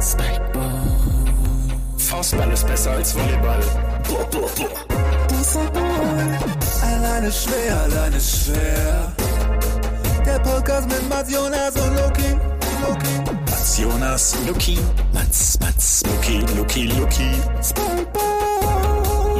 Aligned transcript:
Spikeball. 0.00 0.82
Faustball 1.98 2.52
ist 2.52 2.66
besser 2.66 2.92
als 2.92 3.14
Volleyball. 3.14 3.60
Boah, 4.08 4.28
boah, 4.30 4.50
boah. 4.56 4.86
Alleine 6.82 7.32
schwer, 7.32 7.80
alleine 7.82 8.20
schwer. 8.20 9.12
Der 10.24 10.38
Podcast 10.40 10.88
mit 10.88 11.08
Mats 11.08 11.32
Jonas 11.32 11.74
und 11.76 11.94
Loki. 11.96 12.36
Loki. 12.82 13.30
Mats 13.46 13.78
Jonas, 13.78 14.36
Luki. 14.46 14.78
Mats, 15.12 15.58
Mats, 15.60 16.02
Luki, 16.06 16.40
Luki, 16.56 16.86
Luki. 16.88 17.30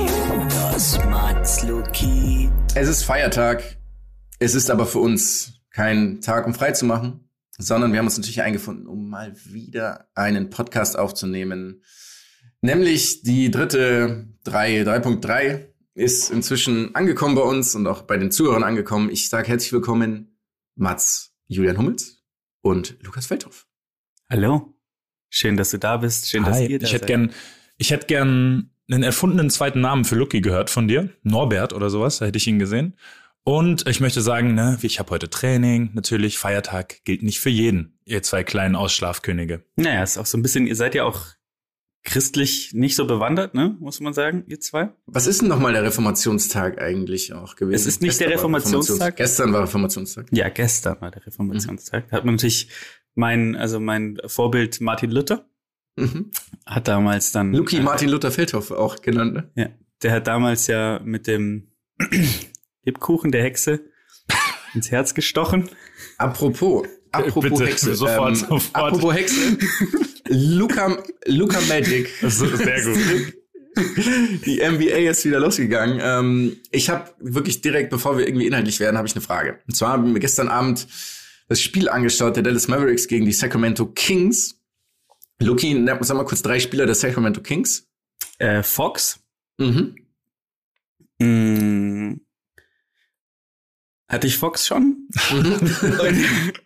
Jonas, 0.07 0.99
Mats, 1.07 1.63
Luki. 1.65 2.51
Es 2.75 2.89
ist 2.89 3.05
Feiertag. 3.05 3.63
Es 4.39 4.55
ist 4.55 4.71
aber 4.71 4.87
für 4.87 4.99
uns 5.01 5.61
kein 5.71 6.21
Tag, 6.21 6.47
um 6.47 6.55
frei 6.55 6.73
zu 6.73 6.87
machen, 6.87 7.26
sondern 7.59 7.93
wir 7.93 7.99
haben 7.99 8.07
uns 8.07 8.17
natürlich 8.17 8.43
eingefunden, 8.43 8.87
um 8.87 9.09
mal 9.09 9.35
wieder 9.45 10.09
einen 10.15 10.51
Podcast 10.51 10.99
aufzunehmen. 10.99 11.83
Nämlich 12.61 13.23
die 13.23 13.51
dritte 13.51 14.29
3, 14.45 14.83
3.3 14.83 15.67
ist 15.95 16.31
inzwischen 16.31 16.95
angekommen 16.95 17.35
bei 17.35 17.43
uns 17.43 17.75
und 17.75 17.87
auch 17.87 18.03
bei 18.03 18.17
den 18.19 18.31
Zuhörern 18.31 18.65
angekommen. 18.65 19.11
Ich 19.11 19.29
sage 19.29 19.49
herzlich 19.49 19.73
willkommen 19.73 20.39
Mats, 20.75 21.35
Julian 21.47 21.79
Hummels 21.79 22.23
und 22.61 22.97
Lukas 23.03 23.27
Feldhoff. 23.27 23.67
Hallo. 24.29 24.75
Schön, 25.29 25.57
dass 25.57 25.71
du 25.71 25.79
da 25.79 25.97
bist. 25.97 26.29
Schön, 26.29 26.45
dass 26.45 26.59
Hi, 26.59 26.67
ihr 26.67 26.79
da 26.79 26.87
ich 26.87 26.93
hätte 26.93 27.03
seid. 27.03 27.09
gern, 27.09 27.33
ich 27.79 27.91
hätte 27.91 28.07
gern 28.07 28.71
einen 28.91 29.03
erfundenen 29.03 29.51
zweiten 29.51 29.81
Namen 29.81 30.05
für 30.05 30.15
Lucky 30.15 30.41
gehört 30.41 30.71
von 30.71 30.87
dir, 30.87 31.11
Norbert 31.23 31.73
oder 31.73 31.91
sowas, 31.91 32.19
da 32.19 32.27
hätte 32.27 32.39
ich 32.39 32.47
ihn 32.47 32.59
gesehen. 32.59 32.95
Und 33.49 33.87
ich 33.87 34.01
möchte 34.01 34.23
sagen, 34.23 34.55
ne, 34.55 34.77
ich 34.83 34.99
habe 34.99 35.11
heute 35.11 35.31
Training, 35.31 35.91
natürlich 35.95 36.37
Feiertag 36.37 37.05
gilt 37.05 37.23
nicht 37.23 37.39
für 37.39 37.49
jeden, 37.49 37.97
ihr 38.05 38.21
zwei 38.25 38.43
kleinen 38.43 38.75
Ausschlafkönige. 38.75 39.65
Naja, 39.77 40.03
ist 40.03 40.19
auch 40.19 40.27
so 40.27 40.37
ein 40.37 40.43
bisschen, 40.43 40.67
ihr 40.67 40.75
seid 40.75 40.97
ja 40.97 41.05
auch 41.05 41.27
christlich 42.03 42.73
nicht 42.75 42.97
so 42.97 43.07
bewandert, 43.07 43.55
ne, 43.55 43.77
muss 43.79 44.01
man 44.01 44.15
sagen, 44.15 44.43
ihr 44.49 44.59
zwei. 44.59 44.91
Was 45.07 45.29
ist 45.29 45.43
denn 45.43 45.49
nochmal 45.49 45.73
der 45.75 45.85
Reformationstag 45.85 46.81
eigentlich 46.81 47.35
auch 47.35 47.55
gewesen? 47.55 47.77
Es 47.77 47.87
ist 47.87 48.03
nicht 48.03 48.19
der 48.19 48.27
war 48.27 48.35
Reformationstag. 48.35 49.15
Gestern 49.15 49.53
war 49.53 49.63
Reformationstag. 49.63 50.27
Ja, 50.33 50.49
gestern 50.49 51.01
war 51.01 51.13
der 51.13 51.25
Reformationstag. 51.25 52.09
Da 52.09 52.17
hat 52.17 52.25
man 52.25 52.35
natürlich 52.35 52.69
mein, 53.15 53.55
also 53.55 53.79
mein 53.79 54.19
Vorbild 54.27 54.81
Martin 54.81 55.13
Luther 55.13 55.49
Mhm. 55.99 56.33
hat 56.67 56.89
damals 56.89 57.31
dann. 57.31 57.55
Luki 57.55 57.77
äh, 57.77 57.81
Martin 57.81 58.09
Luther 58.09 58.33
Feldhoff 58.33 58.73
auch 58.73 59.01
genannt. 59.01 59.35
Ne? 59.35 59.51
Ja, 59.55 59.69
der 60.03 60.13
hat 60.13 60.27
damals 60.27 60.67
ja 60.67 61.01
mit 61.03 61.27
dem 61.29 61.69
Lebkuchen 62.87 63.33
der 63.33 63.43
Hexe 63.43 63.81
ins 64.75 64.91
Herz 64.91 65.15
gestochen. 65.15 65.69
Apropos, 66.17 66.87
apropos 67.13 67.43
Bitte, 67.43 67.67
Hexe. 67.67 67.91
ähm, 67.91 67.97
sofort, 67.97 68.37
sofort. 68.37 68.75
Apropos 68.75 69.15
Hexe. 69.15 69.59
Luca, 70.29 70.97
Luca 71.27 71.61
Magic. 71.69 72.09
Das 72.23 72.41
ist 72.41 72.57
sehr 72.57 72.83
gut. 72.83 73.35
Die 74.47 74.57
NBA 74.67 75.11
ist 75.11 75.25
wieder 75.27 75.39
losgegangen. 75.39 76.01
Ähm, 76.03 76.57
ich 76.71 76.89
habe 76.89 77.13
wirklich 77.21 77.61
direkt, 77.61 77.91
bevor 77.91 78.17
wir 78.17 78.27
irgendwie 78.27 78.47
inhaltlich 78.47 78.81
werden, 78.81 78.97
habe 78.97 79.07
ich 79.07 79.15
eine 79.15 79.21
Frage. 79.21 79.61
Und 79.67 79.77
zwar 79.77 79.91
haben 79.91 80.15
wir 80.15 80.21
gestern 80.21 80.49
Abend 80.49 80.87
das 81.49 81.61
Spiel 81.61 81.91
angeschaut, 81.91 82.37
der 82.37 82.43
Dallas 82.43 82.69
Mavericks 82.69 83.07
gegen 83.07 83.27
die 83.27 83.33
Sacramento 83.33 83.87
Kings. 83.87 84.63
Luki, 85.41 85.85
sag 86.01 86.17
mal 86.17 86.25
kurz 86.25 86.41
drei 86.41 86.59
Spieler 86.59 86.87
der 86.87 86.95
Sacramento 86.95 87.43
Kings. 87.43 87.87
Äh, 88.39 88.63
Fox. 88.63 89.21
Mhm. 89.59 89.97
Mh, 91.19 92.17
hatte 94.09 94.27
ich 94.27 94.37
Fox 94.37 94.67
schon? 94.67 95.09
Und, 95.33 96.25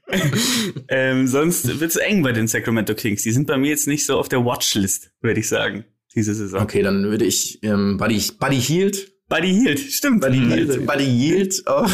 ähm, 0.88 1.26
sonst 1.26 1.80
wird's 1.80 1.96
eng 1.96 2.22
bei 2.22 2.32
den 2.32 2.48
Sacramento 2.48 2.94
Kings. 2.94 3.22
Die 3.22 3.32
sind 3.32 3.46
bei 3.46 3.56
mir 3.56 3.70
jetzt 3.70 3.86
nicht 3.86 4.06
so 4.06 4.18
auf 4.18 4.28
der 4.28 4.44
Watchlist, 4.44 5.10
würde 5.20 5.40
ich 5.40 5.48
sagen, 5.48 5.84
diese 6.14 6.34
Saison. 6.34 6.60
Okay, 6.62 6.82
dann 6.82 7.04
würde 7.04 7.24
ich 7.24 7.62
ähm, 7.62 7.96
Buddy, 7.96 8.22
Buddy 8.38 8.60
Hield 8.60 9.12
Buddy 9.30 9.48
Hield, 9.54 9.78
stimmt. 9.78 10.20
Buddy 10.20 10.40
Mhm. 10.40 10.50
Yield, 10.50 10.86
Buddy 10.86 11.04
Yield 11.04 11.66
auch 11.68 11.88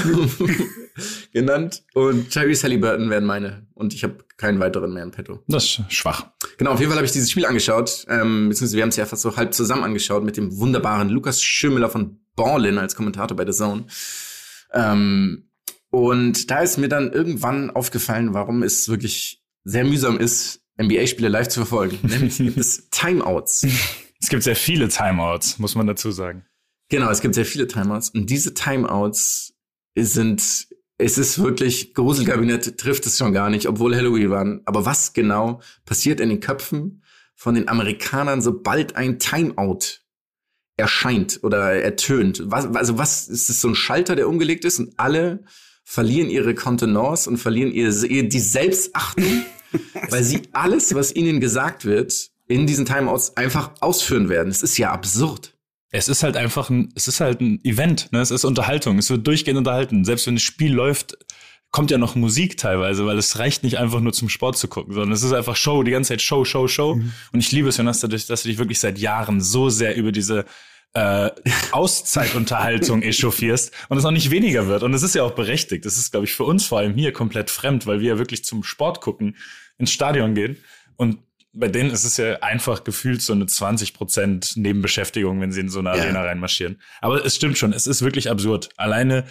genannt. 1.32 1.84
Und 1.92 2.30
Tyrese 2.30 2.62
Halliburton 2.64 3.10
wären 3.10 3.26
meine. 3.26 3.66
Und 3.74 3.92
ich 3.92 4.02
habe 4.04 4.16
keinen 4.38 4.58
weiteren 4.58 4.94
mehr 4.94 5.02
in 5.02 5.10
petto. 5.10 5.42
Das 5.46 5.64
ist 5.64 5.82
schwach. 5.92 6.30
Genau, 6.56 6.70
auf 6.72 6.80
jeden 6.80 6.90
Fall 6.90 6.96
habe 6.96 7.04
ich 7.06 7.12
dieses 7.12 7.30
Spiel 7.30 7.44
angeschaut. 7.44 8.06
Ähm, 8.08 8.48
beziehungsweise 8.48 8.76
wir 8.76 8.82
haben 8.82 8.88
es 8.88 8.96
ja 8.96 9.04
fast 9.04 9.20
so 9.20 9.36
halb 9.36 9.52
zusammen 9.52 9.84
angeschaut 9.84 10.24
mit 10.24 10.38
dem 10.38 10.56
wunderbaren 10.58 11.10
Lukas 11.10 11.42
Schirmüller 11.42 11.90
von 11.90 12.18
Ballin 12.36 12.78
als 12.78 12.96
Kommentator 12.96 13.36
bei 13.36 13.44
The 13.44 13.52
Zone. 13.52 13.84
Ähm, 14.72 15.50
und 15.90 16.50
da 16.50 16.60
ist 16.60 16.76
mir 16.76 16.88
dann 16.88 17.12
irgendwann 17.12 17.70
aufgefallen, 17.70 18.34
warum 18.34 18.62
es 18.62 18.88
wirklich 18.88 19.42
sehr 19.64 19.84
mühsam 19.84 20.18
ist, 20.18 20.60
NBA-Spiele 20.80 21.28
live 21.28 21.48
zu 21.48 21.60
verfolgen. 21.60 21.98
Nämlich 22.08 22.36
gibt 22.36 22.58
es 22.58 22.88
Timeouts. 22.90 23.66
Es 24.20 24.28
gibt 24.28 24.42
sehr 24.42 24.56
viele 24.56 24.88
Timeouts, 24.88 25.58
muss 25.58 25.74
man 25.74 25.86
dazu 25.86 26.10
sagen. 26.10 26.44
Genau, 26.88 27.10
es 27.10 27.20
gibt 27.20 27.34
sehr 27.34 27.46
viele 27.46 27.66
Timeouts 27.66 28.10
und 28.10 28.30
diese 28.30 28.54
Timeouts 28.54 29.54
sind, 29.96 30.68
es 30.98 31.18
ist 31.18 31.38
wirklich, 31.38 31.94
Gruselkabinett 31.94 32.78
trifft 32.78 33.06
es 33.06 33.18
schon 33.18 33.32
gar 33.32 33.50
nicht, 33.50 33.66
obwohl 33.66 33.96
Halloween 33.96 34.30
waren. 34.30 34.60
Aber 34.66 34.86
was 34.86 35.12
genau 35.12 35.60
passiert 35.84 36.20
in 36.20 36.28
den 36.28 36.40
Köpfen 36.40 37.02
von 37.34 37.54
den 37.54 37.68
Amerikanern, 37.68 38.40
sobald 38.40 38.96
ein 38.96 39.18
Timeout 39.18 40.00
erscheint 40.76 41.40
oder 41.42 41.72
ertönt? 41.82 42.42
Was, 42.46 42.66
also 42.74 42.98
was, 42.98 43.28
ist 43.28 43.48
es 43.48 43.60
so 43.60 43.68
ein 43.68 43.74
Schalter, 43.74 44.16
der 44.16 44.28
umgelegt 44.28 44.64
ist 44.64 44.78
und 44.78 44.92
alle 44.98 45.44
verlieren 45.84 46.28
ihre 46.30 46.54
Kontenance 46.54 47.28
und 47.30 47.36
verlieren 47.38 47.72
ihre, 47.72 48.06
ihr- 48.06 48.28
die 48.28 48.40
Selbstachtung, 48.40 49.44
weil 50.10 50.24
sie 50.24 50.42
alles, 50.52 50.94
was 50.94 51.14
ihnen 51.14 51.40
gesagt 51.40 51.84
wird, 51.84 52.30
in 52.48 52.66
diesen 52.66 52.86
Timeouts 52.86 53.36
einfach 53.36 53.72
ausführen 53.80 54.28
werden. 54.28 54.48
Es 54.50 54.62
ist 54.62 54.78
ja 54.78 54.92
absurd. 54.92 55.52
Es 55.90 56.08
ist 56.08 56.22
halt 56.22 56.36
einfach 56.36 56.68
ein, 56.70 56.92
es 56.94 57.08
ist 57.08 57.20
halt 57.20 57.40
ein 57.40 57.64
Event, 57.64 58.10
ne? 58.12 58.20
Es 58.20 58.30
ist 58.30 58.44
Unterhaltung, 58.44 58.98
es 58.98 59.08
wird 59.08 59.26
durchgehend 59.26 59.58
unterhalten. 59.58 60.04
Selbst 60.04 60.26
wenn 60.26 60.34
das 60.34 60.42
Spiel 60.42 60.72
läuft, 60.72 61.16
kommt 61.70 61.90
ja 61.90 61.98
noch 61.98 62.14
Musik 62.14 62.56
teilweise, 62.56 63.04
weil 63.06 63.18
es 63.18 63.38
reicht 63.38 63.62
nicht 63.62 63.78
einfach 63.78 64.00
nur 64.00 64.12
zum 64.12 64.28
Sport 64.28 64.56
zu 64.56 64.68
gucken, 64.68 64.94
sondern 64.94 65.12
es 65.12 65.22
ist 65.22 65.32
einfach 65.32 65.56
Show, 65.56 65.82
die 65.82 65.90
ganze 65.90 66.08
Zeit 66.08 66.22
Show, 66.22 66.44
Show, 66.44 66.68
Show. 66.68 66.92
Und 67.32 67.40
ich 67.40 67.52
liebe 67.52 67.68
es, 67.68 67.76
Jonas, 67.76 68.00
dadurch, 68.00 68.26
dass 68.26 68.42
du 68.42 68.48
dich 68.48 68.58
wirklich 68.58 68.80
seit 68.80 68.98
Jahren 68.98 69.40
so 69.40 69.68
sehr 69.68 69.96
über 69.96 70.10
diese 70.12 70.46
äh, 70.94 71.30
Auszeitunterhaltung 71.72 73.02
echauffierst 73.02 73.72
und 73.88 73.98
es 73.98 74.04
auch 74.04 74.10
nicht 74.10 74.30
weniger 74.30 74.68
wird. 74.68 74.82
Und 74.82 74.94
es 74.94 75.02
ist 75.02 75.14
ja 75.14 75.22
auch 75.22 75.32
berechtigt. 75.32 75.84
Das 75.84 75.96
ist, 75.98 76.12
glaube 76.12 76.24
ich, 76.24 76.32
für 76.32 76.44
uns 76.44 76.64
vor 76.64 76.78
allem 76.78 76.94
hier 76.94 77.12
komplett 77.12 77.50
fremd, 77.50 77.86
weil 77.86 78.00
wir 78.00 78.10
ja 78.10 78.18
wirklich 78.18 78.44
zum 78.44 78.62
Sport 78.62 79.00
gucken, 79.00 79.36
ins 79.78 79.90
Stadion 79.90 80.34
gehen. 80.34 80.56
Und 80.96 81.18
bei 81.52 81.68
denen 81.68 81.90
ist 81.90 82.04
es 82.04 82.16
ja 82.16 82.36
einfach 82.40 82.84
gefühlt 82.84 83.22
so 83.22 83.32
eine 83.32 83.46
20 83.46 83.94
Prozent 83.94 84.56
Nebenbeschäftigung, 84.56 85.40
wenn 85.40 85.52
sie 85.52 85.60
in 85.60 85.68
so 85.68 85.78
eine 85.80 85.96
Ja. 85.96 86.02
Arena 86.02 86.22
reinmarschieren. 86.22 86.80
Aber 87.00 87.24
es 87.24 87.36
stimmt 87.36 87.58
schon, 87.58 87.72
es 87.72 87.86
ist 87.86 88.02
wirklich 88.02 88.30
absurd. 88.30 88.68
Alleine 88.76 89.24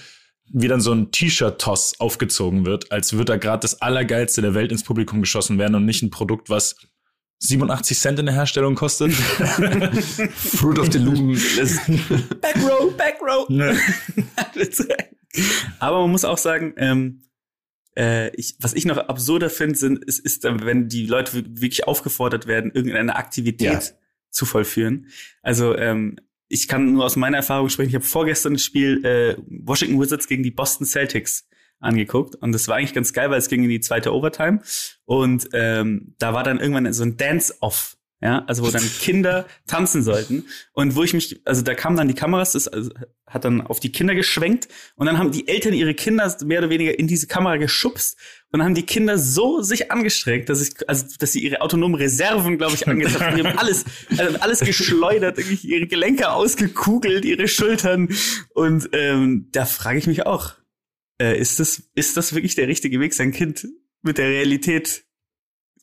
wie 0.52 0.68
dann 0.68 0.82
so 0.82 0.92
ein 0.94 1.12
T-Shirt-Toss 1.12 2.00
aufgezogen 2.00 2.66
wird, 2.66 2.92
als 2.92 3.14
würde 3.14 3.26
da 3.26 3.38
gerade 3.38 3.62
das 3.62 3.82
Allergeilste 3.82 4.42
der 4.42 4.54
Welt 4.54 4.72
ins 4.72 4.84
Publikum 4.84 5.22
geschossen 5.22 5.58
werden 5.58 5.76
und 5.76 5.86
nicht 5.86 6.02
ein 6.04 6.12
Produkt, 6.12 6.50
was 6.50 6.76
87 7.40 7.98
Cent 8.00 8.20
in 8.20 8.28
der 8.28 8.36
Herstellung 8.36 8.76
kostet. 8.76 9.12
Fruit 10.34 10.80
of 10.80 10.92
the 10.92 11.00
Loom. 11.00 11.34
Backrow, 12.42 12.96
Backrow. 12.96 13.50
Ne. 13.50 13.78
Aber 15.80 16.02
man 16.02 16.12
muss 16.12 16.26
auch 16.26 16.38
sagen, 16.38 16.74
ähm, 16.78 17.24
äh, 17.98 18.34
ich, 18.36 18.56
was 18.60 18.74
ich 18.74 18.86
noch 18.86 18.98
absurder 18.98 19.50
finde, 19.50 19.76
sind, 19.78 20.04
ist, 20.06 20.20
ist, 20.20 20.44
dann, 20.44 20.66
wenn 20.66 20.88
die 20.88 21.06
Leute 21.06 21.34
wir- 21.34 21.62
wirklich 21.62 21.88
aufgefordert 21.88 22.48
werden, 22.48 22.72
irgendeine 22.74 23.16
Aktivität 23.16 23.72
Ja. 23.72 23.82
zu 24.32 24.46
vollführen. 24.46 25.08
Also 25.42 25.76
ähm, 25.76 26.18
ich 26.56 26.68
kann 26.68 26.94
nur 26.94 27.06
aus 27.06 27.18
meiner 27.18 27.38
Erfahrung 27.38 27.70
sprechen. 27.70 27.90
Ich 27.90 27.96
habe 27.96 28.06
vorgestern 28.06 28.54
das 28.54 28.64
Spiel 28.64 29.06
äh, 29.06 29.36
Washington 29.48 30.00
Wizards 30.00 30.28
gegen 30.28 30.42
die 30.42 30.52
Boston 30.52 30.86
Celtics 30.86 31.48
angeguckt 31.80 32.36
und 32.36 32.54
das 32.54 32.68
war 32.68 32.78
eigentlich 32.78 32.94
ganz 32.94 33.12
geil, 33.12 33.30
weil 33.30 33.38
es 33.38 33.50
ging 33.50 33.64
in 33.64 33.70
die 33.70 33.82
zweite 33.82 34.14
Overtime 34.14 34.62
und 35.04 35.50
ähm, 35.54 36.16
da 36.18 36.34
war 36.34 36.44
dann 36.44 36.60
irgendwann 36.60 36.92
so 36.94 37.04
ein 37.04 37.18
Dance-Off. 37.18 37.98
Ja, 38.22 38.46
also 38.48 38.66
wo 38.66 38.72
dann 38.72 38.82
Kinder 38.82 39.46
tanzen 39.68 40.02
sollten 40.02 40.46
und 40.72 40.96
wo 40.96 41.04
ich 41.04 41.14
mich, 41.14 41.42
also 41.44 41.62
da 41.62 41.76
kamen 41.76 41.98
dann 41.98 42.08
die 42.08 42.14
Kameras, 42.14 42.54
das 42.54 42.70
also, 42.70 42.90
hat 43.28 43.44
dann 43.44 43.60
auf 43.60 43.82
die 43.82 43.92
Kinder 43.92 44.16
geschwenkt 44.16 44.70
und 44.96 45.06
dann 45.06 45.18
haben 45.18 45.32
die 45.32 45.50
Eltern 45.50 45.74
ihre 45.74 45.94
Kinder 45.94 46.34
mehr 46.46 46.60
oder 46.60 46.70
weniger 46.70 46.98
in 46.98 47.08
diese 47.08 47.28
Kamera 47.28 47.58
geschubst 47.58 48.18
und 48.52 48.60
dann 48.60 48.68
haben 48.68 48.76
die 48.76 48.86
Kinder 48.86 49.18
so 49.18 49.62
sich 49.62 49.92
angestrengt, 49.92 50.48
dass 50.48 50.62
ich, 50.62 50.90
also 50.90 51.06
dass 51.20 51.34
sie 51.34 51.44
ihre 51.44 51.60
autonomen 51.60 51.96
Reserven, 51.96 52.58
glaube 52.58 52.76
ich, 52.76 52.88
angezeigt 52.88 53.20
haben. 53.20 53.36
Die 53.36 53.44
haben 53.44 53.58
alles, 53.58 53.84
also 54.18 54.40
alles 54.40 54.62
geschleudert, 54.62 55.38
irgendwie 55.38 55.68
ihre 55.68 55.88
Gelenke 55.88 56.32
ausgekugelt, 56.32 57.26
ihre 57.26 57.50
Schultern 57.50 58.08
und 58.54 58.90
ähm, 58.94 59.50
da 59.52 59.66
frage 59.66 60.00
ich 60.00 60.08
mich 60.08 60.26
auch, 60.26 60.54
äh, 61.22 61.38
ist 61.38 61.60
das, 61.60 61.84
ist 61.96 62.16
das 62.16 62.34
wirklich 62.34 62.56
der 62.56 62.70
richtige 62.70 63.00
Weg, 63.02 63.14
sein 63.14 63.34
Kind 63.34 63.68
mit 64.02 64.18
der 64.18 64.30
Realität 64.30 65.04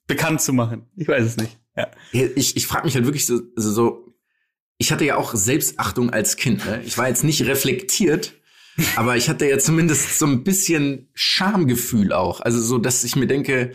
bekannt 0.07 0.41
zu 0.41 0.55
machen? 0.55 0.87
Ich 0.97 1.09
weiß 1.09 1.25
es 1.25 1.37
nicht. 1.37 1.62
Ja. 1.77 1.91
Ich, 2.13 2.57
ich 2.57 2.67
frage 2.67 2.85
mich 2.85 2.95
halt 2.95 3.05
wirklich 3.05 3.27
so, 3.27 3.41
so, 3.57 3.71
so, 3.73 4.15
ich 4.79 4.93
hatte 4.93 5.05
ja 5.05 5.17
auch 5.17 5.35
Selbstachtung 5.35 6.11
als 6.11 6.37
Kind. 6.37 6.65
Ne? 6.67 6.83
Ich 6.85 6.99
war 6.99 7.09
jetzt 7.09 7.25
nicht 7.25 7.43
reflektiert, 7.47 8.35
aber 8.97 9.17
ich 9.17 9.29
hatte 9.29 9.49
ja 9.49 9.59
zumindest 9.59 10.19
so 10.19 10.27
ein 10.27 10.45
bisschen 10.45 11.09
Schamgefühl 11.15 12.13
auch. 12.13 12.41
Also 12.41 12.61
so, 12.61 12.79
dass 12.79 13.05
ich 13.05 13.17
mir 13.17 13.27
denke, 13.27 13.73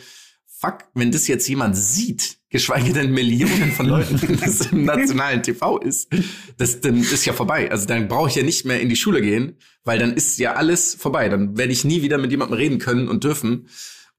fuck, 0.60 0.86
wenn 0.94 1.12
das 1.12 1.28
jetzt 1.28 1.48
jemand 1.48 1.78
sieht, 1.78 2.38
geschweige 2.50 2.94
denn 2.94 3.12
Millionen 3.12 3.72
von 3.72 3.88
Leuten, 3.88 4.22
wenn 4.22 4.40
das 4.40 4.66
im 4.72 4.86
nationalen 4.86 5.44
TV 5.44 5.80
ist, 5.80 6.10
das 6.58 6.82
dann 6.82 6.98
ist 6.98 7.26
ja 7.26 7.34
vorbei. 7.34 7.70
Also 7.70 7.86
dann 7.86 8.08
brauche 8.08 8.30
ich 8.30 8.36
ja 8.36 8.44
nicht 8.44 8.66
mehr 8.66 8.82
in 8.82 8.90
die 8.90 8.96
Schule 8.96 9.22
gehen, 9.22 9.58
weil 9.84 10.00
dann 10.00 10.14
ist 10.14 10.40
ja 10.40 10.54
alles 10.54 10.96
vorbei. 10.96 11.30
Dann 11.30 11.58
werde 11.58 11.74
ich 11.74 11.86
nie 11.86 12.02
wieder 12.02 12.18
mit 12.18 12.32
jemandem 12.32 12.58
reden 12.58 12.80
können 12.80 13.08
und 13.08 13.24
dürfen. 13.24 13.68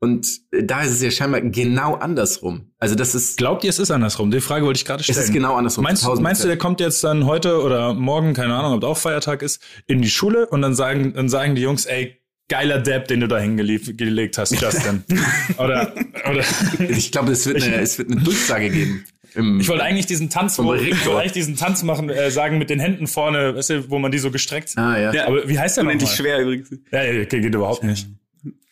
Und 0.00 0.26
äh, 0.52 0.62
da 0.64 0.82
ist 0.82 0.92
es 0.92 1.02
ja 1.02 1.10
scheinbar 1.10 1.40
genau 1.40 1.94
andersrum. 1.94 2.70
Also 2.78 2.94
das 2.94 3.14
ist, 3.14 3.36
Glaubt 3.36 3.64
ihr, 3.64 3.70
es 3.70 3.78
ist 3.78 3.90
andersrum? 3.90 4.30
Die 4.30 4.40
Frage 4.40 4.64
wollte 4.64 4.78
ich 4.78 4.84
gerade 4.84 5.00
es 5.00 5.06
stellen. 5.06 5.18
ist 5.18 5.32
genau 5.32 5.56
andersrum. 5.56 5.82
Meinst, 5.84 6.06
meinst 6.20 6.44
du, 6.44 6.46
der 6.48 6.56
kommt 6.56 6.80
jetzt 6.80 7.02
dann 7.02 7.26
heute 7.26 7.60
oder 7.62 7.94
morgen, 7.94 8.32
keine 8.34 8.54
Ahnung, 8.54 8.74
ob 8.74 8.84
auch 8.84 8.96
Feiertag 8.96 9.42
ist, 9.42 9.60
in 9.86 10.00
die 10.02 10.10
Schule 10.10 10.46
und 10.46 10.62
dann 10.62 10.74
sagen, 10.74 11.14
dann 11.14 11.28
sagen 11.28 11.54
die 11.56 11.62
Jungs, 11.62 11.84
ey, 11.86 12.20
geiler 12.48 12.78
Depp, 12.78 13.08
den 13.08 13.20
du 13.20 13.28
da 13.28 13.38
hingelegt 13.38 14.38
hast, 14.38 14.58
Justin. 14.60 15.04
oder, 15.58 15.92
oder 16.30 16.44
ich 16.88 17.12
glaube, 17.12 17.32
es 17.32 17.46
wird 17.46 17.62
eine, 17.62 17.76
es 17.76 17.98
wird 17.98 18.10
eine 18.10 18.20
Durchsage 18.20 18.70
geben. 18.70 19.04
Im, 19.34 19.60
ich 19.60 19.68
wollte 19.68 19.84
eigentlich 19.84 20.06
diesen 20.06 20.30
Tanz, 20.30 20.58
wo, 20.58 20.72
ich 20.74 21.04
wollte 21.04 21.20
eigentlich 21.20 21.32
diesen 21.32 21.56
Tanz 21.56 21.82
machen, 21.82 22.08
äh, 22.08 22.30
sagen 22.30 22.56
mit 22.56 22.70
den 22.70 22.80
Händen 22.80 23.06
vorne, 23.06 23.54
weißt 23.56 23.70
du, 23.70 23.90
wo 23.90 23.98
man 23.98 24.10
die 24.10 24.18
so 24.18 24.30
gestreckt. 24.30 24.72
ah 24.76 24.98
ja, 24.98 25.12
Ja. 25.12 25.26
Aber 25.26 25.46
wie 25.48 25.58
heißt 25.58 25.76
der 25.76 25.84
Unendlich 25.84 26.10
nochmal? 26.10 26.16
schwer 26.16 26.40
übrigens. 26.40 26.70
Ja, 26.90 27.02
ja, 27.02 27.12
geht, 27.24 27.30
geht 27.30 27.54
überhaupt 27.54 27.84
nicht. 27.84 28.08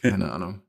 keine 0.01 0.33
Ahnung. 0.33 0.63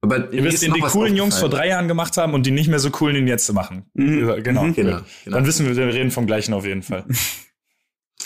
Aber 0.00 0.32
Ihr 0.32 0.44
wisst, 0.44 0.62
den 0.62 0.74
die 0.74 0.80
coolen 0.80 1.16
Jungs 1.16 1.38
vor 1.38 1.48
drei 1.48 1.68
Jahren 1.68 1.88
gemacht 1.88 2.16
haben 2.16 2.32
und 2.34 2.46
die 2.46 2.50
nicht 2.52 2.68
mehr 2.68 2.78
so 2.78 2.90
coolen 2.90 3.14
den 3.16 3.26
jetzt 3.26 3.52
machen. 3.52 3.84
Mhm. 3.94 4.42
Genau. 4.42 4.64
Mhm. 4.64 4.74
Genau, 4.74 4.98
genau. 5.24 5.36
Dann 5.36 5.46
wissen 5.46 5.66
wir, 5.66 5.76
wir 5.76 5.86
reden 5.92 6.10
vom 6.10 6.26
gleichen 6.26 6.54
auf 6.54 6.64
jeden 6.64 6.82
Fall. 6.82 7.04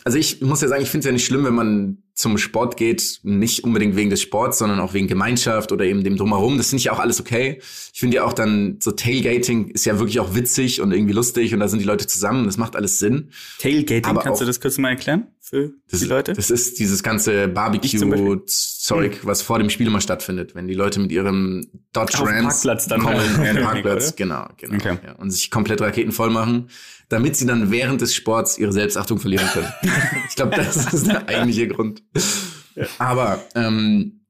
Also 0.05 0.19
ich 0.19 0.41
muss 0.41 0.61
ja 0.63 0.67
sagen, 0.69 0.83
ich 0.83 0.89
finde 0.91 1.01
es 1.01 1.07
ja 1.07 1.13
nicht 1.13 1.25
schlimm, 1.27 1.45
wenn 1.45 1.55
man 1.55 1.99
zum 2.15 2.37
Sport 2.37 2.77
geht, 2.77 3.21
nicht 3.23 3.63
unbedingt 3.63 3.95
wegen 3.95 4.11
des 4.11 4.21
Sports, 4.21 4.59
sondern 4.59 4.81
auch 4.81 4.95
wegen 4.95 5.07
Gemeinschaft 5.07 5.71
oder 5.71 5.85
eben 5.85 6.03
dem 6.03 6.17
drumherum. 6.17 6.57
Das 6.57 6.71
finde 6.71 6.79
ich 6.81 6.85
ja 6.87 6.93
auch 6.93 6.99
alles 6.99 7.21
okay. 7.21 7.61
Ich 7.93 8.01
finde 8.01 8.17
ja 8.17 8.25
auch 8.25 8.33
dann 8.33 8.79
so 8.83 8.91
Tailgating 8.91 9.69
ist 9.69 9.85
ja 9.85 9.99
wirklich 10.01 10.19
auch 10.19 10.35
witzig 10.35 10.81
und 10.81 10.91
irgendwie 10.93 11.13
lustig 11.13 11.55
und 11.55 11.61
da 11.61 11.69
sind 11.69 11.79
die 11.79 11.85
Leute 11.85 12.07
zusammen. 12.09 12.47
Das 12.47 12.57
macht 12.57 12.75
alles 12.75 12.99
Sinn. 12.99 13.31
Tailgating, 13.61 14.05
Aber 14.07 14.23
kannst 14.23 14.41
du 14.41 14.45
auch- 14.45 14.49
das 14.49 14.61
kurz 14.61 14.77
mal 14.79 14.89
erklären 14.89 15.29
für 15.53 15.75
Das, 15.91 16.01
die 16.01 16.07
Leute? 16.07 16.33
das 16.33 16.51
ist 16.51 16.79
dieses 16.79 17.03
ganze 17.03 17.31
Beispiel. 17.49 18.01
Hm. 18.01 18.11
Barbecue-Zeug, 18.11 19.21
was 19.25 19.43
vor 19.43 19.59
dem 19.59 19.69
Spiel 19.69 19.87
immer 19.87 20.01
stattfindet. 20.01 20.55
Wenn 20.55 20.67
die 20.67 20.75
Leute 20.75 20.99
mit 20.99 21.13
ihrem 21.13 21.69
Dodge 21.93 22.19
Auf 22.19 22.27
Rams 22.27 22.55
Parkplatz 22.55 22.87
dann 22.89 23.03
kommen, 23.03 23.19
halt. 23.37 23.63
Parkplatz, 23.63 24.17
genau, 24.17 24.49
genau. 24.57 24.75
Okay. 24.77 24.99
Ja, 25.05 25.13
und 25.17 25.31
sich 25.31 25.51
komplett 25.51 25.83
Raketen 25.83 26.13
voll 26.13 26.31
machen, 26.31 26.71
damit 27.11 27.37
sie 27.37 27.45
dann 27.47 27.71
während 27.71 28.01
des 28.01 28.15
Sports 28.15 28.57
ihre 28.57 28.73
Selbstachtung 28.73 29.19
verlieren 29.19 29.47
können. 29.53 29.69
ich 30.29 30.37
glaube, 30.37 30.57
das 30.57 30.93
ist 30.93 31.07
der 31.07 31.29
eigentliche 31.29 31.69
Grund. 31.69 32.03
Aber 32.99 33.45
ähm, 33.55 34.25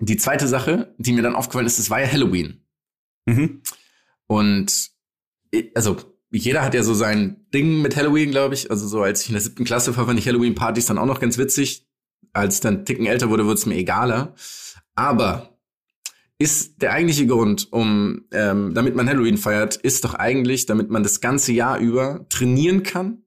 die 0.00 0.16
zweite 0.16 0.48
Sache, 0.48 0.94
die 0.96 1.12
mir 1.12 1.22
dann 1.22 1.34
aufgefallen 1.34 1.66
ist, 1.66 1.78
es 1.78 1.90
war 1.90 2.00
ja 2.00 2.06
Halloween. 2.06 2.64
Mhm. 3.26 3.60
Und 4.26 4.90
also 5.74 5.96
jeder 6.38 6.62
hat 6.62 6.74
ja 6.74 6.82
so 6.82 6.94
sein 6.94 7.46
Ding 7.52 7.82
mit 7.82 7.96
Halloween, 7.96 8.30
glaube 8.30 8.54
ich. 8.54 8.70
Also 8.70 8.86
so 8.86 9.02
als 9.02 9.22
ich 9.22 9.28
in 9.28 9.34
der 9.34 9.42
siebten 9.42 9.64
Klasse 9.64 9.96
war, 9.96 10.06
fand 10.06 10.18
ich 10.18 10.26
Halloween-Partys 10.26 10.86
dann 10.86 10.98
auch 10.98 11.06
noch 11.06 11.20
ganz 11.20 11.38
witzig. 11.38 11.86
Als 12.32 12.60
dann 12.60 12.76
einen 12.76 12.84
Ticken 12.84 13.06
älter 13.06 13.30
wurde, 13.30 13.44
wurde 13.44 13.54
es 13.54 13.66
mir 13.66 13.76
egaler. 13.76 14.34
Aber 14.94 15.50
ist 16.38 16.82
der 16.82 16.92
eigentliche 16.92 17.26
Grund, 17.26 17.72
um 17.72 18.24
ähm, 18.32 18.74
damit 18.74 18.96
man 18.96 19.08
Halloween 19.08 19.38
feiert, 19.38 19.76
ist 19.76 20.04
doch 20.04 20.14
eigentlich, 20.14 20.66
damit 20.66 20.90
man 20.90 21.02
das 21.04 21.20
ganze 21.20 21.52
Jahr 21.52 21.78
über 21.78 22.26
trainieren 22.28 22.82
kann, 22.82 23.22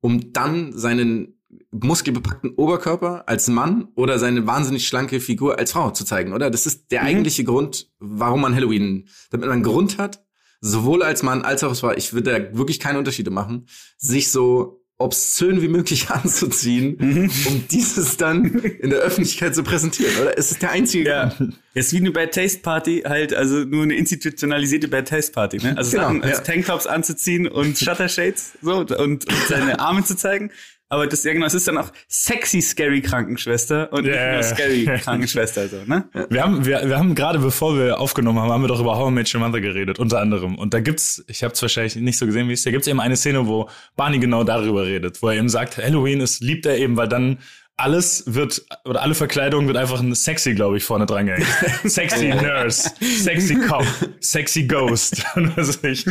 um 0.00 0.32
dann 0.32 0.72
seinen 0.72 1.40
muskelbepackten 1.72 2.50
Oberkörper 2.54 3.24
als 3.28 3.48
Mann 3.48 3.88
oder 3.96 4.18
seine 4.18 4.46
wahnsinnig 4.46 4.86
schlanke 4.86 5.20
Figur 5.20 5.58
als 5.58 5.72
Frau 5.72 5.90
zu 5.90 6.04
zeigen, 6.04 6.32
oder? 6.32 6.50
Das 6.50 6.66
ist 6.66 6.90
der 6.92 7.02
Mhm. 7.02 7.06
eigentliche 7.08 7.44
Grund, 7.44 7.90
warum 7.98 8.40
man 8.40 8.54
Halloween, 8.54 9.08
damit 9.30 9.46
man 9.48 9.54
einen 9.54 9.62
Grund 9.64 9.98
hat, 9.98 10.23
sowohl 10.66 11.02
als 11.02 11.22
Mann 11.22 11.42
als 11.42 11.62
auch 11.62 11.68
als 11.70 11.80
Frau, 11.80 11.92
ich 11.92 12.12
würde 12.14 12.30
da 12.50 12.56
wirklich 12.58 12.80
keine 12.80 12.98
Unterschiede 12.98 13.30
machen, 13.30 13.66
sich 13.98 14.30
so 14.32 14.80
obszön 14.96 15.60
wie 15.60 15.66
möglich 15.68 16.08
anzuziehen, 16.10 16.96
Mhm. 16.98 17.30
um 17.46 17.64
dieses 17.68 18.16
dann 18.16 18.44
in 18.44 18.90
der 18.90 19.00
Öffentlichkeit 19.00 19.54
zu 19.54 19.62
präsentieren, 19.64 20.12
oder? 20.22 20.38
Es 20.38 20.52
ist 20.52 20.62
der 20.62 20.70
einzige 20.70 21.08
Ja. 21.08 21.28
Grund. 21.28 21.58
Es 21.74 21.86
ist 21.88 21.92
wie 21.94 21.96
eine 21.98 22.12
Bad 22.12 22.32
Taste 22.32 22.60
Party, 22.60 23.02
halt, 23.04 23.34
also 23.34 23.56
nur 23.64 23.82
eine 23.82 23.96
institutionalisierte 23.96 24.86
Bad 24.88 25.08
Taste 25.08 25.32
Party, 25.32 25.58
ne? 25.58 25.76
Also 25.76 25.90
Genau, 25.90 26.04
Sachen 26.04 26.22
als 26.22 26.38
ja. 26.38 26.44
Tanktops 26.44 26.86
anzuziehen 26.86 27.48
und 27.48 27.76
Shuttershades, 27.76 28.52
so, 28.62 28.76
und, 28.76 28.92
und 28.92 29.24
seine 29.48 29.78
Arme 29.80 30.04
zu 30.04 30.16
zeigen. 30.16 30.50
Aber 30.88 31.06
das, 31.06 31.24
ja 31.24 31.32
genau, 31.32 31.46
es 31.46 31.54
ist 31.54 31.66
dann 31.66 31.78
auch 31.78 31.90
sexy 32.08 32.60
scary 32.60 33.00
Krankenschwester 33.00 33.92
und 33.92 34.04
Ja, 34.04 34.36
nicht 34.36 34.48
nur 34.48 34.56
scary 34.56 34.84
Krankenschwester, 35.00 35.68
so, 35.68 35.78
ne? 35.86 36.08
Wir 36.30 36.44
haben, 36.44 36.64
wir, 36.64 36.88
wir 36.88 36.98
haben 36.98 37.14
gerade 37.14 37.38
bevor 37.38 37.76
wir 37.76 37.98
aufgenommen 37.98 38.38
haben, 38.38 38.50
haben 38.50 38.62
wir 38.62 38.68
doch 38.68 38.80
über 38.80 38.96
How 38.96 39.10
I 39.10 39.12
Met 39.12 39.34
Your 39.34 39.40
Mother 39.40 39.60
geredet, 39.60 39.98
unter 39.98 40.20
anderem. 40.20 40.56
Und 40.56 40.74
da 40.74 40.80
gibt's, 40.80 41.24
ich 41.26 41.42
habe 41.42 41.54
es 41.54 41.62
wahrscheinlich 41.62 41.96
nicht 41.96 42.18
so 42.18 42.26
gesehen 42.26 42.48
wie 42.48 42.52
es, 42.52 42.62
da 42.62 42.70
gibt's 42.70 42.86
eben 42.86 43.00
eine 43.00 43.16
Szene, 43.16 43.46
wo 43.46 43.68
Barney 43.96 44.18
genau 44.18 44.44
darüber 44.44 44.84
redet, 44.86 45.22
wo 45.22 45.28
er 45.28 45.36
eben 45.36 45.48
sagt, 45.48 45.78
Halloween 45.78 46.20
ist, 46.20 46.40
liebt 46.40 46.66
er 46.66 46.76
eben, 46.76 46.96
weil 46.96 47.08
dann 47.08 47.38
alles 47.76 48.22
wird, 48.26 48.64
oder 48.84 49.02
alle 49.02 49.14
Verkleidung 49.14 49.66
wird 49.66 49.76
einfach 49.76 50.00
ein 50.00 50.14
sexy, 50.14 50.54
glaube 50.54 50.76
ich, 50.76 50.84
vorne 50.84 51.06
dran 51.06 51.26
gehängt. 51.26 51.46
Sexy 51.84 52.28
Nurse, 52.28 52.90
sexy 53.00 53.56
Cop, 53.56 53.84
sexy 54.20 54.64
Ghost. 54.64 55.24
Ich, 55.82 56.04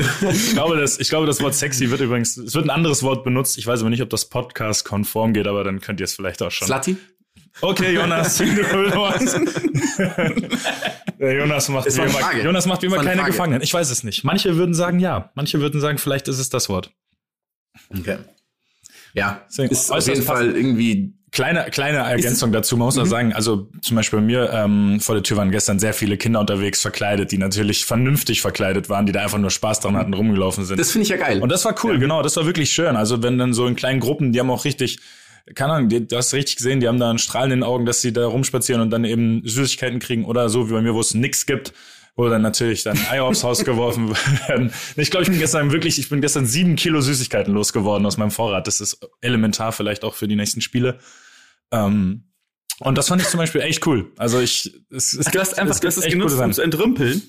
glaube, 0.53 0.77
das, 0.77 0.99
ich 0.99 1.09
glaube, 1.09 1.25
das 1.25 1.41
Wort 1.41 1.55
sexy 1.55 1.89
wird 1.89 2.01
übrigens, 2.01 2.35
es 2.37 2.53
wird 2.53 2.65
ein 2.65 2.69
anderes 2.69 3.01
Wort 3.03 3.23
benutzt. 3.23 3.57
Ich 3.57 3.65
weiß 3.65 3.79
aber 3.79 3.89
nicht, 3.89 4.01
ob 4.01 4.09
das 4.09 4.25
Podcast-konform 4.25 5.33
geht, 5.33 5.47
aber 5.47 5.63
dann 5.63 5.79
könnt 5.79 5.99
ihr 5.99 6.03
es 6.03 6.13
vielleicht 6.13 6.41
auch 6.41 6.51
schon. 6.51 6.67
Slutty? 6.67 6.97
Okay, 7.61 7.93
Jonas, 7.93 8.39
Jonas 11.19 11.69
macht 11.69 11.85
wie 11.85 12.01
immer. 12.01 12.35
Jonas 12.43 12.65
macht 12.65 12.81
wie 12.81 12.87
immer 12.87 12.97
keine 12.97 13.17
Frage. 13.17 13.31
Gefangenen. 13.31 13.61
Ich 13.61 13.73
weiß 13.73 13.91
es 13.91 14.03
nicht. 14.03 14.23
Manche 14.23 14.57
würden 14.57 14.73
sagen 14.73 14.99
ja. 14.99 15.31
Manche 15.35 15.61
würden 15.61 15.79
sagen, 15.79 15.99
vielleicht 15.99 16.27
ist 16.27 16.39
es 16.39 16.49
das 16.49 16.67
Wort. 16.67 16.91
Okay. 17.95 18.17
Ja, 19.13 19.45
Deswegen 19.47 19.71
ist 19.71 19.91
auf 19.91 20.07
jeden 20.07 20.23
Fall 20.23 20.55
irgendwie 20.55 21.13
Kleine, 21.33 21.65
kleine 21.71 21.97
Ergänzung 21.97 22.51
dazu. 22.51 22.77
Man 22.77 22.85
muss 22.85 22.97
auch 22.99 23.07
sagen, 23.07 23.33
also 23.33 23.67
zum 23.81 23.95
Beispiel 23.95 24.19
bei 24.19 24.25
mir 24.25 24.51
ähm, 24.53 24.99
vor 24.99 25.15
der 25.15 25.23
Tür 25.23 25.37
waren 25.37 25.49
gestern 25.49 25.79
sehr 25.79 25.95
viele 25.95 26.15
Kinder 26.15 26.39
unterwegs 26.39 26.79
verkleidet, 26.79 27.31
die 27.31 27.39
natürlich 27.39 27.85
vernünftig 27.85 28.39
verkleidet 28.39 28.87
waren, 28.87 29.07
die 29.07 29.13
da 29.13 29.23
einfach 29.23 29.39
nur 29.39 29.49
Spaß 29.49 29.79
dran 29.79 29.97
hatten, 29.97 30.13
rumgelaufen 30.13 30.63
sind. 30.63 30.79
Das 30.79 30.91
finde 30.91 31.03
ich 31.03 31.09
ja 31.09 31.17
geil. 31.17 31.41
Und 31.41 31.51
das 31.51 31.65
war 31.65 31.73
cool, 31.83 31.97
genau, 31.97 32.21
das 32.21 32.35
war 32.37 32.45
wirklich 32.45 32.69
schön. 32.69 32.95
Also 32.95 33.23
wenn 33.23 33.39
dann 33.39 33.55
so 33.55 33.65
in 33.65 33.75
kleinen 33.75 33.99
Gruppen, 33.99 34.31
die 34.31 34.39
haben 34.39 34.51
auch 34.51 34.63
richtig, 34.63 34.99
keine 35.55 35.73
Ahnung, 35.73 35.89
die, 35.89 36.07
du 36.07 36.15
hast 36.15 36.35
richtig 36.35 36.57
gesehen, 36.57 36.81
die 36.81 36.87
haben 36.87 36.99
da 36.99 37.09
einen 37.09 37.17
Strahlen 37.17 37.51
in 37.51 37.59
den 37.61 37.63
Augen, 37.63 37.87
dass 37.87 38.01
sie 38.01 38.13
da 38.13 38.27
rumspazieren 38.27 38.83
und 38.83 38.91
dann 38.91 39.03
eben 39.03 39.41
Süßigkeiten 39.43 39.97
kriegen 39.97 40.25
oder 40.25 40.49
so 40.49 40.69
wie 40.69 40.73
bei 40.73 40.81
mir, 40.83 40.93
wo 40.93 40.99
es 40.99 41.15
nix 41.15 41.47
gibt, 41.47 41.73
wo 42.15 42.29
dann 42.29 42.41
natürlich 42.41 42.83
dann 42.83 42.97
Eier 43.09 43.23
aufs 43.23 43.43
Haus 43.43 43.65
geworfen 43.65 44.09
werden. 44.47 44.71
Ich 44.95 45.09
glaube, 45.11 45.23
ich 45.23 45.29
bin 45.29 45.39
gestern 45.39 45.71
wirklich, 45.71 45.97
ich 45.99 46.09
bin 46.09 46.21
gestern 46.21 46.45
sieben 46.45 46.75
Kilo 46.75 47.01
Süßigkeiten 47.01 47.53
losgeworden 47.53 48.05
aus 48.05 48.17
meinem 48.17 48.31
Vorrat. 48.31 48.67
Das 48.67 48.81
ist 48.81 48.99
elementar 49.21 49.71
vielleicht 49.71 50.03
auch 50.03 50.13
für 50.13 50.27
die 50.27 50.35
nächsten 50.35 50.61
Spiele. 50.61 50.99
Ähm, 51.71 52.25
und 52.79 52.97
das 52.97 53.07
fand 53.07 53.21
ich 53.21 53.27
zum 53.27 53.39
Beispiel 53.39 53.61
echt 53.61 53.85
cool. 53.87 54.11
Also 54.17 54.39
ich, 54.39 54.73
es, 54.91 55.13
es 55.13 55.25
Du 55.25 55.39
hast 55.39 55.57
einfach, 55.57 55.73
es 55.73 55.79
du 55.81 55.87
hast 55.87 55.97
es 55.97 56.05
genutzt, 56.05 56.37
um 56.39 56.63
entrümpeln. 56.63 57.21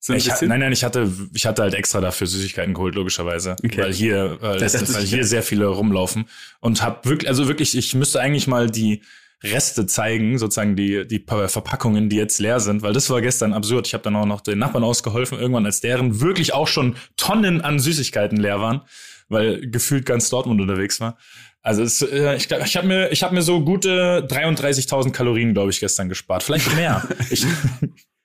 So 0.00 0.12
Ich, 0.12 0.28
nein, 0.42 0.60
nein, 0.60 0.72
ich 0.72 0.84
hatte, 0.84 1.10
ich 1.34 1.46
hatte 1.46 1.62
halt 1.62 1.74
extra 1.74 2.00
dafür 2.00 2.26
Süßigkeiten 2.26 2.74
geholt, 2.74 2.94
logischerweise. 2.94 3.56
Okay. 3.64 3.78
Weil 3.82 3.92
hier, 3.92 4.38
äh, 4.42 4.58
Das 4.58 4.74
ist 4.74 4.94
weil 4.94 5.00
sicher. 5.02 5.16
hier 5.16 5.24
sehr 5.26 5.42
viele 5.42 5.66
rumlaufen. 5.66 6.28
Und 6.60 6.82
hab 6.82 7.06
wirklich, 7.06 7.28
also 7.28 7.48
wirklich, 7.48 7.76
ich 7.76 7.94
müsste 7.94 8.20
eigentlich 8.20 8.46
mal 8.46 8.70
die 8.70 9.02
Reste 9.44 9.86
zeigen, 9.86 10.38
sozusagen 10.38 10.76
die, 10.76 11.06
die 11.06 11.18
Pa- 11.18 11.48
Verpackungen, 11.48 12.08
die 12.08 12.16
jetzt 12.16 12.38
leer 12.38 12.58
sind, 12.60 12.82
weil 12.82 12.92
das 12.94 13.10
war 13.10 13.20
gestern 13.20 13.52
absurd. 13.52 13.86
Ich 13.86 13.92
habe 13.94 14.02
dann 14.04 14.16
auch 14.16 14.24
noch 14.26 14.40
den 14.40 14.58
Nachbarn 14.58 14.82
ausgeholfen, 14.84 15.38
irgendwann, 15.38 15.66
als 15.66 15.80
deren 15.80 16.20
wirklich 16.20 16.54
auch 16.54 16.68
schon 16.68 16.96
Tonnen 17.16 17.60
an 17.60 17.78
Süßigkeiten 17.78 18.38
leer 18.38 18.60
waren, 18.60 18.80
weil 19.28 19.60
gefühlt 19.70 20.06
ganz 20.06 20.30
Dortmund 20.30 20.60
unterwegs 20.60 21.00
war. 21.00 21.18
Also 21.62 21.82
es, 21.82 22.00
äh, 22.00 22.36
ich, 22.36 22.50
ich 22.50 22.76
habe 22.76 22.86
mir, 22.86 23.10
habe 23.10 23.34
mir 23.34 23.42
so 23.42 23.62
gute 23.64 24.26
33.000 24.30 25.10
Kalorien, 25.12 25.52
glaube 25.52 25.70
ich, 25.70 25.80
gestern 25.80 26.08
gespart. 26.08 26.42
Vielleicht 26.42 26.74
mehr. 26.76 27.06
ich, 27.30 27.44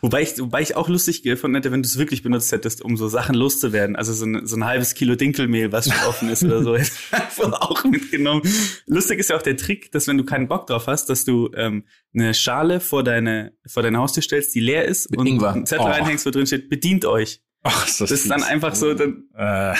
Wobei 0.00 0.22
ich, 0.22 0.38
wobei 0.38 0.62
ich 0.62 0.76
auch 0.76 0.88
lustig 0.88 1.22
gefunden 1.22 1.54
hätte, 1.56 1.70
wenn 1.72 1.82
du 1.82 1.86
es 1.86 1.98
wirklich 1.98 2.22
benutzt 2.22 2.50
hättest, 2.52 2.82
um 2.82 2.96
so 2.96 3.08
Sachen 3.08 3.34
loszuwerden. 3.34 3.96
Also 3.96 4.12
so 4.12 4.24
ein, 4.26 4.46
so 4.46 4.56
ein 4.56 4.64
halbes 4.64 4.94
Kilo 4.94 5.14
Dinkelmehl, 5.14 5.72
was 5.72 5.86
schon 5.88 6.06
offen 6.08 6.28
ist 6.28 6.42
oder 6.44 6.62
so, 6.62 6.76
hätte 6.78 6.90
einfach 7.10 7.52
auch 7.60 7.84
mitgenommen. 7.84 8.42
Lustig 8.86 9.18
ist 9.20 9.30
ja 9.30 9.36
auch 9.36 9.42
der 9.42 9.56
Trick, 9.56 9.90
dass 9.92 10.06
wenn 10.06 10.18
du 10.18 10.24
keinen 10.24 10.48
Bock 10.48 10.66
drauf 10.66 10.86
hast, 10.86 11.06
dass 11.08 11.24
du 11.24 11.50
ähm, 11.54 11.84
eine 12.14 12.34
Schale 12.34 12.80
vor 12.80 13.04
deine, 13.04 13.52
vor 13.66 13.82
deine 13.82 13.98
Haustür 13.98 14.22
stellst, 14.22 14.54
die 14.54 14.60
leer 14.60 14.84
ist 14.86 15.10
Mit 15.10 15.20
und 15.20 15.26
Ingwer. 15.26 15.52
einen 15.52 15.66
Zettel 15.66 15.86
Oh. 15.86 15.88
reinhängst, 15.90 16.24
wo 16.26 16.30
drin 16.30 16.46
steht, 16.46 16.68
bedient 16.68 17.04
euch. 17.04 17.40
ach, 17.62 17.86
ist 17.86 18.00
Das 18.00 18.10
ist 18.10 18.30
dann 18.30 18.42
einfach 18.42 18.74
so, 18.74 18.94
dann, 18.94 19.24
Äh, 19.36 19.42
ja. 19.42 19.74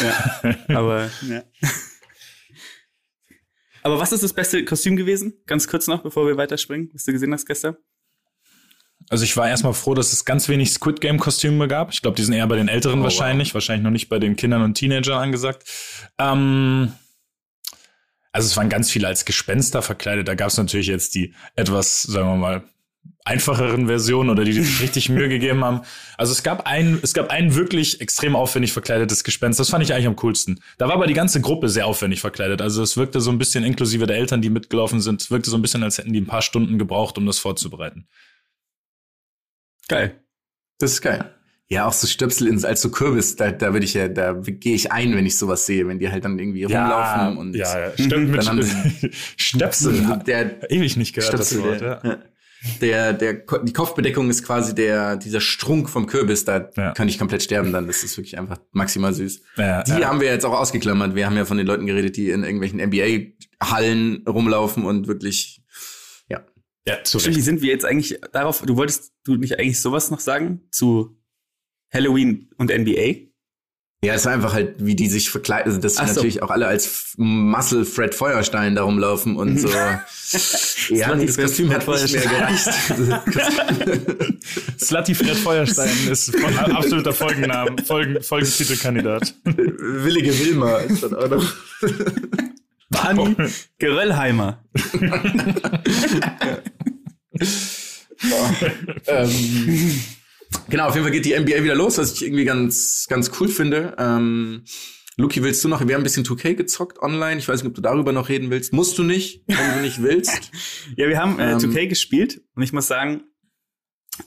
aber, 0.68 1.10
ja. 1.28 1.42
Aber 3.84 3.98
was 3.98 4.12
ist 4.12 4.22
das 4.22 4.32
beste 4.32 4.64
Kostüm 4.64 4.94
gewesen? 4.96 5.34
Ganz 5.46 5.66
kurz 5.66 5.88
noch, 5.88 6.04
bevor 6.04 6.24
wir 6.28 6.36
weiterspringen, 6.36 6.90
was 6.92 7.02
du 7.04 7.10
gesehen 7.12 7.32
hast 7.32 7.46
gestern. 7.46 7.76
Also 9.12 9.24
ich 9.24 9.36
war 9.36 9.46
erstmal 9.46 9.74
froh, 9.74 9.92
dass 9.92 10.14
es 10.14 10.24
ganz 10.24 10.48
wenig 10.48 10.72
Squid 10.72 11.02
Game 11.02 11.18
Kostüme 11.18 11.68
gab. 11.68 11.92
Ich 11.92 12.00
glaube, 12.00 12.16
die 12.16 12.22
sind 12.22 12.32
eher 12.32 12.46
bei 12.46 12.56
den 12.56 12.68
Älteren 12.68 13.00
Oh, 13.00 13.02
wahrscheinlich, 13.02 13.52
wahrscheinlich 13.52 13.84
noch 13.84 13.90
nicht 13.90 14.08
bei 14.08 14.18
den 14.18 14.36
Kindern 14.36 14.62
und 14.62 14.72
Teenagern 14.72 15.18
angesagt. 15.18 15.64
Ähm, 16.18 16.94
also 18.32 18.46
es 18.46 18.56
waren 18.56 18.70
ganz 18.70 18.90
viele 18.90 19.08
als 19.08 19.26
Gespenster 19.26 19.82
verkleidet. 19.82 20.28
Da 20.28 20.34
gab 20.34 20.48
es 20.48 20.56
natürlich 20.56 20.86
jetzt 20.86 21.14
die 21.14 21.34
etwas, 21.56 22.00
sagen 22.00 22.26
wir 22.26 22.36
mal, 22.36 22.62
einfacheren 23.22 23.86
Versionen 23.86 24.30
oder 24.30 24.44
die, 24.44 24.52
die 24.52 24.62
sich 24.62 24.80
richtig 24.80 25.10
Mühe 25.10 25.28
gegeben 25.28 25.62
haben. 25.62 25.82
Also 26.16 26.32
es 26.32 26.42
gab 26.42 26.66
ein, 26.66 26.98
es 27.02 27.12
gab 27.12 27.28
ein 27.28 27.54
wirklich 27.54 28.00
extrem 28.00 28.34
aufwendig 28.34 28.72
verkleidetes 28.72 29.24
Gespenst. 29.24 29.60
Das 29.60 29.68
fand 29.68 29.84
ich 29.84 29.92
eigentlich 29.92 30.06
am 30.06 30.16
coolsten. 30.16 30.60
Da 30.78 30.88
war 30.88 30.94
aber 30.94 31.06
die 31.06 31.12
ganze 31.12 31.42
Gruppe 31.42 31.68
sehr 31.68 31.86
aufwendig 31.86 32.22
verkleidet. 32.22 32.62
Also 32.62 32.82
es 32.82 32.96
wirkte 32.96 33.20
so 33.20 33.30
ein 33.30 33.36
bisschen 33.36 33.62
inklusive 33.62 34.06
der 34.06 34.16
Eltern, 34.16 34.40
die 34.40 34.48
mitgelaufen 34.48 35.02
sind, 35.02 35.20
es 35.20 35.30
wirkte 35.30 35.50
so 35.50 35.58
ein 35.58 35.62
bisschen, 35.62 35.82
als 35.82 35.98
hätten 35.98 36.14
die 36.14 36.20
ein 36.22 36.26
paar 36.26 36.40
Stunden 36.40 36.78
gebraucht, 36.78 37.18
um 37.18 37.26
das 37.26 37.38
vorzubereiten. 37.38 38.08
Geil. 39.88 40.20
Das 40.78 40.92
ist 40.92 41.02
geil. 41.02 41.34
Ja, 41.68 41.86
auch 41.86 41.92
so 41.94 42.06
Stöpsel 42.06 42.48
ins, 42.48 42.64
als 42.66 42.82
so 42.82 42.90
Kürbis, 42.90 43.36
da, 43.36 43.50
da 43.50 43.72
würde 43.72 43.86
ich 43.86 43.94
ja, 43.94 44.06
da 44.08 44.34
gehe 44.34 44.74
ich 44.74 44.92
ein, 44.92 45.14
wenn 45.16 45.24
ich 45.24 45.38
sowas 45.38 45.64
sehe, 45.64 45.88
wenn 45.88 45.98
die 45.98 46.10
halt 46.10 46.24
dann 46.24 46.38
irgendwie 46.38 46.64
rumlaufen 46.64 47.38
und 47.38 47.54
ja, 47.56 47.80
ja, 47.88 47.92
stimmt 47.94 48.28
mit 48.30 48.46
dann 48.46 48.62
Stöpsel. 49.36 50.20
der 50.26 50.70
Ewig 50.70 50.96
nicht 50.98 51.14
gehört 51.14 51.32
das 51.32 51.48
Stöpsel, 51.48 51.62
Wort, 51.70 51.80
der, 51.80 52.00
ja. 52.04 52.10
ja. 52.10 52.18
der, 52.82 53.12
der, 53.14 53.32
die 53.62 53.72
Kopfbedeckung 53.72 54.28
ist 54.28 54.44
quasi 54.44 54.74
der, 54.74 55.16
dieser 55.16 55.40
Strunk 55.40 55.88
vom 55.88 56.06
Kürbis, 56.06 56.44
da 56.44 56.68
Ja. 56.76 56.92
kann 56.92 57.08
ich 57.08 57.18
komplett 57.18 57.42
sterben 57.42 57.72
dann. 57.72 57.86
Das 57.86 58.04
ist 58.04 58.18
wirklich 58.18 58.38
einfach 58.38 58.58
maximal 58.72 59.14
süß. 59.14 59.40
Ja, 59.56 59.82
Die 59.82 59.92
ja. 59.92 60.08
haben 60.08 60.20
wir 60.20 60.28
jetzt 60.28 60.44
auch 60.44 60.52
ausgeklammert. 60.58 61.14
Wir 61.14 61.24
haben 61.24 61.36
ja 61.38 61.46
von 61.46 61.56
den 61.56 61.66
Leuten 61.66 61.86
geredet, 61.86 62.18
die 62.18 62.28
in 62.30 62.44
irgendwelchen 62.44 62.80
NBA-Hallen 62.80 64.24
rumlaufen 64.28 64.84
und 64.84 65.06
wirklich, 65.08 65.61
ja. 66.86 67.02
Zu 67.04 67.18
Stimmt, 67.20 67.36
wie 67.36 67.40
sind 67.40 67.62
wir 67.62 67.70
jetzt 67.70 67.84
eigentlich 67.84 68.18
darauf, 68.32 68.62
du 68.62 68.76
wolltest 68.76 69.12
du 69.24 69.36
nicht 69.36 69.58
eigentlich 69.58 69.80
sowas 69.80 70.10
noch 70.10 70.20
sagen 70.20 70.62
zu 70.70 71.16
Halloween 71.92 72.50
und 72.56 72.70
NBA? 72.70 73.32
Ja, 74.04 74.14
es 74.14 74.24
war 74.24 74.32
einfach 74.32 74.52
halt, 74.52 74.84
wie 74.84 74.96
die 74.96 75.06
sich 75.08 75.30
verkleiden, 75.30 75.70
also, 75.70 75.80
dass 75.80 75.94
so. 75.94 76.02
natürlich 76.02 76.42
auch 76.42 76.50
alle 76.50 76.66
als 76.66 77.14
Muscle 77.18 77.84
Fred 77.84 78.16
Feuerstein 78.16 78.74
da 78.74 78.82
rumlaufen 78.82 79.36
und 79.36 79.58
so. 79.58 79.68
ja, 80.88 81.14
nee, 81.14 81.26
das 81.26 81.36
Fred 81.36 81.46
Kostüm 81.46 81.72
hat 81.72 81.84
Fred 81.84 82.02
nicht 82.02 82.14
mehr 82.14 82.24
gereicht. 82.24 82.68
Slutty 84.80 85.14
Fred 85.14 85.36
Feuerstein 85.36 86.08
ist 86.10 86.36
von, 86.36 86.58
absoluter 86.58 87.12
Folgenname, 87.12 87.76
Folgen, 87.84 88.20
Folgentitelkandidat. 88.20 89.36
Willige 89.44 90.36
Wilma 90.36 90.78
ist 90.78 91.04
dann 91.04 91.14
auch 91.14 91.28
noch. 91.28 91.54
Dani 92.92 93.36
Geröllheimer. 93.78 94.64
ähm, 99.06 100.00
genau, 100.68 100.86
auf 100.88 100.94
jeden 100.94 101.04
Fall 101.04 101.12
geht 101.12 101.24
die 101.24 101.38
NBA 101.38 101.64
wieder 101.64 101.74
los, 101.74 101.98
was 101.98 102.12
ich 102.12 102.22
irgendwie 102.24 102.44
ganz, 102.44 103.06
ganz 103.08 103.30
cool 103.40 103.48
finde. 103.48 103.94
Ähm, 103.98 104.64
Luki, 105.16 105.42
willst 105.42 105.62
du 105.64 105.68
noch? 105.68 105.86
Wir 105.86 105.94
haben 105.94 106.00
ein 106.00 106.04
bisschen 106.04 106.24
2K 106.24 106.54
gezockt 106.54 106.98
online. 107.00 107.38
Ich 107.38 107.48
weiß 107.48 107.62
nicht, 107.62 107.68
ob 107.68 107.74
du 107.74 107.82
darüber 107.82 108.12
noch 108.12 108.28
reden 108.28 108.50
willst. 108.50 108.72
Musst 108.72 108.96
du 108.98 109.02
nicht, 109.02 109.42
wenn 109.46 109.74
du 109.74 109.80
nicht 109.82 110.02
willst. 110.02 110.50
Ja, 110.96 111.08
wir 111.08 111.18
haben 111.18 111.38
äh, 111.38 111.52
Ähm. 111.52 111.58
2K 111.58 111.86
gespielt 111.86 112.42
und 112.54 112.62
ich 112.62 112.72
muss 112.72 112.86
sagen, 112.86 113.22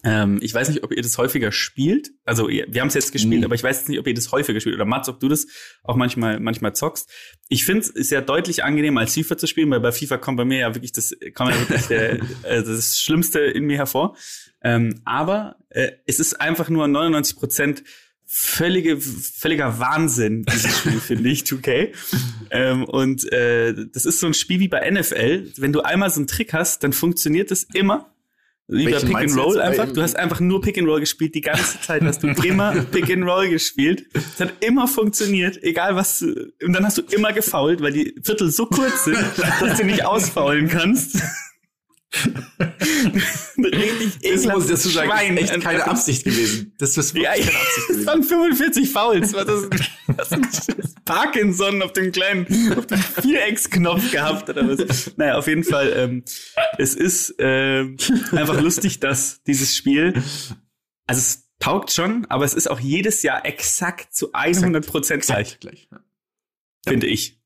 ähm, 0.04 0.40
ich 0.42 0.54
weiß 0.54 0.70
nicht, 0.70 0.84
ob 0.84 0.92
ihr 0.92 1.02
das 1.04 1.18
häufiger 1.18 1.52
spielt. 1.52 2.12
Also 2.24 2.48
wir 2.48 2.82
haben 2.82 2.88
es 2.88 2.96
jetzt 2.96 3.12
gespielt, 3.12 3.40
Nee. 3.40 3.46
aber 3.46 3.56
ich 3.56 3.64
weiß 3.64 3.78
jetzt 3.78 3.90
nicht, 3.90 4.00
ob 4.00 4.08
ihr 4.08 4.16
das 4.16 4.32
häufiger 4.32 4.60
spielt. 4.60 4.76
Oder 4.76 4.86
Mats, 4.86 5.10
ob 5.10 5.20
du 5.20 5.28
das 5.28 5.46
auch 5.84 5.96
manchmal 5.96 6.40
manchmal 6.40 6.76
zockst. 6.76 7.10
Ich 7.50 7.66
finde 7.66 7.82
es 7.82 7.90
ist 7.90 8.12
ja 8.12 8.22
deutlich 8.22 8.64
angenehmer 8.64 9.02
als 9.02 9.14
FIFA 9.14 9.38
zu 9.38 9.48
spielen, 9.48 9.70
weil 9.70 9.80
bei 9.80 9.92
FIFA 9.92 10.18
kommt 10.18 10.38
bei 10.38 10.46
mir 10.46 10.60
ja 10.60 10.76
wirklich 10.76 10.92
das 10.92 11.16
kommt 11.36 11.52
ja 11.52 11.60
wirklich 11.60 11.88
der, 11.88 12.14
äh, 12.44 12.64
das 12.64 13.00
Schlimmste 13.00 13.40
in 13.40 13.66
mir 13.66 13.78
hervor. 13.78 14.18
Ähm, 14.64 15.02
aber 15.06 15.58
äh, 15.70 15.92
es 16.08 16.20
ist 16.20 16.42
einfach 16.42 16.70
nur 16.70 16.88
99 16.88 17.36
Prozent 17.36 17.84
völlige, 18.26 19.00
völliger 19.00 19.80
Wahnsinn, 19.80 20.46
dieses 20.46 20.80
Spiel, 20.80 21.00
finde 21.00 21.30
ich, 21.30 21.44
2K. 21.44 21.94
Ähm, 22.50 22.84
und 22.86 23.32
äh, 23.32 23.76
das 23.94 24.06
ist 24.06 24.20
so 24.20 24.26
ein 24.26 24.34
Spiel 24.34 24.60
wie 24.60 24.68
bei 24.68 24.90
NFL. 24.90 25.52
Wenn 25.58 25.72
du 25.72 25.82
einmal 25.82 26.10
so 26.10 26.20
einen 26.20 26.28
Trick 26.28 26.54
hast, 26.54 26.84
dann 26.84 26.92
funktioniert 26.92 27.52
das 27.52 27.64
immer. 27.74 28.12
Welchen 28.68 29.08
Pick 29.10 29.18
and 29.18 29.38
Roll 29.38 29.62
einfach. 29.62 29.92
Du 29.94 30.02
hast 30.02 30.16
einfach 30.16 30.40
nur 30.40 30.60
Pick 30.62 30.78
and 30.80 30.88
Roll 30.88 31.00
gespielt. 31.00 31.36
Die 31.36 31.42
ganze 31.42 31.80
Zeit 31.82 32.02
hast 32.04 32.24
du 32.24 32.28
immer 32.44 32.74
Pick 32.92 33.12
and 33.12 33.24
Roll 33.24 33.50
gespielt. 33.50 34.06
Es 34.14 34.40
hat 34.40 34.54
immer 34.64 34.88
funktioniert, 34.88 35.62
egal 35.64 35.96
was. 35.96 36.20
du- 36.20 36.52
Und 36.64 36.74
dann 36.74 36.84
hast 36.86 36.98
du 36.98 37.04
immer 37.12 37.32
gefoult, 37.32 37.82
weil 37.82 37.94
die 37.94 38.16
Viertel 38.24 38.50
so 38.50 38.66
kurz 38.66 39.06
sind, 39.06 39.18
dass 39.62 39.78
du 39.78 39.86
nicht 39.86 40.04
ausfaulen 40.06 40.68
kannst. 40.68 41.22
Richtig 43.58 44.20
Das 44.22 44.46
muss 44.46 44.68
dazu 44.68 44.90
sagen, 44.90 45.10
Schwein. 45.10 45.38
ist 45.38 45.52
echt 45.52 45.62
keine 45.64 45.86
Absicht 45.88 46.24
gewesen. 46.24 46.74
Das 46.78 46.98
ist 46.98 47.14
wirklich 47.14 47.24
Ja, 47.24 47.32
keine 47.34 47.58
Absicht 47.60 47.78
es 47.80 47.88
gewesen. 47.88 48.06
waren 48.08 48.24
45 48.24 48.90
Fouls. 48.92 49.34
Was 49.34 49.46
das, 49.46 49.70
das 50.30 50.68
ist 50.78 51.06
Parkinson 51.06 51.82
auf 51.82 51.94
dem 51.94 52.12
kleinen, 52.12 52.46
auf 52.78 52.88
dem 52.88 52.98
Vierecksknopf 53.00 54.12
gehabt 54.12 54.50
oder 54.50 54.68
was. 54.68 55.12
Naja, 55.18 55.38
auf 55.38 55.48
jeden 55.48 55.64
Fall, 55.64 55.94
ähm, 55.96 56.24
es 56.78 56.96
ist 56.96 57.36
ähm, 57.40 57.98
einfach 58.32 58.60
lustig, 58.62 59.00
dass 59.00 59.42
dieses 59.44 59.76
Spiel, 59.76 60.14
also 61.08 61.20
es 61.20 61.50
taugt 61.60 61.92
schon, 61.92 62.26
aber 62.30 62.46
es 62.46 62.54
ist 62.54 62.70
auch 62.70 62.80
jedes 62.80 63.24
Jahr 63.24 63.46
exakt 63.46 64.14
zu 64.16 64.32
100 64.34 64.86
Prozent 64.86 65.24
gleich, 65.24 65.60
gleich. 65.60 65.88
Finde 66.88 67.08
ich. 67.08 67.40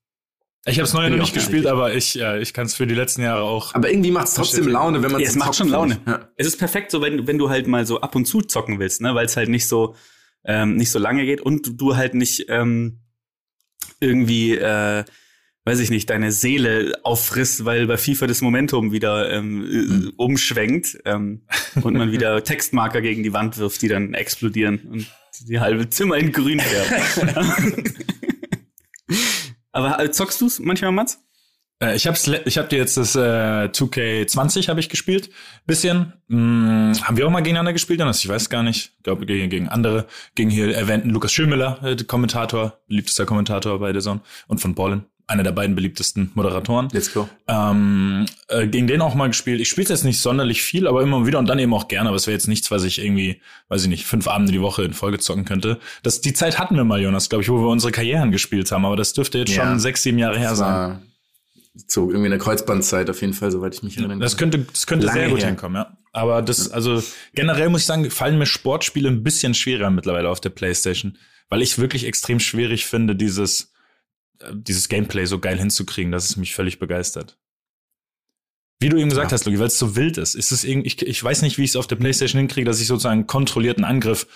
Ich 0.66 0.76
habe 0.76 0.84
es 0.84 0.92
neu 0.92 1.08
noch 1.08 1.16
nicht 1.16 1.32
gespielt, 1.32 1.64
richtig. 1.64 1.72
aber 1.72 1.94
ich, 1.94 2.14
ja, 2.14 2.36
ich 2.36 2.52
kann 2.52 2.66
es 2.66 2.74
für 2.74 2.86
die 2.86 2.94
letzten 2.94 3.22
Jahre 3.22 3.42
auch. 3.42 3.74
Aber 3.74 3.90
irgendwie 3.90 4.10
macht 4.10 4.28
es 4.28 4.34
trotzdem 4.34 4.68
Laune, 4.68 5.02
wenn 5.02 5.10
man 5.10 5.22
Ja, 5.22 5.28
es 5.28 5.36
macht 5.36 5.56
schon 5.56 5.68
Laune. 5.68 6.00
Ja. 6.06 6.28
Es 6.36 6.46
ist 6.46 6.58
perfekt, 6.58 6.90
so 6.90 7.00
wenn, 7.00 7.26
wenn 7.26 7.38
du 7.38 7.48
halt 7.48 7.66
mal 7.66 7.86
so 7.86 8.00
ab 8.02 8.14
und 8.14 8.26
zu 8.26 8.42
zocken 8.42 8.78
willst, 8.78 9.00
ne, 9.00 9.14
weil 9.14 9.24
es 9.24 9.36
halt 9.36 9.48
nicht 9.48 9.66
so 9.66 9.94
ähm, 10.44 10.76
nicht 10.76 10.90
so 10.90 10.98
lange 10.98 11.24
geht 11.24 11.40
und 11.40 11.80
du, 11.80 11.96
halt 11.96 12.14
nicht 12.14 12.46
ähm, 12.48 13.00
irgendwie, 14.00 14.54
äh, 14.54 15.04
weiß 15.64 15.80
ich 15.80 15.90
nicht, 15.90 16.08
deine 16.10 16.32
Seele 16.32 16.94
auffrisst, 17.02 17.64
weil 17.64 17.86
bei 17.86 17.98
FIFA 17.98 18.26
das 18.26 18.40
Momentum 18.40 18.92
wieder 18.92 19.30
ähm, 19.30 20.08
äh, 20.08 20.12
umschwenkt 20.16 20.98
ähm, 21.04 21.42
und 21.82 21.94
man 21.94 22.12
wieder 22.12 22.42
Textmarker 22.44 23.02
gegen 23.02 23.22
die 23.22 23.32
Wand 23.32 23.58
wirft, 23.58 23.82
die 23.82 23.88
dann 23.88 24.14
explodieren 24.14 24.80
und 24.90 25.06
die 25.46 25.60
halbe 25.60 25.88
Zimmer 25.88 26.16
in 26.16 26.32
grün 26.32 26.58
werden. 26.58 27.84
Aber 29.80 30.02
äh, 30.02 30.10
zockst 30.10 30.40
du's 30.40 30.58
manchmal, 30.58 30.92
Mats? 30.92 31.22
Äh, 31.82 31.96
ich 31.96 32.06
hab's, 32.06 32.28
ich 32.28 32.58
hab 32.58 32.68
dir 32.68 32.78
jetzt 32.78 32.96
das 32.96 33.14
äh, 33.14 33.18
2K20 33.72 34.68
habe 34.68 34.80
ich 34.80 34.88
gespielt, 34.88 35.30
bisschen. 35.66 36.12
Hm, 36.28 36.92
haben 37.02 37.16
wir 37.16 37.26
auch 37.26 37.30
mal 37.30 37.40
gegeneinander 37.40 37.72
gespielt, 37.72 38.00
Jonas? 38.00 38.22
Ich 38.22 38.28
weiß 38.28 38.50
gar 38.50 38.62
nicht. 38.62 38.92
Ich 38.98 39.02
glaube 39.02 39.26
gegen, 39.26 39.48
gegen 39.48 39.68
andere, 39.68 40.06
gegen 40.34 40.50
hier 40.50 40.74
erwähnten 40.74 41.10
Lukas 41.10 41.32
Schönmüller, 41.32 41.80
äh, 41.82 41.96
Kommentator, 42.04 42.78
beliebtester 42.86 43.24
Kommentator 43.24 43.78
bei 43.78 43.92
der 43.92 44.02
Zone 44.02 44.20
und 44.46 44.60
von 44.60 44.74
Ballen, 44.74 45.06
einer 45.30 45.42
der 45.44 45.52
beiden 45.52 45.76
beliebtesten 45.76 46.30
Moderatoren. 46.34 46.88
Let's 46.92 47.14
go. 47.14 47.28
Ähm, 47.46 48.26
äh, 48.48 48.66
gegen 48.66 48.86
den 48.88 49.00
auch 49.00 49.14
mal 49.14 49.28
gespielt. 49.28 49.60
Ich 49.60 49.68
spiele 49.68 49.88
jetzt 49.88 50.04
nicht 50.04 50.20
sonderlich 50.20 50.62
viel, 50.62 50.86
aber 50.88 51.02
immer 51.02 51.26
wieder 51.26 51.38
und 51.38 51.48
dann 51.48 51.58
eben 51.58 51.72
auch 51.72 51.86
gerne. 51.88 52.08
Aber 52.08 52.16
es 52.16 52.26
wäre 52.26 52.34
jetzt 52.34 52.48
nichts, 52.48 52.70
was 52.70 52.82
ich 52.84 52.98
irgendwie, 53.02 53.40
weiß 53.68 53.82
ich 53.84 53.88
nicht, 53.88 54.06
fünf 54.06 54.26
Abende 54.28 54.52
die 54.52 54.60
Woche 54.60 54.82
in 54.82 54.92
Folge 54.92 55.18
zocken 55.18 55.44
könnte. 55.44 55.78
Das, 56.02 56.20
die 56.20 56.32
Zeit 56.32 56.58
hatten 56.58 56.74
wir 56.76 56.84
mal, 56.84 57.00
Jonas, 57.00 57.28
glaube 57.28 57.42
ich, 57.42 57.48
wo 57.48 57.60
wir 57.60 57.68
unsere 57.68 57.92
Karrieren 57.92 58.32
gespielt 58.32 58.72
haben. 58.72 58.84
Aber 58.84 58.96
das 58.96 59.12
dürfte 59.12 59.38
jetzt 59.38 59.54
Ja. 59.54 59.64
schon 59.66 59.78
sechs, 59.78 60.02
sieben 60.02 60.18
Jahre 60.18 60.38
her 60.38 60.54
sein. 60.56 61.02
so 61.86 62.08
irgendwie 62.10 62.26
eine 62.26 62.38
Kreuzbandzeit 62.38 63.08
auf 63.08 63.20
jeden 63.20 63.32
Fall, 63.32 63.52
soweit 63.52 63.74
ich 63.74 63.82
mich 63.84 63.96
erinnere. 63.96 64.18
Das 64.18 64.36
könnte, 64.36 64.58
das 64.58 64.86
könnte 64.88 65.06
Lange 65.06 65.20
sehr 65.20 65.28
gut 65.30 65.38
her. 65.40 65.46
hinkommen, 65.46 65.76
ja. 65.76 65.96
Aber 66.12 66.42
das, 66.42 66.70
also 66.72 67.00
generell 67.34 67.68
muss 67.70 67.82
ich 67.82 67.86
sagen, 67.86 68.10
fallen 68.10 68.36
mir 68.38 68.46
Sportspiele 68.46 69.08
ein 69.08 69.22
bisschen 69.22 69.54
schwerer 69.54 69.90
mittlerweile 69.90 70.28
auf 70.28 70.40
der 70.40 70.50
Playstation, 70.50 71.16
weil 71.48 71.62
ich 71.62 71.78
wirklich 71.78 72.04
extrem 72.04 72.40
schwierig 72.40 72.84
finde, 72.86 73.14
dieses, 73.14 73.69
dieses 74.52 74.88
Gameplay 74.88 75.26
so 75.26 75.38
geil 75.38 75.58
hinzukriegen, 75.58 76.12
dass 76.12 76.24
es 76.30 76.36
mich 76.36 76.54
völlig 76.54 76.78
begeistert. 76.78 77.38
Wie 78.78 78.88
du 78.88 78.96
eben 78.96 79.10
gesagt 79.10 79.30
Ja. 79.30 79.34
hast, 79.34 79.44
Luki, 79.44 79.58
weil 79.58 79.66
es 79.66 79.78
so 79.78 79.94
wild 79.96 80.16
ist. 80.16 80.34
ist 80.34 80.52
es 80.52 80.64
irgendwie, 80.64 80.86
ich, 80.88 81.02
ich 81.02 81.22
weiß 81.22 81.42
nicht, 81.42 81.58
wie 81.58 81.64
ich 81.64 81.70
es 81.70 81.76
auf 81.76 81.86
der 81.86 81.96
Playstation 81.96 82.38
hinkriege, 82.38 82.64
dass 82.64 82.80
ich 82.80 82.86
sozusagen 82.86 83.12
einen 83.20 83.26
kontrollierten 83.26 83.84
Angriff 83.84 84.26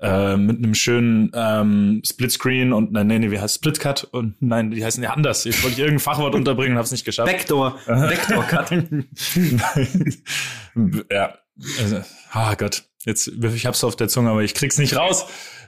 äh, 0.00 0.36
mit 0.36 0.58
einem 0.58 0.74
schönen 0.74 1.30
ähm, 1.34 2.02
Splitscreen 2.04 2.72
und 2.74 2.92
nein, 2.92 3.06
nee, 3.06 3.18
nee, 3.18 3.30
wie 3.30 3.38
heißt 3.40 3.54
Splitcut 3.54 4.04
und 4.04 4.34
nein, 4.42 4.72
die 4.72 4.84
heißen 4.84 5.02
ja 5.02 5.12
anders. 5.14 5.44
Jetzt 5.44 5.62
wollte 5.62 5.74
ich 5.74 5.78
irgendein 5.78 6.00
Fachwort 6.00 6.34
unterbringen 6.34 6.72
und 6.72 6.78
habe 6.78 6.84
es 6.84 6.92
nicht 6.92 7.04
geschafft. 7.06 7.32
Vector, 7.32 7.78
Vector 7.86 8.42
Cut. 8.44 8.72
ja. 11.10 11.38
Also, 11.80 12.02
ah 12.32 12.54
Gott. 12.56 12.84
Jetzt, 13.06 13.28
ich 13.28 13.66
hab's 13.66 13.84
auf 13.84 13.96
der 13.96 14.08
Zunge, 14.08 14.30
aber 14.30 14.42
ich 14.42 14.54
krieg's 14.54 14.78
nicht 14.78 14.96
raus. 14.96 15.26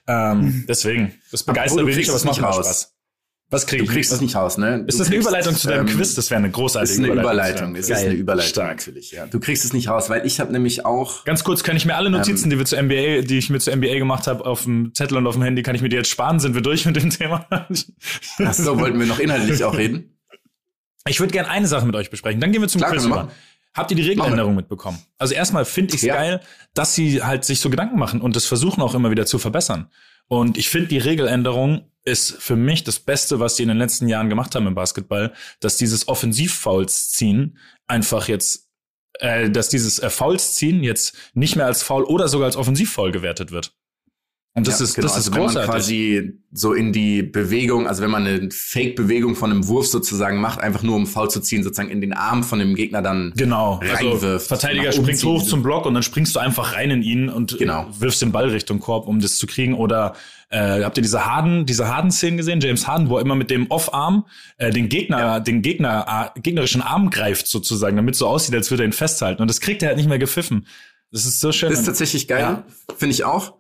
Ähm, 0.08 0.64
deswegen. 0.68 1.14
Das 1.30 1.42
begeistert 1.44 1.84
mich 1.84 2.08
aber 2.08 2.16
es 2.16 2.24
macht 2.24 2.42
raus. 2.42 2.56
Spaß. 2.66 2.95
Was 3.48 3.64
krieg 3.66 3.78
Du 3.78 3.84
ich? 3.84 3.90
kriegst 3.90 4.12
es 4.12 4.20
nicht 4.20 4.34
raus, 4.34 4.58
ne? 4.58 4.84
Ist 4.88 4.94
Du 4.94 4.98
das 4.98 5.06
eine 5.06 5.16
kriegst, 5.16 5.28
Überleitung 5.28 5.54
zu 5.54 5.68
deinem 5.68 5.86
ähm, 5.86 5.94
Quiz? 5.94 6.14
Das 6.16 6.30
wäre 6.30 6.38
eine 6.38 6.48
Das 6.48 6.54
großartige 6.56 6.92
ist 6.92 6.98
eine 6.98 7.06
Überleitung. 7.20 7.70
Überleitung. 7.70 7.76
Es 7.76 7.86
Geil. 7.88 7.96
ist 7.98 8.04
eine 8.04 8.14
Überleitung 8.14 8.48
Stark. 8.50 8.76
natürlich, 8.78 9.12
ja. 9.12 9.26
Du 9.26 9.38
kriegst 9.38 9.64
es 9.64 9.72
nicht 9.72 9.88
raus, 9.88 10.10
weil 10.10 10.26
ich 10.26 10.40
habe 10.40 10.52
nämlich 10.52 10.84
auch 10.84 11.24
Ganz 11.24 11.44
kurz, 11.44 11.62
kann 11.62 11.76
ich 11.76 11.86
mir 11.86 11.94
alle 11.94 12.10
Notizen, 12.10 12.50
die 12.50 12.58
wir 12.58 12.64
zu 12.66 12.76
NBA, 12.76 13.22
die 13.22 13.38
ich 13.38 13.48
mir 13.48 13.60
zu 13.60 13.70
NBA 13.74 13.98
gemacht 13.98 14.26
habe, 14.26 14.44
auf 14.44 14.64
dem 14.64 14.92
Zettel 14.94 15.16
und 15.18 15.26
auf 15.28 15.34
dem 15.34 15.42
Handy, 15.44 15.62
kann 15.62 15.76
ich 15.76 15.82
mir 15.82 15.88
die 15.88 15.96
jetzt 15.96 16.10
sparen? 16.10 16.40
Sind 16.40 16.54
wir 16.54 16.62
durch 16.62 16.86
mit 16.86 16.96
dem 16.96 17.10
Thema? 17.10 17.46
Ach 17.50 18.52
so, 18.52 18.80
wollten 18.80 18.98
wir 18.98 19.06
noch 19.06 19.20
inhaltlich 19.20 19.62
auch 19.62 19.76
reden? 19.76 20.16
Ich 21.08 21.20
würde 21.20 21.32
gerne 21.32 21.48
eine 21.48 21.68
Sache 21.68 21.86
mit 21.86 21.94
euch 21.94 22.10
besprechen. 22.10 22.40
Dann 22.40 22.50
gehen 22.50 22.60
wir 22.62 22.68
zum 22.68 22.80
Klar, 22.80 22.90
Quiz 22.92 23.04
über. 23.04 23.30
Habt 23.74 23.90
ihr 23.92 23.96
die 23.96 24.08
Regeländerung 24.08 24.56
mitbekommen? 24.56 24.98
Also 25.18 25.34
erstmal 25.34 25.64
finde 25.66 25.90
ich 25.94 26.00
es 26.00 26.06
Ja. 26.06 26.14
geil, 26.16 26.40
dass 26.74 26.94
sie 26.94 27.22
halt 27.22 27.44
sich 27.44 27.60
so 27.60 27.70
Gedanken 27.70 27.98
machen 27.98 28.20
und 28.22 28.34
das 28.34 28.46
versuchen 28.46 28.80
auch 28.82 28.94
immer 28.94 29.10
wieder 29.10 29.26
zu 29.26 29.38
verbessern. 29.38 29.90
Und 30.28 30.58
ich 30.58 30.68
finde, 30.68 30.88
die 30.88 30.98
Regeländerung 30.98 31.90
ist 32.04 32.40
für 32.40 32.56
mich 32.56 32.84
das 32.84 33.00
Beste, 33.00 33.40
was 33.40 33.56
die 33.56 33.62
in 33.62 33.68
den 33.68 33.78
letzten 33.78 34.08
Jahren 34.08 34.28
gemacht 34.28 34.54
haben 34.54 34.66
im 34.66 34.74
Basketball, 34.74 35.34
dass 35.60 35.76
dieses 35.76 36.08
Offensivfouls 36.08 37.10
ziehen 37.10 37.58
einfach 37.86 38.28
jetzt 38.28 38.66
äh, 39.20 39.50
dass 39.50 39.68
dieses 39.68 39.98
äh, 39.98 40.10
Fouls 40.10 40.54
ziehen 40.54 40.82
jetzt 40.82 41.16
nicht 41.34 41.56
mehr 41.56 41.66
als 41.66 41.82
Foul 41.82 42.04
oder 42.04 42.28
sogar 42.28 42.46
als 42.46 42.56
Offensivfoul 42.56 43.12
gewertet 43.12 43.50
wird. 43.50 43.74
Und 44.56 44.66
das 44.66 44.78
Ja, 44.80 44.84
ist 44.84 44.94
genau. 44.94 45.06
das 45.08 45.12
ist 45.12 45.16
also 45.18 45.32
wenn 45.32 45.38
man 45.44 45.46
großartig. 45.48 45.70
quasi 45.70 46.32
so 46.50 46.72
in 46.72 46.90
die 46.94 47.22
Bewegung, 47.22 47.86
also 47.86 48.02
wenn 48.02 48.10
man 48.10 48.26
eine 48.26 48.48
Fake-Bewegung 48.50 49.36
von 49.36 49.50
einem 49.50 49.68
Wurf 49.68 49.86
sozusagen 49.86 50.40
macht, 50.40 50.60
einfach 50.60 50.82
nur 50.82 50.96
um 50.96 51.06
Foul 51.06 51.28
zu 51.30 51.40
ziehen, 51.40 51.62
sozusagen 51.62 51.90
in 51.90 52.00
den 52.00 52.14
Arm 52.14 52.42
von 52.42 52.58
dem 52.58 52.74
Gegner 52.74 53.02
dann 53.02 53.34
Genau. 53.36 53.78
Also 53.82 54.12
reinwirft. 54.12 54.46
Verteidiger 54.48 54.86
nach 54.86 54.92
springt 54.94 55.22
hoch 55.24 55.42
zum 55.42 55.62
Block 55.62 55.84
und 55.84 55.92
dann 55.92 56.02
springst 56.02 56.34
du 56.34 56.40
einfach 56.40 56.74
rein 56.74 56.90
in 56.90 57.02
ihn 57.02 57.28
und 57.28 57.58
Genau. 57.58 57.86
wirfst 57.98 58.22
den 58.22 58.32
Ball 58.32 58.48
Richtung 58.48 58.80
Korb, 58.80 59.06
um 59.06 59.20
das 59.20 59.36
zu 59.36 59.46
kriegen. 59.46 59.74
Oder 59.74 60.14
äh, 60.48 60.82
habt 60.84 60.96
ihr 60.96 61.02
diese 61.02 61.26
Harden, 61.26 61.66
diese 61.66 61.88
Harden-Szenen 61.94 62.38
gesehen? 62.38 62.60
James 62.62 62.86
Harden, 62.88 63.10
wo 63.10 63.16
er 63.18 63.20
immer 63.22 63.34
mit 63.34 63.50
dem 63.50 63.66
Off-Arm 63.70 64.24
äh, 64.56 64.70
den 64.70 64.88
Gegner, 64.88 65.38
den 65.40 65.60
Gegner, 65.60 66.32
äh, 66.34 66.40
gegnerischen 66.40 66.80
Arm 66.80 67.10
greift 67.10 67.46
sozusagen, 67.46 67.94
damit 67.96 68.16
so 68.16 68.26
aussieht, 68.26 68.54
als 68.54 68.70
würde 68.70 68.84
er 68.84 68.86
ihn 68.88 68.92
festhalten. 68.94 69.42
Und 69.42 69.48
das 69.48 69.60
kriegt 69.60 69.82
er 69.82 69.88
halt 69.88 69.98
nicht 69.98 70.08
mehr 70.08 70.18
gepfiffen. 70.18 70.66
Das 71.12 71.26
ist 71.26 71.40
so 71.40 71.52
schön. 71.52 71.68
Das 71.68 71.80
ist 71.80 71.84
tatsächlich 71.84 72.26
geil, 72.26 72.40
Ja. 72.40 72.64
finde 72.96 73.12
ich 73.12 73.22
auch. 73.24 73.54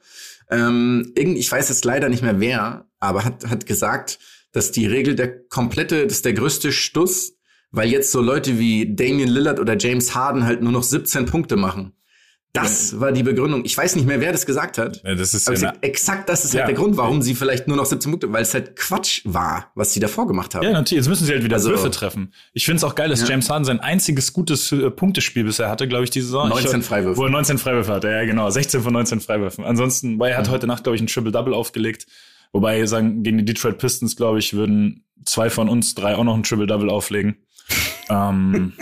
Ähm, 0.50 1.12
irgend, 1.16 1.38
ich 1.38 1.50
weiß 1.50 1.68
jetzt 1.68 1.84
leider 1.84 2.08
nicht 2.08 2.22
mehr 2.22 2.40
wer, 2.40 2.86
aber 3.00 3.24
hat, 3.24 3.46
hat 3.48 3.66
gesagt, 3.66 4.18
dass 4.52 4.72
die 4.72 4.86
Regel 4.86 5.14
der 5.14 5.46
komplette, 5.48 6.04
das 6.04 6.16
ist 6.16 6.24
der 6.24 6.34
größte 6.34 6.72
Stuss, 6.72 7.36
weil 7.70 7.90
jetzt 7.90 8.12
so 8.12 8.20
Leute 8.20 8.58
wie 8.58 8.94
Damian 8.94 9.28
Lillard 9.28 9.60
oder 9.60 9.76
James 9.76 10.14
Harden 10.14 10.44
halt 10.44 10.62
nur 10.62 10.72
noch 10.72 10.82
17 10.82 11.26
Punkte 11.26 11.56
machen. 11.56 11.92
Das 12.52 12.98
war 13.00 13.12
die 13.12 13.22
Begründung. 13.22 13.66
Ich 13.66 13.76
weiß 13.76 13.96
nicht 13.96 14.06
mehr, 14.06 14.18
wer 14.20 14.32
das 14.32 14.46
gesagt 14.46 14.78
hat. 14.78 15.02
Ja, 15.04 15.14
das 15.14 15.34
ist 15.34 15.46
Aber 15.46 15.58
ja 15.58 15.74
exakt 15.82 16.28
das 16.30 16.46
ist 16.46 16.54
Ja. 16.54 16.60
halt 16.60 16.68
der 16.68 16.74
Grund, 16.76 16.96
warum 16.96 17.20
sie 17.20 17.34
vielleicht 17.34 17.68
nur 17.68 17.76
noch 17.76 17.84
17 17.84 18.10
Punkte, 18.10 18.32
weil 18.32 18.40
es 18.42 18.54
halt 18.54 18.76
Quatsch 18.76 19.20
war, 19.24 19.70
was 19.74 19.92
sie 19.92 20.00
davor 20.00 20.26
gemacht 20.26 20.54
haben. 20.54 20.62
Ja, 20.64 20.72
natürlich. 20.72 21.02
Jetzt 21.04 21.08
müssen 21.10 21.26
sie 21.26 21.32
halt 21.32 21.44
wieder 21.44 21.56
Also- 21.56 21.68
Würfe 21.68 21.90
treffen. 21.90 22.32
Ich 22.54 22.64
finde 22.64 22.78
es 22.78 22.84
auch 22.84 22.94
geil, 22.94 23.10
dass 23.10 23.20
Ja. 23.20 23.28
James 23.28 23.50
Harden 23.50 23.64
sein 23.66 23.80
einziges 23.80 24.32
gutes 24.32 24.72
äh, 24.72 24.90
Punktespiel 24.90 25.44
bisher 25.44 25.68
hatte, 25.68 25.86
glaube 25.86 26.04
ich, 26.04 26.10
diese 26.10 26.26
Saison. 26.28 26.48
19 26.48 26.80
ich, 26.80 26.86
Freiwürfe. 26.86 27.18
Wo 27.18 27.24
er 27.24 27.30
19 27.30 27.58
Freiwürfe 27.58 27.92
hatte, 27.92 28.08
ja 28.08 28.24
genau. 28.24 28.48
16 28.48 28.80
von 28.80 28.92
19 28.94 29.20
Freiwürfen. 29.20 29.62
Ansonsten, 29.64 30.18
weil 30.18 30.32
er 30.32 30.38
hat 30.38 30.48
heute 30.48 30.66
Nacht, 30.66 30.82
glaube 30.84 30.96
ich, 30.96 31.02
ein 31.02 31.08
Triple-Double 31.08 31.52
aufgelegt. 31.52 32.06
Wobei, 32.52 32.86
sagen, 32.86 33.22
gegen 33.22 33.36
die 33.36 33.44
Detroit 33.44 33.76
Pistons, 33.76 34.16
glaube 34.16 34.38
ich, 34.38 34.54
würden 34.54 35.04
zwei 35.26 35.50
von 35.50 35.68
uns 35.68 35.94
drei 35.94 36.14
auch 36.16 36.24
noch 36.24 36.34
ein 36.34 36.42
Triple-Double 36.42 36.88
auflegen. 36.88 37.36
ähm, 38.08 38.72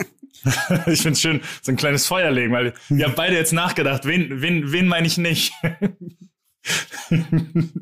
ich 0.86 1.02
finde 1.02 1.18
schön, 1.18 1.40
so 1.62 1.72
ein 1.72 1.76
kleines 1.76 2.06
Feuer 2.06 2.30
legen, 2.30 2.52
weil 2.52 2.74
wir 2.88 3.06
haben 3.06 3.14
beide 3.14 3.36
jetzt 3.36 3.52
nachgedacht, 3.52 4.04
wen, 4.04 4.42
wen, 4.42 4.72
wen 4.72 4.86
meine 4.86 5.06
ich 5.06 5.18
nicht? 5.18 5.52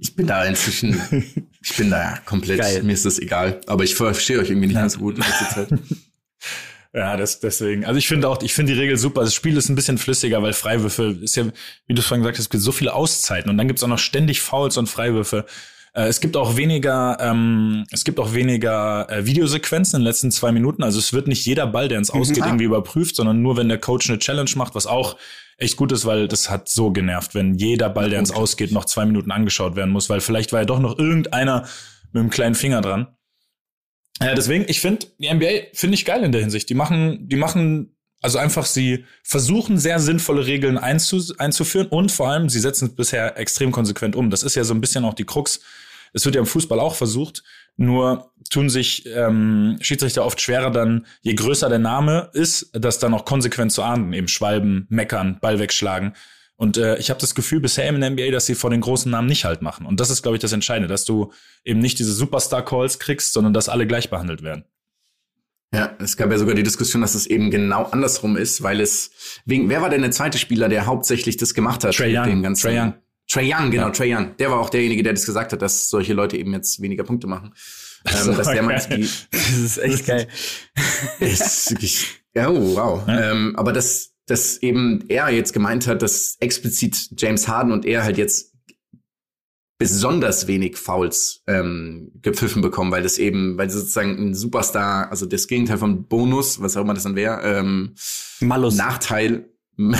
Ich 0.00 0.16
bin 0.16 0.26
da 0.26 0.44
inzwischen, 0.44 1.00
ich 1.62 1.76
bin 1.76 1.88
da 1.88 2.18
komplett, 2.24 2.58
Geil. 2.58 2.82
mir 2.82 2.92
ist 2.92 3.06
das 3.06 3.20
egal. 3.20 3.60
Aber 3.68 3.84
ich 3.84 3.94
verstehe 3.94 4.40
euch 4.40 4.50
irgendwie 4.50 4.66
nicht 4.66 4.76
ganz 4.76 4.94
so 4.94 4.98
gut 4.98 5.18
in 5.18 5.22
letzter 5.22 5.48
Zeit. 5.50 5.68
Ja, 6.94 7.16
das 7.16 7.40
deswegen. 7.40 7.84
Also 7.86 7.98
ich 7.98 8.06
finde 8.06 8.28
auch, 8.28 8.42
ich 8.42 8.52
finde 8.52 8.74
die 8.74 8.78
Regel 8.78 8.98
super. 8.98 9.22
Das 9.22 9.34
Spiel 9.34 9.56
ist 9.56 9.68
ein 9.68 9.76
bisschen 9.76 9.98
flüssiger, 9.98 10.42
weil 10.42 10.52
Freiwürfe 10.52 11.16
ist 11.22 11.36
ja, 11.36 11.44
wie 11.86 11.94
du 11.94 12.02
vorhin 12.02 12.22
gesagt 12.22 12.36
hast, 12.36 12.46
es 12.46 12.50
gibt 12.50 12.62
so 12.62 12.72
viele 12.72 12.92
Auszeiten 12.92 13.50
und 13.50 13.56
dann 13.56 13.66
gibt's 13.66 13.82
auch 13.82 13.88
noch 13.88 13.98
ständig 13.98 14.42
Fouls 14.42 14.76
und 14.76 14.88
Freiwürfe. 14.88 15.46
Äh, 15.94 16.04
es 16.06 16.20
gibt 16.20 16.36
auch 16.36 16.56
weniger, 16.56 17.18
ähm, 17.20 17.84
es 17.90 18.04
gibt 18.04 18.18
auch 18.18 18.32
weniger 18.34 19.08
äh, 19.10 19.26
Videosequenzen 19.26 19.96
in 19.96 20.00
den 20.02 20.06
letzten 20.06 20.30
zwei 20.30 20.52
Minuten. 20.52 20.82
Also 20.82 20.98
es 20.98 21.12
wird 21.12 21.26
nicht 21.28 21.44
jeder 21.44 21.66
Ball, 21.66 21.88
der 21.88 21.98
ins 21.98 22.10
Ausgeht, 22.10 22.42
Ah. 22.42 22.46
irgendwie 22.46 22.64
überprüft, 22.64 23.16
sondern 23.16 23.42
nur 23.42 23.56
wenn 23.56 23.68
der 23.68 23.78
Coach 23.78 24.08
eine 24.08 24.18
Challenge 24.18 24.50
macht, 24.56 24.74
was 24.74 24.86
auch 24.86 25.16
echt 25.58 25.76
gut 25.76 25.92
ist, 25.92 26.06
weil 26.06 26.28
das 26.28 26.50
hat 26.50 26.68
so 26.68 26.90
genervt, 26.90 27.34
wenn 27.34 27.54
jeder 27.54 27.88
Ball, 27.90 28.10
der 28.10 28.18
ins 28.18 28.30
Ausgeht, 28.32 28.72
noch 28.72 28.86
zwei 28.86 29.04
Minuten 29.04 29.30
angeschaut 29.30 29.76
werden 29.76 29.90
muss, 29.90 30.08
weil 30.08 30.20
vielleicht 30.20 30.52
war 30.52 30.60
ja 30.60 30.64
doch 30.66 30.80
noch 30.80 30.98
irgendeiner 30.98 31.66
mit 32.12 32.20
einem 32.20 32.30
kleinen 32.30 32.54
Finger 32.54 32.80
dran. 32.80 33.06
Ja, 34.20 34.34
deswegen, 34.34 34.64
ich 34.68 34.80
finde, 34.80 35.06
die 35.18 35.32
NBA 35.32 35.68
finde 35.74 35.94
ich 35.94 36.04
geil 36.04 36.22
in 36.22 36.32
der 36.32 36.40
Hinsicht. 36.40 36.68
Die 36.68 36.74
machen, 36.74 37.28
die 37.28 37.36
machen, 37.36 37.91
also 38.22 38.38
einfach, 38.38 38.64
sie 38.64 39.04
versuchen 39.22 39.78
sehr 39.78 39.98
sinnvolle 39.98 40.46
Regeln 40.46 40.78
einzu, 40.78 41.20
einzuführen 41.38 41.88
und 41.88 42.12
vor 42.12 42.28
allem, 42.28 42.48
sie 42.48 42.60
setzen 42.60 42.88
es 42.88 42.94
bisher 42.94 43.36
extrem 43.36 43.72
konsequent 43.72 44.14
um. 44.16 44.30
Das 44.30 44.44
ist 44.44 44.54
ja 44.54 44.64
so 44.64 44.72
ein 44.72 44.80
bisschen 44.80 45.04
auch 45.04 45.14
die 45.14 45.24
Krux. 45.24 45.60
Es 46.12 46.24
wird 46.24 46.36
ja 46.36 46.40
im 46.40 46.46
Fußball 46.46 46.78
auch 46.78 46.94
versucht, 46.94 47.42
nur 47.76 48.32
tun 48.50 48.70
sich 48.70 49.06
ähm, 49.06 49.78
Schiedsrichter 49.80 50.24
oft 50.24 50.40
schwerer 50.40 50.70
dann, 50.70 51.06
je 51.22 51.34
größer 51.34 51.68
der 51.68 51.78
Name 51.78 52.30
ist, 52.32 52.70
das 52.72 52.98
dann 52.98 53.14
auch 53.14 53.24
konsequent 53.24 53.72
zu 53.72 53.82
ahnden, 53.82 54.12
eben 54.12 54.28
Schwalben, 54.28 54.86
Meckern, 54.88 55.38
Ball 55.40 55.58
wegschlagen. 55.58 56.14
Und 56.56 56.76
äh, 56.76 56.96
ich 56.98 57.10
habe 57.10 57.18
das 57.18 57.34
Gefühl 57.34 57.60
bisher 57.60 57.88
im 57.88 57.98
NBA, 57.98 58.30
dass 58.30 58.46
sie 58.46 58.54
vor 58.54 58.70
den 58.70 58.82
großen 58.82 59.10
Namen 59.10 59.26
nicht 59.26 59.44
halt 59.44 59.62
machen. 59.62 59.84
Und 59.84 59.98
das 59.98 60.10
ist, 60.10 60.22
glaube 60.22 60.36
ich, 60.36 60.40
das 60.40 60.52
Entscheidende, 60.52 60.88
dass 60.88 61.04
du 61.04 61.32
eben 61.64 61.80
nicht 61.80 61.98
diese 61.98 62.12
Superstar-Calls 62.12 63.00
kriegst, 63.00 63.32
sondern 63.32 63.52
dass 63.52 63.68
alle 63.68 63.86
gleich 63.86 64.10
behandelt 64.10 64.42
werden. 64.42 64.64
Ja, 65.74 65.96
es 66.00 66.16
gab 66.16 66.30
ja 66.30 66.38
sogar 66.38 66.54
die 66.54 66.62
Diskussion, 66.62 67.00
dass 67.00 67.14
es 67.14 67.26
eben 67.26 67.50
genau 67.50 67.84
andersrum 67.84 68.36
ist, 68.36 68.62
weil 68.62 68.80
es 68.80 69.10
wegen, 69.46 69.68
wer 69.70 69.80
war 69.80 69.88
denn 69.88 70.02
der 70.02 70.10
zweite 70.10 70.36
Spieler, 70.38 70.68
der 70.68 70.84
hauptsächlich 70.86 71.36
das 71.38 71.54
gemacht 71.54 71.82
hat? 71.84 71.98
Mit 71.98 72.14
Young. 72.14 72.24
dem 72.26 72.42
ganzen- 72.42 72.62
Trae 72.68 72.78
Young. 72.80 72.94
Trae 73.30 73.44
Young, 73.54 73.70
genau, 73.70 73.84
Ja. 73.86 73.90
Trae 73.90 74.14
Young. 74.14 74.36
Der 74.38 74.50
war 74.50 74.60
auch 74.60 74.68
derjenige, 74.68 75.02
der 75.02 75.14
das 75.14 75.24
gesagt 75.24 75.52
hat, 75.52 75.62
dass 75.62 75.88
solche 75.88 76.12
Leute 76.12 76.36
eben 76.36 76.52
jetzt 76.52 76.82
weniger 76.82 77.04
Punkte 77.04 77.26
machen. 77.26 77.52
ist 78.04 78.26
Ähm, 78.26 78.36
dass 78.36 78.48
der 78.48 78.62
geil. 78.62 78.86
die, 78.90 79.08
Das 79.30 79.48
ist 79.58 79.78
echt 79.78 80.06
geil. 80.06 80.28
ist 81.20 81.70
wirklich, 81.70 82.06
ja, 82.34 82.50
oh, 82.50 82.76
wow. 82.76 83.02
Ähm, 83.08 83.54
aber 83.56 83.72
dass, 83.72 84.10
dass 84.26 84.58
eben 84.58 85.04
er 85.08 85.30
jetzt 85.30 85.52
gemeint 85.52 85.86
hat, 85.86 86.02
dass 86.02 86.36
explizit 86.40 87.08
James 87.16 87.48
Harden 87.48 87.72
und 87.72 87.86
er 87.86 88.02
halt 88.04 88.18
jetzt 88.18 88.51
besonders 89.82 90.46
wenig 90.46 90.76
Fouls 90.76 91.42
ähm, 91.46 92.12
gepfiffen 92.22 92.62
bekommen, 92.62 92.90
weil 92.90 93.02
das 93.02 93.18
eben, 93.18 93.58
weil 93.58 93.70
sozusagen 93.70 94.16
ein 94.18 94.34
Superstar, 94.34 95.10
also 95.10 95.26
das 95.26 95.46
Gegenteil 95.46 95.78
von 95.78 96.06
Bonus, 96.06 96.60
was 96.60 96.76
auch 96.76 96.82
immer 96.82 96.94
das 96.94 97.02
dann 97.02 97.16
wäre, 97.16 97.42
ähm, 97.42 97.94
Malus. 98.40 98.76
Nachteil, 98.76 99.48
genau. 99.78 99.96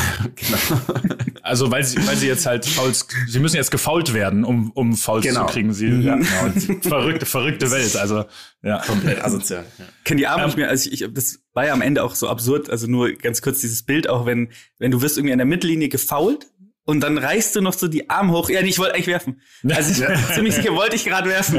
Also 1.42 1.70
weil 1.70 1.82
sie, 1.82 1.96
weil 2.06 2.16
sie 2.16 2.26
jetzt 2.26 2.44
halt 2.46 2.66
Fouls, 2.66 3.06
sie 3.26 3.40
müssen 3.40 3.56
jetzt 3.56 3.70
gefault 3.70 4.12
werden, 4.12 4.44
um, 4.44 4.70
um 4.72 4.94
Fouls 4.94 5.24
Genau. 5.24 5.46
zu 5.46 5.52
kriegen. 5.54 5.72
Sie, 5.72 5.88
ja, 5.88 6.16
genau. 6.16 6.78
verrückte, 6.82 7.26
verrückte 7.26 7.70
Welt. 7.70 7.96
Also 7.96 8.26
ja. 8.62 8.78
komplett 8.86 9.24
asozial. 9.24 9.64
Ja. 9.78 9.84
Kann 10.04 10.18
die 10.18 10.26
Arme 10.26 10.42
Ähm, 10.42 10.48
nicht 10.48 10.58
mehr, 10.58 10.68
also 10.68 10.90
ich, 10.90 11.02
ich, 11.02 11.12
das 11.12 11.40
war 11.54 11.66
ja 11.66 11.72
am 11.72 11.80
Ende 11.80 12.04
auch 12.04 12.14
so 12.14 12.28
absurd, 12.28 12.70
also 12.70 12.86
nur 12.86 13.12
ganz 13.12 13.40
kurz 13.42 13.60
dieses 13.60 13.82
Bild, 13.82 14.08
auch 14.08 14.26
wenn, 14.26 14.50
wenn 14.78 14.90
du 14.90 15.00
wirst 15.02 15.16
irgendwie 15.16 15.32
an 15.32 15.38
der 15.38 15.46
Mittellinie 15.46 15.88
gefault 15.88 16.46
und 16.84 17.00
dann 17.00 17.18
reißt 17.18 17.56
du 17.56 17.60
noch 17.60 17.74
so 17.74 17.88
die 17.88 18.10
Arme 18.10 18.32
hoch. 18.32 18.50
Ja, 18.50 18.62
nee, 18.62 18.68
ich 18.68 18.78
wollte 18.78 18.94
eigentlich 18.94 19.06
werfen. 19.06 19.40
Also 19.68 19.92
ich 19.92 20.06
bin 20.06 20.34
ziemlich 20.34 20.54
sicher, 20.54 20.74
wollte 20.74 20.96
ich 20.96 21.04
gerade 21.04 21.28
werfen. 21.28 21.58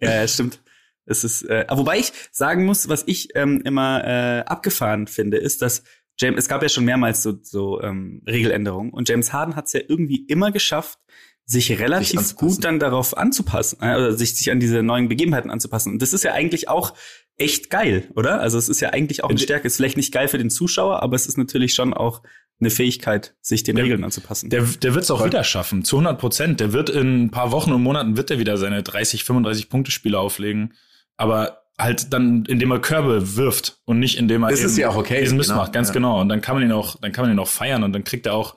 Ja. 0.00 0.10
ja, 0.22 0.28
stimmt. 0.28 0.60
Es 1.06 1.24
ist, 1.24 1.42
äh, 1.42 1.66
wobei 1.70 1.98
ich 1.98 2.12
sagen 2.32 2.64
muss, 2.66 2.88
was 2.88 3.04
ich 3.06 3.28
ähm, 3.34 3.62
immer 3.64 4.04
äh, 4.04 4.40
abgefahren 4.44 5.06
finde, 5.06 5.38
ist, 5.38 5.62
dass 5.62 5.82
James, 6.18 6.40
es 6.40 6.48
gab 6.48 6.62
ja 6.62 6.68
schon 6.68 6.84
mehrmals 6.84 7.22
so, 7.22 7.38
so 7.40 7.80
ähm, 7.80 8.22
Regeländerungen 8.26 8.92
und 8.92 9.08
James 9.08 9.32
Harden 9.32 9.56
hat 9.56 9.66
es 9.66 9.72
ja 9.72 9.80
irgendwie 9.86 10.26
immer 10.26 10.50
geschafft, 10.50 10.98
sich 11.46 11.78
relativ 11.78 12.18
anzupassen. 12.18 12.36
gut 12.36 12.64
dann 12.64 12.78
darauf 12.78 13.16
anzupassen, 13.16 13.78
äh, 13.80 13.94
oder 13.94 14.12
sich, 14.12 14.36
sich 14.36 14.50
an 14.50 14.60
diese 14.60 14.82
neuen 14.82 15.08
Begebenheiten 15.08 15.50
anzupassen. 15.50 15.92
Und 15.92 16.02
das 16.02 16.12
ist 16.12 16.24
ja 16.24 16.32
eigentlich 16.32 16.68
auch 16.68 16.94
echt 17.36 17.70
geil, 17.70 18.10
oder? 18.14 18.40
Also 18.40 18.58
es 18.58 18.68
ist 18.68 18.80
ja 18.80 18.90
eigentlich 18.90 19.24
auch 19.24 19.30
eine 19.30 19.38
Stärke. 19.38 19.66
Ist 19.66 19.76
vielleicht 19.76 19.96
nicht 19.96 20.12
geil 20.12 20.28
für 20.28 20.38
den 20.38 20.50
Zuschauer, 20.50 21.02
aber 21.02 21.16
es 21.16 21.26
ist 21.26 21.38
natürlich 21.38 21.72
schon 21.72 21.94
auch 21.94 22.22
eine 22.60 22.70
Fähigkeit, 22.70 23.34
sich 23.40 23.62
den 23.62 23.76
Der- 23.76 23.84
Regeln 23.84 24.04
anzupassen. 24.04 24.50
Der, 24.50 24.62
der 24.62 24.94
wird 24.94 25.04
es 25.04 25.10
auch 25.10 25.24
wieder 25.24 25.44
schaffen, 25.44 25.84
zu 25.84 25.96
100 25.96 26.18
Prozent. 26.18 26.60
Der 26.60 26.72
wird 26.72 26.90
in 26.90 27.24
ein 27.24 27.30
paar 27.30 27.52
Wochen 27.52 27.72
und 27.72 27.82
Monaten 27.82 28.16
wird 28.16 28.30
er 28.30 28.38
wieder 28.38 28.56
seine 28.56 28.82
30, 28.82 29.24
35 29.24 29.68
Punkte 29.68 29.90
Spiele 29.92 30.18
auflegen. 30.18 30.74
Aber 31.16 31.62
halt 31.78 32.12
dann, 32.12 32.44
indem 32.46 32.72
er 32.72 32.80
Körbe 32.80 33.36
wirft 33.36 33.78
und 33.84 34.00
nicht 34.00 34.18
indem 34.18 34.42
er 34.42 34.50
Das 34.50 34.60
ist 34.60 34.72
eben 34.72 34.80
ja 34.82 34.88
auch 34.88 34.96
okay, 34.96 35.20
diesen 35.20 35.36
Mist 35.36 35.50
genau, 35.50 35.60
macht. 35.62 35.72
Ganz 35.72 35.88
ja. 35.88 35.94
genau. 35.94 36.20
Und 36.20 36.28
dann 36.28 36.40
kann 36.40 36.56
man 36.56 36.64
ihn 36.64 36.72
auch, 36.72 36.96
dann 37.00 37.12
kann 37.12 37.24
man 37.26 37.32
ihn 37.32 37.38
auch 37.38 37.48
feiern 37.48 37.84
und 37.84 37.92
dann 37.92 38.02
kriegt 38.02 38.26
er 38.26 38.34
auch 38.34 38.56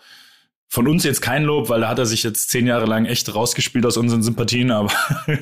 von 0.67 0.87
uns 0.87 1.03
jetzt 1.03 1.21
kein 1.21 1.43
Lob, 1.43 1.69
weil 1.69 1.81
da 1.81 1.89
hat 1.89 1.99
er 1.99 2.05
sich 2.05 2.23
jetzt 2.23 2.49
zehn 2.49 2.65
Jahre 2.65 2.85
lang 2.85 3.05
echt 3.05 3.35
rausgespielt 3.35 3.85
aus 3.85 3.97
unseren 3.97 4.23
Sympathien, 4.23 4.71
aber 4.71 4.91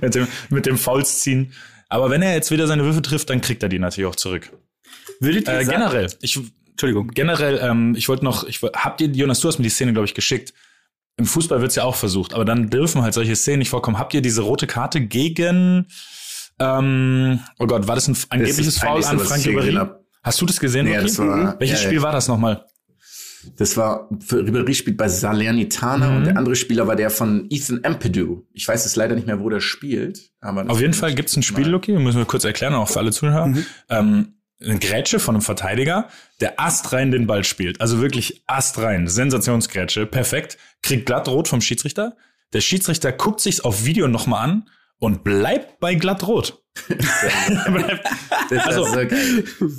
mit 0.00 0.14
dem, 0.14 0.26
mit 0.50 0.66
dem 0.66 0.78
Fouls 0.78 1.20
ziehen. 1.20 1.52
Aber 1.88 2.10
wenn 2.10 2.22
er 2.22 2.34
jetzt 2.34 2.50
wieder 2.50 2.66
seine 2.66 2.84
Würfe 2.84 3.02
trifft, 3.02 3.30
dann 3.30 3.40
kriegt 3.40 3.62
er 3.62 3.68
die 3.68 3.78
natürlich 3.78 4.08
auch 4.08 4.16
zurück. 4.16 4.50
Würdet 5.20 5.46
ihr 5.46 5.60
Äh, 5.60 5.64
generell, 5.64 6.10
ich, 6.22 6.40
Entschuldigung. 6.74 7.08
generell, 7.08 7.58
ähm, 7.62 7.94
ich 7.96 8.08
wollte 8.08 8.24
noch, 8.24 8.44
ich 8.46 8.60
habt 8.62 9.00
ihr, 9.00 9.08
Jonas, 9.08 9.40
du 9.40 9.48
hast 9.48 9.58
mir 9.58 9.62
die 9.62 9.70
Szene, 9.70 9.92
glaube 9.92 10.06
ich, 10.06 10.14
geschickt. 10.14 10.52
Im 11.16 11.26
Fußball 11.26 11.60
wird's 11.60 11.76
ja 11.76 11.84
auch 11.84 11.94
versucht, 11.94 12.34
aber 12.34 12.44
dann 12.44 12.68
dürfen 12.70 13.02
halt 13.02 13.14
solche 13.14 13.36
Szenen 13.36 13.60
nicht 13.60 13.68
vorkommen. 13.70 13.98
Habt 13.98 14.12
ihr 14.14 14.20
diese 14.22 14.42
rote 14.42 14.66
Karte 14.66 15.00
gegen, 15.00 15.86
ähm, 16.58 17.40
oh 17.58 17.66
Gott, 17.66 17.86
war 17.86 17.94
das 17.94 18.08
ein 18.08 18.16
angebliches 18.30 18.74
das 18.76 18.78
Foul 18.84 19.04
an 19.04 19.18
Frank 19.20 19.44
hab. 19.76 20.00
Hast 20.22 20.40
du 20.40 20.46
das 20.46 20.58
gesehen? 20.58 20.86
Ja, 20.86 20.94
Rocky? 20.94 21.04
das 21.06 21.18
war- 21.18 21.60
Welches 21.60 21.80
ja, 21.80 21.86
Spiel 21.86 21.98
ja. 21.98 22.02
war 22.02 22.12
das 22.12 22.26
nochmal? 22.28 22.64
Das 23.56 23.76
war, 23.76 24.08
für 24.26 24.36
Ribéry 24.40 24.72
spielt 24.74 24.96
bei 24.96 25.06
Salernitana 25.06 26.10
Mhm. 26.10 26.16
und 26.16 26.24
der 26.24 26.36
andere 26.38 26.56
Spieler 26.56 26.86
war 26.86 26.96
der 26.96 27.10
von 27.10 27.46
Ethan 27.50 27.80
Ampadu. 27.84 28.46
Ich 28.54 28.66
weiß 28.66 28.84
jetzt 28.84 28.96
leider 28.96 29.14
nicht 29.14 29.26
mehr, 29.26 29.38
wo 29.38 29.50
der 29.50 29.60
spielt, 29.60 30.30
aber. 30.40 30.68
Auf 30.70 30.80
jeden 30.80 30.94
Fall 30.94 31.14
gibt's 31.14 31.36
ein 31.36 31.42
Spiel, 31.42 31.68
Lucky, 31.68 31.92
müssen 31.92 32.16
wir 32.18 32.24
kurz 32.24 32.44
erklären, 32.44 32.72
auch 32.74 32.88
für 32.88 33.00
alle 33.00 33.12
Zuhörer. 33.12 33.46
Mhm. 33.48 33.66
Ähm, 33.90 34.28
eine 34.62 34.78
Grätsche 34.78 35.18
von 35.18 35.34
einem 35.34 35.42
Verteidiger, 35.42 36.08
der 36.40 36.60
astrein 36.60 37.10
den 37.10 37.26
Ball 37.26 37.44
spielt. 37.44 37.80
Also 37.80 38.00
wirklich 38.00 38.42
astrein. 38.46 39.08
Sensationsgrätsche. 39.08 40.06
Perfekt. 40.06 40.58
Kriegt 40.82 41.06
glatt 41.06 41.28
rot 41.28 41.48
vom 41.48 41.60
Schiedsrichter. 41.60 42.16
Der 42.52 42.60
Schiedsrichter 42.60 43.12
guckt 43.12 43.40
sich's 43.40 43.60
auf 43.60 43.84
Video 43.84 44.08
nochmal 44.08 44.44
an 44.44 44.70
und 44.98 45.24
bleibt 45.24 45.80
bei 45.80 45.94
glatt 45.94 46.26
rot. 46.26 46.62
Also, 48.50 48.84
so. 48.84 48.98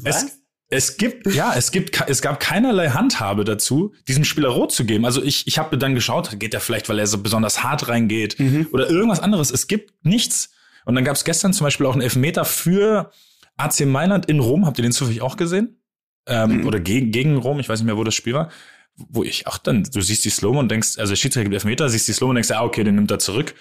Es, 0.04 0.40
es 0.70 0.98
gibt, 0.98 1.32
ja, 1.34 1.54
es 1.56 1.72
gibt, 1.72 2.02
es 2.08 2.22
gab 2.22 2.40
keinerlei 2.40 2.90
Handhabe 2.90 3.44
dazu, 3.44 3.94
diesem 4.08 4.24
Spieler 4.26 4.50
rot 4.50 4.72
zu 4.72 4.86
geben. 4.86 5.06
Also 5.06 5.22
ich, 5.22 5.46
ich 5.46 5.60
habe 5.60 5.78
dann 5.78 5.94
geschaut, 5.94 6.40
geht 6.40 6.54
er 6.54 6.60
vielleicht, 6.60 6.90
weil 6.90 6.98
er 6.98 7.06
so 7.06 7.20
besonders 7.20 7.64
hart 7.64 7.88
reingeht 7.88 8.38
oder 8.72 8.90
irgendwas 8.90 9.20
anderes. 9.20 9.52
Es 9.52 9.68
gibt 9.68 9.94
nichts. 10.04 10.50
Und 10.86 10.96
dann 10.96 11.04
gab 11.04 11.16
es 11.16 11.24
gestern 11.24 11.54
zum 11.54 11.66
Beispiel 11.66 11.86
auch 11.86 11.94
einen 11.94 12.02
Elfmeter 12.02 12.46
für 12.46 13.12
AC 13.58 13.82
Mailand 13.86 14.26
in 14.28 14.40
Rom. 14.40 14.66
Habt 14.66 14.78
ihr 14.80 14.84
den 14.84 14.92
zufällig 14.92 15.22
auch 15.22 15.38
gesehen? 15.38 15.82
Ähm, 16.28 16.66
Oder 16.66 16.80
gegen, 16.80 17.12
gegen 17.12 17.38
Rom, 17.38 17.60
ich 17.60 17.70
weiß 17.70 17.80
nicht 17.80 17.86
mehr, 17.86 17.98
wo 17.98 18.04
das 18.04 18.16
Spiel 18.16 18.34
war. 18.34 18.50
Wo 18.96 19.24
ich, 19.24 19.46
ach 19.48 19.58
dann, 19.58 19.84
du 19.84 20.02
siehst 20.02 20.24
die 20.26 20.30
Slow 20.30 20.58
und 20.58 20.70
denkst, 20.72 20.98
also 20.98 21.12
der 21.12 21.18
Schiedsrichter 21.18 21.44
gibt 21.44 21.54
Elfmeter, 21.54 21.90
siehst 21.90 22.08
die 22.08 22.14
Slow 22.14 22.30
und 22.30 22.36
denkst, 22.36 22.52
ah, 22.52 22.64
okay, 22.64 22.84
den 22.84 22.96
nimmt 22.96 23.12
er 23.12 23.20
zurück. 23.20 23.54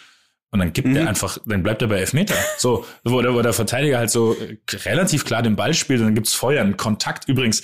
Und 0.50 0.61
dann 0.61 0.72
gibt 0.72 0.96
er 0.96 1.09
einfach, 1.09 1.38
dann 1.46 1.64
bleibt 1.64 1.83
er 1.83 1.88
bei 1.88 1.98
Elfmeter. 1.98 2.37
So, 2.59 2.87
wo 3.02 3.20
der, 3.20 3.35
wo 3.35 3.42
der 3.42 3.52
Verteidiger 3.52 3.98
halt 3.98 4.11
so 4.11 4.35
äh, 4.37 4.57
relativ 4.85 5.24
klar 5.24 5.42
den 5.42 5.57
Ball 5.57 5.74
spielt 5.74 5.98
und 6.00 6.07
dann 6.07 6.14
gibt's 6.14 6.33
Feuer, 6.35 6.62
einen 6.62 6.76
Kontakt. 6.76 7.28
Übrigens, 7.28 7.62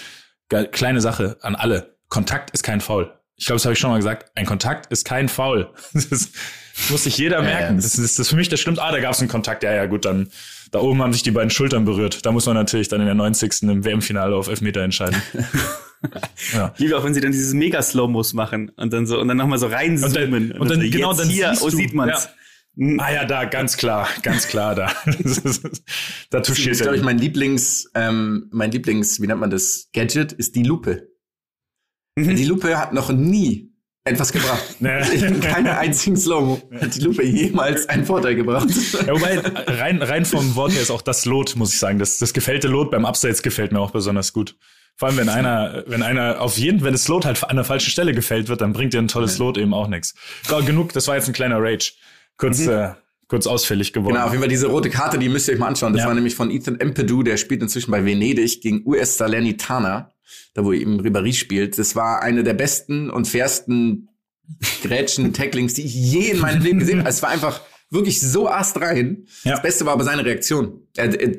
ge- 0.48 0.66
kleine 0.66 1.00
Sache 1.00 1.36
an 1.42 1.54
alle. 1.54 1.96
Kontakt 2.08 2.50
ist 2.50 2.64
kein 2.64 2.80
Foul. 2.80 3.12
Ich 3.36 3.46
glaube, 3.46 3.56
das 3.58 3.64
habe 3.64 3.74
ich 3.74 3.78
schon 3.78 3.90
mal 3.90 3.96
gesagt. 3.98 4.32
Ein 4.34 4.44
Kontakt 4.44 4.90
ist 4.92 5.04
kein 5.04 5.28
Foul. 5.28 5.72
Das 5.92 6.90
muss 6.90 7.04
sich 7.04 7.18
jeder 7.18 7.42
merken. 7.42 7.76
Das 7.76 7.84
ist, 7.86 7.98
das 7.98 8.18
ist 8.18 8.28
für 8.30 8.36
mich, 8.36 8.48
das 8.48 8.58
stimmt. 8.58 8.78
Ah, 8.80 8.90
da 8.90 9.00
gab's 9.00 9.20
einen 9.20 9.28
Kontakt. 9.28 9.62
Ja, 9.62 9.72
ja, 9.72 9.86
gut, 9.86 10.04
dann 10.04 10.30
da 10.70 10.80
oben 10.80 11.02
haben 11.02 11.12
sich 11.12 11.22
die 11.22 11.30
beiden 11.30 11.50
Schultern 11.50 11.84
berührt. 11.84 12.24
Da 12.24 12.32
muss 12.32 12.46
man 12.46 12.54
natürlich 12.54 12.88
dann 12.88 13.00
in 13.00 13.06
der 13.06 13.14
90. 13.14 13.62
im 13.62 13.84
WM-Finale 13.84 14.34
auf 14.36 14.48
Elfmeter 14.48 14.82
entscheiden. 14.82 15.20
ja. 16.54 16.72
Liebe 16.78 16.96
auch, 16.96 17.04
wenn 17.04 17.14
sie 17.14 17.20
dann 17.20 17.32
dieses 17.32 17.52
mega 17.54 17.82
Slow-Mos 17.82 18.32
machen 18.34 18.70
und 18.76 18.92
dann 18.92 19.06
so 19.06 19.20
und 19.20 19.28
dann 19.28 19.36
nochmal 19.36 19.58
so 19.58 19.66
reinzoomen. 19.66 20.52
und 20.52 20.70
dann- 20.70 20.80
so, 20.80 20.90
genau, 20.90 21.10
jetzt 21.10 21.20
dann 21.20 21.28
hier, 21.28 21.48
siehst 21.50 21.62
oh, 21.62 21.70
du, 21.70 21.76
sieht 21.76 21.94
man's. 21.94 22.28
Ah 22.98 23.12
ja, 23.12 23.24
da, 23.24 23.44
ganz 23.46 23.76
klar, 23.76 24.08
ganz 24.22 24.46
klar 24.46 24.74
da. 24.76 24.92
Das 25.04 25.38
ist- 25.38 25.64
da 26.30 26.38
Das 26.38 26.46
touchiert 26.48 26.72
ist, 26.72 26.82
glaube 26.82 26.96
er. 26.96 27.00
ich, 27.00 27.04
mein 27.04 27.18
Lieblings, 27.18 27.90
ähm, 27.94 28.48
mein 28.52 28.70
Lieblings, 28.70 29.20
wie 29.20 29.26
nennt 29.26 29.40
man 29.40 29.50
das, 29.50 29.88
Gadget, 29.92 30.32
ist 30.32 30.54
die 30.54 30.62
Lupe. 30.62 31.08
Die 32.16 32.44
Lupe 32.44 32.78
hat 32.78 32.92
noch 32.92 33.10
nie 33.10 33.69
etwas 34.04 34.32
gebracht. 34.32 34.62
In 34.80 35.40
keiner 35.40 35.78
einzigen 35.78 36.16
Slow 36.16 36.60
hat 36.80 36.94
die 36.96 37.00
Lupe 37.00 37.24
jemals 37.24 37.88
einen 37.88 38.04
Vorteil 38.04 38.34
gebracht. 38.34 38.68
Ja, 39.06 39.12
wobei, 39.12 39.38
rein, 39.38 40.02
rein 40.02 40.24
vom 40.24 40.54
Wort 40.56 40.72
her 40.72 40.82
ist 40.82 40.90
auch 40.90 41.02
das 41.02 41.24
Lot, 41.26 41.56
muss 41.56 41.72
ich 41.74 41.78
sagen. 41.78 41.98
Das, 41.98 42.18
das 42.18 42.32
gefällte 42.32 42.68
Lot 42.68 42.90
beim 42.90 43.04
Abseits 43.04 43.42
gefällt 43.42 43.72
mir 43.72 43.80
auch 43.80 43.90
besonders 43.90 44.32
gut. 44.32 44.56
Vor 44.96 45.08
allem, 45.08 45.16
wenn 45.18 45.28
einer, 45.28 45.84
wenn 45.86 46.02
einer 46.02 46.40
auf 46.40 46.58
jeden, 46.58 46.82
wenn 46.82 46.92
das 46.92 47.08
Lot 47.08 47.24
halt 47.24 47.42
an 47.44 47.56
der 47.56 47.64
falschen 47.64 47.90
Stelle 47.90 48.12
gefällt 48.12 48.48
wird, 48.48 48.60
dann 48.60 48.72
bringt 48.72 48.92
dir 48.92 48.98
ein 48.98 49.08
tolles 49.08 49.38
Lot 49.38 49.56
eben 49.56 49.72
auch 49.72 49.88
nichts. 49.88 50.14
So, 50.46 50.62
genug, 50.62 50.92
das 50.92 51.06
war 51.08 51.16
jetzt 51.16 51.26
ein 51.28 51.32
kleiner 51.32 51.56
Rage. 51.58 51.92
Kurz, 52.36 52.66
äh, 52.66 52.90
kurz 53.28 53.46
ausfällig 53.46 53.92
geworden. 53.92 54.14
Genau, 54.14 54.26
auf 54.26 54.32
jeden 54.32 54.42
Fall 54.42 54.48
diese 54.50 54.66
rote 54.66 54.90
Karte, 54.90 55.18
die 55.18 55.28
müsst 55.28 55.48
ihr 55.48 55.54
euch 55.54 55.60
mal 55.60 55.68
anschauen. 55.68 55.92
Das 55.92 56.02
Ja. 56.02 56.08
war 56.08 56.14
nämlich 56.14 56.34
von 56.34 56.50
Ethan 56.50 56.80
Empedou, 56.80 57.22
der 57.22 57.36
spielt 57.36 57.62
inzwischen 57.62 57.90
bei 57.92 58.04
Venedig 58.04 58.60
gegen 58.60 58.82
US 58.84 59.16
Salernitana, 59.16 60.10
da 60.54 60.64
wo 60.64 60.72
eben 60.72 61.00
Ribéry 61.00 61.32
spielt. 61.32 61.78
Das 61.78 61.96
war 61.96 62.22
eine 62.22 62.42
der 62.44 62.54
besten 62.54 63.10
und 63.10 63.26
fairsten 63.28 64.08
Grätschen, 64.82 65.32
Tacklings, 65.32 65.74
die 65.74 65.82
ich 65.84 65.94
je 65.94 66.30
in 66.32 66.40
meinem 66.40 66.62
Leben 66.62 66.78
gesehen 66.80 66.98
habe. 67.00 67.08
Es 67.08 67.22
war 67.22 67.30
einfach 67.30 67.60
wirklich 67.90 68.20
so 68.20 68.48
astrein. 68.48 69.26
Ja. 69.44 69.52
Das 69.52 69.62
Beste 69.62 69.86
war 69.86 69.92
aber 69.94 70.04
seine 70.04 70.24
Reaktion. 70.24 70.86
Er, 70.96 71.18
er, 71.20 71.36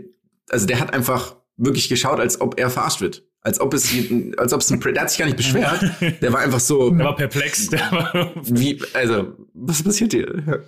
also 0.50 0.66
der 0.66 0.80
hat 0.80 0.94
einfach 0.94 1.38
wirklich 1.58 1.90
geschaut, 1.90 2.20
als 2.20 2.42
ob 2.42 2.60
er 2.60 2.70
verarscht 2.70 3.02
wird. 3.02 3.24
Als 3.44 3.60
ob 3.60 3.74
es, 3.74 3.90
als 4.38 4.54
ob 4.54 4.62
es 4.62 4.70
ein, 4.70 4.80
der 4.80 5.02
hat 5.02 5.10
sich 5.10 5.18
gar 5.18 5.26
nicht 5.26 5.38
beschwert. 5.38 5.82
Der 6.22 6.32
war 6.32 6.42
einfach 6.42 6.60
so, 6.60 6.90
Der 6.92 7.06
war 7.06 7.16
perplex. 7.16 7.70
Der 7.70 7.80
war, 7.92 8.32
wie, 8.44 8.80
also, 8.94 9.34
was 9.54 9.82
passiert 9.82 10.14
hier? 10.14 10.64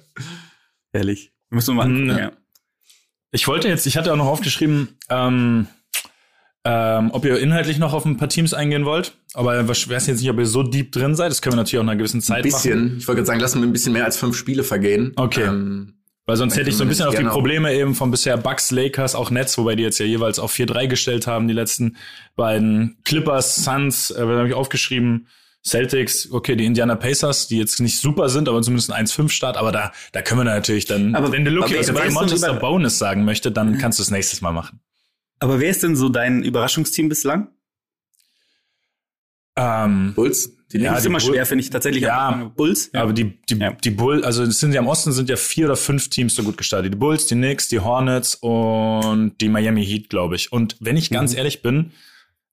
Ehrlich. 0.91 1.31
Müssen 1.49 1.71
wir 1.71 1.75
mal 1.75 1.83
angucken, 1.83 2.03
Mhm. 2.13 2.17
ja. 2.17 2.31
Ich 3.31 3.47
wollte 3.47 3.67
jetzt, 3.67 3.86
ich 3.88 3.97
hatte 3.97 4.12
auch 4.13 4.17
noch 4.17 4.25
aufgeschrieben, 4.27 4.89
ähm, 5.09 5.67
ähm, 6.65 7.12
ob 7.12 7.26
ihr 7.26 7.38
inhaltlich 7.39 7.78
noch 7.78 7.93
auf 7.93 8.06
ein 8.06 8.17
paar 8.17 8.30
Teams 8.30 8.54
eingehen 8.54 8.86
wollt. 8.86 9.17
Aber 9.34 9.60
ich 9.69 9.89
weiß 9.89 10.08
jetzt 10.08 10.21
nicht, 10.21 10.30
ob 10.30 10.38
ihr 10.39 10.45
so 10.45 10.63
deep 10.63 10.91
drin 10.91 11.15
seid. 11.15 11.32
Das 11.32 11.41
können 11.41 11.54
wir 11.54 11.58
natürlich 11.58 11.80
auch 11.80 11.84
nach 11.86 11.91
einer 11.91 11.97
gewissen 11.97 12.21
Zeit 12.21 12.38
Ein 12.38 12.43
bisschen. 12.43 12.84
machen. 12.86 12.97
Ich 12.99 13.08
wollte 13.08 13.17
gerade 13.17 13.28
sagen, 13.28 13.39
lassen 13.39 13.62
wir 13.62 13.67
ein 13.67 13.73
bisschen 13.73 13.93
mehr 13.93 14.06
als 14.06 14.17
fünf 14.17 14.38
Spiele 14.38 14.63
vergehen. 14.63 15.12
Okay. 15.17 15.43
Ähm, 15.43 15.95
Weil 16.26 16.38
sonst 16.38 16.56
hätte 16.56 16.69
ich 16.69 16.78
so 16.78 16.84
ein 16.84 16.88
bisschen 16.89 17.08
auf 17.08 17.15
die. 17.15 17.23
Probleme 17.23 17.73
eben 17.73 17.95
von 17.95 18.12
bisher 18.12 18.38
Bucks, 18.38 18.71
Lakers, 18.71 19.13
auch 19.15 19.30
Nets, 19.30 19.58
wobei 19.58 19.76
die 19.76 19.84
jetzt 19.84 19.99
ja 19.99 20.06
jeweils 20.06 20.39
auf 20.39 20.54
4-3 20.54 20.88
gestellt 20.88 21.28
haben, 21.28 21.47
die 21.49 21.54
letzten 21.54 21.97
beiden 22.38 22.97
Clippers, 23.04 23.56
Suns, 23.63 24.12
äh, 24.12 24.21
habe 24.21 24.47
ich 24.47 24.54
aufgeschrieben? 24.54 25.28
Celtics, 25.65 26.30
okay, 26.32 26.58
die 26.58 26.65
Indiana 26.65 26.95
Pacers, 26.95 27.47
die 27.47 27.58
jetzt 27.58 27.80
nicht 27.80 27.97
super 27.97 28.28
sind, 28.28 28.49
aber 28.49 28.62
zumindest 28.62 28.91
ein 28.91 29.06
1-5-Start, 29.06 29.56
aber 29.56 29.71
da, 29.71 29.93
da 30.12 30.21
können 30.21 30.41
wir 30.41 30.43
natürlich 30.45 30.84
dann, 30.86 31.15
Aber- 31.15 31.32
wenn 31.32 31.45
der 31.45 31.54
Lucky 31.54 31.73
aber 31.73 31.80
was 31.80 31.89
über 31.89 32.02
du, 32.02 32.12
Monster 32.12 32.54
Bonus 32.56 32.97
sagen 32.99 33.23
möchte, 33.23 33.49
dann 33.49 33.78
kannst 33.78 33.97
du 33.97 34.04
es 34.04 34.12
nächstes 34.12 34.41
Mal 34.41 34.52
machen. 34.52 34.82
Aber 35.43 35.60
wer 35.60 35.69
ist 35.69 35.84
denn 35.84 35.95
so 35.97 36.08
dein 36.08 36.41
Überraschungsteam 36.43 37.10
bislang? 37.10 37.49
Ähm, 39.56 40.13
Bulls, 40.15 40.56
die 40.71 40.77
Ja, 40.79 40.91
das 40.91 40.99
ist 40.99 41.03
die 41.03 41.08
immer 41.10 41.19
Bull- 41.19 41.29
schwer, 41.34 41.45
finde 41.45 41.63
ich 41.63 41.69
tatsächlich. 41.69 42.03
Ja. 42.03 42.51
Bulls. 42.56 42.89
Ja. 42.93 43.03
Aber 43.03 43.13
die, 43.13 43.39
die, 43.49 43.56
Ja. 43.56 43.73
die 43.73 43.91
Bull, 43.91 44.23
also 44.23 44.45
sind 44.45 44.73
ja 44.73 44.79
im 44.79 44.88
Osten 44.88 45.12
sind 45.12 45.29
ja 45.29 45.36
vier 45.36 45.65
oder 45.65 45.75
fünf 45.75 46.10
Teams 46.10 46.34
so 46.36 46.43
gut 46.43 46.58
gestartet. 46.58 46.93
Die 46.93 46.97
Bulls, 46.97 47.27
die 47.27 47.36
Knicks, 47.36 47.67
die 47.67 47.79
Hornets 47.82 48.36
und 48.36 49.36
die 49.41 49.49
Miami 49.49 49.86
Heat, 49.86 50.10
glaube 50.10 50.36
ich. 50.36 50.51
Und 50.51 50.77
wenn 50.79 50.97
ich 50.97 51.10
ganz 51.12 51.36
ehrlich 51.36 51.62
bin, 51.62 51.91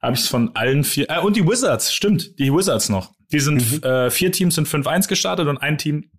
habe 0.03 0.15
ich 0.15 0.23
es 0.23 0.29
von 0.29 0.55
allen 0.57 0.83
vier, 0.85 1.09
äh, 1.11 1.21
und 1.21 1.37
die 1.37 1.47
Wizards, 1.47 1.95
stimmt, 1.95 2.39
die 2.39 2.53
Wizards 2.53 2.89
noch. 2.89 3.13
Die 3.33 3.41
sind, 3.41 3.85
äh, 3.85 4.11
vier 4.11 4.33
Teams 4.33 4.57
sind 4.57 4.67
5-1 4.69 5.09
gestartet 5.09 5.47
und 5.47 5.59
ein 5.59 5.79
Team, 5.79 6.11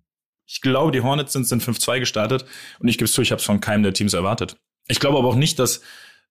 ich 0.46 0.62
glaube, 0.62 0.90
die 0.90 1.02
Hornets 1.02 1.32
sind, 1.32 1.46
sind 1.46 1.62
5-2 1.62 2.00
gestartet. 2.00 2.44
Und 2.80 2.88
ich 2.88 2.96
gebe 2.98 3.04
es 3.04 3.12
zu, 3.12 3.22
ich 3.22 3.30
habe 3.30 3.38
es 3.40 3.44
von 3.44 3.60
keinem 3.60 3.82
der 3.84 3.92
Teams 3.92 4.14
erwartet. 4.14 4.56
Ich 4.88 4.98
glaube 4.98 5.18
aber 5.18 5.28
auch 5.28 5.36
nicht, 5.36 5.58
dass, 5.60 5.82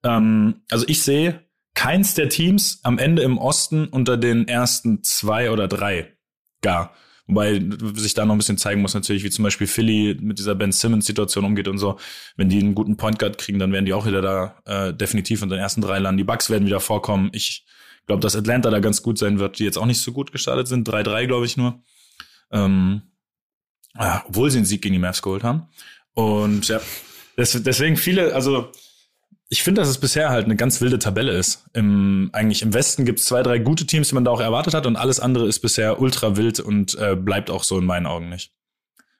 ähm, 0.03 0.61
also 0.69 0.85
ich 0.87 1.03
sehe 1.03 1.45
keins 1.73 2.13
der 2.13 2.29
Teams 2.29 2.79
am 2.83 2.97
Ende 2.97 3.21
im 3.21 3.37
Osten 3.37 3.87
unter 3.87 4.17
den 4.17 4.47
ersten 4.47 5.03
zwei 5.03 5.51
oder 5.51 5.67
drei 5.67 6.13
gar. 6.61 6.93
Wobei 7.27 7.61
sich 7.95 8.13
da 8.13 8.25
noch 8.25 8.35
ein 8.35 8.39
bisschen 8.39 8.57
zeigen 8.57 8.81
muss 8.81 8.93
natürlich, 8.93 9.23
wie 9.23 9.29
zum 9.29 9.43
Beispiel 9.43 9.67
Philly 9.67 10.17
mit 10.19 10.37
dieser 10.37 10.53
Ben 10.53 10.71
Simmons-Situation 10.73 11.45
umgeht 11.45 11.69
und 11.69 11.77
so. 11.77 11.97
Wenn 12.35 12.49
die 12.49 12.59
einen 12.59 12.75
guten 12.75 12.97
Point 12.97 13.19
Guard 13.19 13.37
kriegen, 13.37 13.57
dann 13.57 13.71
werden 13.71 13.85
die 13.85 13.93
auch 13.93 14.05
wieder 14.05 14.21
da 14.21 14.55
äh, 14.65 14.93
definitiv 14.93 15.41
unter 15.41 15.55
den 15.55 15.61
ersten 15.61 15.81
drei 15.81 15.99
landen. 15.99 16.17
Die 16.17 16.23
Bucks 16.25 16.49
werden 16.49 16.65
wieder 16.65 16.81
vorkommen. 16.81 17.29
Ich 17.33 17.65
glaube, 18.05 18.21
dass 18.21 18.35
Atlanta 18.35 18.69
da 18.69 18.79
ganz 18.79 19.01
gut 19.01 19.17
sein 19.17 19.39
wird, 19.39 19.59
die 19.59 19.63
jetzt 19.63 19.77
auch 19.77 19.85
nicht 19.85 20.01
so 20.01 20.11
gut 20.11 20.31
gestartet 20.31 20.67
sind. 20.67 20.89
3-3, 20.89 21.27
glaube 21.27 21.45
ich 21.45 21.55
nur. 21.55 21.81
Ähm, 22.51 23.03
ja, 23.95 24.23
obwohl 24.27 24.51
sie 24.51 24.57
einen 24.57 24.65
Sieg 24.65 24.81
gegen 24.81 24.93
die 24.93 24.99
Mavs 24.99 25.21
geholt 25.21 25.43
haben. 25.43 25.67
Und 26.13 26.67
ja, 26.67 26.81
des, 27.37 27.63
deswegen 27.63 27.95
viele, 27.95 28.33
also 28.33 28.71
ich 29.51 29.63
finde, 29.63 29.81
dass 29.81 29.89
es 29.89 29.97
bisher 29.97 30.29
halt 30.29 30.45
eine 30.45 30.55
ganz 30.55 30.79
wilde 30.79 30.97
Tabelle 30.97 31.33
ist. 31.33 31.65
Im, 31.73 32.29
eigentlich 32.31 32.61
im 32.61 32.73
Westen 32.73 33.03
gibt 33.03 33.19
es 33.19 33.25
zwei, 33.25 33.43
drei 33.43 33.59
gute 33.59 33.85
Teams, 33.85 34.07
die 34.07 34.15
man 34.15 34.23
da 34.23 34.31
auch 34.31 34.39
erwartet 34.39 34.73
hat, 34.73 34.85
und 34.85 34.95
alles 34.95 35.19
andere 35.19 35.45
ist 35.45 35.59
bisher 35.59 35.99
ultra 35.99 36.37
wild 36.37 36.61
und 36.61 36.97
äh, 36.97 37.17
bleibt 37.17 37.49
auch 37.49 37.65
so 37.65 37.77
in 37.77 37.85
meinen 37.85 38.05
Augen 38.05 38.29
nicht. 38.29 38.53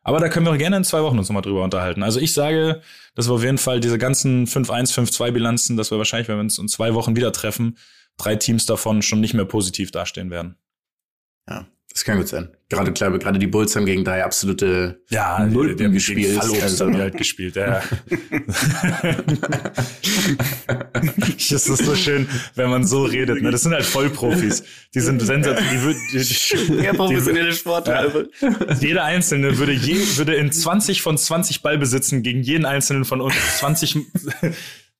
Aber 0.03 0.19
da 0.19 0.29
können 0.29 0.45
wir 0.45 0.57
gerne 0.57 0.77
in 0.77 0.85
zwei 0.85 1.03
Wochen 1.03 1.19
uns 1.19 1.27
nochmal 1.27 1.41
drüber 1.41 1.65
unterhalten. 1.65 2.01
Also 2.01 2.21
ich 2.21 2.33
sage, 2.33 2.81
dass 3.13 3.27
wir 3.27 3.33
auf 3.33 3.43
jeden 3.43 3.57
Fall 3.57 3.81
diese 3.81 3.97
ganzen 3.97 4.47
5-1, 4.47 4.93
5-2 4.93 5.31
Bilanzen, 5.31 5.75
dass 5.75 5.91
wir 5.91 5.97
wahrscheinlich, 5.97 6.29
wenn 6.29 6.37
wir 6.37 6.43
uns 6.43 6.57
in 6.57 6.69
zwei 6.69 6.93
Wochen 6.93 7.17
wieder 7.17 7.33
treffen, 7.33 7.77
drei 8.15 8.37
Teams 8.37 8.65
davon 8.65 9.01
schon 9.01 9.19
nicht 9.19 9.33
mehr 9.33 9.45
positiv 9.45 9.91
dastehen 9.91 10.31
werden. 10.31 10.55
Ja, 11.49 11.67
das 11.93 12.03
kann 12.05 12.17
gut 12.17 12.27
sein. 12.27 12.49
Gerade, 12.69 12.91
glaube 12.93 13.19
gerade 13.19 13.37
die 13.37 13.47
Bulls 13.47 13.75
haben 13.75 13.85
gegen 13.85 14.05
drei 14.05 14.23
absolute 14.23 15.01
Ja, 15.09 15.45
Nulpen 15.45 15.75
die 15.77 15.83
haben 15.85 15.91
gespielt. 15.93 16.19
gegen 16.27 16.39
Fallobst 16.39 16.61
Also- 16.63 16.85
haben 16.85 16.93
die 16.93 16.99
halt 16.99 17.17
gespielt, 17.17 17.55
ja. 17.57 17.81
das 21.49 21.67
ist 21.67 21.85
so 21.85 21.95
schön, 21.95 22.27
wenn 22.55 22.69
man 22.69 22.85
so 22.85 23.03
redet. 23.03 23.41
Ne? 23.41 23.51
Das 23.51 23.63
sind 23.63 23.73
halt 23.73 23.83
Vollprofis. 23.85 24.63
Die 24.93 24.99
sind 24.99 25.21
sensationell. 25.21 25.63
Die, 25.71 25.79
würd- 25.79 26.77
die, 26.77 26.83
Ja, 26.83 26.93
professionelle 26.93 27.53
Sportler. 27.53 28.25
Ja. 28.41 28.73
Jeder 28.79 29.03
Einzelne 29.03 29.57
würde, 29.57 29.73
je, 29.73 29.95
würde 30.17 30.35
in 30.35 30.51
20 30.51 31.01
von 31.01 31.17
20 31.17 31.61
Ballbesitzen 31.61 32.23
gegen 32.23 32.41
jeden 32.41 32.65
Einzelnen 32.65 33.05
von 33.05 33.21
uns 33.21 33.35
20, 33.59 33.97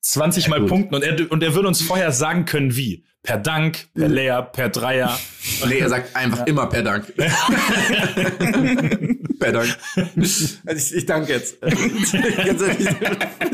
20 0.01 0.47
Mal 0.49 0.59
gut. 0.61 0.69
punkten 0.69 0.95
und 0.95 1.03
er, 1.03 1.31
und 1.31 1.43
er 1.43 1.55
würde 1.55 1.67
uns 1.67 1.81
vorher 1.81 2.11
sagen 2.11 2.45
können, 2.45 2.75
wie. 2.75 3.05
Per 3.23 3.37
Dank, 3.37 3.87
per 3.93 4.09
Layup, 4.09 4.51
per 4.53 4.69
Dreier. 4.69 5.19
Nee, 5.67 5.79
er 5.79 5.89
sagt 5.89 6.15
einfach 6.15 6.45
immer 6.45 6.67
per 6.67 6.83
Dank. 6.83 7.15
per 9.39 9.51
Dank. 9.51 9.75
Also 10.65 10.77
ich, 10.77 10.95
ich 10.95 11.05
danke 11.07 11.33
jetzt. 11.33 11.59
Ganz 11.61 12.61
ehrlich, 12.61 12.87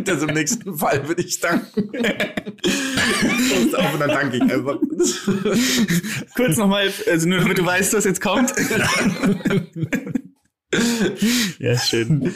das 0.03 0.21
im 0.21 0.33
nächsten 0.33 0.77
Fall 0.77 1.07
würde 1.07 1.21
ich 1.21 1.39
danken. 1.39 1.89
Und 1.89 3.75
auf 3.75 3.93
und 3.93 3.99
dann 4.01 4.09
danke 4.09 4.35
ich 4.35 4.43
einfach. 4.43 4.77
Kurz 6.35 6.57
nochmal, 6.57 6.91
also 7.09 7.29
nur 7.29 7.39
damit 7.39 7.57
du 7.57 7.65
weißt, 7.65 7.93
was 7.93 8.03
jetzt 8.03 8.19
kommt. 8.19 8.53
ja, 11.59 11.77
schön. 11.77 12.35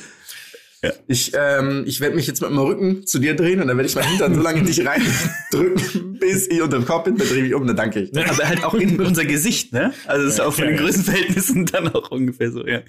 Ich, 1.07 1.31
ähm, 1.35 1.83
ich 1.85 2.01
werde 2.01 2.15
mich 2.15 2.25
jetzt 2.25 2.41
mit 2.41 2.49
meinem 2.49 2.65
Rücken 2.65 3.05
zu 3.05 3.19
dir 3.19 3.35
drehen 3.35 3.61
und 3.61 3.67
dann 3.67 3.77
werde 3.77 3.87
ich 3.87 3.95
meinen 3.95 4.09
Hintern 4.09 4.33
so 4.33 4.41
lange 4.41 4.59
in 4.59 4.65
dich 4.65 4.83
reindrücken, 4.85 6.17
bis 6.19 6.47
ich 6.47 6.59
unter 6.61 6.79
dem 6.79 6.85
Kopf 6.85 7.03
bin, 7.03 7.17
dann 7.17 7.27
drehe 7.27 7.45
ich 7.45 7.53
um, 7.53 7.67
dann 7.67 7.75
danke 7.75 7.99
ich. 7.99 8.17
Aber 8.17 8.47
halt 8.47 8.63
auch 8.63 8.73
in 8.73 8.99
unser 8.99 9.25
Gesicht, 9.25 9.73
ne? 9.73 9.93
Also 10.07 10.25
das 10.25 10.33
ist 10.35 10.39
auch 10.39 10.53
von 10.53 10.65
den. 10.65 10.77
Größenverhältnissen 10.77 11.67
dann 11.67 11.89
auch 11.89 12.09
ungefähr 12.09 12.51
so, 12.51 12.65
ja. 12.65 12.81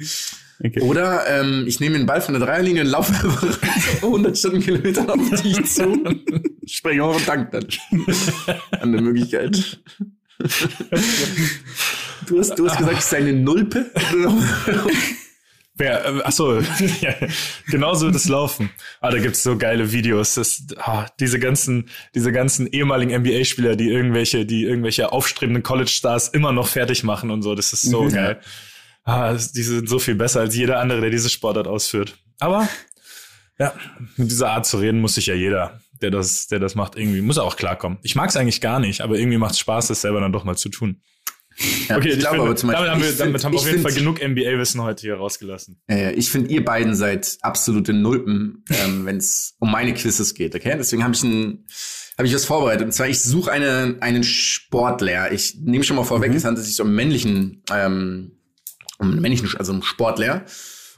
Okay. 0.64 0.80
Oder 0.80 1.26
ähm, 1.28 1.64
ich 1.66 1.80
nehme 1.80 1.98
den 1.98 2.06
Ball 2.06 2.20
von 2.22 2.34
der 2.34 2.46
Dreierlinie 2.46 2.82
und 2.82 2.88
laufe 2.88 3.12
einfach 3.12 3.46
100 4.02 4.38
Stundenkilometer 4.38 5.12
auf 5.12 5.42
dich 5.42 5.64
zu. 5.66 6.02
sprechen 6.64 6.98
wir 6.98 7.12
von 7.12 7.26
Dank 7.26 7.50
dann. 7.50 7.66
An 8.80 8.92
der 8.92 9.02
Möglichkeit. 9.02 9.80
Du 12.28 12.38
hast, 12.38 12.56
du 12.56 12.68
hast 12.68 12.78
gesagt, 12.78 12.98
es 12.98 13.10
sei 13.10 13.16
eine 13.18 13.32
Nulpe. 13.32 13.90
Wer, 15.74 16.04
äh, 16.04 16.22
achso, 16.22 16.58
ja, 17.00 17.14
genau 17.68 17.94
so 17.94 18.06
wird 18.06 18.16
es 18.16 18.28
laufen. 18.28 18.70
Ah, 19.00 19.10
da 19.10 19.18
gibt's 19.18 19.42
so 19.42 19.56
geile 19.56 19.90
Videos. 19.92 20.34
Das, 20.34 20.62
ah, 20.76 21.06
diese 21.18 21.38
ganzen, 21.38 21.88
diese 22.14 22.30
ganzen 22.32 22.66
ehemaligen 22.66 23.12
NBA-Spieler, 23.22 23.74
die 23.76 23.88
irgendwelche, 23.88 24.44
die 24.44 24.64
irgendwelche 24.64 25.12
aufstrebenden 25.12 25.62
College-Stars 25.62 26.28
immer 26.28 26.52
noch 26.52 26.68
fertig 26.68 27.04
machen 27.04 27.30
und 27.30 27.42
so. 27.42 27.54
Das 27.54 27.72
ist 27.72 27.82
so 27.82 28.02
Mhm. 28.04 28.12
geil. 28.12 28.40
Ah, 29.04 29.32
das- 29.32 29.52
die 29.52 29.62
sind 29.62 29.88
so 29.88 29.98
viel 29.98 30.14
besser 30.14 30.40
als 30.40 30.54
jeder 30.54 30.78
andere, 30.78 31.00
der 31.00 31.10
diese 31.10 31.30
Sportart 31.30 31.66
ausführt. 31.66 32.18
Aber 32.38 32.68
ja, 33.58 33.72
mit 34.16 34.30
dieser 34.30 34.50
Art 34.50 34.66
zu 34.66 34.78
reden 34.78 35.00
muss 35.00 35.14
sich 35.14 35.26
ja 35.26 35.34
jeder, 35.34 35.80
der 36.02 36.10
das, 36.10 36.48
der 36.48 36.58
das 36.58 36.74
macht, 36.74 36.96
irgendwie 36.96 37.20
muss 37.22 37.38
auch 37.38 37.56
klarkommen. 37.56 37.98
Ich 38.02 38.14
mag's 38.14 38.36
eigentlich 38.36 38.60
gar 38.60 38.78
nicht, 38.78 39.00
aber 39.00 39.16
irgendwie 39.18 39.38
macht's 39.38 39.58
Spaß, 39.58 39.88
das 39.88 40.02
selber 40.02 40.20
dann 40.20 40.32
doch 40.32 40.44
mal 40.44 40.56
zu 40.56 40.68
tun. 40.68 41.00
Ja, 41.88 41.96
Okay, 41.96 42.10
ich 42.10 42.18
glaube 42.18 42.36
finde, 42.36 42.42
aber 42.42 42.56
zum 42.56 42.70
Beispiel, 42.70 42.86
damit 42.86 42.90
haben 42.92 43.02
wir, 43.02 43.12
damit 43.12 43.32
find- 43.40 43.44
haben 43.44 43.52
wir 43.52 43.58
auf 43.60 43.66
jeden 43.66 43.82
Fall 43.82 43.92
find- 43.92 44.04
genug 44.04 44.20
NBA-Wissen 44.22 44.80
heute 44.82 45.00
hier 45.02 45.14
rausgelassen. 45.16 45.80
Äh, 45.88 46.12
ich 46.14 46.30
finde, 46.30 46.50
ihr 46.50 46.64
beiden 46.64 46.94
seid 46.94 47.36
absolute 47.42 47.92
Nulpen, 47.92 48.64
ähm, 48.70 49.04
wenn 49.06 49.16
es 49.18 49.54
um 49.58 49.70
meine 49.70 49.92
Quizzes 49.94 50.34
geht, 50.34 50.54
okay? 50.54 50.74
Deswegen 50.78 51.02
habe 51.04 51.14
ich 51.14 51.22
ein, 51.22 51.64
habe 52.18 52.26
ich 52.28 52.34
was 52.34 52.44
vorbereitet. 52.44 52.84
Und 52.86 52.92
zwar, 52.92 53.08
ich 53.08 53.20
suche 53.20 53.50
eine, 53.52 53.96
einen 54.00 54.24
Sportler. 54.24 55.32
Ich 55.32 55.56
nehme 55.60 55.84
schon 55.84 55.96
mal 55.96 56.04
vorweg, 56.04 56.32
es 56.34 56.44
handelt 56.44 56.66
sich 56.66 56.80
um 56.80 56.88
einen 56.88 56.96
männlichen, 56.96 57.62
ähm, 57.72 58.32
um 58.98 59.10
einen 59.12 59.20
männlichen, 59.20 59.48
also 59.56 59.72
um 59.72 59.82
Sportler. 59.82 60.44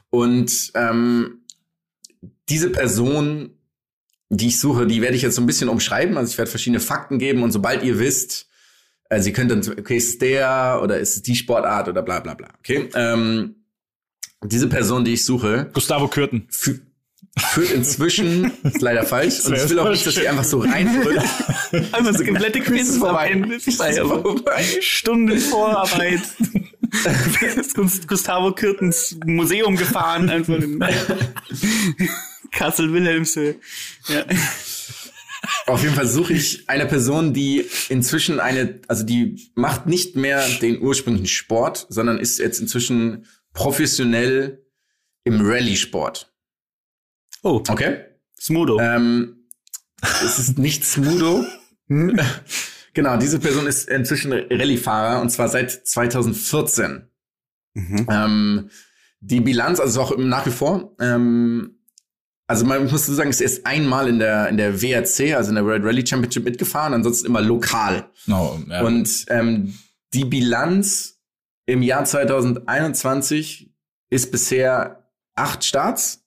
Und 0.09 0.71
ähm, 0.75 1.39
diese 2.49 2.69
Person, 2.69 3.51
die 4.29 4.47
ich 4.47 4.59
suche, 4.59 4.87
die 4.87 5.01
werde 5.01 5.15
ich 5.15 5.21
jetzt 5.21 5.35
so 5.35 5.41
ein 5.41 5.45
bisschen 5.47 5.69
umschreiben. 5.69 6.17
Also 6.17 6.31
ich 6.31 6.37
werde 6.37 6.49
verschiedene 6.49 6.79
Fakten 6.79 7.19
geben 7.19 7.43
und 7.43 7.51
sobald 7.51 7.83
ihr 7.83 7.99
wisst, 7.99 8.47
also 9.09 9.27
ihr 9.29 9.33
könnt 9.33 9.51
dann, 9.51 9.59
okay, 9.79 9.97
ist 9.97 10.21
der 10.21 10.79
oder 10.83 10.99
ist 10.99 11.15
es 11.17 11.21
die 11.21 11.35
Sportart 11.35 11.87
oder 11.87 12.01
bla 12.01 12.19
bla 12.19 12.33
bla. 12.33 12.47
Okay. 12.59 12.89
Ähm, 12.95 13.55
diese 14.43 14.67
Person, 14.67 15.05
die 15.05 15.13
ich 15.13 15.25
suche, 15.25 15.69
Gustavo 15.73 16.07
Kürten. 16.07 16.47
fü 16.49 16.79
führt 17.37 17.71
inzwischen, 17.71 18.49
ist 18.63 18.81
leider 18.81 19.03
falsch, 19.03 19.43
und 19.45 19.55
ich 19.55 19.69
will 19.69 19.79
auch 19.79 19.89
nicht, 19.89 20.05
dass 20.07 20.15
sie 20.15 20.25
einfach 20.27 20.45
so 20.45 20.59
reinfüllt. 20.59 21.19
Einfach 21.91 22.13
das 22.13 22.23
komplette 22.23 22.61
Quiz 22.61 22.87
ist 22.89 22.97
vorbei. 22.99 23.31
Ist 23.31 23.75
vorbei. 23.77 24.63
Stunden 24.79 25.37
Vorarbeit. 25.39 26.21
Ist 27.57 27.75
Gus- 27.75 28.07
Gustavo 28.07 28.53
Kürtens 28.53 29.17
Museum 29.25 29.75
gefahren, 29.75 30.29
einfach 30.29 30.55
in 30.55 30.79
Kassel-Wilhelmshöhe. 32.51 33.55
Ja. 34.07 34.23
Auf 35.67 35.81
jeden 35.83 35.95
Fall 35.95 36.07
suche 36.07 36.33
ich 36.33 36.69
eine 36.69 36.85
Person, 36.85 37.33
die 37.33 37.65
inzwischen 37.89 38.39
eine, 38.39 38.81
also 38.87 39.03
die 39.03 39.51
macht 39.55 39.87
nicht 39.87 40.15
mehr 40.15 40.47
den 40.61 40.81
ursprünglichen 40.81 41.27
Sport, 41.27 41.87
sondern 41.89 42.19
ist 42.19 42.39
jetzt 42.39 42.59
inzwischen 42.59 43.25
professionell 43.53 44.65
im 45.23 45.41
Rallye-Sport. 45.41 46.31
Oh, 47.43 47.63
Okay? 47.67 48.05
Smudo. 48.39 48.79
Ähm, 48.79 49.47
es 50.01 50.39
ist 50.39 50.59
nicht 50.59 50.85
Smudo. 50.85 51.45
genau, 52.93 53.17
diese 53.17 53.39
Person 53.39 53.67
ist 53.67 53.87
inzwischen 53.89 54.33
Rallye-Fahrer 54.33 55.21
und 55.21 55.29
zwar 55.29 55.49
seit 55.49 55.71
2014. 55.71 57.07
Mhm. 57.73 58.07
Ähm, 58.09 58.69
die 59.19 59.41
Bilanz, 59.41 59.79
also 59.79 60.01
auch 60.01 60.17
nach 60.17 60.45
wie 60.45 60.51
vor, 60.51 60.95
ähm, 60.99 61.74
also 62.47 62.65
man 62.65 62.89
muss 62.89 63.05
so 63.05 63.13
sagen, 63.13 63.29
ist 63.29 63.41
erst 63.41 63.65
einmal 63.65 64.07
in 64.07 64.19
der, 64.19 64.49
in 64.49 64.57
der 64.57 64.81
WRC, 64.81 65.35
also 65.35 65.49
in 65.49 65.55
der 65.55 65.65
World 65.65 65.83
Rally 65.83 66.05
Championship 66.05 66.43
mitgefahren, 66.43 66.93
ansonsten 66.93 67.27
immer 67.27 67.41
lokal. 67.41 68.09
No, 68.27 68.59
ja. 68.69 68.81
Und 68.83 69.25
ähm, 69.29 69.73
die 70.13 70.25
Bilanz 70.25 71.19
im 71.65 71.81
Jahr 71.81 72.05
2021 72.05 73.71
ist 74.09 74.31
bisher 74.31 75.09
acht 75.35 75.63
Starts, 75.63 76.21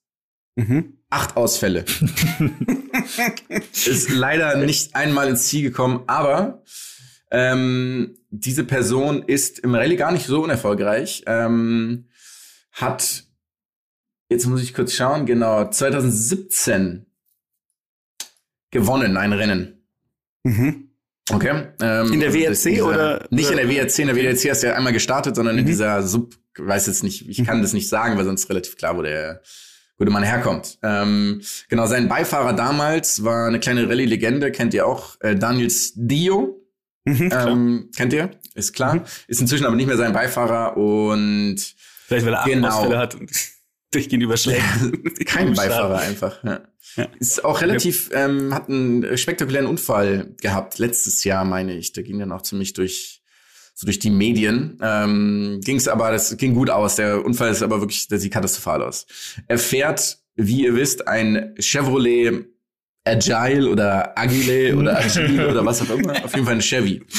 Mhm. 0.55 0.97
acht 1.09 1.37
Ausfälle. 1.37 1.85
ist 3.73 4.09
leider 4.09 4.57
nicht 4.57 4.93
einmal 4.95 5.29
ins 5.29 5.47
Ziel 5.47 5.63
gekommen, 5.63 6.03
aber 6.07 6.63
ähm, 7.31 8.17
diese 8.29 8.65
Person 8.65 9.23
ist 9.23 9.59
im 9.59 9.73
Rallye 9.73 9.95
gar 9.95 10.11
nicht 10.11 10.25
so 10.25 10.43
unerfolgreich. 10.43 11.23
Ähm, 11.27 12.09
hat, 12.73 13.23
jetzt 14.29 14.45
muss 14.45 14.61
ich 14.61 14.73
kurz 14.73 14.93
schauen, 14.93 15.25
genau, 15.25 15.69
2017 15.69 17.05
gewonnen, 18.71 19.17
ein 19.17 19.33
Rennen. 19.33 19.83
Mhm. 20.43 20.89
Okay. 21.31 21.67
Ähm, 21.81 22.13
In 22.13 22.19
der 22.19 22.33
WRC 22.33 22.69
dieser- 22.71 22.85
oder- 22.87 23.27
Nicht 23.29 23.51
in 23.51 23.57
der 23.57 23.67
WRC, 23.69 23.99
in 23.99 24.07
der 24.07 24.15
WRC 24.15 24.49
hast 24.49 24.63
du 24.63 24.67
ja 24.67 24.73
einmal 24.75 24.93
gestartet, 24.93 25.35
sondern 25.35 25.57
in 25.57 25.63
Mhm. 25.63 25.67
dieser 25.67 26.01
Sub, 26.03 26.35
weiß 26.57 26.87
jetzt 26.87 27.03
nicht, 27.03 27.27
ich 27.29 27.43
kann 27.45 27.61
das 27.61 27.73
nicht 27.73 27.87
sagen, 27.89 28.17
weil 28.17 28.25
sonst 28.25 28.49
relativ 28.49 28.77
klar, 28.77 28.97
wo 28.97 29.01
der 29.03 29.41
gute 29.97 30.11
Mann 30.11 30.23
herkommt. 30.23 30.79
Ähm, 30.81 31.41
genau, 31.67 31.85
sein 31.85 32.07
Beifahrer 32.07 32.53
damals 32.53 33.23
war 33.23 33.47
eine 33.47 33.59
kleine 33.59 33.87
Rallye-Legende, 33.87 34.51
kennt 34.51 34.73
ihr 34.73 34.87
auch, 34.87 35.17
äh, 35.19 35.35
Daniel 35.35 35.71
Dio. 35.95 36.55
Mhm. 37.05 37.29
Ähm, 37.31 37.89
kennt 37.95 38.13
ihr? 38.13 38.31
Ist 38.55 38.73
klar. 38.73 38.95
Mhm. 38.95 39.01
Ist 39.27 39.41
inzwischen 39.41 39.65
aber 39.65 39.75
nicht 39.75 39.87
mehr 39.87 39.97
sein 39.97 40.13
Beifahrer 40.13 40.77
und 40.77 41.57
Vielleicht, 42.07 42.25
weil 42.25 42.33
er 42.33 42.43
genau. 42.45 42.69
Ausfälle 42.69 42.97
hat 42.97 43.15
durchgehend 43.91 44.23
überschlägt. 44.23 44.63
kein 45.25 45.53
Beifahrer 45.53 45.99
einfach. 45.99 46.43
Ja. 46.43 46.61
Ja. 46.95 47.07
Ist 47.19 47.43
auch 47.43 47.61
relativ, 47.61 48.09
ähm, 48.13 48.53
hat 48.53 48.69
einen 48.69 49.17
spektakulären 49.17 49.67
Unfall 49.67 50.35
gehabt, 50.41 50.79
letztes 50.79 51.23
Jahr, 51.23 51.45
meine 51.45 51.77
ich. 51.77 51.93
Der 51.93 52.03
ging 52.03 52.19
dann 52.19 52.31
auch 52.31 52.41
ziemlich 52.41 52.73
durch, 52.73 53.21
so 53.73 53.85
durch 53.85 53.99
die 53.99 54.09
Medien. 54.09 54.77
Ähm, 54.81 55.59
ging 55.63 55.77
es 55.77 55.87
aber, 55.87 56.11
das 56.11 56.35
ging 56.37 56.53
gut 56.53 56.69
aus. 56.69 56.95
Der 56.95 57.23
Unfall 57.23 57.51
ist 57.51 57.61
aber 57.61 57.79
wirklich, 57.81 58.07
der 58.07 58.19
sieht 58.19 58.33
katastrophal 58.33 58.81
aus. 58.83 59.05
Er 59.47 59.59
fährt, 59.59 60.19
wie 60.35 60.63
ihr 60.63 60.75
wisst, 60.75 61.07
ein 61.07 61.55
Chevrolet 61.59 62.45
Agile 63.05 63.69
oder 63.69 64.17
Agile 64.17 64.75
oder 64.75 64.97
Agile 65.03 65.49
oder 65.49 65.65
was 65.65 65.81
auch 65.81 65.89
immer. 65.89 66.23
Auf 66.23 66.33
jeden 66.33 66.45
Fall 66.45 66.55
ein 66.55 66.61
Chevy. 66.61 67.01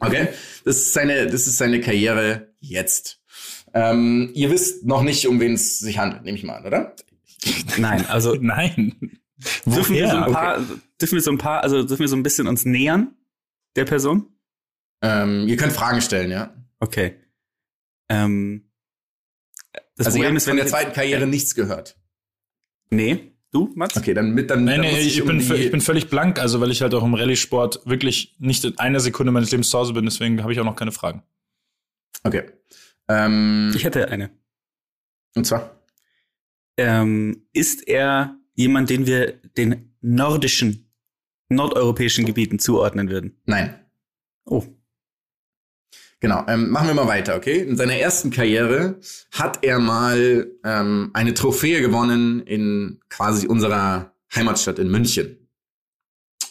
Okay? 0.00 0.28
Das 0.64 0.76
ist 0.76 0.92
seine, 0.92 1.26
das 1.26 1.46
ist 1.46 1.58
seine 1.58 1.80
Karriere 1.80 2.54
jetzt. 2.60 3.20
Ähm, 3.74 4.30
ihr 4.34 4.50
wisst 4.50 4.84
noch 4.86 5.02
nicht, 5.02 5.26
um 5.26 5.40
wen 5.40 5.54
es 5.54 5.78
sich 5.78 5.98
handelt, 5.98 6.22
nehme 6.24 6.38
ich 6.38 6.44
mal 6.44 6.54
an, 6.56 6.66
oder? 6.66 6.94
Nein, 7.78 8.06
also 8.06 8.34
Nein. 8.40 9.18
dürfen 9.66 9.94
wir 9.96 10.08
so 10.08 10.16
ein 10.16 10.32
paar, 10.32 10.58
dürfen 11.00 11.14
wir 11.16 11.22
so 11.22 11.30
ein 11.32 11.38
paar, 11.38 11.62
also 11.62 11.82
dürfen 11.82 12.00
wir 12.00 12.08
so 12.08 12.16
ein 12.16 12.22
bisschen 12.22 12.46
uns 12.46 12.64
nähern 12.64 13.14
der 13.76 13.84
Person? 13.84 14.28
Ähm, 15.02 15.48
ihr 15.48 15.56
könnt 15.56 15.72
Fragen 15.72 16.00
stellen, 16.00 16.30
ja. 16.30 16.54
Okay. 16.80 17.16
Ähm, 18.08 18.70
das 19.96 20.06
also 20.06 20.18
ihr 20.18 20.24
Problem 20.24 20.34
habt 20.34 20.36
ist, 20.38 20.44
von 20.44 20.50
wenn 20.52 20.56
der 20.58 20.64
ich- 20.66 20.70
zweiten 20.70 20.92
Karriere 20.92 21.26
nichts 21.26 21.54
gehört. 21.54 21.96
Nee, 22.90 23.32
du, 23.50 23.72
Mats? 23.74 23.96
Okay, 23.96 24.14
dann 24.14 24.34
mit 24.34 24.50
dann, 24.50 24.64
Nein, 24.64 24.82
dann 24.82 24.92
nee, 24.92 25.00
ich, 25.00 25.24
bin, 25.24 25.40
vö- 25.40 25.54
ich 25.56 25.70
bin 25.70 25.80
völlig 25.80 26.08
blank, 26.08 26.38
also 26.38 26.60
weil 26.60 26.70
ich 26.70 26.80
halt 26.82 26.94
auch 26.94 27.02
im 27.04 27.14
Rallye-Sport 27.14 27.86
wirklich 27.86 28.36
nicht 28.38 28.64
in 28.64 28.78
einer 28.78 29.00
Sekunde 29.00 29.32
meines 29.32 29.50
Lebens 29.50 29.70
zu 29.70 29.78
Hause 29.78 29.92
bin, 29.94 30.04
deswegen 30.04 30.42
habe 30.42 30.52
ich 30.52 30.60
auch 30.60 30.64
noch 30.64 30.76
keine 30.76 30.92
Fragen. 30.92 31.22
Okay. 32.22 32.44
Ähm, 33.08 33.72
Ich 33.74 33.84
hätte 33.84 34.08
eine. 34.08 34.30
und 35.34 35.46
zwar 35.46 35.80
Ähm, 36.76 37.46
ist 37.52 37.86
er 37.86 38.36
jemand, 38.54 38.90
den 38.90 39.06
wir 39.06 39.32
den 39.56 39.94
nordischen, 40.00 40.90
nordeuropäischen 41.48 42.24
Gebieten 42.26 42.58
zuordnen 42.58 43.10
würden? 43.10 43.40
nein. 43.46 43.80
Oh. 44.46 44.62
Genau, 46.20 46.44
ähm, 46.48 46.70
machen 46.70 46.86
wir 46.88 46.94
mal 46.94 47.06
weiter, 47.06 47.36
okay? 47.36 47.60
In 47.60 47.76
seiner 47.76 47.94
ersten 47.96 48.30
Karriere 48.30 48.98
hat 49.30 49.62
er 49.62 49.78
mal 49.78 50.50
ähm, 50.64 51.10
eine 51.12 51.34
Trophäe 51.34 51.80
gewonnen 51.82 52.40
in 52.40 53.00
quasi 53.10 53.46
unserer 53.46 54.14
Heimatstadt 54.34 54.78
in 54.78 54.90
München. 54.90 55.48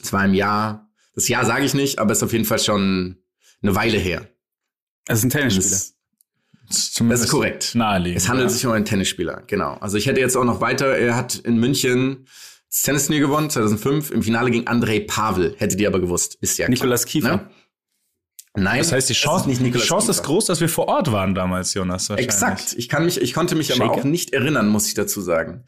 Es 0.02 0.14
war 0.14 0.26
im 0.26 0.34
Jahr, 0.36 0.92
das 1.16 1.28
Jahr 1.28 1.46
sage 1.46 1.66
ich 1.66 1.74
nicht, 1.74 1.98
aber 2.00 2.12
es 2.12 2.20
ist 2.20 2.24
auf 2.24 2.34
jeden 2.34 2.46
Fall 2.46 2.60
schon 2.60 3.18
eine 3.64 3.76
Weile 3.76 3.98
her. 3.98 4.28
Also 5.08 5.26
ein 5.28 5.32
Tennisspieler. 5.32 5.80
Das, 6.74 6.86
das 6.86 6.94
Zumindest 6.94 7.26
ist 7.26 7.32
korrekt. 7.32 7.76
Naheliegend. 7.76 8.22
Es 8.22 8.30
handelt 8.30 8.50
ja. 8.50 8.54
sich 8.54 8.66
um 8.66 8.72
einen 8.72 8.86
Tennisspieler, 8.86 9.44
genau. 9.48 9.74
Also 9.76 9.98
ich 9.98 10.06
hätte 10.08 10.20
jetzt 10.20 10.36
auch 10.36 10.44
noch 10.44 10.62
weiter, 10.62 10.88
er 10.98 11.16
hat 11.16 11.36
in 11.36 11.58
München 11.58 12.28
das 12.70 12.82
Tennisturnier 12.82 13.22
gewonnen, 13.22 13.50
2005, 13.50 14.12
im 14.12 14.24
Finale 14.24 14.50
gegen 14.50 14.68
Andrei 14.68 15.00
Pavel. 15.02 15.56
Hättet 15.58 15.80
ihr 15.80 15.88
aber 15.88 16.00
gewusst, 16.00 16.38
ist 16.42 16.58
ja. 16.58 16.68
Nikolas 16.68 17.06
Kiefer. 17.06 17.38
Ne? 17.38 17.50
Nein, 18.56 18.80
Das 18.80 18.92
heißt, 18.92 19.10
die 19.10 19.14
Chance, 19.14 19.50
ist 19.50 19.62
nicht 19.62 19.76
die 19.76 19.80
Chance 19.80 20.12
ist 20.12 20.24
groß, 20.24 20.46
dass 20.46 20.62
wir 20.62 20.70
vor 20.70 20.88
Ort 20.88 21.12
waren 21.12 21.34
damals, 21.34 21.74
Jonas. 21.74 22.10
Exakt. 22.12 22.74
Ich 22.78 22.88
kann 22.88 23.06
mich, 23.06 23.20
ich 23.20 23.34
konnte 23.34 23.56
mich 23.56 23.74
aber 23.74 23.86
Shaker? 23.86 24.00
auch 24.02 24.04
nicht 24.04 24.34
erinnern, 24.34 24.68
muss 24.68 24.88
ich 24.88 24.94
dazu 24.94 25.22
sagen. 25.22 25.66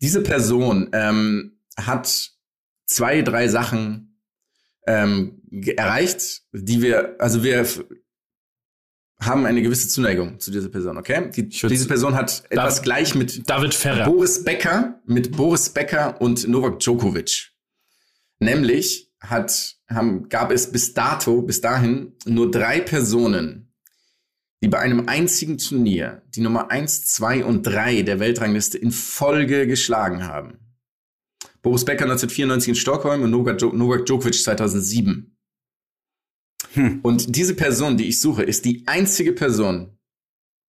Diese 0.00 0.22
Person 0.22 0.88
ähm, 0.92 1.58
hat 1.76 2.30
zwei, 2.86 3.22
drei 3.22 3.48
Sachen 3.48 4.18
ähm, 4.86 5.42
erreicht, 5.76 6.42
die 6.52 6.80
wir, 6.80 7.16
also 7.18 7.44
wir 7.44 7.66
haben 9.24 9.46
eine 9.46 9.62
gewisse 9.62 9.88
Zuneigung 9.88 10.38
zu 10.40 10.50
dieser 10.50 10.68
Person, 10.68 10.96
okay? 10.96 11.30
Die, 11.34 11.48
diese 11.48 11.86
Person 11.88 12.14
hat 12.14 12.44
etwas 12.50 12.76
Dav- 12.76 12.82
gleich 12.82 13.14
mit 13.14 13.48
David 13.48 13.74
Ferrer. 13.74 14.04
Boris 14.04 14.42
Becker, 14.44 15.00
mit 15.06 15.36
Boris 15.36 15.68
Becker 15.70 16.20
und 16.20 16.46
Novak 16.48 16.80
Djokovic. 16.80 17.52
Nämlich 18.38 19.10
hat, 19.20 19.76
haben, 19.88 20.28
gab 20.28 20.50
es 20.50 20.72
bis 20.72 20.94
dato, 20.94 21.42
bis 21.42 21.60
dahin 21.60 22.12
nur 22.26 22.50
drei 22.50 22.80
Personen, 22.80 23.72
die 24.62 24.68
bei 24.68 24.78
einem 24.78 25.08
einzigen 25.08 25.58
Turnier 25.58 26.22
die 26.34 26.40
Nummer 26.40 26.70
1, 26.70 27.04
2 27.06 27.44
und 27.44 27.62
3 27.62 28.02
der 28.02 28.18
Weltrangliste 28.20 28.78
in 28.78 28.90
Folge 28.90 29.66
geschlagen 29.66 30.24
haben. 30.24 30.58
Boris 31.62 31.84
Becker 31.84 32.04
1994 32.04 32.68
in 32.70 32.74
Stockholm 32.74 33.22
und 33.22 33.30
Novak 33.30 33.58
Djokovic 34.06 34.34
2007. 34.34 35.31
Hm. 36.74 37.00
Und 37.02 37.36
diese 37.36 37.54
Person, 37.54 37.96
die 37.96 38.08
ich 38.08 38.20
suche, 38.20 38.42
ist 38.42 38.64
die 38.64 38.84
einzige 38.86 39.32
Person 39.32 39.98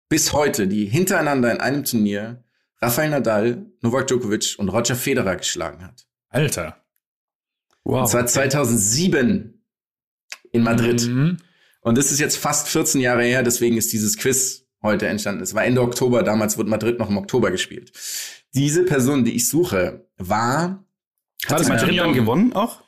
bis 0.09 0.33
heute, 0.33 0.67
die 0.67 0.85
hintereinander 0.85 1.51
in 1.51 1.59
einem 1.59 1.83
Turnier 1.83 2.43
Rafael 2.81 3.09
Nadal, 3.09 3.65
Novak 3.81 4.07
Djokovic 4.07 4.55
und 4.57 4.69
Roger 4.69 4.95
Federer 4.95 5.37
geschlagen 5.37 5.83
hat. 5.83 6.05
Alter. 6.29 6.83
Wow. 7.83 8.01
Und 8.01 8.07
zwar 8.07 8.25
2007 8.25 9.63
in 10.51 10.63
Madrid. 10.63 11.07
Mhm. 11.07 11.37
Und 11.81 11.97
das 11.97 12.11
ist 12.11 12.19
jetzt 12.19 12.37
fast 12.37 12.67
14 12.69 13.01
Jahre 13.01 13.23
her, 13.23 13.43
deswegen 13.43 13.77
ist 13.77 13.91
dieses 13.91 14.17
Quiz 14.17 14.65
heute 14.81 15.07
entstanden. 15.07 15.41
Es 15.41 15.53
war 15.53 15.65
Ende 15.65 15.81
Oktober, 15.81 16.23
damals 16.23 16.57
wurde 16.57 16.69
Madrid 16.69 16.99
noch 16.99 17.09
im 17.09 17.17
Oktober 17.17 17.51
gespielt. 17.51 17.91
Diese 18.53 18.83
Person, 18.83 19.23
die 19.25 19.35
ich 19.35 19.49
suche, 19.49 20.07
war, 20.17 20.85
das 21.41 21.51
Hat 21.51 21.61
ein 21.61 21.67
Madrid 21.69 21.85
Turnier 21.87 22.03
dann 22.03 22.13
gewonnen 22.13 22.53
auch? 22.53 22.83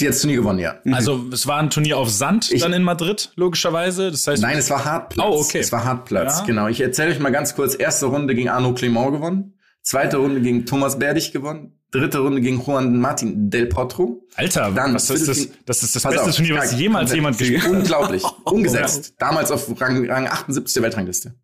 Die 0.00 0.06
hat 0.06 0.14
das 0.14 0.20
Turnier 0.20 0.36
gewonnen, 0.36 0.58
ja. 0.58 0.76
Also 0.92 1.24
es 1.32 1.46
war 1.46 1.58
ein 1.58 1.70
Turnier 1.70 1.98
auf 1.98 2.08
Sand 2.10 2.50
Ich- 2.52 2.62
dann 2.62 2.72
in 2.72 2.82
Madrid, 2.82 3.32
logischerweise. 3.36 4.10
Das 4.10 4.26
heißt, 4.26 4.42
Nein, 4.42 4.58
es 4.58 4.70
war 4.70 4.84
Hartplatz. 4.84 5.26
Oh, 5.28 5.40
okay. 5.40 5.58
Es 5.58 5.72
war 5.72 5.84
Hartplatz, 5.84 6.40
Ja. 6.40 6.44
genau. 6.46 6.68
Ich 6.68 6.80
erzähle 6.80 7.10
euch 7.12 7.18
mal 7.20 7.30
ganz 7.30 7.54
kurz. 7.54 7.74
Erste 7.74 8.06
Runde 8.06 8.34
gegen 8.34 8.48
Arnaud 8.48 8.78
Clément 8.78 9.12
gewonnen. 9.12 9.54
Zweite 9.82 10.18
Runde 10.18 10.40
gegen 10.40 10.66
Thomas 10.66 10.98
Berdig 10.98 11.32
gewonnen. 11.32 11.72
Dritte 11.90 12.18
Runde 12.20 12.40
gegen 12.40 12.60
Juan 12.64 13.00
Martin 13.00 13.50
Del 13.50 13.66
Potro. 13.66 14.24
Alter, 14.36 14.70
Dann 14.72 14.94
was 14.94 15.10
ist 15.10 15.26
das? 15.26 15.48
Das 15.66 15.82
ist 15.82 15.96
das 15.96 16.02
Pass 16.04 16.12
beste 16.14 16.28
auf, 16.30 16.36
Turnier, 16.36 16.56
was 16.56 16.78
jemals 16.78 17.12
jemand 17.12 17.38
gespielt 17.38 17.64
hat. 17.64 17.70
Unglaublich. 17.70 18.22
Umgesetzt. 18.44 19.14
Damals 19.18 19.50
auf 19.50 19.68
Rang, 19.80 20.08
Rang 20.08 20.28
78 20.28 20.74
der 20.74 20.82
Weltrangliste. 20.84 21.34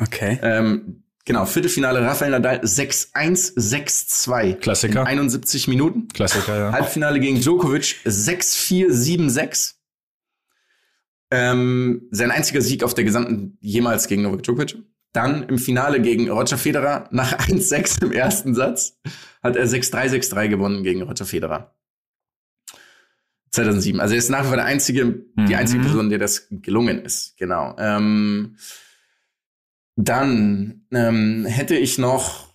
Okay. 0.00 0.40
Ähm, 0.42 1.03
genau, 1.24 1.44
Viertelfinale 1.46 2.00
Rafael 2.02 2.30
Nadal 2.30 2.60
6-1, 2.60 3.54
6-2. 3.56 4.54
Klassiker. 4.56 5.00
In 5.02 5.06
71 5.06 5.68
Minuten. 5.68 6.08
Klassiker, 6.08 6.56
ja. 6.58 6.72
Halbfinale 6.72 7.20
gegen 7.20 7.40
Djokovic 7.40 7.96
6-4, 8.06 8.88
7-6. 8.90 9.74
Ähm, 11.30 12.02
sein 12.10 12.30
einziger 12.30 12.60
Sieg 12.60 12.82
auf 12.84 12.94
der 12.94 13.04
gesamten 13.04 13.56
jemals 13.60 14.06
gegen 14.06 14.22
Novak 14.22 14.42
Djokovic. 14.42 14.76
Dann 15.12 15.44
im 15.44 15.58
Finale 15.58 16.00
gegen 16.00 16.28
Roger 16.30 16.58
Federer 16.58 17.08
nach 17.12 17.38
1-6 17.48 18.02
im 18.04 18.12
ersten 18.12 18.54
Satz 18.54 18.98
hat 19.42 19.56
er 19.56 19.66
6-3, 19.66 20.10
6-3 20.10 20.48
gewonnen 20.48 20.82
gegen 20.84 21.02
Roger 21.02 21.24
Federer. 21.24 21.74
2007. 23.52 24.00
Also 24.00 24.14
er 24.14 24.18
ist 24.18 24.30
nach 24.30 24.42
wie 24.44 24.48
vor 24.48 24.56
der 24.56 24.64
einzige, 24.64 25.04
die 25.36 25.52
Mhm. 25.52 25.54
einzige 25.54 25.82
Person, 25.82 26.10
der 26.10 26.18
das 26.18 26.48
gelungen 26.50 27.04
ist. 27.04 27.36
Genau. 27.36 27.76
Ähm, 27.78 28.56
dann 29.96 30.86
ähm, 30.92 31.46
hätte 31.46 31.76
ich 31.76 31.98
noch 31.98 32.54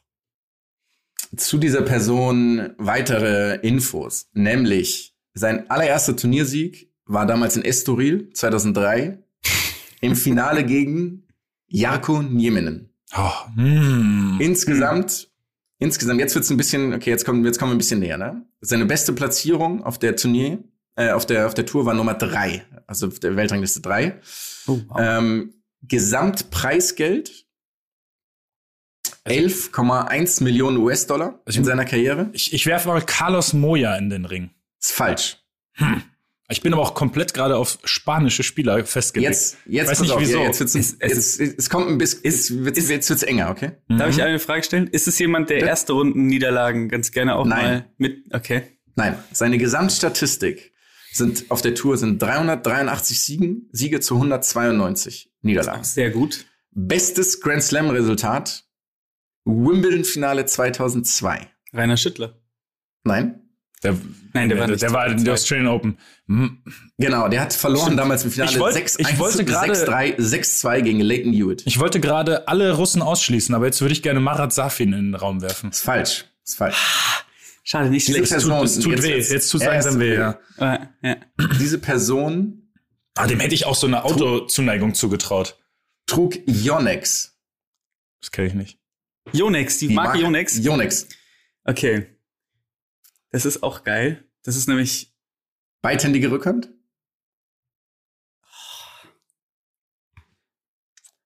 zu 1.36 1.58
dieser 1.58 1.84
Person 1.84 2.72
weitere 2.78 3.56
Infos, 3.62 4.28
nämlich 4.34 5.16
sein 5.34 5.70
allererster 5.70 6.16
Turniersieg 6.16 6.92
war 7.06 7.26
damals 7.26 7.56
in 7.56 7.64
Estoril 7.64 8.30
2003 8.34 9.20
im 10.02 10.16
Finale 10.16 10.66
gegen 10.66 11.28
Jarko 11.68 12.22
Nieminen. 12.22 12.90
Oh, 13.16 13.32
mm. 13.56 14.40
Insgesamt, 14.40 15.30
insgesamt, 15.80 16.20
jetzt 16.20 16.36
wird's 16.36 16.50
ein 16.50 16.58
bisschen, 16.58 16.94
okay, 16.94 17.10
jetzt 17.10 17.26
kommen, 17.26 17.44
jetzt 17.46 17.58
kommen 17.58 17.72
wir 17.72 17.76
ein 17.76 17.80
bisschen 17.80 18.00
näher, 18.00 18.18
ne? 18.18 18.46
Seine 18.62 18.86
beste 18.86 19.14
Platzierung 19.14 19.84
auf 19.84 19.98
der 19.98 20.16
Turnier, 20.16 20.64
äh, 20.96 21.12
auf 21.12 21.26
der, 21.26 21.48
auf 21.48 21.54
der 21.54 21.66
Tour 21.66 21.86
war 21.86 21.94
Nummer 21.94 22.14
drei, 22.14 22.64
also 22.86 23.08
auf 23.08 23.20
der 23.20 23.36
Weltrangliste 23.36 23.82
drei. 23.82 24.20
Oh, 24.68 24.80
wow. 24.88 24.98
Ähm, 25.00 25.54
Gesamtpreisgeld 25.84 27.46
11,1 29.26 30.44
Millionen 30.44 30.78
US-Dollar 30.78 31.42
Also 31.46 31.60
in 31.60 31.66
seiner 31.66 31.86
Karriere. 31.86 32.30
Ich, 32.34 32.54
ich 32.54 32.66
werfe 32.66 32.88
mal 32.88 33.02
Carlos 33.02 33.54
Moya 33.54 33.96
in 33.96 34.10
den 34.10 34.26
Ring. 34.26 34.50
Ist 34.82 34.92
falsch. 34.92 35.38
Ich 36.50 36.62
bin 36.62 36.74
aber 36.74 36.82
auch 36.82 36.96
komplett 36.96 37.34
gerade 37.34 37.56
auf 37.58 37.78
spanische 37.84 38.42
Spieler 38.44 38.84
festgelegt. 38.86 39.30
Jetzt, 39.32 39.58
jetzt, 39.68 39.84
Weiß 39.90 39.98
pass 40.00 40.02
nicht 40.02 40.12
auf, 40.12 40.20
wieso. 40.22 40.40
Ja, 40.40 40.46
jetzt 40.46 40.60
wird's, 40.60 40.74
ein, 40.76 40.80
Es- 40.82 40.96
es 41.00 41.38
jetzt, 41.38 41.60
es 41.60 41.70
kommt 41.70 41.88
ein 41.90 41.98
bisschen, 42.00 42.22
ist- 42.24 42.50
jetzt, 42.50 42.64
wird's, 42.66 42.80
ist- 42.80 42.90
jetzt 42.90 43.10
wird's 43.10 43.24
enger, 43.24 43.50
okay? 43.52 43.74
Darf 43.88 44.08
Mhm. 44.08 44.14
ich 44.14 44.24
eine 44.24 44.40
Frage 44.40 44.64
stellen? 44.64 44.88
Ist 44.88 45.08
es 45.08 45.20
jemand, 45.20 45.50
der 45.52 45.60
erste 45.60 45.94
Runden 45.94 46.26
Niederlagen 46.26 46.90
ganz 46.90 47.12
gerne 47.12 47.36
auch 47.36 47.46
Nein. 47.46 47.64
mal 47.66 47.90
mit? 47.98 48.34
Okay. 48.34 48.64
Nein, 48.96 49.18
seine 49.32 49.58
Gesamtstatistik 49.60 50.74
sind 51.12 51.46
auf 51.52 51.62
der 51.62 51.76
Tour 51.76 51.98
sind 51.98 52.20
383 52.22 53.22
Siegen, 53.22 53.70
Siege 53.72 54.00
zu 54.00 54.16
192 54.16 55.29
Niederlagen. 55.42 55.84
Sehr 55.84 56.10
gut. 56.12 56.46
Bestes 56.72 57.42
Grand 57.42 57.64
Slam 57.64 57.90
Resultat 57.90 58.64
Wimbledon 59.46 60.04
Finale 60.04 60.46
2002. 60.46 61.48
Rainer 61.74 61.98
Schüttler. 61.98 62.40
Nein? 63.04 63.42
Der, 63.82 63.96
Nein, 64.34 64.50
der 64.50 64.58
war 64.60 64.68
der, 64.68 64.74
nicht 64.76 64.82
der 64.84 64.92
war 64.92 65.06
in 65.08 65.24
der 65.24 65.36
2002. 65.38 65.68
Australian 65.68 65.68
Open. 65.68 65.98
Genau, 66.98 67.30
der 67.30 67.42
hat 67.42 67.54
verloren 67.54 67.84
Stimmt. 67.84 68.00
damals 68.00 68.26
im 68.26 68.32
Finale 68.32 68.52
Ich 68.52 68.60
wollt- 68.60 68.74
6 68.74 69.00
ich 69.00 69.18
wollte 69.18 69.46
gerade- 69.46 69.72
6-3, 69.74 70.16
6-2 70.20 70.82
gegen 70.82 71.00
Leighton 71.00 71.32
Hewitt. 71.34 71.64
Ich 71.66 71.80
wollte 71.80 72.00
gerade 72.02 72.48
alle 72.50 72.74
Russen 72.76 73.02
ausschließen, 73.02 73.56
aber 73.56 73.66
jetzt 73.68 73.80
würde 73.82 73.94
ich 73.94 74.04
gerne 74.04 74.20
Marat 74.20 74.52
Safin 74.54 74.92
in 74.94 75.06
den 75.12 75.16
Raum 75.16 75.42
werfen. 75.42 75.70
Ist 75.70 75.82
falsch. 75.82 76.26
Ist 76.46 76.58
falsch. 76.58 76.76
Schade, 77.64 77.90
nicht 77.90 78.08
Diese 78.08 78.18
schlecht. 78.18 78.32
Person, 78.34 78.66
Es 78.66 78.80
tut 78.80 79.02
weh, 79.02 79.18
jetzt 79.18 79.30
tut's 79.50 79.64
erst- 79.64 79.86
langsam 79.86 80.00
weh, 80.00 80.16
ja. 80.16 80.40
Ja. 81.02 81.16
Diese 81.60 81.78
Person 81.78 82.59
Ah, 83.16 83.28
dem 83.28 83.40
hätte 83.40 83.56
ich 83.56 83.66
auch 83.66 83.76
so 83.76 83.88
eine 83.88 84.04
Autozuneigung 84.06 84.94
zugetraut. 84.94 85.60
trug 86.06 86.36
Yonex. 86.48 87.38
Das 88.22 88.32
kenne 88.32 88.48
ich 88.48 88.54
nicht. 88.54 88.80
Yonex, 89.34 89.78
die, 89.78 89.90
Marke 89.90 90.20
Yonex. 90.20 90.58
Yonex. 90.58 91.08
Okay. 91.64 92.08
Das 93.32 93.46
ist 93.46 93.62
auch 93.62 93.84
geil. 93.84 94.26
Das 94.44 94.56
ist 94.56 94.68
nämlich 94.68 95.14
Beidhändige 95.82 96.32
Rückhand. 96.32 96.70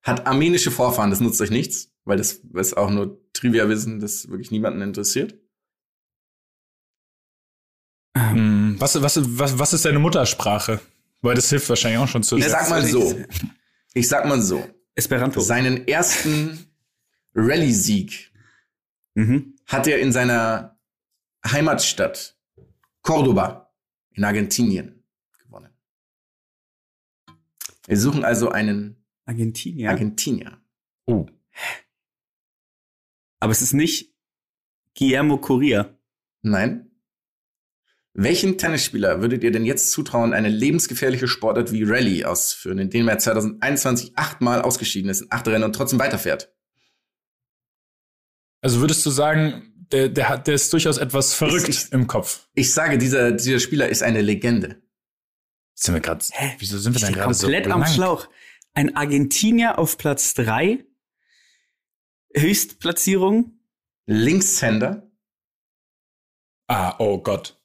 Hat 0.02 0.26
armenische 0.26 0.70
Vorfahren, 0.70 1.10
das 1.10 1.20
nutzt 1.20 1.40
euch 1.40 1.50
nichts, 1.50 1.90
weil 2.04 2.18
das 2.18 2.34
ist 2.54 2.76
auch 2.76 2.90
nur 2.90 3.18
Trivia-Wissen, 3.32 4.00
das 4.00 4.28
wirklich 4.28 4.50
niemanden 4.50 4.82
interessiert. 4.82 5.34
Hm, 8.16 8.76
Was, 8.78 9.00
was, 9.00 9.38
was, 9.38 9.58
was 9.58 9.72
ist 9.72 9.84
deine 9.86 9.98
Muttersprache? 9.98 10.80
Weil 11.24 11.34
das 11.36 11.48
hilft 11.48 11.68
wahrscheinlich 11.70 11.98
auch 11.98 12.08
schon 12.08 12.22
zu. 12.22 12.36
Ich 12.36 12.46
sag 12.46 12.68
mal 12.68 12.84
so. 12.84 13.18
ich- 13.94 14.08
sag 14.08 14.26
mal 14.26 14.40
so. 14.42 14.68
Esperanto. 14.94 15.40
Seinen 15.40 15.88
ersten 15.88 16.66
Rallye-Sieg 17.34 18.30
Mhm. 19.14 19.56
hat 19.66 19.86
er 19.86 19.98
in 20.00 20.12
seiner 20.12 20.78
Heimatstadt 21.46 22.36
Cordoba 23.02 23.72
in 24.10 24.24
Argentinien 24.24 25.02
gewonnen. 25.38 25.72
Wir 27.86 27.96
suchen 27.98 28.24
also 28.24 28.50
einen 28.50 28.96
Argentinien. 29.24 29.88
Argentinier. 29.88 30.60
Oh. 31.06 31.26
Aber 33.40 33.52
es 33.52 33.62
ist 33.62 33.72
nicht 33.72 34.14
Guillermo 34.96 35.38
Correa. 35.38 35.96
Nein. 36.42 36.90
Welchen 38.16 38.58
Tennisspieler 38.58 39.20
würdet 39.20 39.42
ihr 39.42 39.50
denn 39.50 39.64
jetzt 39.64 39.90
zutrauen, 39.90 40.32
eine 40.34 40.48
lebensgefährliche 40.48 41.26
Sportart 41.26 41.72
wie 41.72 41.82
Rallye 41.82 42.24
auszuführen, 42.24 42.78
in 42.78 42.88
dem 42.88 43.08
er 43.08 43.18
2021 43.18 44.16
achtmal 44.16 44.62
ausgeschieden 44.62 45.10
ist 45.10 45.22
in 45.22 45.26
acht 45.32 45.48
Rennen 45.48 45.64
und 45.64 45.72
trotzdem 45.74 45.98
weiterfährt? 45.98 46.54
Also 48.60 48.80
würdest 48.80 49.04
du 49.04 49.10
sagen, 49.10 49.74
der, 49.90 50.08
der, 50.08 50.28
hat, 50.28 50.46
der 50.46 50.54
ist 50.54 50.72
durchaus 50.72 50.98
etwas 50.98 51.34
verrückt 51.34 51.68
Ich- 51.68 51.92
im 51.92 52.06
Kopf. 52.06 52.48
Ich 52.54 52.72
sage, 52.72 52.98
dieser, 52.98 53.32
dieser 53.32 53.58
Spieler 53.58 53.88
ist 53.88 54.02
eine 54.04 54.22
Legende. 54.22 54.80
Sind 55.74 55.94
wir 55.94 56.00
gerade. 56.00 56.24
Wieso 56.58 56.78
sind 56.78 56.92
wir 56.94 56.98
Ich 56.98 57.04
denn 57.04 57.14
gerade 57.14 57.34
so 57.34 57.46
komplett 57.48 57.66
am? 57.66 57.84
Schlauch. 57.84 58.28
Ein 58.74 58.94
Argentinier 58.96 59.76
auf 59.78 59.98
Platz 59.98 60.34
drei. 60.34 60.84
Höchstplatzierung. 62.36 63.58
Linkshänder. 64.06 65.10
Ah, 66.68 66.94
oh 67.00 67.20
Gott. 67.20 67.60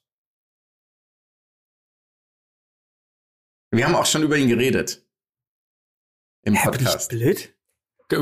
Wir 3.70 3.84
haben 3.84 3.94
auch 3.94 4.06
schon 4.06 4.22
über 4.22 4.36
ihn 4.36 4.48
geredet. 4.48 5.02
Im 6.42 6.54
Hä, 6.54 6.70
bin 6.70 6.80
ich 6.80 6.86
Podcast. 6.86 7.10
blöd? 7.10 7.54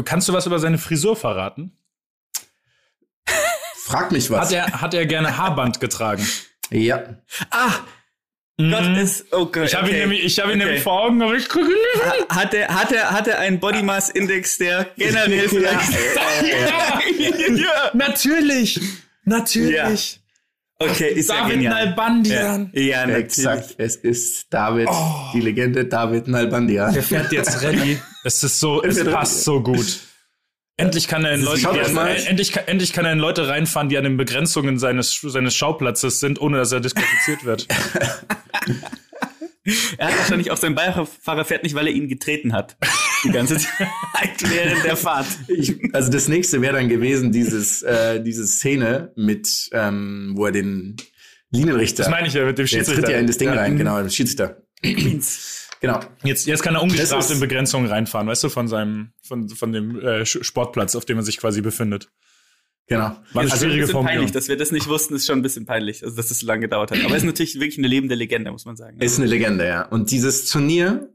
Kannst 0.04 0.28
du 0.28 0.32
was 0.32 0.44
über 0.46 0.58
seine 0.58 0.76
Frisur 0.78 1.16
verraten? 1.16 1.78
Frag 3.84 4.12
mich 4.12 4.28
was. 4.30 4.46
Hat 4.48 4.52
er, 4.52 4.80
hat 4.82 4.92
er 4.94 5.06
gerne 5.06 5.38
Haarband 5.38 5.80
getragen? 5.80 6.26
ja. 6.70 7.22
Ah, 7.50 7.72
Gott 8.58 8.96
ist, 8.98 9.32
oh 9.32 9.46
Gott. 9.46 9.66
Ich 9.68 9.74
habe 9.76 9.86
ihn 9.88 9.94
okay. 9.94 10.00
nämlich, 10.00 10.24
ich 10.24 10.38
habe 10.40 10.50
ihn 10.52 10.56
Okay. 10.58 10.64
nämlich 10.66 10.82
vor 10.82 11.00
Augen, 11.04 11.22
aber 11.22 11.34
ich 11.36 11.48
gucke 11.48 11.66
ihn 11.70 11.76
nicht. 11.94 12.04
Ha- 12.04 12.34
Hat 12.40 12.52
er, 12.52 12.74
hat 12.74 12.90
er, 12.92 13.10
hat 13.12 13.28
er 13.28 13.38
einen 13.38 13.60
Body 13.60 13.82
Mass 13.84 14.10
Index, 14.10 14.58
der 14.58 14.90
generell 14.96 15.48
vielleicht. 15.48 15.92
Ja, 17.56 17.90
natürlich, 17.94 18.80
natürlich. 19.24 20.20
Ja. 20.80 20.90
Okay, 20.90 21.08
ist 21.08 21.28
ja 21.28 21.40
David 21.40 21.54
genial. 21.54 21.86
Nalbandian. 21.86 22.70
Ja, 22.72 22.80
ja 22.80 23.00
natürlich. 23.00 23.24
Exakt, 23.24 23.74
es 23.78 23.96
ist 23.96 24.46
David, 24.50 24.88
die 25.34 25.40
Legende 25.40 25.86
David 25.86 26.28
Nalbandian. 26.28 26.94
Der 26.94 27.02
fährt 27.02 27.32
jetzt 27.32 27.62
Rallye. 27.64 27.98
Es 28.24 28.42
ist 28.44 28.60
so, 28.60 28.82
es 28.82 29.02
passt 29.04 29.44
so 29.44 29.60
gut. 29.60 30.00
Endlich 30.76 31.08
kann 31.08 31.24
er 31.24 31.34
in 31.34 31.42
Leute, 31.42 31.68
die 31.72 32.26
endlich, 32.26 32.56
endlich 32.66 32.92
kann 32.92 33.04
er 33.04 33.12
in 33.12 33.18
Leute 33.18 33.48
reinfahren, 33.48 33.88
die 33.88 33.98
an 33.98 34.04
den 34.04 34.16
Begrenzungen 34.16 34.78
seines, 34.78 35.18
seines 35.20 35.56
Schauplatzes 35.56 36.20
sind, 36.20 36.40
ohne 36.40 36.58
dass 36.58 36.70
er 36.70 36.78
disqualifiziert 36.78 37.44
wird. 37.44 37.66
Er 39.98 40.08
hat 40.08 40.18
wahrscheinlich 40.18 40.50
auch 40.50 40.56
sein 40.56 40.74
Beifahrer 40.74 41.44
fährt 41.44 41.62
nicht, 41.62 41.74
weil 41.74 41.86
er 41.86 41.92
ihn 41.92 42.08
getreten 42.08 42.52
hat. 42.52 42.76
Die 43.24 43.30
ganze 43.30 43.56
Zeit 43.56 43.68
während 44.48 44.84
der 44.84 44.96
Fahrt. 44.96 45.26
Ich, 45.48 45.74
also 45.92 46.10
das 46.10 46.28
nächste 46.28 46.60
wäre 46.62 46.74
dann 46.76 46.88
gewesen, 46.88 47.32
dieses, 47.32 47.82
äh, 47.82 48.22
diese 48.22 48.46
Szene 48.46 49.12
mit, 49.16 49.68
ähm, 49.72 50.32
wo 50.36 50.46
er 50.46 50.52
den 50.52 50.96
Linienrichter. 51.50 52.04
Das 52.04 52.10
meine 52.10 52.28
ich 52.28 52.34
ja 52.34 52.44
mit 52.44 52.58
dem 52.58 52.66
Jetzt 52.66 52.72
tritt 52.72 52.86
Schiedsrichter. 52.86 53.10
ja 53.12 53.18
in 53.18 53.26
das 53.26 53.38
Ding 53.38 53.48
Ja. 53.48 53.54
rein, 53.54 53.76
genau, 53.76 54.00
der 54.02 54.08
Schiedsrichter. 54.10 54.62
genau. 55.80 56.00
Jetzt, 56.22 56.46
jetzt 56.46 56.62
kann 56.62 56.74
er 56.74 56.82
ungestraft 56.82 57.30
in 57.30 57.40
Begrenzungen 57.40 57.88
reinfahren, 57.90 58.26
weißt 58.28 58.44
du, 58.44 58.48
von 58.48 58.68
seinem, 58.68 59.12
von, 59.22 59.48
von 59.48 59.72
dem 59.72 59.98
äh, 60.00 60.24
Sportplatz, 60.26 60.94
auf 60.94 61.04
dem 61.04 61.16
er 61.18 61.22
sich 61.22 61.38
quasi 61.38 61.60
befindet. 61.60 62.08
Genau. 62.88 63.04
War 63.04 63.12
eine 63.12 63.40
Also 63.42 63.52
ein 63.52 63.58
schwierige 63.58 63.80
bisschen 63.82 63.92
Formulierung. 63.92 64.18
peinlich, 64.20 64.32
dass 64.32 64.48
wir 64.48 64.56
das 64.56 64.72
nicht 64.72 64.88
wussten, 64.88 65.14
ist 65.14 65.26
schon 65.26 65.38
ein 65.38 65.42
bisschen 65.42 65.66
peinlich, 65.66 66.02
also 66.02 66.16
dass 66.16 66.30
es 66.30 66.40
so 66.40 66.46
lange 66.46 66.62
gedauert 66.62 66.90
hat. 66.90 66.98
Aber 67.04 67.10
es 67.14 67.18
ist 67.22 67.26
natürlich 67.26 67.54
wirklich 67.56 67.78
eine 67.78 67.88
lebende 67.88 68.14
Legende, 68.14 68.50
muss 68.50 68.64
man 68.64 68.76
sagen. 68.76 68.98
Ist 69.00 69.18
eine 69.18 69.26
Legende, 69.28 69.66
ja. 69.66 69.82
Und 69.86 70.10
dieses 70.10 70.46
Turnier 70.46 71.08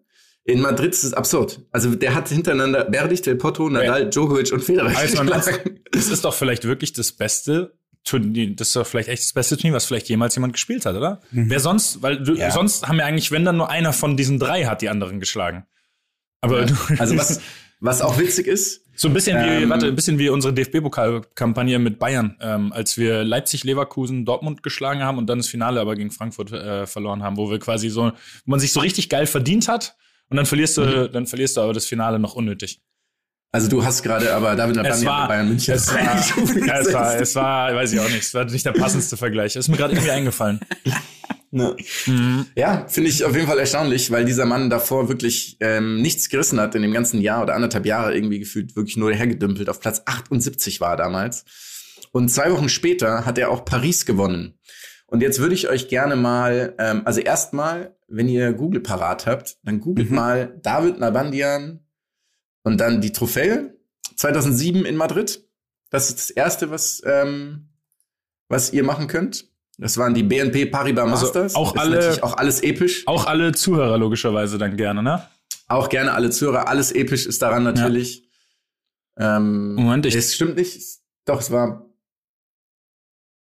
in 0.46 0.62
Madrid 0.62 0.92
ist 0.94 1.14
absurd. 1.14 1.62
Also 1.72 1.96
der 1.96 2.14
hat 2.14 2.30
hintereinander 2.30 2.86
Berdych, 2.86 3.22
Del 3.22 3.36
Potro, 3.38 3.70
Nadal, 3.70 4.10
Djokovic 4.10 4.52
und 4.52 4.62
Federer 4.64 4.96
Also 4.96 5.24
das 5.92 6.08
ist 6.10 6.26
doch 6.26 6.34
vielleicht 6.34 6.66
wirklich 6.66 6.94
das 6.94 7.12
beste 7.14 7.74
Turnier, 8.04 8.54
das 8.54 8.68
ist 8.68 8.76
doch 8.76 8.86
vielleicht 8.86 9.08
echt 9.08 9.24
das 9.24 9.32
beste 9.34 9.56
Turnier, 9.58 9.74
was 9.74 9.86
vielleicht 9.86 10.10
jemals 10.10 10.36
jemand 10.36 10.52
gespielt 10.54 10.86
hat, 10.86 10.96
oder? 10.98 11.22
Wer 11.32 11.62
sonst, 11.62 12.02
weil 12.02 12.22
du, 12.22 12.34
Ja. 12.36 12.52
sonst 12.52 12.86
haben 12.88 12.98
wir 12.98 13.06
eigentlich, 13.06 13.32
wenn 13.32 13.46
dann 13.46 13.56
nur 13.56 13.70
einer 13.70 13.94
von 13.94 14.18
diesen 14.18 14.38
drei 14.40 14.66
hat 14.66 14.82
die 14.82 14.90
anderen 14.90 15.22
geschlagen. 15.22 15.66
Aber 16.42 16.66
du, 16.66 16.76
Also 17.00 17.18
was, 17.18 17.40
was 17.80 18.02
auch 18.02 18.20
witzig 18.20 18.48
ist, 18.48 18.83
so 18.96 19.08
ein 19.08 19.14
bisschen 19.14 19.38
wie, 19.38 19.64
Ähm, 19.64 19.70
warte, 19.70 19.88
ein 19.88 19.96
bisschen 19.96 20.20
wie 20.20 20.30
unsere 20.30 20.54
DFB-Pokalkampagne 20.54 21.80
mit 21.80 22.00
Bayern, 22.00 22.38
ähm, 22.42 22.72
als 22.74 22.98
wir 22.98 23.24
Leipzig, 23.24 23.64
Leverkusen, 23.64 24.26
Dortmund 24.26 24.64
geschlagen 24.64 25.02
haben 25.02 25.18
und 25.18 25.28
dann 25.28 25.40
das 25.40 25.48
Finale 25.48 25.80
aber 25.80 25.96
gegen 25.96 26.12
Frankfurt 26.12 26.52
äh, 26.52 26.86
verloren 26.86 27.24
haben, 27.24 27.38
wo 27.38 27.50
wir 27.50 27.60
quasi 27.60 27.90
so, 27.90 28.12
wo 28.12 28.12
man 28.46 28.60
sich 28.60 28.72
so 28.74 28.80
richtig 28.80 29.10
geil 29.10 29.26
verdient 29.26 29.68
hat 29.68 29.96
und 30.30 30.38
dann 30.38 30.46
verlierst 30.46 30.78
du, 30.78 31.10
dann 31.10 31.26
verlierst 31.26 31.58
du 31.58 31.62
aber 31.62 31.74
das 31.74 31.86
Finale 31.86 32.20
noch 32.20 32.36
unnötig. 32.36 32.82
also 33.52 33.68
du 33.68 33.84
hast 33.84 34.04
gerade 34.04 34.34
aber 34.34 34.56
David 34.56 34.78
war, 34.78 34.84
mit 34.84 35.28
Bayern 35.28 35.48
München. 35.50 35.74
es 35.74 35.94
war, 35.94 36.02
ja, 36.68 36.80
es 36.80 36.94
war, 36.94 37.16
es 37.16 37.36
war, 37.36 37.76
weiß 37.76 37.94
ich 37.94 38.00
auch 38.00 38.10
nicht, 38.10 38.24
es 38.24 38.34
war 38.34 38.46
nicht 38.46 38.66
der 38.66 38.74
passendste 38.74 39.18
Vergleich. 39.18 39.56
Ist 39.56 39.70
mir 39.70 39.78
gerade 39.78 39.94
irgendwie 39.94 40.12
eingefallen. 40.12 40.60
Ne. 41.56 41.76
Ja, 42.56 42.88
finde 42.88 43.12
ich 43.12 43.24
auf 43.24 43.36
jeden 43.36 43.46
Fall 43.46 43.60
erstaunlich, 43.60 44.10
weil 44.10 44.26
dieser 44.26 44.46
Mann 44.46 44.72
davor 44.72 45.08
wirklich 45.08 45.58
ähm, 45.60 46.02
nichts 46.02 46.30
gerissen 46.30 46.60
hat 46.60 46.74
in 46.74 46.82
dem 46.82 46.94
ganzen 46.94 47.22
Jahr 47.22 47.44
oder 47.44 47.54
anderthalb 47.54 47.86
Jahre 47.86 48.16
irgendwie 48.16 48.40
gefühlt 48.40 48.76
wirklich 48.76 48.98
nur 48.98 49.14
hergedümpelt. 49.14 49.70
Auf 49.70 49.80
Platz 49.80 50.02
78 50.06 50.82
war 50.82 50.94
er 50.94 50.98
damals. 50.98 51.46
Und 52.12 52.30
zwei 52.30 52.52
Wochen 52.52 52.70
später 52.70 53.28
hat 53.28 53.38
er 53.38 53.52
auch 53.52 53.66
Paris 53.66 54.08
gewonnen. 54.08 54.58
Und 55.06 55.22
jetzt 55.22 55.38
würde 55.38 55.54
ich 55.54 55.70
euch 55.70 55.90
gerne 55.90 56.16
mal, 56.16 56.74
ähm, 56.80 57.04
also 57.06 57.22
erstmal, 57.22 57.96
wenn 58.08 58.28
ihr 58.28 58.52
Google 58.54 58.82
parat 58.82 59.28
habt, 59.28 59.58
dann 59.62 59.80
googelt 59.80 60.10
mal 60.10 60.60
David 60.64 60.98
Nalbandian 60.98 61.82
und 62.64 62.80
dann 62.80 63.00
die 63.00 63.12
Trophäe 63.12 63.78
2007 64.16 64.86
in 64.86 64.96
Madrid. 64.96 65.48
Das 65.92 66.10
ist 66.10 66.18
das 66.18 66.30
erste, 66.32 66.72
was 66.72 67.04
ähm, 67.06 67.70
was 68.50 68.74
ihr 68.74 68.84
machen 68.84 69.06
könnt. 69.06 69.53
Das 69.78 69.98
waren 69.98 70.14
die 70.14 70.24
BNP 70.24 70.68
Paribas 70.68 71.06
Also 71.12 71.26
Masters. 71.26 71.56
auch 71.56 71.74
Ist 71.76 71.82
alle- 71.82 72.24
auch 72.24 72.38
alles 72.38 72.62
episch. 72.62 73.08
Auch 73.08 73.26
alle 73.26 73.54
Zuhörer 73.54 73.98
logischerweise 73.98 74.58
dann 74.58 74.78
gerne, 74.78 75.02
ne? 75.02 75.24
Auch 75.68 75.90
gerne 75.90 76.14
alle 76.14 76.30
Zuhörer. 76.30 76.68
Alles 76.68 76.92
episch 76.92 77.26
ist 77.26 77.42
daran 77.42 77.64
natürlich. 77.64 78.30
Ähm, 79.18 79.76
Moment, 79.76 80.06
ich- 80.06 80.16
Es 80.16 80.36
stimmt 80.36 80.56
nicht. 80.58 80.80
Doch, 81.26 81.40
es 81.40 81.50
war. 81.52 81.86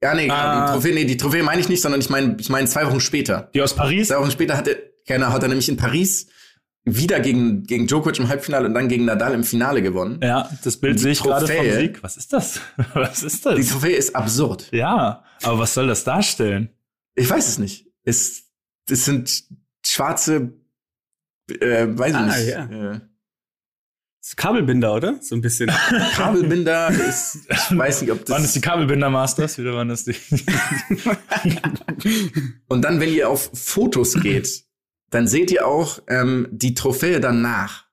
Ja, 0.03 0.15
nee, 0.15 0.29
Ah. 0.31 0.67
die 0.67 0.73
Trophäe, 0.73 0.95
nee, 0.95 1.05
die 1.05 1.17
Trophäe 1.17 1.43
meine 1.43 1.61
ich 1.61 1.69
nicht, 1.69 1.81
sondern 1.81 2.01
ich 2.01 2.11
meine, 2.11 2.37
ich 2.39 2.51
meine 2.51 2.69
zwei 2.69 2.87
Wochen 2.87 3.01
später. 3.01 3.51
Die 3.55 3.63
aus 3.63 3.75
Paris? 3.75 4.09
Zwei 4.09 4.19
Wochen 4.21 4.31
später 4.31 4.57
hat 4.57 4.69
er, 4.69 4.77
genau, 5.07 5.29
hat 5.29 5.43
er 5.43 5.49
nämlich 5.49 5.69
in 5.69 5.77
Paris 5.79 6.27
wieder 6.85 7.21
gegen, 7.21 7.63
gegen 7.65 7.87
Djokovic 7.87 8.19
im 8.19 8.29
Halbfinale 8.29 8.67
und 8.67 8.75
dann 8.75 8.89
gegen 8.89 9.07
Nadal 9.07 9.33
im 9.33 9.45
Finale 9.45 9.81
gewonnen. 9.81 10.21
Ja, 10.23 10.51
das 10.63 10.77
Bild 10.77 10.99
Die 10.99 11.03
sehe 11.05 11.13
ich 11.13 11.23
gerade 11.23 11.47
vom 11.47 11.57
Trophäe. 11.57 11.81
Sieg. 11.81 12.03
Was 12.03 12.19
ist 12.19 12.33
das? 12.35 12.61
Was 12.95 13.23
ist 13.23 13.47
Die 13.47 13.55
das? 13.57 13.69
Trophäe 13.71 13.97
ist 13.97 14.15
absurd. 14.15 14.69
Ja, 14.73 15.24
aber 15.45 15.59
was 15.61 15.75
soll 15.75 15.87
das 15.87 16.05
darstellen? 16.05 16.71
Ich 17.15 17.29
weiß 17.31 17.49
es 17.49 17.59
nicht. 17.59 17.87
Es, 18.03 18.51
es 18.91 19.05
sind 19.05 19.45
schwarze, 19.85 20.53
äh, 21.49 21.87
weiß 21.89 22.11
ich 22.11 22.17
Ah, 22.17 22.27
nicht. 22.37 22.49
ja. 22.49 22.93
Äh, 22.95 23.01
ist 24.23 24.37
Kabelbinder, 24.39 24.95
oder? 24.95 25.19
So 25.21 25.35
ein 25.35 25.43
bisschen. 25.43 25.69
Kabelbinder 26.17 26.89
ist, 26.89 27.41
ich 27.51 27.77
weiß 27.79 28.01
nicht, 28.03 28.11
ob 28.11 28.21
das. 28.21 28.31
Waren 28.31 28.43
das 28.43 28.55
die 28.55 28.61
Kabelbinder 28.63 29.11
Masters? 29.11 29.59
Wieder 29.59 29.75
waren 29.75 29.89
das 29.91 30.05
die? 30.05 30.15
Und 32.69 32.83
dann, 32.83 33.01
wenn 33.01 33.13
ihr 33.13 33.29
auf 33.29 33.51
Fotos 33.53 34.15
geht, 34.21 34.65
dann 35.11 35.27
seht 35.29 35.51
ihr 35.51 35.67
auch 35.67 36.03
ähm, 36.09 36.49
die 36.51 36.75
Trophäe 36.75 37.21
danach. 37.21 37.84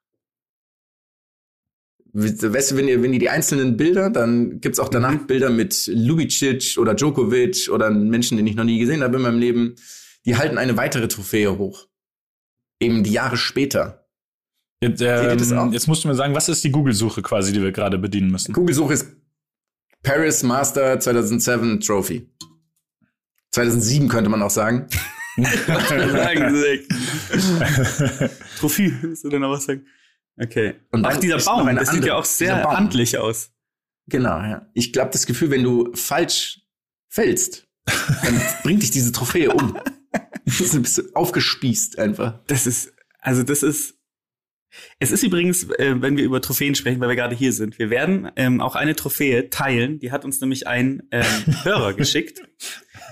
Weißt 2.13 2.71
du, 2.71 2.77
wenn 2.77 2.89
ihr, 2.89 3.01
wenn 3.01 3.13
ihr 3.13 3.19
die 3.19 3.29
einzelnen 3.29 3.77
Bilder, 3.77 4.09
dann 4.09 4.59
gibt's 4.59 4.79
auch 4.79 4.89
danach 4.89 5.15
Bilder 5.27 5.49
mit 5.49 5.87
Lubicic 5.87 6.77
oder 6.77 6.93
Djokovic 6.93 7.69
oder 7.71 7.89
Menschen, 7.89 8.37
den 8.37 8.47
ich 8.47 8.55
noch 8.55 8.65
nie 8.65 8.79
gesehen 8.79 9.01
habe 9.01 9.17
in 9.17 9.23
meinem 9.23 9.39
Leben. 9.39 9.75
Die 10.25 10.35
halten 10.35 10.57
eine 10.57 10.75
weitere 10.75 11.07
Trophäe 11.07 11.57
hoch. 11.57 11.87
Eben 12.81 13.03
die 13.03 13.11
Jahre 13.11 13.37
später. 13.37 14.07
Jetzt, 14.81 15.01
auch? 15.03 15.67
ähm, 15.67 15.73
jetzt 15.73 15.87
musst 15.87 16.03
du 16.03 16.07
mir 16.07 16.15
sagen, 16.15 16.35
was 16.35 16.49
ist 16.49 16.63
die 16.63 16.71
Google-Suche 16.71 17.21
quasi, 17.21 17.53
die 17.53 17.61
wir 17.61 17.71
gerade 17.71 17.97
bedienen 17.97 18.31
müssen? 18.31 18.51
Google-Suche 18.51 18.93
ist 18.93 19.07
Paris 20.03 20.43
Master 20.43 20.99
2007 20.99 21.79
Trophy. 21.79 22.27
2007 23.51 24.09
könnte 24.09 24.29
man 24.29 24.41
auch 24.41 24.49
sagen. 24.49 24.87
Trophy, 28.59 28.93
willst 29.01 29.23
du 29.23 29.29
denn 29.29 29.41
noch 29.41 29.51
was 29.51 29.65
sagen? 29.65 29.85
Okay. 30.37 30.75
Und 30.91 31.05
Ach, 31.05 31.17
dieser 31.17 31.37
Baum, 31.39 31.67
das 31.75 31.89
sieht 31.89 31.95
andere- 31.95 32.07
ja 32.07 32.15
auch 32.15 32.25
sehr 32.25 32.63
handlich 32.63 33.17
aus. 33.17 33.51
Genau, 34.07 34.39
ja. 34.39 34.67
Ich 34.73 34.91
glaube, 34.93 35.11
das 35.11 35.25
Gefühl, 35.25 35.51
wenn 35.51 35.63
du 35.63 35.91
falsch 35.93 36.61
fällst, 37.09 37.67
dann 37.85 38.41
bringt 38.63 38.81
dich 38.81 38.91
diese 38.91 39.11
Trophäe 39.11 39.51
um. 39.51 39.77
Du 40.45 40.81
bist 40.81 41.15
aufgespießt 41.15 41.99
einfach. 41.99 42.39
Das 42.47 42.65
ist, 42.67 42.93
also 43.19 43.43
das 43.43 43.63
ist, 43.63 43.95
es 44.99 45.11
ist 45.11 45.23
übrigens, 45.23 45.63
äh, 45.77 46.01
wenn 46.01 46.17
wir 46.17 46.23
über 46.23 46.41
Trophäen 46.41 46.75
sprechen, 46.75 46.99
weil 46.99 47.09
wir 47.09 47.15
gerade 47.15 47.35
hier 47.35 47.53
sind, 47.53 47.77
wir 47.77 47.89
werden 47.89 48.31
ähm, 48.35 48.61
auch 48.61 48.75
eine 48.75 48.95
Trophäe 48.95 49.49
teilen. 49.49 49.99
Die 49.99 50.11
hat 50.11 50.25
uns 50.25 50.41
nämlich 50.41 50.67
ein 50.67 51.03
ähm, 51.11 51.25
Hörer 51.63 51.93
geschickt. 51.95 52.41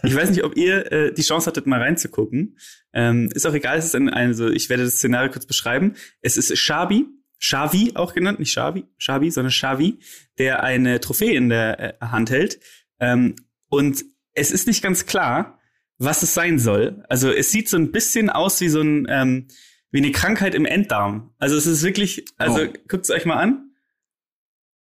Ich 0.04 0.16
weiß 0.16 0.30
nicht, 0.30 0.44
ob 0.44 0.56
ihr 0.58 0.92
äh, 0.92 1.14
die 1.14 1.22
Chance 1.22 1.48
hattet, 1.48 1.68
mal 1.68 1.82
reinzugucken. 1.82 2.58
Ähm, 2.94 3.30
ist 3.34 3.46
auch 3.46 3.54
egal, 3.54 3.78
es 3.78 3.86
ist 3.86 3.96
ein, 3.96 4.10
also 4.10 4.50
ich 4.50 4.70
werde 4.70 4.84
das 4.84 4.96
Szenario 4.98 5.32
kurz 5.32 5.46
beschreiben. 5.46 5.96
Es 6.22 6.38
ist 6.38 6.58
Shabi, 6.58 7.06
Shavi 7.38 7.94
auch 7.96 8.14
genannt, 8.14 8.40
nicht 8.40 8.52
Shavi, 8.52 8.86
Shabi, 8.98 9.32
sondern 9.32 9.52
Shavi, 9.52 10.00
der 10.38 10.64
eine 10.64 11.00
Trophäe 11.00 11.34
in 11.36 11.50
der 11.50 12.02
äh, 12.02 12.06
Hand 12.06 12.30
hält. 12.32 12.60
Ähm, 13.00 13.36
und 13.70 14.04
es 14.34 14.52
ist 14.52 14.68
nicht 14.68 14.82
ganz 14.82 15.06
klar, 15.06 15.60
was 15.98 16.24
es 16.24 16.34
sein 16.34 16.60
soll. 16.60 17.04
Also 17.10 17.32
es 17.32 17.52
sieht 17.52 17.68
so 17.70 17.78
ein 17.78 17.92
bisschen 17.92 18.30
aus 18.30 18.62
wie 18.62 18.70
so 18.70 18.82
ein 18.82 19.06
ähm, 19.10 19.48
wie 19.92 19.98
eine 19.98 20.12
Krankheit 20.12 20.54
im 20.56 20.66
Enddarm. 20.66 21.34
Also 21.40 21.56
es 21.58 21.66
ist 21.66 21.84
wirklich, 21.84 22.26
also 22.38 22.62
Oh. 22.62 22.74
guckt 22.88 23.06
es 23.06 23.10
euch 23.10 23.26
mal 23.26 23.38
an. 23.38 23.72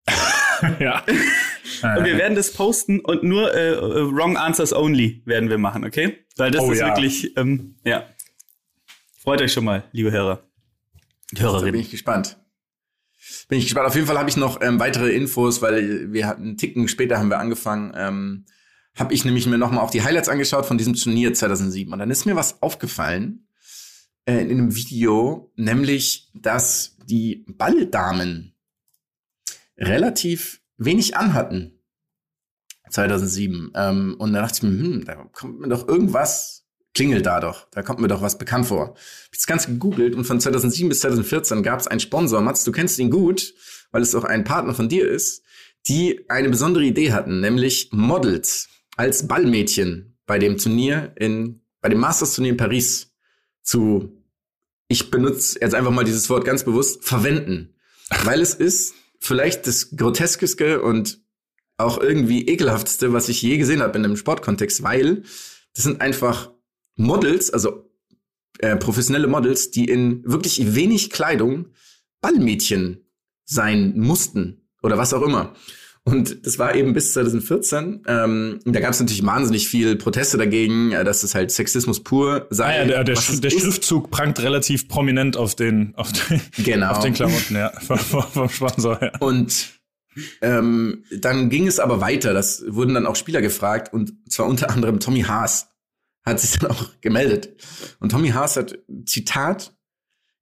ja. 0.80 1.04
Und 1.82 2.04
wir 2.04 2.16
werden 2.18 2.34
das 2.34 2.52
posten 2.52 3.00
und 3.00 3.22
nur 3.22 3.54
äh, 3.54 3.72
äh, 3.72 4.12
Wrong 4.12 4.36
Answers 4.36 4.72
Only 4.72 5.22
werden 5.24 5.50
wir 5.50 5.58
machen, 5.58 5.84
okay? 5.84 6.18
Weil 6.36 6.50
das 6.50 6.62
Oh 6.62 6.72
ist 6.72 6.80
ja. 6.80 6.88
wirklich, 6.88 7.36
ähm, 7.36 7.76
ja. 7.84 8.06
Freut 9.18 9.40
euch 9.42 9.52
schon 9.52 9.64
mal, 9.64 9.84
liebe 9.92 10.10
Hörer. 10.12 10.42
Da 11.32 11.42
bin 11.42 11.42
Hörerinnen. 11.42 11.80
ich 11.80 11.90
gespannt. 11.90 12.38
Bin 13.48 13.58
ich 13.58 13.64
gespannt. 13.64 13.86
Auf 13.88 13.94
jeden 13.94 14.06
Fall 14.06 14.18
habe 14.18 14.28
ich 14.30 14.36
noch 14.36 14.60
ähm, 14.60 14.78
weitere 14.78 15.10
Infos, 15.10 15.60
weil 15.62 16.12
wir 16.12 16.26
hatten 16.26 16.42
einen 16.42 16.56
Ticken 16.56 16.86
später 16.88 17.18
haben 17.18 17.30
wir 17.30 17.38
angefangen. 17.38 17.92
Ähm, 17.96 18.44
habe 18.94 19.12
ich 19.12 19.24
nämlich 19.24 19.46
mir 19.46 19.58
nochmal 19.58 19.84
auch 19.84 19.90
die 19.90 20.02
Highlights 20.02 20.28
angeschaut 20.28 20.66
von 20.66 20.78
diesem 20.78 20.94
Turnier 20.94 21.34
2007. 21.34 21.92
Und 21.92 21.98
dann 21.98 22.10
ist 22.10 22.24
mir 22.24 22.36
was 22.36 22.62
aufgefallen 22.62 23.46
äh, 24.24 24.38
in 24.38 24.50
einem 24.50 24.74
Video, 24.74 25.52
nämlich, 25.56 26.30
dass 26.34 26.96
die 27.04 27.44
Balldamen 27.48 28.54
relativ 29.76 30.60
wenig 30.78 31.16
anhatten 31.16 31.76
2007. 32.90 33.72
Ähm, 33.74 34.16
und 34.18 34.32
da 34.32 34.42
dachte 34.42 34.58
ich 34.58 34.62
mir, 34.62 34.78
hm, 34.78 35.04
da 35.04 35.14
kommt 35.32 35.60
mir 35.60 35.68
doch 35.68 35.88
irgendwas, 35.88 36.64
klingelt 36.94 37.26
da 37.26 37.40
doch, 37.40 37.68
da 37.70 37.82
kommt 37.82 38.00
mir 38.00 38.08
doch 38.08 38.22
was 38.22 38.38
bekannt 38.38 38.66
vor. 38.66 38.94
Ich 39.32 39.38
das 39.38 39.46
Ganze 39.46 39.72
gegoogelt 39.72 40.14
und 40.14 40.24
von 40.24 40.40
2007 40.40 40.88
bis 40.88 41.00
2014 41.00 41.62
gab 41.62 41.80
es 41.80 41.86
einen 41.86 42.00
Sponsor, 42.00 42.40
Mats, 42.40 42.64
du 42.64 42.72
kennst 42.72 42.98
ihn 42.98 43.10
gut, 43.10 43.54
weil 43.90 44.02
es 44.02 44.14
auch 44.14 44.24
ein 44.24 44.44
Partner 44.44 44.74
von 44.74 44.88
dir 44.88 45.08
ist, 45.08 45.42
die 45.88 46.24
eine 46.28 46.48
besondere 46.48 46.84
Idee 46.84 47.12
hatten, 47.12 47.40
nämlich 47.40 47.90
Models 47.92 48.68
als 48.96 49.28
Ballmädchen 49.28 50.18
bei 50.26 50.38
dem 50.38 50.58
Turnier 50.58 51.12
in, 51.16 51.62
bei 51.80 51.88
dem 51.88 52.00
Masters-Turnier 52.00 52.52
in 52.52 52.56
Paris 52.56 53.12
zu, 53.62 54.22
ich 54.88 55.10
benutze 55.10 55.58
jetzt 55.60 55.74
einfach 55.74 55.90
mal 55.90 56.04
dieses 56.04 56.28
Wort 56.30 56.44
ganz 56.44 56.64
bewusst, 56.64 57.04
verwenden. 57.04 57.74
Weil 58.24 58.40
es 58.40 58.54
ist 58.54 58.94
vielleicht 59.26 59.66
das 59.66 59.96
Groteskeste 59.96 60.80
und 60.80 61.20
auch 61.76 62.00
irgendwie 62.00 62.46
ekelhaftste, 62.46 63.12
was 63.12 63.28
ich 63.28 63.42
je 63.42 63.58
gesehen 63.58 63.82
habe 63.82 63.98
in 63.98 64.04
einem 64.04 64.16
Sportkontext, 64.16 64.82
weil 64.82 65.22
das 65.74 65.84
sind 65.84 66.00
einfach 66.00 66.50
Models, 66.96 67.50
also 67.50 67.90
äh, 68.58 68.76
professionelle 68.76 69.26
Models, 69.26 69.70
die 69.70 69.88
in 69.88 70.22
wirklich 70.24 70.74
wenig 70.74 71.10
Kleidung 71.10 71.66
Ballmädchen 72.22 73.06
sein 73.44 73.98
mussten 73.98 74.68
oder 74.82 74.96
was 74.96 75.12
auch 75.12 75.22
immer. 75.22 75.54
Und 76.08 76.46
das 76.46 76.56
war 76.60 76.76
eben 76.76 76.92
bis 76.92 77.14
2014. 77.14 78.04
Ähm, 78.06 78.60
da 78.64 78.78
gab 78.78 78.92
es 78.92 79.00
natürlich 79.00 79.26
wahnsinnig 79.26 79.68
viel 79.68 79.96
Proteste 79.96 80.38
dagegen, 80.38 80.92
äh, 80.92 81.02
dass 81.02 81.24
es 81.24 81.34
halt 81.34 81.50
Sexismus 81.50 82.00
pur 82.04 82.46
sei. 82.50 82.64
Ah 82.64 82.78
ja, 82.78 82.84
der, 82.84 83.04
der, 83.04 83.14
der. 83.16 83.50
Schriftzug 83.50 84.12
prangt 84.12 84.40
relativ 84.40 84.86
prominent 84.86 85.36
auf 85.36 85.56
den, 85.56 85.94
auf 85.96 86.12
den, 86.12 86.40
Genau. 86.64 86.92
auf 86.92 87.00
den 87.00 87.12
Klamotten, 87.12 87.56
ja, 87.56 87.72
vom, 87.80 87.98
vom 87.98 88.22
vom 88.22 88.48
Sponsor, 88.48 89.02
ja. 89.02 89.18
Und 89.18 89.72
ähm, 90.42 91.02
dann 91.10 91.50
ging 91.50 91.66
es 91.66 91.80
aber 91.80 92.00
weiter. 92.00 92.32
Das 92.32 92.62
wurden 92.68 92.94
dann 92.94 93.06
auch 93.06 93.16
Spieler 93.16 93.42
gefragt 93.42 93.92
und 93.92 94.12
zwar 94.30 94.46
unter 94.46 94.70
anderem 94.70 95.00
Tommy 95.00 95.22
Haas 95.22 95.70
hat 96.24 96.38
sich 96.38 96.56
dann 96.60 96.70
auch 96.70 96.90
gemeldet. 97.00 97.60
Und 97.98 98.10
Tommy 98.12 98.28
Haas 98.28 98.56
hat 98.56 98.78
Zitat 99.06 99.74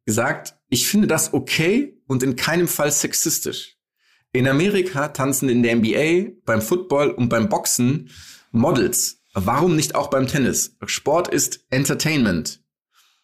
gesagt: 0.05 0.57
Ich 0.69 0.87
finde 0.87 1.07
das 1.07 1.33
okay 1.33 1.99
und 2.07 2.23
in 2.23 2.37
keinem 2.37 2.69
Fall 2.69 2.93
sexistisch. 2.93 3.79
In 4.35 4.49
Amerika 4.49 5.09
tanzen 5.09 5.49
in 5.49 5.63
der 5.63 5.77
NBA, 5.77 6.33
beim 6.45 6.61
Football 6.61 7.11
und 7.13 7.29
beim 7.29 7.49
Boxen 7.49 8.11
Models. 8.51 9.21
Warum 9.33 9.77
nicht 9.77 9.95
auch 9.95 10.11
beim 10.11 10.27
Tennis? 10.27 10.77
Sport 10.87 11.29
ist 11.29 11.65
Entertainment. 11.71 12.61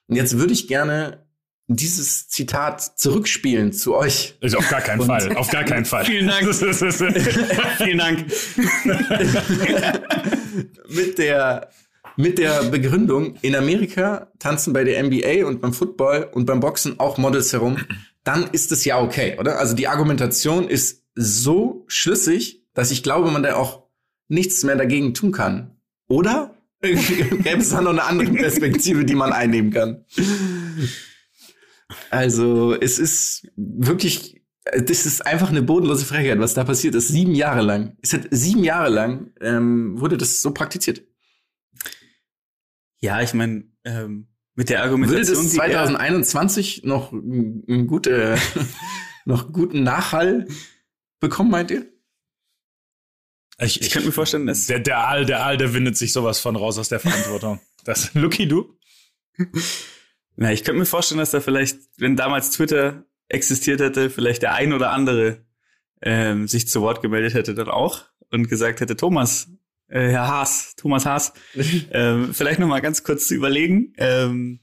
Und 0.06 0.14
jetzt 0.14 0.38
würde 0.38 0.52
ich 0.52 0.68
gerne 0.68 1.26
dieses 1.66 2.28
Zitat 2.28 2.80
zurückspielen 2.98 3.72
zu 3.72 3.96
euch. 3.96 4.36
Ist 4.40 4.56
auf 4.56 4.68
gar 4.68 4.80
keinen 4.80 5.00
Und- 5.00 5.06
Fall, 5.08 5.36
auf 5.36 5.50
gar 5.50 5.64
keinen 5.64 5.84
Fall. 5.92 6.04
Vielen 6.04 6.28
Dank. 6.28 6.54
Vielen 7.78 7.98
Dank. 7.98 8.24
mit 10.88 11.18
der 11.18 11.70
mit 12.16 12.38
der 12.38 12.64
Begründung, 12.64 13.36
in 13.40 13.54
Amerika 13.56 14.30
tanzen 14.38 14.72
bei 14.72 14.84
der 14.84 15.02
NBA 15.02 15.46
und 15.46 15.60
beim 15.60 15.72
Football 15.72 16.28
und 16.32 16.44
beim 16.44 16.60
Boxen 16.60 16.98
auch 17.00 17.16
Models 17.18 17.52
herum, 17.52 17.78
dann 18.24 18.48
ist 18.52 18.72
es 18.72 18.84
ja 18.84 19.00
okay, 19.00 19.36
oder? 19.38 19.58
Also 19.58 19.74
die 19.74 19.86
Argumentation 19.88 20.68
ist 20.68 20.99
so 21.14 21.84
schlüssig, 21.88 22.64
dass 22.74 22.90
ich 22.90 23.02
glaube, 23.02 23.30
man 23.30 23.42
da 23.42 23.54
auch 23.56 23.88
nichts 24.28 24.62
mehr 24.64 24.76
dagegen 24.76 25.14
tun 25.14 25.32
kann. 25.32 25.76
Oder? 26.08 26.54
Gäbe 26.82 27.58
es 27.58 27.70
da 27.70 27.80
noch 27.82 27.90
eine 27.90 28.04
andere 28.04 28.32
Perspektive, 28.32 29.04
die 29.04 29.14
man 29.14 29.32
einnehmen 29.32 29.70
kann? 29.70 30.04
Also, 32.10 32.74
es 32.74 32.98
ist 32.98 33.48
wirklich, 33.56 34.42
das 34.64 35.06
ist 35.06 35.26
einfach 35.26 35.50
eine 35.50 35.62
bodenlose 35.62 36.04
Frechheit, 36.04 36.38
was 36.38 36.54
da 36.54 36.64
passiert 36.64 36.94
ist. 36.94 37.08
Sieben 37.08 37.34
Jahre 37.34 37.62
lang. 37.62 37.96
Es 38.02 38.12
hat 38.12 38.28
sieben 38.30 38.64
Jahre 38.64 38.88
lang 38.90 39.32
ähm, 39.40 40.00
wurde 40.00 40.16
das 40.16 40.40
so 40.40 40.52
praktiziert. 40.52 41.02
Ja, 43.00 43.20
ich 43.22 43.34
meine, 43.34 43.64
ähm, 43.84 44.28
mit 44.54 44.68
der 44.68 44.78
Würde 44.78 44.84
Argumentation. 44.90 45.36
das 45.44 45.52
die 45.52 45.58
er- 45.58 45.64
2021 45.86 46.82
noch 46.84 47.12
einen 47.12 47.86
gute, 47.86 48.36
noch 49.24 49.52
guten 49.52 49.82
Nachhall 49.82 50.46
bekommen, 51.20 51.50
meint 51.50 51.70
ihr? 51.70 51.86
Ich, 53.58 53.80
Ich 53.80 53.90
könnte 53.90 54.08
mir 54.08 54.12
vorstellen, 54.12 54.46
dass. 54.46 54.66
der, 54.66 54.78
der 54.78 54.98
Aal, 54.98 55.26
der 55.26 55.44
Aal, 55.44 55.56
der 55.56 55.74
windet 55.74 55.96
sich 55.96 56.12
sowas 56.12 56.40
von 56.40 56.56
raus 56.56 56.78
aus 56.78 56.88
der 56.88 57.00
Verantwortung. 57.00 57.60
Das, 57.82 58.12
Lucky, 58.12 58.46
du? 58.46 58.78
Na, 60.36 60.52
ich 60.52 60.64
könnte 60.64 60.80
mir 60.80 60.84
vorstellen, 60.84 61.18
dass 61.18 61.30
da 61.30 61.40
vielleicht, 61.40 61.78
wenn 61.96 62.14
damals 62.14 62.50
Twitter 62.50 63.06
existiert 63.28 63.80
hätte, 63.80 64.10
vielleicht 64.10 64.42
der 64.42 64.52
ein 64.52 64.74
oder 64.74 64.90
andere 64.90 65.46
ähm, 66.02 66.46
sich 66.46 66.68
zu 66.68 66.82
Wort 66.82 67.00
gemeldet 67.00 67.32
hätte 67.32 67.54
dann 67.54 67.68
auch 67.68 68.04
und 68.30 68.48
gesagt 68.48 68.80
hätte, 68.80 68.96
Thomas, 68.96 69.48
äh, 69.88 70.08
Herr 70.08 70.28
Haas, 70.28 70.74
Thomas 70.76 71.06
Haas, 71.06 71.32
ähm, 71.90 72.34
vielleicht 72.34 72.60
noch 72.60 72.68
mal 72.68 72.80
ganz 72.80 73.02
kurz 73.02 73.26
zu 73.28 73.34
überlegen. 73.34 73.94
Ähm, 73.96 74.60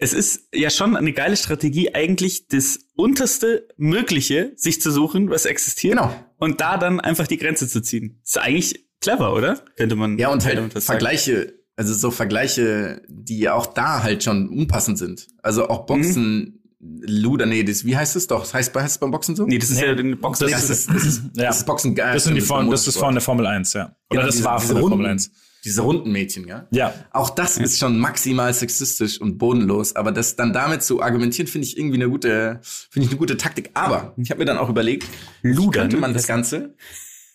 es 0.00 0.12
ist 0.14 0.48
ja 0.54 0.70
schon 0.70 0.96
eine 0.96 1.12
geile 1.12 1.36
Strategie, 1.36 1.94
eigentlich 1.94 2.48
das 2.48 2.78
unterste 2.96 3.68
Mögliche 3.76 4.52
sich 4.56 4.80
zu 4.80 4.90
suchen, 4.90 5.30
was 5.30 5.44
existiert, 5.44 5.96
Genau. 5.98 6.14
und 6.38 6.60
da 6.60 6.76
dann 6.78 7.00
einfach 7.00 7.26
die 7.26 7.36
Grenze 7.36 7.68
zu 7.68 7.80
ziehen. 7.82 8.20
ist 8.24 8.38
eigentlich 8.38 8.86
clever, 9.00 9.34
oder? 9.34 9.62
Könnte 9.76 9.96
man. 9.96 10.18
Ja, 10.18 10.28
und 10.30 10.44
halt 10.44 10.56
das 10.74 10.86
sagen. 10.86 10.98
Vergleiche, 11.00 11.54
also 11.76 11.94
so 11.94 12.10
Vergleiche, 12.10 13.02
die 13.08 13.48
auch 13.48 13.66
da 13.66 14.02
halt 14.02 14.24
schon 14.24 14.48
unpassend 14.48 14.98
sind. 14.98 15.26
Also 15.42 15.68
auch 15.68 15.86
Boxen, 15.86 16.56
Luder, 16.82 17.44
nee, 17.44 17.62
das, 17.62 17.84
wie 17.84 17.94
heißt 17.96 18.16
es 18.16 18.26
doch? 18.26 18.40
Das 18.40 18.54
heißt, 18.54 18.74
heißt 18.74 18.86
es 18.94 18.98
beim 18.98 19.10
Boxen 19.10 19.36
so? 19.36 19.44
Nee, 19.44 19.58
das 19.58 19.70
ist 19.70 19.80
ja 19.80 19.94
den 19.94 20.18
Boxer. 20.18 20.46
das, 20.48 20.70
ist, 20.70 20.88
das, 20.88 21.04
ist, 21.04 21.22
Ja. 21.36 21.44
das 21.48 21.58
ist 21.58 21.66
Boxen 21.66 21.94
geil. 21.94 22.14
Das, 22.14 22.24
sind 22.24 22.34
die 22.34 22.40
ist 22.40 22.46
Form, 22.46 22.64
der 22.66 22.70
das 22.72 22.86
ist 22.86 22.98
der 23.00 23.20
Formel 23.20 23.46
1, 23.46 23.74
ja. 23.74 23.84
Oder 23.84 23.94
Genau, 24.10 24.22
das 24.26 24.34
diese- 24.36 24.44
war 24.46 24.56
diese 24.56 24.66
von 24.68 24.74
der 24.76 24.82
Runden, 24.82 24.96
Formel 24.96 25.10
1. 25.10 25.30
Diese 25.64 25.82
runden 25.82 26.10
Mädchen, 26.10 26.46
ja? 26.48 26.66
Ja. 26.70 26.94
Auch 27.12 27.30
das 27.30 27.58
ist 27.58 27.78
schon 27.78 27.98
maximal 27.98 28.52
sexistisch 28.54 29.20
und 29.20 29.36
bodenlos, 29.38 29.94
aber 29.94 30.10
das 30.12 30.36
dann 30.36 30.52
damit 30.52 30.82
zu 30.82 31.02
argumentieren, 31.02 31.46
finde 31.46 31.66
ich 31.66 31.76
irgendwie 31.76 31.96
eine 31.96 32.08
gute, 32.08 32.60
finde 32.62 33.04
ich 33.06 33.10
eine 33.10 33.18
gute 33.18 33.36
Taktik. 33.36 33.70
Aber 33.74 34.14
ich 34.16 34.30
habe 34.30 34.38
mir 34.38 34.46
dann 34.46 34.56
auch 34.58 34.68
überlegt, 34.70 35.06
Luder, 35.42 35.80
könnte 35.80 35.96
ne? 35.96 36.00
man 36.00 36.14
das 36.14 36.26
Ganze? 36.26 36.74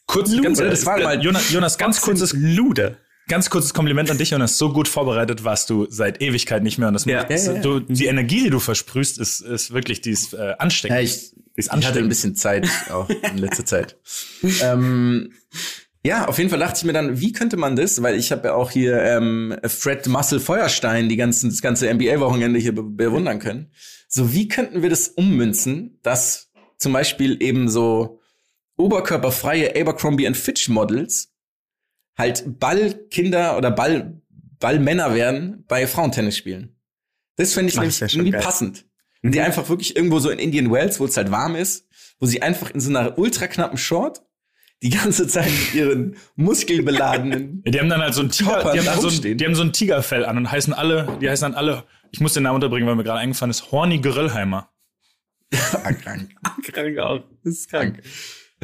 Kurz, 0.07 0.30
ganz, 0.41 0.59
Luder, 0.59 0.69
das 0.71 0.86
war 0.86 0.99
mal- 0.99 1.21
Jonas, 1.23 1.51
Jonas, 1.51 1.78
ganz 1.78 2.01
kurzes, 2.01 2.34
Luder. 2.34 2.97
ganz 3.28 3.49
kurzes 3.49 3.73
Kompliment 3.73 4.09
an 4.11 4.17
dich, 4.19 4.30
Jonas. 4.32 4.57
So 4.57 4.71
gut 4.71 4.88
vorbereitet 4.88 5.43
warst 5.43 5.69
du 5.69 5.88
seit 5.89 6.21
Ewigkeit 6.21 6.61
nicht 6.63 6.78
mehr. 6.78 6.88
Und 6.89 6.93
das 6.95 7.05
Ja. 7.05 7.21
macht- 7.21 7.30
Ja, 7.32 7.38
ja, 7.38 7.53
ja. 7.53 7.61
Du, 7.61 7.80
die 7.80 8.05
Energie, 8.05 8.43
die 8.43 8.49
du 8.51 8.59
versprühst, 8.59 9.19
ist, 9.19 9.41
ist 9.41 9.71
wirklich, 9.73 10.01
die 10.01 10.11
ist 10.11 10.34
äh, 10.34 10.53
ansteckend. 10.59 10.97
Ja, 10.97 11.03
ich, 11.03 11.13
Ist 11.55 11.71
ich 11.76 11.86
hatte 11.88 11.99
ein 11.99 12.09
bisschen 12.09 12.36
Zeit 12.36 12.67
auch 12.91 13.09
in 13.09 13.38
letzter 13.38 13.65
Zeit. 13.65 13.97
ähm, 14.61 15.32
ja, 16.06 16.28
auf 16.28 16.38
jeden 16.38 16.51
Fall 16.51 16.60
dachte 16.60 16.78
ich 16.78 16.84
mir 16.84 16.93
dann, 16.93 17.20
wie 17.20 17.32
könnte 17.32 17.58
man 17.58 17.76
das, 17.76 18.03
weil 18.03 18.16
ich 18.16 18.32
habe 18.32 18.49
ja 18.49 18.53
auch 18.53 18.70
hier 18.70 19.01
ähm, 19.01 19.56
Fred 19.66 20.06
Muscle 20.06 20.39
Feuerstein 20.39 21.10
die 21.10 21.16
ganzen, 21.16 21.49
das 21.49 21.64
ganze 21.64 21.91
NBA-Wochenende 21.91 22.60
hier 22.60 22.76
be 22.76 22.84
bewundern 22.84 23.39
können. 23.39 23.72
So, 24.08 24.32
wie 24.32 24.47
könnten 24.47 24.84
wir 24.84 24.91
das 24.91 25.08
ummünzen, 25.08 25.99
dass 26.03 26.51
zum 26.78 26.93
Beispiel 26.93 27.41
eben 27.41 27.70
so 27.70 28.20
oberkörperfreie 28.78 29.76
Abercrombie 29.76 30.32
Fitch 30.36 30.70
Models 30.70 31.34
halt 32.16 32.60
Ballkinder 32.60 33.58
oder 33.58 33.72
Ball, 33.72 34.22
Ballmänner 34.60 35.16
werden 35.16 35.66
bei 35.68 35.88
Frauentennis 35.88 36.38
spielen. 36.38 36.76
Das 37.36 37.53
fände 37.53 37.70
ich 37.70 37.78
Ach, 37.78 37.82
nämlich 37.82 37.99
irgendwie 37.99 38.30
geil. 38.30 38.41
passend. 38.41 38.86
Und 39.24 39.34
die 39.34 39.41
einfach 39.41 39.70
wirklich 39.70 39.95
irgendwo 39.95 40.20
so 40.20 40.30
in 40.30 40.38
Indian 40.38 40.72
Wells, 40.72 40.99
wo 40.99 41.06
es 41.06 41.18
halt 41.18 41.32
warm 41.32 41.56
ist, 41.56 41.88
wo 42.20 42.28
sie 42.28 42.43
einfach 42.43 42.70
in 42.70 42.80
so 42.80 42.91
einer 42.91 43.18
ultra 43.18 43.47
knappen 43.47 43.80
Short 43.80 44.22
die 44.84 44.89
ganze 44.89 45.28
Zeit 45.28 45.49
mit 45.49 45.73
ihren 45.73 46.15
muskelbeladenen 46.36 47.61
Ja, 47.65 47.71
die 47.71 47.80
haben 47.80 47.89
dann 47.89 48.01
halt 48.01 48.13
so 48.13 48.21
ein 48.21 48.30
Tiger, 48.30 48.73
die 48.73 48.82
haben, 48.82 49.01
so 49.01 49.07
ein, 49.07 49.38
die 49.38 49.45
haben 49.45 49.55
so 49.55 49.63
ein 49.63 49.73
Tigerfell 49.73 50.26
an 50.26 50.38
und 50.38 50.51
heißen 50.51 50.73
alle, 50.73 51.17
die 51.21 51.30
heißen 51.30 51.51
dann 51.51 51.57
alle, 51.57 51.86
ich 52.11 52.19
muss 52.19 52.34
den 52.34 52.43
Namen 52.43 52.55
unterbringen, 52.55 52.88
weil 52.88 52.95
mir 52.95 53.03
gerade 53.03 53.19
eingefallen 53.19 53.51
ist, 53.51 53.71
Horny 53.71 53.99
Grillheimer. 53.99 54.69
Ah, 55.84 55.93
krank. 55.93 56.32
Krank 56.63 56.97
auch. 56.97 57.23
Das 57.43 57.53
ist 57.53 57.69
krank. 57.69 58.01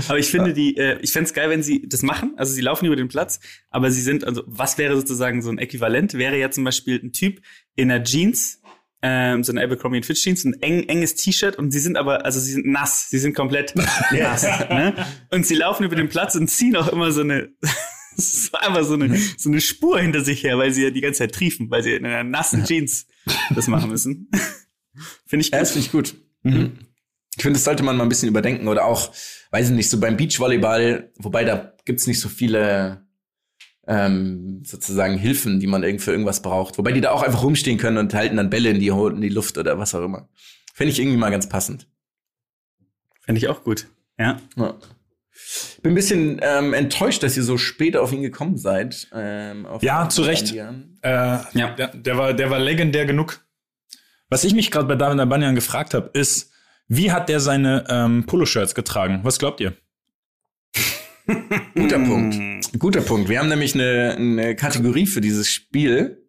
Aber 0.08 0.18
ich 0.18 0.28
finde 0.28 0.54
die, 0.54 0.78
äh, 0.78 0.98
ich 1.02 1.12
fände 1.12 1.28
es 1.28 1.34
geil, 1.34 1.50
wenn 1.50 1.64
sie 1.64 1.88
das 1.88 2.02
machen. 2.02 2.34
Also 2.38 2.54
sie 2.54 2.62
laufen 2.62 2.86
über 2.86 2.96
den 2.96 3.08
Platz, 3.08 3.40
aber 3.70 3.92
sie 3.92 4.02
sind, 4.02 4.24
also 4.24 4.44
was 4.48 4.78
wäre 4.78 4.96
sozusagen 4.96 5.42
so 5.42 5.50
ein 5.50 5.58
Äquivalent? 5.58 6.14
Wäre 6.14 6.38
ja 6.40 6.50
zum 6.50 6.64
Beispiel 6.64 7.00
ein 7.04 7.12
Typ 7.12 7.42
in 7.76 7.92
einer 7.92 8.04
Jeans, 8.04 8.61
ähm, 9.04 9.44
so 9.44 9.52
eine 9.52 9.64
Abercrombie 9.64 9.98
and 9.98 10.06
Fitch 10.06 10.22
Jeans, 10.24 10.44
ein 10.46 10.54
eng, 10.62 10.84
enges 10.88 11.16
T-Shirt 11.16 11.58
und 11.58 11.72
sie 11.72 11.80
sind 11.80 11.98
aber, 11.98 12.26
also 12.26 12.40
sie 12.40 12.52
sind 12.52 12.68
nass, 12.68 13.10
sie 13.10 13.18
sind 13.20 13.34
komplett 13.36 13.76
nass. 14.12 14.44
Ne? 14.70 14.94
Und 15.32 15.46
sie 15.46 15.56
laufen 15.56 15.84
über 15.84 15.96
den 15.96 16.10
Platz 16.10 16.36
und 16.36 16.48
ziehen 16.50 16.76
auch 16.76 16.88
immer 16.90 17.12
so 17.12 17.22
eine, 17.22 17.50
so 18.16 18.58
einfach 18.58 18.84
so 18.84 18.94
eine, 18.94 19.18
so 19.38 19.50
eine 19.50 19.62
Spur 19.62 20.00
hinter 20.00 20.22
sich 20.22 20.44
her, 20.44 20.58
weil 20.58 20.72
sie 20.72 20.84
ja 20.84 20.92
die 20.92 21.02
ganze 21.02 21.20
Zeit 21.20 21.34
triefen, 21.34 21.70
weil 21.72 21.82
sie 21.84 21.94
in 21.94 22.06
einer 22.06 22.24
nassen 22.24 22.64
Jeans 22.66 23.08
das 23.56 23.68
machen 23.68 23.90
müssen. 23.90 24.30
finde 25.26 25.46
ich 25.46 25.52
Ja, 25.52 25.58
gut. 25.58 25.62
das 25.62 25.72
finde 25.72 25.86
ich 25.86 25.92
gut. 25.92 26.16
Mhm. 26.44 26.72
Ich 27.38 27.44
finde, 27.44 27.58
das 27.58 27.64
sollte 27.64 27.82
man 27.82 27.96
mal 27.98 28.04
ein 28.04 28.10
bisschen 28.10 28.30
überdenken. 28.30 28.68
Oder 28.68 28.86
auch, 28.86 29.12
weiß 29.52 29.70
ich 29.70 29.76
nicht, 29.76 29.90
so 29.90 30.00
beim 30.00 30.18
Beachvolleyball, 30.18 31.12
wobei 31.18 31.44
da 31.46 31.74
gibt's 31.86 32.06
nicht 32.06 32.20
so 32.20 32.28
viele 32.30 33.01
ähm, 33.88 34.62
sozusagen 34.66 35.18
Hilfen, 35.18 35.60
die 35.60 35.68
man 35.68 35.84
irgend 35.84 36.02
für 36.02 36.12
irgendwas 36.12 36.42
braucht. 36.42 36.78
Wobei 36.78 36.92
die 36.92 37.02
da 37.02 37.12
auch 37.12 37.24
einfach 37.24 37.44
rumstehen 37.44 37.78
können 37.78 37.98
und 37.98 38.14
halten 38.14 38.38
dann 38.38 38.50
Bälle 38.50 38.70
in 38.70 38.80
die, 38.80 38.88
in 38.88 39.22
die 39.22 39.30
Luft 39.30 39.58
oder 39.58 39.78
was 39.80 39.96
auch 39.96 40.04
immer. 40.04 40.30
Finde 40.74 40.92
ich 40.92 41.00
irgendwie 41.00 41.18
mal 41.18 41.32
ganz 41.32 41.50
passend. 41.50 41.88
Finde 43.22 43.40
ich 43.40 43.48
auch 43.48 43.64
gut. 43.64 43.88
Ja. 44.18 44.40
Ja. 44.56 44.76
Bin 45.82 45.92
ein 45.94 45.96
bisschen 45.96 46.40
ähm, 46.44 46.74
enttäuscht, 46.74 47.24
dass 47.24 47.36
ihr 47.36 47.44
so 47.44 47.58
spät 47.58 47.98
auf 47.98 48.12
ihn 48.14 48.22
gekommen 48.22 48.58
seid. 48.58 49.08
Ähm, 49.14 49.66
auf 49.66 49.82
Ja, 49.84 50.08
zu 50.10 50.22
Recht. 50.22 50.54
Äh, 50.54 50.74
Ja. 51.02 51.46
der, 51.78 51.88
der, 51.88 52.18
war, 52.18 52.34
der 52.34 52.50
war 52.50 52.60
legendär 52.60 53.06
genug. 53.06 53.44
Was 54.30 54.44
ich 54.44 54.54
mich 54.54 54.72
gerade 54.72 54.88
bei 54.88 54.96
David 54.96 55.20
Abanian 55.20 55.56
gefragt 55.56 55.94
habe, 55.94 56.10
ist, 56.14 56.52
wie 56.88 57.12
hat 57.12 57.30
der 57.30 57.40
seine 57.40 57.86
ähm, 57.90 58.26
Poloshirts 58.26 58.76
getragen? 58.76 59.22
Was 59.24 59.40
glaubt 59.40 59.60
ihr? 59.60 59.74
Guter 61.76 62.00
Punkt. 62.00 62.80
Guter 62.80 63.02
Punkt. 63.02 63.30
Wir 63.30 63.40
haben 63.40 63.50
nämlich 63.50 63.76
eine, 63.76 64.16
eine 64.18 64.56
Kategorie 64.56 65.06
für 65.06 65.22
dieses 65.22 65.50
Spiel, 65.50 66.26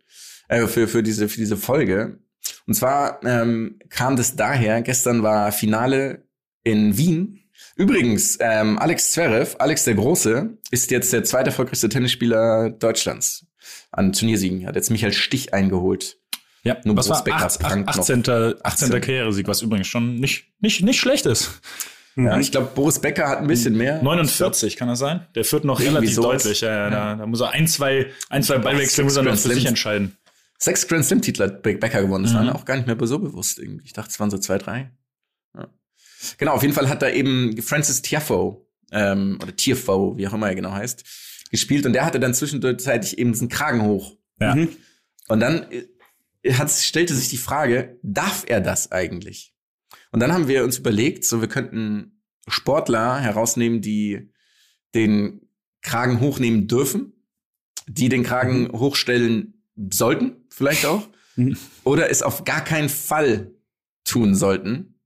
äh, 0.49 0.66
für, 0.66 0.88
für, 0.88 1.03
diese, 1.03 1.28
für 1.28 1.38
diese 1.38 1.57
Folge. 1.57 2.18
Und 2.66 2.74
zwar 2.74 3.20
ähm, 3.24 3.78
kam 3.88 4.16
das 4.16 4.36
daher, 4.36 4.82
gestern 4.82 5.22
war 5.22 5.53
Finale 5.53 6.26
in 6.64 6.97
Wien. 6.97 7.40
Übrigens, 7.76 8.38
ähm, 8.40 8.78
Alex 8.78 9.12
Zverev, 9.12 9.57
Alex 9.59 9.84
der 9.84 9.95
Große, 9.95 10.59
ist 10.70 10.90
jetzt 10.90 11.12
der 11.12 11.24
zweite 11.24 11.51
erfolgreichste 11.51 11.88
Tennisspieler 11.88 12.70
Deutschlands 12.70 13.47
an 13.90 14.12
Turniersiegen. 14.12 14.66
Hat 14.66 14.76
jetzt 14.76 14.90
Michael 14.90 15.12
Stich 15.12 15.55
eingeholt. 15.55 16.18
Ja, 16.64 16.76
Nur 16.84 16.97
was 16.97 17.09
war 17.09 17.24
Boris 17.24 17.24
Becker 17.24 17.47
acht, 17.47 17.59
prangt 17.59 17.86
noch. 17.86 17.99
18. 17.99 18.20
18. 18.20 18.55
18. 18.62 19.01
Karrieresieg, 19.01 19.49
was 19.49 19.62
übrigens 19.62 19.88
schon 19.88 20.16
nicht, 20.16 20.47
nicht, 20.61 20.82
nicht 20.82 21.01
schlecht 21.01 21.26
ist. 21.26 21.61
Ja, 22.17 22.39
ich 22.39 22.51
glaube, 22.51 22.71
Boris 22.75 22.99
Becker 22.99 23.29
hat 23.29 23.39
ein 23.39 23.47
bisschen 23.47 23.77
mehr. 23.77 24.03
49 24.03 24.77
kann 24.77 24.89
das 24.89 24.99
sein? 24.99 25.27
Der 25.35 25.45
führt 25.45 25.65
noch 25.65 25.81
Irgendwie 25.81 25.97
relativ 25.99 26.15
sowas. 26.17 26.43
deutlich. 26.43 26.61
Ja, 26.61 26.69
ja, 26.71 26.91
Da, 26.91 27.15
da 27.17 27.27
muss 27.27 27.41
er 27.41 27.51
ein, 27.53 27.67
zwei, 27.67 28.11
ein, 28.29 28.43
zwei 28.43 28.59
Ballwechsel 28.59 29.05
muss 29.05 29.17
er 29.17 29.23
noch 29.23 29.37
für 29.37 29.55
sich 29.55 29.65
entscheiden. 29.67 30.17
Sechs 30.59 30.87
Grand 30.87 31.05
Slam 31.05 31.23
Titel 31.23 31.43
hat 31.45 31.63
Be- 31.63 31.75
Becker 31.77 32.03
gewonnen. 32.03 32.25
Das 32.25 32.35
war 32.35 32.43
Mhm. 32.43 32.49
mir 32.49 32.55
auch 32.55 32.65
gar 32.65 32.77
nicht 32.77 32.87
mehr 32.87 32.97
so 33.07 33.19
bewusst 33.19 33.59
irgendwie. 33.59 33.85
Ich 33.85 33.93
dachte, 33.95 34.11
es 34.11 34.21
waren 34.21 34.31
so 34.31 34.39
zwei, 34.39 34.59
drei. 34.59 34.93
Ja. 35.57 35.69
Genau, 36.39 36.53
auf 36.53 36.63
jeden 36.63 36.75
Fall 36.75 36.89
hat 36.89 37.03
da 37.03 37.09
eben 37.09 37.61
Francis 37.63 38.03
Tiafoe, 38.03 38.65
ähm, 38.93 39.39
oder 39.43 39.57
Tiafoe, 39.57 40.17
wie 40.19 40.29
auch 40.29 40.35
immer 40.35 40.49
er 40.49 40.55
genau 40.55 40.73
heißt, 40.73 41.05
gespielt 41.51 41.85
und 41.87 41.95
der 41.95 42.05
hatte 42.05 42.21
dann 42.21 42.35
zwischenzeitlich 42.35 43.19
eben 43.19 43.33
diesen 43.33 43.49
Kragen 43.49 43.83
hoch. 43.83 44.17
Ja. 44.39 44.55
Mhm. 44.55 44.69
Und 45.29 45.41
dann 45.41 45.67
äh, 46.43 46.53
hat, 46.55 46.71
stellte 46.71 47.15
sich 47.15 47.29
die 47.31 47.39
Frage, 47.39 47.99
darf 48.03 48.45
er 48.47 48.61
das 48.61 48.93
eigentlich? 48.93 49.51
Und 50.13 50.21
dann 50.21 50.33
haben 50.33 50.47
wir 50.47 50.63
uns 50.65 50.79
überlegt, 50.79 51.25
so 51.25 51.41
wir 51.41 51.49
könnten 51.49 52.23
Sportler 52.47 53.19
herausnehmen, 53.19 53.81
die 53.81 54.31
den 54.95 55.41
Kragen 55.81 56.21
hochnehmen 56.21 56.69
dürfen, 56.69 57.13
die 57.89 58.09
den 58.09 58.23
Kragen 58.23 58.71
hochstellen 58.73 59.65
sollten, 59.91 60.37
vielleicht 60.49 60.87
auch, 60.87 61.09
Mhm. 61.35 61.57
oder 61.85 62.11
es 62.11 62.21
auf 62.23 62.45
gar 62.45 62.63
keinen 62.63 62.91
Fall 62.91 63.53
tun 64.05 64.35
sollten. 64.35 65.01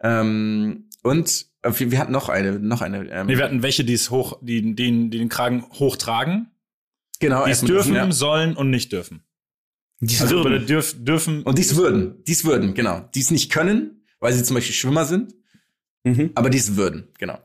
Ähm, 0.00 0.88
und 1.04 1.46
äh, 1.62 1.70
wir, 1.72 1.92
wir 1.92 1.98
hatten 2.00 2.10
noch 2.10 2.28
eine, 2.28 2.58
noch 2.58 2.80
eine. 2.80 3.08
Ähm, 3.08 3.26
Nee, 3.28 3.36
wir 3.36 3.44
hatten 3.44 3.62
welche, 3.62 3.84
die 3.84 3.92
es 3.92 4.10
hoch, 4.10 4.40
die, 4.42 4.74
die, 4.74 5.08
die 5.08 5.18
den 5.18 5.28
Kragen 5.28 5.64
hochtragen, 5.78 6.50
genau, 7.20 7.44
die 7.44 7.52
es 7.52 7.60
dürfen, 7.60 7.94
ja. 7.94 8.10
sollen 8.10 8.56
und 8.56 8.70
nicht 8.70 8.90
dürfen. 8.90 9.22
Die 10.00 10.18
Also 10.18 10.42
würden. 10.42 10.66
dürf, 10.66 10.96
dürfen. 10.98 11.44
Und 11.44 11.58
dies 11.58 11.76
würden, 11.76 12.24
dies 12.24 12.44
würden, 12.44 12.74
genau. 12.74 13.08
Dies 13.14 13.30
nicht 13.30 13.52
können, 13.52 13.97
weil 14.20 14.32
sie 14.32 14.42
zum 14.44 14.54
Beispiel 14.54 14.74
Schwimmer 14.74 15.04
sind, 15.04 15.34
Mhm. 16.04 16.30
aber 16.34 16.48
dies 16.50 16.76
würden, 16.76 17.08
genau. 17.18 17.38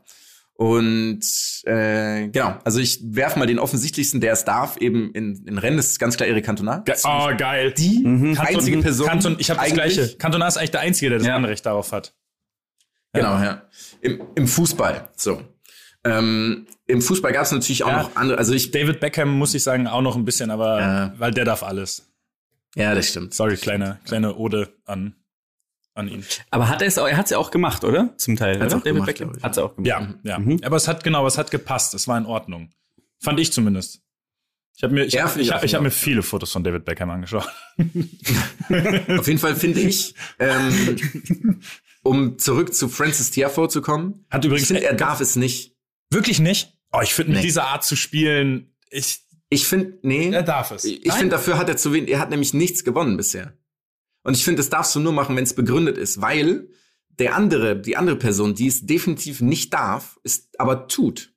Und 0.56 1.20
äh, 1.64 2.28
genau, 2.28 2.56
also 2.64 2.78
ich 2.78 3.00
werf 3.02 3.34
mal 3.34 3.46
den 3.46 3.58
offensichtlichsten, 3.58 4.20
der 4.20 4.32
es 4.34 4.44
darf, 4.44 4.76
eben 4.76 5.12
in, 5.12 5.44
in 5.46 5.58
Rennen, 5.58 5.76
das 5.76 5.88
ist 5.88 5.98
ganz 5.98 6.16
klar 6.16 6.28
Erik 6.28 6.44
Cantona. 6.44 6.78
Ge 6.78 6.94
oh, 7.04 7.28
geil. 7.36 7.72
Die 7.72 7.98
Mhm. 8.04 8.38
einzige 8.38 8.78
Person. 8.78 9.08
Kanton, 9.08 9.36
ich 9.40 9.50
habe 9.50 9.58
das 9.60 9.72
eigentlich- 9.72 9.94
gleiche. 9.96 10.16
Cantona 10.16 10.46
ist 10.46 10.56
eigentlich 10.56 10.70
der 10.70 10.80
Einzige, 10.82 11.08
der 11.10 11.18
das 11.18 11.26
Ja. 11.26 11.34
Anrecht 11.36 11.66
darauf 11.66 11.90
hat. 11.90 12.14
Genau, 13.12 13.32
ja. 13.42 13.62
Im, 14.00 14.22
im 14.36 14.46
Fußball, 14.46 15.08
so. 15.16 15.42
Ähm, 16.04 16.66
Im 16.86 17.00
Fußball 17.00 17.32
gab 17.32 17.44
es 17.44 17.50
natürlich 17.52 17.82
auch 17.82 17.88
Ja. 17.88 18.02
noch 18.02 18.14
andere, 18.16 18.38
also 18.38 18.52
ich, 18.52 18.70
David 18.70 19.00
Beckham 19.00 19.30
muss 19.30 19.54
ich 19.54 19.62
sagen 19.62 19.86
auch 19.86 20.02
noch 20.02 20.16
ein 20.16 20.24
bisschen, 20.24 20.50
aber 20.50 20.80
Ja. 20.80 21.14
weil 21.18 21.32
der 21.32 21.44
darf 21.46 21.62
alles. 21.64 22.10
ja, 22.76 22.94
das 22.94 23.08
stimmt. 23.08 23.34
Sorry, 23.34 23.56
kleine 23.56 23.98
kleine 24.04 24.36
Ode 24.36 24.72
an 24.84 25.16
an 25.94 26.08
ihn. 26.08 26.24
Aber 26.50 26.68
hat 26.68 26.82
er 26.82 26.88
es 26.88 26.98
auch, 26.98 27.06
er 27.08 27.16
hat 27.16 27.26
es 27.26 27.30
ja 27.30 27.38
auch 27.38 27.50
gemacht, 27.50 27.84
oder? 27.84 28.14
Zum 28.18 28.36
Teil. 28.36 28.60
Hat's 28.60 28.74
oder? 28.74 28.80
auch 28.80 28.84
gemacht, 28.84 29.14
glaub 29.14 29.36
ich. 29.36 29.42
Hat 29.42 29.52
es 29.52 29.58
auch 29.58 29.74
gemacht. 29.76 29.86
Ja, 29.88 30.14
ja. 30.24 30.38
Mhm. 30.38 30.60
Aber 30.64 30.76
es 30.76 30.88
hat 30.88 31.04
genau, 31.04 31.26
es 31.26 31.38
hat 31.38 31.50
gepasst. 31.50 31.94
Es 31.94 32.08
war 32.08 32.18
in 32.18 32.26
Ordnung. 32.26 32.70
Fand 33.20 33.38
ich 33.40 33.52
zumindest. 33.52 34.00
Ich 34.76 34.82
habe 34.82 34.92
mir, 34.92 35.04
ich, 35.04 35.12
Ja, 35.14 35.24
hab, 35.24 35.36
ich 35.36 35.42
ich, 35.42 35.48
ich 35.48 35.60
finde 35.60 35.74
hab 35.76 35.82
mir 35.82 35.88
ich 35.88 35.94
viele 35.94 36.22
Fotos 36.22 36.50
von 36.50 36.64
David 36.64 36.84
Beckham 36.84 37.08
angeschaut. 37.10 37.48
Auf 37.78 39.26
jeden 39.28 39.38
Fall 39.38 39.54
finde 39.54 39.80
ich, 39.80 40.14
ähm, 40.38 41.60
um 42.02 42.38
zurück 42.38 42.74
zu 42.74 42.88
Francis 42.88 43.30
Tiafoe 43.30 43.68
zu 43.68 43.82
kommen, 43.82 44.24
Hat 44.30 44.44
ich 44.44 44.48
übrigens 44.48 44.66
finde, 44.68 44.84
er 44.84 44.94
darf 44.94 45.20
es 45.20 45.36
nicht. 45.36 45.76
wirklich 46.10 46.40
nicht. 46.40 46.72
Oh, 46.92 47.00
ich 47.02 47.14
finde 47.14 47.30
mit 47.32 47.38
Nee. 47.40 47.46
dieser 47.46 47.66
Art 47.68 47.84
zu 47.84 47.96
spielen, 47.96 48.74
ich, 48.90 49.20
Ich 49.48 49.66
finde, 49.66 49.98
nee. 50.02 50.30
er 50.30 50.42
darf 50.42 50.70
es. 50.72 50.84
Ich 50.84 51.12
finde, 51.12 51.30
dafür 51.30 51.56
hat 51.58 51.68
er 51.68 51.76
zu 51.76 51.92
wenig, 51.92 52.10
er 52.10 52.18
hat 52.18 52.30
nämlich 52.30 52.52
nichts 52.54 52.82
gewonnen 52.84 53.16
bisher. 53.16 53.56
Und 54.24 54.36
ich 54.36 54.42
finde, 54.44 54.56
das 54.58 54.70
darfst 54.70 54.94
du 54.96 55.00
nur 55.00 55.12
machen, 55.12 55.36
wenn 55.36 55.44
es 55.44 55.54
begründet 55.54 55.96
ist, 55.96 56.20
weil 56.20 56.68
der 57.20 57.36
andere, 57.36 57.80
die 57.80 57.96
andere 57.96 58.16
Person, 58.16 58.54
die 58.56 58.66
es 58.66 58.84
definitiv 58.86 59.40
nicht 59.40 59.72
darf, 59.72 60.18
ist 60.24 60.48
aber 60.58 60.88
tut, 60.88 61.32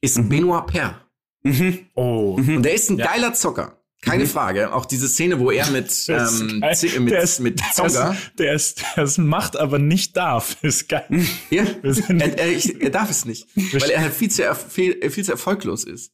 ist 0.00 0.28
Benoit 0.30 0.66
Paire. 0.66 1.00
Mhm. 1.42 1.80
Oh, 1.94 2.34
Und 2.38 2.62
der 2.62 2.72
ist 2.74 2.88
ein 2.90 2.96
Ja. 2.98 3.06
geiler 3.12 3.34
Zocker. 3.34 3.78
Keine 4.00 4.26
Frage. 4.26 4.72
Auch 4.74 4.84
diese 4.84 5.08
Szene, 5.08 5.40
wo 5.40 5.50
er 5.50 5.66
mit, 5.70 5.90
ähm, 6.08 6.60
mit, 6.60 7.10
der 7.10 7.22
ist, 7.22 7.40
mit 7.40 7.60
Zonga. 7.74 8.12
ist, 8.12 8.38
der 8.38 8.54
ist, 8.54 8.84
der 8.96 9.04
ist 9.04 9.18
macht, 9.18 9.56
aber 9.56 9.78
nicht 9.78 10.16
darf. 10.16 10.56
Ist 10.62 10.88
geil. 10.90 11.06
Ja, 11.50 11.64
er, 11.82 12.38
er, 12.38 12.48
ich, 12.52 12.80
er 12.82 12.90
darf 12.90 13.10
es 13.10 13.24
nicht, 13.24 13.46
weil 13.72 13.90
er 13.90 14.02
halt 14.02 14.12
viel 14.14 14.30
zu, 14.30 14.42
viel, 14.54 15.10
viel 15.10 15.24
zu 15.24 15.32
erfolglos 15.32 15.84
ist. 15.84 16.12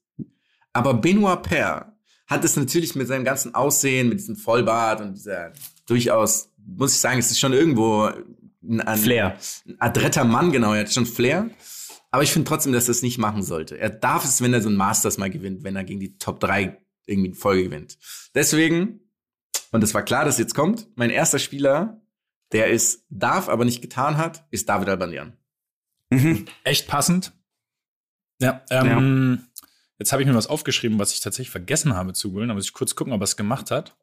Aber 0.72 0.94
Benoit 0.94 1.42
Paire 1.42 1.92
hat 2.28 2.44
es 2.44 2.54
natürlich 2.54 2.94
mit 2.94 3.08
seinem 3.08 3.24
ganzen 3.24 3.56
Aussehen, 3.56 4.08
mit 4.08 4.20
diesem 4.20 4.36
Vollbart 4.36 5.00
und 5.00 5.14
dieser 5.14 5.52
durchaus, 5.90 6.50
muss 6.64 6.94
ich 6.94 7.00
sagen, 7.00 7.18
es 7.18 7.30
ist 7.30 7.40
schon 7.40 7.52
irgendwo 7.52 8.10
ein, 8.62 8.80
ein, 8.80 8.98
Flair. 8.98 9.36
ein 9.66 9.76
adretter 9.80 10.24
Mann, 10.24 10.52
genau, 10.52 10.72
er 10.72 10.80
hat 10.80 10.92
schon 10.92 11.06
Flair. 11.06 11.50
Aber 12.10 12.22
ich 12.22 12.32
finde 12.32 12.48
trotzdem, 12.48 12.72
dass 12.72 12.88
er 12.88 12.92
es 12.92 13.02
nicht 13.02 13.18
machen 13.18 13.42
sollte. 13.42 13.78
Er 13.78 13.90
darf 13.90 14.24
es, 14.24 14.42
wenn 14.42 14.52
er 14.52 14.62
so 14.62 14.68
ein 14.68 14.76
Masters 14.76 15.18
mal 15.18 15.30
gewinnt, 15.30 15.62
wenn 15.62 15.76
er 15.76 15.84
gegen 15.84 16.00
die 16.00 16.18
Top 16.18 16.40
3 16.40 16.76
irgendwie 17.06 17.30
in 17.30 17.34
Folge 17.34 17.64
gewinnt. 17.64 17.98
Deswegen, 18.34 19.00
und 19.72 19.84
es 19.84 19.94
war 19.94 20.02
klar, 20.02 20.24
dass 20.24 20.38
jetzt 20.38 20.54
kommt, 20.54 20.88
mein 20.96 21.10
erster 21.10 21.38
Spieler, 21.38 22.00
der 22.52 22.72
es 22.72 23.04
darf, 23.10 23.48
aber 23.48 23.64
nicht 23.64 23.82
getan 23.82 24.16
hat, 24.16 24.44
ist 24.50 24.68
David 24.68 24.88
Albanian. 24.88 25.34
Mhm. 26.10 26.46
Echt 26.64 26.88
passend. 26.88 27.32
Ja, 28.40 28.64
ähm, 28.70 29.46
jetzt 29.98 30.12
habe 30.12 30.22
ich 30.22 30.28
mir 30.28 30.34
was 30.34 30.48
aufgeschrieben, 30.48 30.98
was 30.98 31.12
ich 31.12 31.20
tatsächlich 31.20 31.50
vergessen 31.50 31.94
habe 31.94 32.12
zu 32.12 32.30
googeln. 32.30 32.48
Da 32.48 32.54
muss 32.54 32.64
ich 32.64 32.72
kurz 32.72 32.96
gucken, 32.96 33.12
ob 33.12 33.20
er 33.20 33.24
es 33.24 33.36
gemacht 33.36 33.70
hat. 33.70 33.96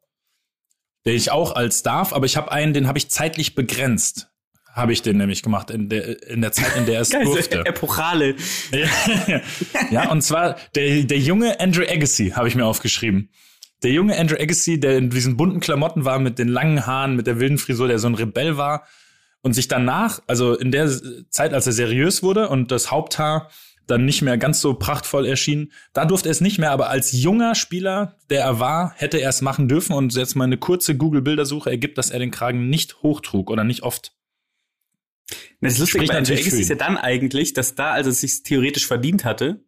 Den 1.08 1.16
ich 1.16 1.30
auch 1.30 1.52
als 1.52 1.82
darf, 1.82 2.12
aber 2.12 2.26
ich 2.26 2.36
habe 2.36 2.52
einen, 2.52 2.74
den 2.74 2.86
habe 2.86 2.98
ich 2.98 3.08
zeitlich 3.08 3.54
begrenzt. 3.54 4.28
Habe 4.74 4.92
ich 4.92 5.00
den 5.00 5.16
nämlich 5.16 5.42
gemacht 5.42 5.70
in 5.70 5.88
der, 5.88 6.22
in 6.28 6.42
der 6.42 6.52
Zeit, 6.52 6.76
in 6.76 6.84
der 6.84 6.96
er 6.96 7.00
es 7.00 7.08
Geil, 7.12 7.24
durfte. 7.24 7.64
Epochale. 7.64 8.34
ja, 9.90 10.10
und 10.10 10.20
zwar 10.20 10.56
der, 10.74 11.04
der 11.04 11.18
junge 11.18 11.58
Andrew 11.60 11.82
Agassi 11.82 12.32
habe 12.36 12.46
ich 12.46 12.56
mir 12.56 12.66
aufgeschrieben. 12.66 13.30
Der 13.82 13.90
junge 13.90 14.18
Andrew 14.18 14.36
Agassi, 14.38 14.78
der 14.78 14.98
in 14.98 15.08
diesen 15.08 15.38
bunten 15.38 15.60
Klamotten 15.60 16.04
war, 16.04 16.18
mit 16.18 16.38
den 16.38 16.48
langen 16.48 16.86
Haaren, 16.86 17.16
mit 17.16 17.26
der 17.26 17.40
wilden 17.40 17.56
Frisur, 17.56 17.88
der 17.88 17.98
so 17.98 18.06
ein 18.06 18.14
Rebell 18.14 18.58
war 18.58 18.86
und 19.40 19.54
sich 19.54 19.66
danach, 19.66 20.20
also 20.26 20.58
in 20.58 20.72
der 20.72 20.90
Zeit, 21.30 21.54
als 21.54 21.66
er 21.66 21.72
seriös 21.72 22.22
wurde 22.22 22.50
und 22.50 22.70
das 22.70 22.90
Haupthaar 22.90 23.48
dann 23.88 24.04
nicht 24.04 24.22
mehr 24.22 24.38
ganz 24.38 24.60
so 24.60 24.74
prachtvoll 24.74 25.26
erschien, 25.26 25.72
da 25.92 26.04
durfte 26.04 26.28
er 26.28 26.32
es 26.32 26.40
nicht 26.40 26.58
mehr, 26.58 26.70
aber 26.70 26.90
als 26.90 27.12
junger 27.12 27.54
Spieler, 27.54 28.16
der 28.30 28.42
er 28.42 28.60
war, 28.60 28.92
hätte 28.96 29.18
er 29.18 29.30
es 29.30 29.42
machen 29.42 29.68
dürfen 29.68 29.94
und 29.94 30.14
jetzt 30.14 30.36
mal 30.36 30.44
eine 30.44 30.58
kurze 30.58 30.96
Google-Bildersuche 30.96 31.70
ergibt, 31.70 31.98
dass 31.98 32.10
er 32.10 32.18
den 32.18 32.30
Kragen 32.30 32.68
nicht 32.68 33.02
hochtrug 33.02 33.50
oder 33.50 33.64
nicht 33.64 33.82
oft. 33.82 34.12
Das 35.60 35.78
Lustige 35.78 36.04
Spricht 36.04 36.12
bei 36.12 36.20
natürlich 36.20 36.46
ist 36.46 36.68
ja 36.68 36.74
ihn. 36.74 36.78
dann 36.78 36.96
eigentlich, 36.96 37.52
dass 37.52 37.74
da, 37.74 37.92
als 37.92 38.06
er 38.06 38.12
es 38.12 38.20
sich 38.20 38.42
theoretisch 38.42 38.86
verdient 38.86 39.24
hatte, 39.24 39.64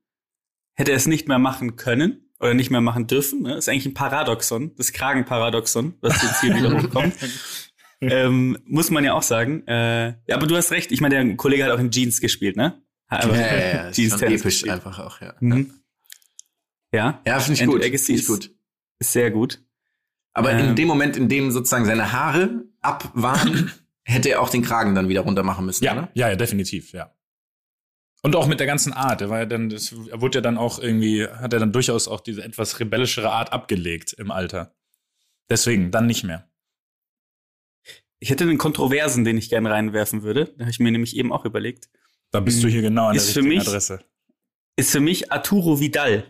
hätte 0.75 0.93
er 0.93 0.97
es 0.97 1.07
nicht 1.07 1.27
mehr 1.27 1.39
machen 1.39 1.77
können 1.77 2.31
oder 2.39 2.55
nicht 2.55 2.71
mehr 2.71 2.81
machen 2.81 3.07
dürfen. 3.07 3.43
Ne? 3.43 3.51
Das 3.51 3.65
ist 3.65 3.69
eigentlich 3.69 3.87
ein 3.87 3.95
Paradoxon, 3.95 4.75
das 4.77 4.93
Kragenparadoxon, 4.93 5.95
was 6.01 6.23
jetzt 6.23 6.41
hier 6.41 6.55
wieder 6.55 6.73
hochkommt. 6.73 7.15
ähm, 8.01 8.59
muss 8.65 8.91
man 8.91 9.05
ja 9.05 9.15
auch 9.15 9.23
sagen. 9.23 9.67
Äh, 9.67 10.09
ja, 10.27 10.37
aber 10.37 10.47
du 10.47 10.57
hast 10.57 10.71
recht. 10.71 10.93
Ich 10.93 11.01
meine, 11.01 11.23
der 11.23 11.37
Kollege 11.37 11.65
hat 11.65 11.73
auch 11.73 11.79
in 11.79 11.91
Jeans 11.91 12.21
gespielt, 12.21 12.57
ne? 12.57 12.81
Aber 13.11 13.35
ist 13.91 13.97
Jeans 13.97 14.11
schon 14.13 14.19
Tennis 14.21 14.41
episch 14.41 14.55
gespielt. 14.55 14.73
einfach 14.75 14.99
auch, 14.99 15.21
ja. 15.21 15.35
Mhm. 15.41 15.75
Ja, 16.93 17.21
Ja, 17.27 17.39
finde 17.41 17.61
ich 17.61 17.67
gut. 17.69 17.85
Ich 17.85 18.09
ist- 18.09 18.27
gut. 18.27 18.51
ist 18.99 19.13
sehr 19.13 19.31
gut. 19.31 19.63
Aber 20.33 20.53
in 20.53 20.61
Ähm. 20.71 20.77
dem 20.77 20.89
Moment, 20.89 21.17
in 21.17 21.29
dem 21.29 21.51
sozusagen 21.51 21.85
seine 21.85 22.13
Haare 22.13 22.65
ab 22.81 23.11
waren, 23.15 23.71
hätte 24.05 24.31
er 24.31 24.41
auch 24.41 24.49
den 24.49 24.63
Kragen 24.63 24.95
dann 24.95 25.09
wieder 25.09 25.21
runter 25.23 25.43
machen 25.43 25.67
müssen, 25.67 25.85
Ja, 25.85 25.93
oder? 25.93 26.11
ja, 26.15 26.29
ja, 26.31 26.37
definitiv, 26.37 26.93
ja. 26.93 27.15
Und 28.23 28.37
auch 28.37 28.47
mit 28.47 28.61
der 28.61 28.67
ganzen 28.67 28.93
Art. 28.93 29.23
Er 29.23 29.31
war 29.31 29.39
ja 29.41 29.47
dann, 29.47 29.71
das, 29.71 29.93
er 29.93 30.21
wurde 30.21 30.39
ja 30.39 30.43
dann 30.43 30.59
auch 30.59 30.79
irgendwie, 30.79 31.27
hat 31.27 31.53
er 31.53 31.59
dann 31.59 31.73
durchaus 31.73 32.07
auch 32.07 32.21
diese 32.21 32.45
etwas 32.45 32.79
rebellischere 32.79 33.31
Art 33.33 33.53
abgelegt 33.53 34.13
im 34.13 34.31
Alter. 34.31 34.75
Deswegen, 35.49 35.91
dann 35.91 36.07
nicht 36.07 36.23
mehr. 36.23 36.49
Ich 38.19 38.29
hätte 38.31 38.45
einen 38.45 38.59
Kontroversen, 38.59 39.25
den 39.25 39.39
ich 39.39 39.49
gerne 39.49 39.71
reinwerfen 39.71 40.23
würde. 40.23 40.53
Da 40.57 40.65
habe 40.65 40.71
ich 40.71 40.79
mir 40.81 40.91
nämlich 40.93 41.17
eben 41.17 41.33
auch 41.33 41.45
überlegt. 41.47 41.89
Da 42.33 42.41
bist 42.41 42.63
du 42.63 42.69
hier 42.69 42.83
genau 42.83 43.07
an 43.09 43.15
der 43.15 43.23
richtigen 43.23 43.49
mich- 43.49 43.61
Adresse. 43.67 44.01
Ist 44.77 44.93
für 44.93 45.01
mich 45.01 45.31
Arturo 45.33 45.81
Vidal. 45.81 46.25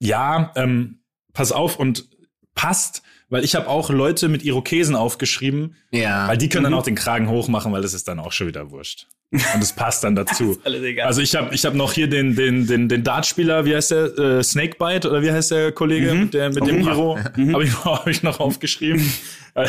Ja, 0.00 0.52
ähm, 0.56 1.00
pass 1.32 1.52
auf 1.52 1.78
und 1.78 2.08
passt, 2.54 3.02
weil 3.28 3.42
ich 3.44 3.54
habe 3.54 3.68
auch 3.68 3.90
Leute 3.90 4.28
mit 4.28 4.44
Irokesen 4.44 4.94
aufgeschrieben, 4.94 5.76
Ja. 5.90 6.28
weil 6.28 6.36
die 6.36 6.48
können 6.48 6.64
dann 6.64 6.74
auch 6.74 6.82
den 6.82 6.94
Kragen 6.94 7.28
hochmachen, 7.28 7.72
weil 7.72 7.82
das 7.82 7.94
ist 7.94 8.06
dann 8.06 8.20
auch 8.20 8.32
schon 8.32 8.46
wieder 8.46 8.70
wurscht. 8.70 9.06
Und 9.32 9.62
es 9.62 9.72
passt 9.72 10.04
dann 10.04 10.14
dazu. 10.16 10.60
Also 11.02 11.20
ich 11.20 11.34
habe 11.34 11.52
ich 11.54 11.64
hab 11.64 11.74
noch 11.74 11.92
hier 11.92 12.06
den 12.08 12.36
den 12.36 12.66
den 12.68 12.88
den 12.88 13.02
Dartspieler, 13.02 13.64
wie 13.64 13.74
heißt 13.74 13.90
der 13.90 14.18
äh, 14.18 14.42
Snakebite 14.44 15.08
oder 15.10 15.22
wie 15.22 15.32
heißt 15.32 15.50
der 15.50 15.72
Kollege 15.72 16.14
mit 16.14 16.34
der 16.34 16.50
mit 16.50 16.64
dem 16.66 16.80
Iro, 16.82 17.18
habe 17.52 17.64
ich 17.64 17.84
habe 17.84 18.10
ich 18.10 18.22
noch 18.22 18.38
aufgeschrieben. 18.40 19.10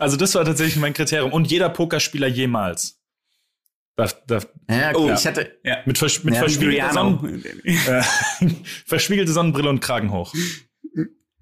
Also 0.00 0.16
das 0.16 0.34
war 0.34 0.44
tatsächlich 0.44 0.76
mein 0.78 0.94
Kriterium 0.94 1.32
und 1.32 1.48
jeder 1.48 1.68
Pokerspieler 1.68 2.26
jemals. 2.26 3.00
Da, 3.96 4.08
da, 4.26 4.40
ja, 4.70 4.92
Oh, 4.94 5.04
okay. 5.04 5.14
ich 5.18 5.26
hatte, 5.26 5.58
ja, 5.64 5.78
mit, 5.84 5.98
vers 5.98 6.24
mit 6.24 6.34
Ja, 6.34 6.40
verspiegelter. 6.40 6.92
Sonnen, 6.94 7.42
äh, 7.64 8.02
verspiegelte 8.86 9.32
Sonnenbrille 9.32 9.68
und 9.68 9.80
Kragen 9.80 10.10
hoch. 10.12 10.32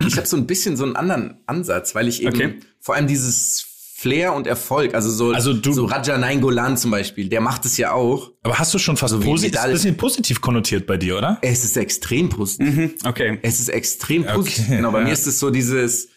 ich 0.04 0.16
habe 0.16 0.26
so 0.26 0.36
ein 0.36 0.46
bisschen 0.46 0.76
so 0.76 0.84
einen 0.84 0.96
anderen 0.96 1.42
Ansatz, 1.46 1.94
weil 1.94 2.08
ich 2.08 2.22
eben 2.22 2.28
Okay. 2.34 2.60
vor 2.80 2.96
allem 2.96 3.06
dieses 3.06 3.66
Flair 3.94 4.32
und 4.32 4.46
Erfolg, 4.46 4.94
also 4.94 5.10
so, 5.10 5.30
Also 5.32 5.52
du- 5.52 5.72
so 5.74 5.84
Raja 5.84 6.16
Nainggolan 6.18 6.76
zum 6.78 6.90
Beispiel, 6.90 7.28
der 7.28 7.40
macht 7.42 7.66
es 7.66 7.76
ja 7.76 7.92
auch. 7.92 8.32
Aber 8.42 8.58
hast 8.58 8.72
du 8.74 8.78
schon 8.78 8.96
fast 8.96 9.12
So 9.12 9.20
positiv, 9.20 9.52
Vidal- 9.52 9.70
bisschen 9.72 9.96
positiv 9.96 10.40
konnotiert 10.40 10.86
bei 10.86 10.96
dir, 10.96 11.18
oder? 11.18 11.38
Es 11.42 11.64
ist 11.64 11.76
extrem 11.76 12.30
positiv. 12.30 12.74
Mhm, 12.74 12.94
okay. 13.04 13.38
Es 13.42 13.60
ist 13.60 13.68
extrem 13.68 14.22
Okay, 14.22 14.32
positiv. 14.34 14.68
genau, 14.68 14.90
bei 14.90 15.00
ja. 15.00 15.04
mir 15.04 15.12
ist 15.12 15.26
es 15.26 15.38
so 15.38 15.50
dieses, 15.50 16.08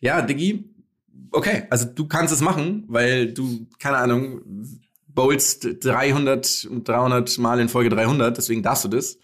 ja, 0.00 0.20
Diggi, 0.20 0.66
okay, 1.32 1.62
also 1.70 1.86
du 1.86 2.06
kannst 2.06 2.32
es 2.34 2.42
machen, 2.42 2.84
weil 2.88 3.32
du, 3.32 3.66
keine 3.78 3.96
Ahnung, 3.96 4.42
bowlst 5.14 5.66
300, 5.84 6.66
und 6.70 6.88
300 6.88 7.38
Mal 7.38 7.60
in 7.60 7.68
Folge 7.68 7.90
300, 7.90 8.36
deswegen 8.36 8.62
darfst 8.62 8.84
du 8.84 8.88
das. 8.88 9.18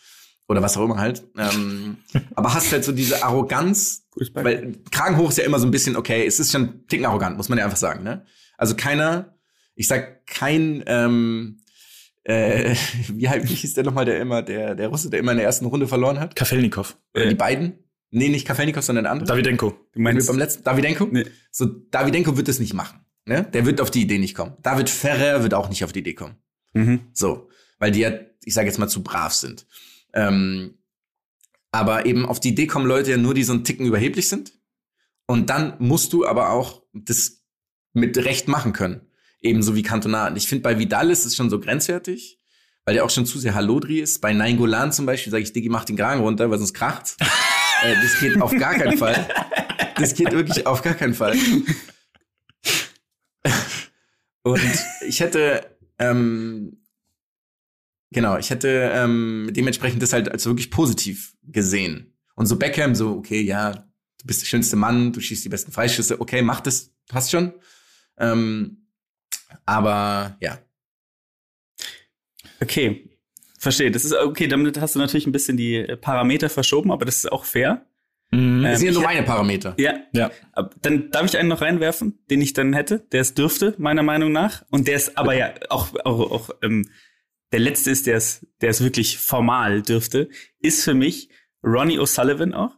Oder 0.48 0.62
was 0.62 0.76
auch 0.76 0.84
immer 0.84 0.98
halt. 0.98 1.24
Ähm, 1.36 1.96
aber 2.36 2.54
hast 2.54 2.70
halt 2.72 2.84
so 2.84 2.92
diese 2.92 3.24
Arroganz, 3.24 4.06
weil 4.32 4.74
Kragen 4.90 5.16
hoch 5.16 5.30
ist 5.30 5.38
ja 5.38 5.44
immer 5.44 5.58
so 5.58 5.66
ein 5.66 5.72
bisschen, 5.72 5.96
okay, 5.96 6.24
es 6.24 6.38
ist 6.38 6.52
schon 6.52 6.62
ein 6.62 6.86
Ticken 6.86 7.04
arrogant, 7.06 7.36
muss 7.36 7.48
man 7.48 7.58
ja 7.58 7.64
einfach 7.64 7.76
sagen, 7.76 8.04
ne? 8.04 8.24
Also 8.56 8.76
keiner, 8.76 9.34
ich 9.74 9.88
sag 9.88 10.24
kein, 10.26 10.84
ähm, 10.86 11.58
äh, 12.24 12.74
wie, 13.08 13.28
halt- 13.28 13.48
wie 13.48 13.54
hieß 13.54 13.74
der 13.74 13.84
nochmal, 13.84 14.04
der 14.04 14.20
immer, 14.20 14.42
der, 14.42 14.74
der 14.76 14.88
Russe, 14.88 15.10
der 15.10 15.18
immer 15.20 15.32
in 15.32 15.38
der 15.38 15.46
ersten 15.46 15.66
Runde 15.66 15.88
verloren 15.88 16.20
hat? 16.20 16.36
Kafelnikov. 16.36 16.96
Oder 17.14 17.26
die 17.26 17.34
beiden? 17.34 17.78
Nee, 18.10 18.28
nicht 18.28 18.46
Kafelnikov, 18.46 18.84
sondern 18.84 19.04
der 19.04 19.12
andere. 19.12 19.26
Davidenko. 19.26 19.74
Du 19.92 20.00
meinst, 20.00 20.28
beim 20.28 20.38
letzten 20.38 20.62
Davidenko? 20.62 21.08
Nee. 21.10 21.26
So, 21.50 21.66
Davidenko 21.66 22.36
wird 22.36 22.48
es 22.48 22.60
nicht 22.60 22.72
machen. 22.72 23.00
Ne? 23.26 23.42
Der 23.52 23.66
wird 23.66 23.80
auf 23.80 23.90
die 23.90 24.02
Idee 24.02 24.18
nicht 24.18 24.34
kommen. 24.34 24.54
David 24.62 24.88
Ferrer 24.88 25.42
wird 25.42 25.52
auch 25.52 25.68
nicht 25.68 25.84
auf 25.84 25.92
die 25.92 25.98
Idee 25.98 26.14
kommen. 26.14 26.36
mhm. 26.74 27.00
So, 27.12 27.48
weil 27.78 27.90
die 27.90 28.00
ja, 28.00 28.12
ich 28.44 28.54
sage 28.54 28.68
jetzt 28.68 28.78
mal, 28.78 28.88
zu 28.88 29.02
brav 29.02 29.32
sind. 29.32 29.66
Ähm, 30.14 30.78
aber 31.72 32.06
eben 32.06 32.24
auf 32.24 32.40
die 32.40 32.50
Idee 32.50 32.66
kommen 32.66 32.86
Leute 32.86 33.10
ja 33.10 33.16
nur, 33.16 33.34
die 33.34 33.42
so 33.42 33.52
einen 33.52 33.64
Ticken 33.64 33.84
überheblich 33.84 34.28
sind. 34.28 34.52
Und 35.26 35.50
dann 35.50 35.74
musst 35.78 36.12
du 36.12 36.24
aber 36.24 36.50
auch 36.50 36.82
das 36.94 37.42
mit 37.92 38.16
Recht 38.18 38.46
machen 38.48 38.72
können. 38.72 39.00
Ebenso 39.40 39.74
wie 39.74 39.82
Cantona. 39.82 40.28
Und 40.28 40.36
ich 40.36 40.46
finde, 40.48 40.62
bei 40.62 40.78
Vidal 40.78 41.10
ist 41.10 41.26
es 41.26 41.34
schon 41.34 41.50
so 41.50 41.58
grenzwertig, 41.58 42.38
weil 42.84 42.94
der 42.94 43.04
auch 43.04 43.10
schon 43.10 43.26
zu 43.26 43.38
sehr 43.38 43.54
Hallodri 43.54 43.98
ist. 44.00 44.20
Bei 44.20 44.32
Nainggolan 44.32 44.92
zum 44.92 45.04
Beispiel 45.04 45.32
sage 45.32 45.42
ich, 45.42 45.52
Diggi, 45.52 45.68
mach 45.68 45.84
den 45.84 45.96
Kragen 45.96 46.20
runter, 46.20 46.48
weil 46.50 46.58
sonst 46.58 46.74
kracht's. 46.74 47.16
äh, 47.82 47.94
das 48.00 48.20
geht 48.20 48.40
auf 48.40 48.52
gar 48.56 48.74
keinen 48.74 48.96
Fall. 48.96 49.28
Das 49.98 50.14
geht 50.14 50.30
wirklich 50.30 50.66
auf 50.66 50.82
gar 50.82 50.92
keinen 50.92 51.14
Fall. 51.14 51.38
Und 54.46 54.60
ich 55.06 55.20
hätte, 55.20 55.76
ähm, 55.98 56.82
genau, 58.10 58.38
ich 58.38 58.50
hätte 58.50 58.90
ähm, 58.94 59.50
dementsprechend 59.52 60.02
das 60.02 60.12
halt 60.12 60.30
als 60.30 60.46
wirklich 60.46 60.70
positiv 60.70 61.36
gesehen. 61.42 62.14
Und 62.34 62.46
so 62.46 62.56
Beckham, 62.56 62.94
so, 62.94 63.12
okay, 63.12 63.40
ja, 63.40 63.72
du 63.72 64.26
bist 64.26 64.42
der 64.42 64.46
schönste 64.46 64.76
Mann, 64.76 65.12
du 65.12 65.20
schießt 65.20 65.44
die 65.44 65.48
besten 65.48 65.72
Freischüsse, 65.72 66.20
okay, 66.20 66.42
mach 66.42 66.60
das, 66.60 66.94
passt 67.08 67.30
schon. 67.30 67.54
Ähm, 68.18 68.86
aber 69.64 70.36
ja, 70.40 70.58
Okay, 72.60 73.10
verstehe. 73.58 73.90
Das 73.90 74.04
ist 74.04 74.14
okay. 74.14 74.48
Damit 74.48 74.80
hast 74.80 74.94
du 74.94 74.98
natürlich 74.98 75.26
ein 75.26 75.32
bisschen 75.32 75.56
die 75.56 75.82
Parameter 76.00 76.48
verschoben, 76.48 76.90
aber 76.90 77.04
das 77.04 77.18
ist 77.18 77.32
auch 77.32 77.44
fair. 77.44 77.85
Mhm. 78.30 78.62
das 78.62 78.72
Ähm, 78.72 78.76
sind 78.78 78.86
ja 78.88 78.92
nur 78.94 79.02
meine 79.02 79.22
Parameter. 79.22 79.74
Ja. 79.78 79.94
Ja. 80.12 80.30
Dann 80.82 81.10
darf 81.10 81.24
ich 81.26 81.38
einen 81.38 81.48
noch 81.48 81.60
reinwerfen, 81.60 82.18
den 82.30 82.40
ich 82.40 82.52
dann 82.52 82.72
hätte. 82.72 83.00
Der 83.12 83.20
es 83.20 83.34
dürfte, 83.34 83.74
meiner 83.78 84.02
Meinung 84.02 84.32
nach. 84.32 84.64
Und 84.70 84.88
der 84.88 84.96
ist 84.96 85.16
aber 85.16 85.34
ja 85.34 85.54
auch, 85.70 85.94
auch, 86.04 86.30
auch 86.32 86.50
ähm, 86.62 86.88
der 87.52 87.60
letzte 87.60 87.90
ist, 87.90 88.06
der 88.06 88.16
es, 88.16 88.46
der 88.60 88.70
es 88.70 88.82
wirklich 88.82 89.18
formal 89.18 89.82
dürfte, 89.82 90.28
ist 90.58 90.82
für 90.82 90.94
mich 90.94 91.28
Ronnie 91.62 91.98
O'Sullivan 91.98 92.52
auch. 92.52 92.74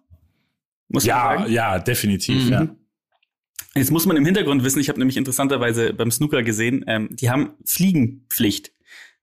Muss 0.89 1.05
man 1.05 1.09
Ja, 1.09 1.39
sagen. 1.39 1.53
ja, 1.53 1.79
definitiv, 1.79 2.45
Mhm. 2.45 2.51
ja. 2.53 2.69
Jetzt 3.75 3.91
muss 3.91 4.07
man 4.07 4.17
im 4.17 4.25
Hintergrund 4.25 4.65
wissen, 4.65 4.81
ich 4.81 4.89
habe 4.89 4.99
nämlich 4.99 5.17
interessanterweise 5.17 5.93
beim 5.93 6.11
Snooker 6.11 6.43
gesehen, 6.43 6.85
ähm, 6.89 7.09
die 7.13 7.31
haben 7.31 7.51
Fliegenpflicht. 7.65 8.73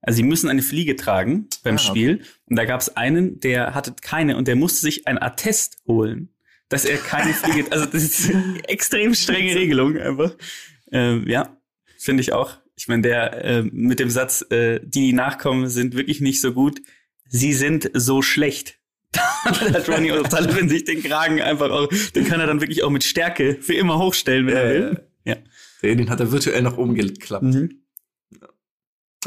Also 0.02 0.18
sie 0.18 0.22
müssen 0.22 0.48
eine 0.48 0.62
Fliege 0.62 0.96
tragen 0.96 1.48
beim 1.64 1.76
Ah, 1.76 1.78
okay. 1.80 1.88
Spiel. 1.88 2.22
Und 2.46 2.56
da 2.56 2.64
gab 2.64 2.80
es 2.80 2.96
einen, 2.96 3.40
der 3.40 3.74
hatte 3.74 3.94
keine 4.00 4.36
und 4.36 4.46
der 4.48 4.56
musste 4.56 4.80
sich 4.80 5.06
ein 5.08 5.20
Attest 5.20 5.78
holen, 5.86 6.28
dass 6.68 6.84
er 6.84 6.96
keine 6.98 7.32
Fliege. 7.34 7.70
Also 7.72 7.86
das 7.86 8.02
ist 8.02 8.30
eine 8.34 8.60
extrem 8.68 9.14
strenge 9.14 9.54
Regelung 9.54 9.96
einfach. 9.96 10.36
Ähm, 10.92 11.24
ja, 11.26 11.56
finde 11.98 12.20
ich 12.20 12.32
auch. 12.32 12.58
Ich 12.76 12.88
meine, 12.88 13.02
der 13.02 13.44
äh, 13.44 13.62
mit 13.62 14.00
dem 14.00 14.10
Satz, 14.10 14.44
äh, 14.50 14.80
die, 14.80 15.06
die 15.06 15.12
nachkommen, 15.12 15.68
sind 15.68 15.96
wirklich 15.96 16.20
nicht 16.20 16.40
so 16.40 16.52
gut. 16.52 16.80
Sie 17.28 17.54
sind 17.54 17.90
so 17.94 18.22
schlecht. 18.22 18.78
da 19.12 19.22
hat 19.72 19.88
Ronnie 19.88 20.12
O'Sullivan 20.12 20.68
sich 20.68 20.84
den 20.84 21.02
Kragen 21.02 21.40
einfach 21.40 21.70
auch, 21.70 21.88
den 22.14 22.26
kann 22.26 22.38
er 22.38 22.46
dann 22.46 22.60
wirklich 22.60 22.82
auch 22.82 22.90
mit 22.90 23.02
Stärke 23.02 23.56
für 23.60 23.74
immer 23.74 23.98
hochstellen, 23.98 24.46
wenn 24.46 24.56
er 24.56 24.68
will. 24.68 25.08
Ja. 25.24 25.36
Den 25.82 25.98
den 25.98 26.10
hat 26.10 26.20
er 26.20 26.30
virtuell 26.32 26.62
nach 26.62 26.76
oben 26.76 26.94
geklappt. 26.94 27.44
Mhm. 27.44 27.85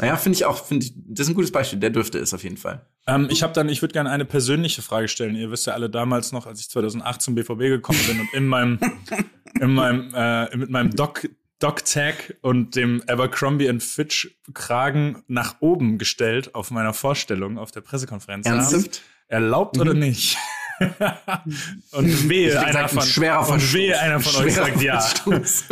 Naja, 0.00 0.16
finde 0.16 0.36
ich 0.36 0.44
auch, 0.44 0.64
finde 0.64 0.86
ich, 0.86 0.92
das 0.96 1.26
ist 1.26 1.32
ein 1.32 1.34
gutes 1.34 1.52
Beispiel. 1.52 1.78
Der 1.78 1.90
dürfte 1.90 2.18
es 2.18 2.32
auf 2.32 2.42
jeden 2.42 2.56
Fall. 2.56 2.86
Ähm, 3.06 3.28
ich 3.30 3.42
habe 3.42 3.52
dann, 3.52 3.68
ich 3.68 3.82
würde 3.82 3.92
gerne 3.92 4.10
eine 4.10 4.24
persönliche 4.24 4.82
Frage 4.82 5.08
stellen. 5.08 5.34
Ihr 5.36 5.50
wisst 5.50 5.66
ja 5.66 5.74
alle 5.74 5.90
damals 5.90 6.32
noch, 6.32 6.46
als 6.46 6.60
ich 6.60 6.70
2008 6.70 7.20
zum 7.20 7.34
BVB 7.34 7.58
gekommen 7.58 8.00
bin 8.06 8.20
und 8.20 8.34
in 8.34 8.46
meinem, 8.46 8.78
in 9.60 9.74
meinem, 9.74 10.12
äh, 10.14 10.56
mit 10.56 10.70
meinem 10.70 10.90
Doc, 10.90 11.28
Doc 11.58 11.84
Tag 11.84 12.36
und 12.40 12.76
dem 12.76 13.02
Abercrombie 13.06 13.68
and 13.68 13.82
Fitch 13.82 14.38
Kragen 14.54 15.22
nach 15.28 15.56
oben 15.60 15.98
gestellt 15.98 16.54
auf 16.54 16.70
meiner 16.70 16.94
Vorstellung 16.94 17.58
auf 17.58 17.70
der 17.70 17.82
Pressekonferenz. 17.82 18.46
Ernsthaft? 18.46 19.02
Erlaubt 19.28 19.78
oder 19.78 19.94
nicht? 19.94 20.36
und 21.92 22.28
wehe 22.28 22.58
einer 22.58 22.66
gesagt, 22.66 22.76
ein 22.76 22.88
von, 22.88 23.02
schwerer 23.02 23.40
und 23.40 23.46
Verstoß. 23.46 23.74
wehe 23.74 23.98
einer 24.00 24.20
von 24.20 24.44
euch 24.44 24.54
sagt 24.54 24.82
ja. 24.82 25.04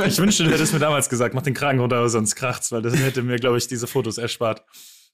Ich 0.06 0.18
wünschte, 0.18 0.44
du 0.44 0.50
hättest 0.50 0.72
mir 0.72 0.78
damals 0.78 1.09
gesagt, 1.09 1.34
mach 1.34 1.42
den 1.42 1.54
Kragen 1.54 1.80
runter, 1.80 1.96
aber 1.96 2.09
sonst 2.09 2.34
kracht's, 2.36 2.70
weil 2.72 2.82
das 2.82 2.94
hätte 2.96 3.22
mir, 3.22 3.36
glaube 3.36 3.59
ich, 3.59 3.66
diese 3.66 3.86
Fotos 3.86 4.18
erspart. 4.18 4.62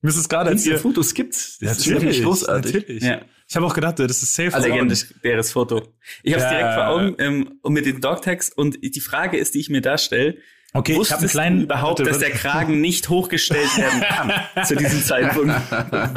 Mir 0.03 0.11
ist 0.11 0.17
es 0.17 0.29
gerade, 0.29 0.51
als 0.51 0.63
Diese 0.63 0.75
ihr, 0.75 0.81
Fotos 0.81 1.15
gibt's. 1.15 1.59
Das 1.61 1.79
ist 1.79 1.89
wirklich 1.89 2.23
großartig. 2.23 2.75
Natürlich. 2.75 3.03
Ja. 3.03 3.23
Ich 3.49 3.57
habe 3.57 3.65
auch 3.67 3.75
gedacht, 3.75 3.99
das 3.99 4.23
ist 4.23 4.35
safe. 4.35 4.53
Also 4.53 4.69
legendäres 4.69 5.53
Foto. 5.53 5.95
Ich 6.23 6.35
habe 6.35 6.45
es 6.45 6.51
Ja. 6.51 6.59
direkt 6.59 6.75
vor 6.75 6.89
Augen 6.89 7.15
ähm, 7.19 7.59
und 7.63 7.73
mit 7.73 7.87
den 7.87 8.01
Dogtags 8.01 8.51
und 8.51 8.77
die 8.83 9.01
Frage 9.01 9.39
ist, 9.39 9.55
die 9.55 9.61
ich 9.61 9.71
mir 9.71 9.81
da 9.81 9.97
stelle, 9.97 10.37
Okay, 10.77 10.93
ich 10.93 10.99
habe 10.99 11.05
einen 11.05 11.11
wusstest 11.23 11.33
kleinen 11.33 11.61
überhaupt, 11.63 12.01
dass 12.01 12.19
der. 12.19 12.31
Kragen 12.31 12.81
nicht 12.81 13.09
hochgestellt 13.09 13.77
werden 13.77 14.01
kann 14.01 14.65
zu 14.67 14.75
diesem 14.75 15.03
Zeitpunkt? 15.05 15.55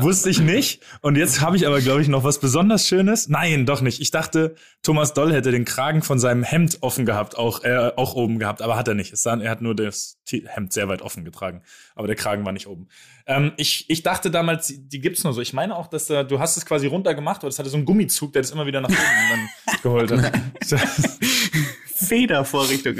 Wusste 0.01 0.31
ich 0.31 0.39
nicht. 0.39 0.81
Und 1.01 1.15
jetzt 1.15 1.41
habe 1.41 1.55
ich 1.57 1.67
aber, 1.67 1.79
glaube 1.79 2.01
ich, 2.01 2.07
noch 2.07 2.23
was 2.23 2.39
besonders 2.39 2.87
Schönes. 2.87 3.29
Nein, 3.29 3.67
doch 3.67 3.81
nicht. 3.81 4.01
Ich 4.01 4.09
dachte, 4.09 4.55
Thomas 4.81 5.13
Doll 5.13 5.31
hätte 5.31 5.51
den 5.51 5.63
Kragen 5.63 6.01
von 6.01 6.17
seinem 6.17 6.41
Hemd 6.41 6.79
offen 6.81 7.05
gehabt, 7.05 7.37
auch, 7.37 7.63
äh, 7.63 7.91
auch 7.95 8.15
oben 8.15 8.39
gehabt, 8.39 8.63
aber 8.63 8.75
hat 8.77 8.87
er 8.87 8.95
nicht. 8.95 9.15
Sah, 9.15 9.39
er 9.39 9.51
hat 9.51 9.61
nur 9.61 9.75
das 9.75 10.17
Hemd 10.27 10.73
sehr 10.73 10.87
weit 10.87 11.03
offen 11.03 11.23
getragen. 11.23 11.61
Aber 11.93 12.07
der 12.07 12.15
Kragen 12.15 12.43
war 12.43 12.51
nicht 12.51 12.65
oben. 12.65 12.87
Ähm, 13.27 13.51
ich, 13.57 13.87
ich 13.89 14.01
dachte 14.01 14.31
damals, 14.31 14.73
die- 14.75 14.99
gibt's 14.99 15.23
nur 15.23 15.33
so. 15.33 15.41
Ich 15.41 15.53
meine 15.53 15.75
auch, 15.75 15.85
dass 15.85 16.07
da, 16.07 16.23
du 16.23 16.39
hast 16.39 16.57
es 16.57 16.65
quasi 16.65 16.87
runtergemacht, 16.87 17.41
aber 17.41 17.49
es 17.49 17.59
hatte 17.59 17.69
so 17.69 17.77
einen 17.77 17.85
Gummizug, 17.85 18.33
der 18.33 18.41
das 18.41 18.49
immer 18.49 18.65
wieder 18.65 18.81
nach 18.81 18.89
oben 18.89 19.49
geholt 19.83 20.11
hat. 20.11 20.31
Federvorrichtung. 21.95 22.95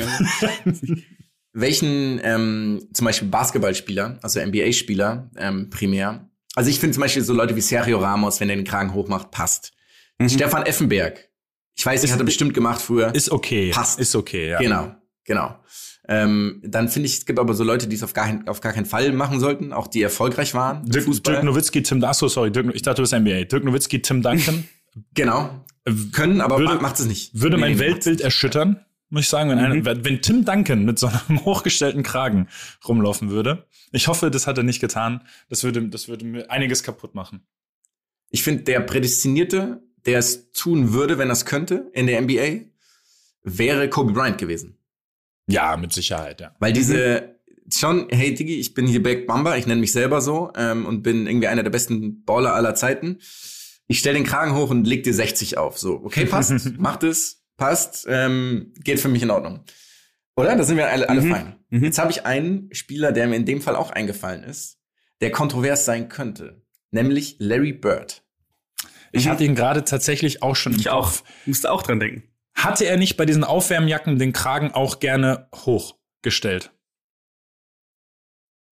Welchen 1.53 2.19
ähm, 2.23 2.87
zum 2.93 3.05
Beispiel 3.05 3.27
Basketballspieler, 3.29 4.19
also 4.21 4.39
NBA-Spieler 4.39 5.31
ähm, 5.37 5.69
primär. 5.69 6.29
Also 6.55 6.69
ich 6.69 6.79
finde 6.79 6.93
zum 6.93 7.01
Beispiel 7.01 7.23
so 7.23 7.33
Leute 7.33 7.55
wie 7.55 7.61
Sergio 7.61 7.99
Ramos, 7.99 8.39
wenn 8.39 8.49
er 8.49 8.55
den 8.55 8.65
Kragen 8.65 8.93
hochmacht, 8.93 9.31
passt. 9.31 9.73
Stefan 10.27 10.63
Effenberg. 10.63 11.29
Ich 11.75 11.85
weiß, 11.85 12.03
ich 12.03 12.11
hat 12.11 12.19
er 12.19 12.25
bestimmt 12.25 12.53
gemacht 12.55 12.81
früher. 12.81 13.13
ist 13.13 13.31
okay. 13.31 13.69
Passt. 13.71 13.99
Ist 13.99 14.15
okay, 14.15 14.49
ja. 14.49 14.57
Genau, 14.59 14.95
genau. 15.25 15.55
Ähm, 16.09 16.61
dann 16.65 16.89
finde 16.89 17.07
ich, 17.07 17.17
es 17.19 17.25
gibt 17.25 17.37
aber 17.37 17.53
so 17.53 17.63
Leute, 17.63 17.87
die 17.87 17.95
es 17.95 18.01
auf 18.01 18.13
gar, 18.13 18.39
auf 18.47 18.61
gar 18.61 18.73
keinen 18.73 18.85
Fall 18.85 19.11
machen 19.11 19.39
sollten, 19.39 19.73
auch 19.73 19.87
die 19.87 20.01
erfolgreich 20.01 20.53
waren. 20.53 20.85
Dirk, 20.85 21.03
Fußball. 21.05 21.33
Dirk 21.35 21.43
Nowitzki, 21.45 21.83
Tim, 21.83 22.03
so, 22.13 22.27
sorry, 22.27 22.51
Dirk, 22.51 22.73
ich 22.73 22.81
dachte, 22.81 22.97
du 22.97 23.03
bist 23.03 23.13
NBA. 23.13 23.43
Dirk 23.43 23.63
Nowitzki, 23.63 24.01
Tim 24.01 24.21
Duncan. 24.21 24.67
Genau. 25.13 25.63
Können, 26.11 26.41
aber 26.41 26.57
Würde- 26.57 26.73
ma- 26.75 26.81
macht 26.81 26.99
es 26.99 27.05
nicht. 27.05 27.39
würde 27.39 27.57
mein 27.57 27.73
Nee, 27.73 27.75
nee, 27.75 27.81
Weltbild 27.91 28.19
erschüttern, 28.21 28.83
muss 29.09 29.23
ich 29.23 29.29
sagen, 29.29 29.49
wenn, 29.49 29.59
einer, 29.59 30.03
wenn 30.03 30.21
Tim 30.21 30.45
Duncan 30.45 30.83
mit 30.85 30.99
so 30.99 31.07
einem 31.07 31.45
hochgestellten 31.45 32.03
Kragen 32.03 32.47
rumlaufen 32.87 33.29
würde. 33.29 33.65
Ich 33.91 34.07
hoffe, 34.07 34.29
das 34.31 34.47
hat 34.47 34.57
er 34.57 34.63
nicht 34.63 34.79
getan. 34.79 35.21
Das 35.49 35.63
würde, 35.63 35.87
das 35.87 36.07
würde 36.07 36.25
mir 36.25 36.51
einiges 36.51 36.83
kaputt 36.83 37.15
machen. 37.15 37.41
Ich 38.29 38.43
finde, 38.43 38.63
der 38.63 38.81
Prädestinierte, 38.81 39.81
der 40.05 40.19
es 40.19 40.51
tun 40.51 40.93
würde, 40.93 41.17
wenn 41.17 41.29
er 41.29 41.33
es 41.33 41.45
könnte, 41.45 41.89
in 41.93 42.07
der 42.07 42.21
NBA, 42.21 42.65
wäre 43.43 43.89
Kobe 43.89 44.11
Bryant 44.11 44.37
gewesen. 44.37 44.77
Ja, 45.47 45.77
mit 45.77 45.93
Sicherheit, 45.93 46.41
ja. 46.41 46.55
Weil 46.59 46.73
diese 46.73 47.37
schon, 47.73 48.07
hey 48.09 48.33
Diggi, 48.33 48.59
ich 48.59 48.73
bin 48.73 48.87
hier 48.87 49.03
Back 49.03 49.27
Bamba, 49.27 49.57
ich 49.57 49.67
nenne 49.67 49.81
mich 49.81 49.91
selber 49.91 50.21
so 50.21 50.51
ähm, 50.55 50.85
und 50.85 51.03
bin 51.03 51.27
irgendwie 51.27 51.47
einer 51.47 51.63
der 51.63 51.69
besten 51.69 52.23
Baller 52.23 52.53
aller 52.53 52.75
Zeiten. 52.75 53.19
Ich 53.87 53.99
stell 53.99 54.13
den 54.13 54.23
Kragen 54.23 54.53
hoch 54.55 54.69
und 54.69 54.85
leg 54.85 55.03
dir 55.03 55.13
60 55.13 55.57
auf. 55.57 55.77
So, 55.77 56.01
okay, 56.03 56.25
passt, 56.25 56.77
macht 56.77 57.03
es, 57.03 57.43
passt, 57.57 58.05
ähm, 58.09 58.73
geht 58.83 58.99
für 58.99 59.09
mich 59.09 59.23
in 59.23 59.31
Ordnung. 59.31 59.63
Oder? 60.35 60.55
Da 60.55 60.63
sind 60.63 60.77
wir 60.77 60.87
alle, 60.89 61.09
alle 61.09 61.21
Mhm. 61.21 61.31
fein. 61.31 61.55
Mhm. 61.69 61.83
Jetzt 61.83 61.97
habe 61.99 62.11
ich 62.11 62.25
einen 62.25 62.69
Spieler, 62.73 63.11
der 63.11 63.27
mir 63.27 63.35
in 63.35 63.45
dem 63.45 63.61
Fall 63.61 63.75
auch 63.75 63.89
eingefallen 63.91 64.43
ist, 64.43 64.79
der 65.21 65.31
kontrovers 65.31 65.83
sein 65.85 66.09
könnte. 66.09 66.61
Nämlich 66.91 67.35
Larry 67.39 67.73
Bird. 67.73 68.23
Ich 69.11 69.27
hatte 69.27 69.43
ihn 69.43 69.55
gerade 69.55 69.83
tatsächlich 69.83 70.43
auch 70.43 70.55
schon 70.55 70.75
Ich 70.75 70.89
auch. 70.89 71.11
Musste 71.45 71.71
auch 71.71 71.81
dran 71.81 71.99
denken. 71.99 72.23
Hatte 72.53 72.85
er 72.85 72.97
nicht 72.97 73.17
bei 73.17 73.25
diesen 73.25 73.43
Aufwärmjacken 73.43 74.19
den 74.19 74.33
Kragen 74.33 74.71
auch 74.71 74.99
gerne 74.99 75.47
hochgestellt? 75.53 76.71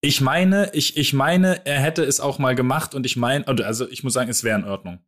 Ich 0.02 0.22
meine, 0.22 0.70
ich, 0.74 0.98
ich 0.98 1.14
meine, 1.14 1.66
er 1.66 1.80
hätte 1.80 2.04
es 2.04 2.20
auch 2.20 2.38
mal 2.38 2.54
gemacht 2.54 2.94
und 2.94 3.06
ich 3.06 3.16
meine, 3.16 3.48
also 3.48 3.90
ich 3.90 4.04
muss 4.04 4.14
sagen, 4.14 4.30
es 4.30 4.44
wäre 4.44 4.60
in 4.60 4.66
Ordnung. 4.66 5.00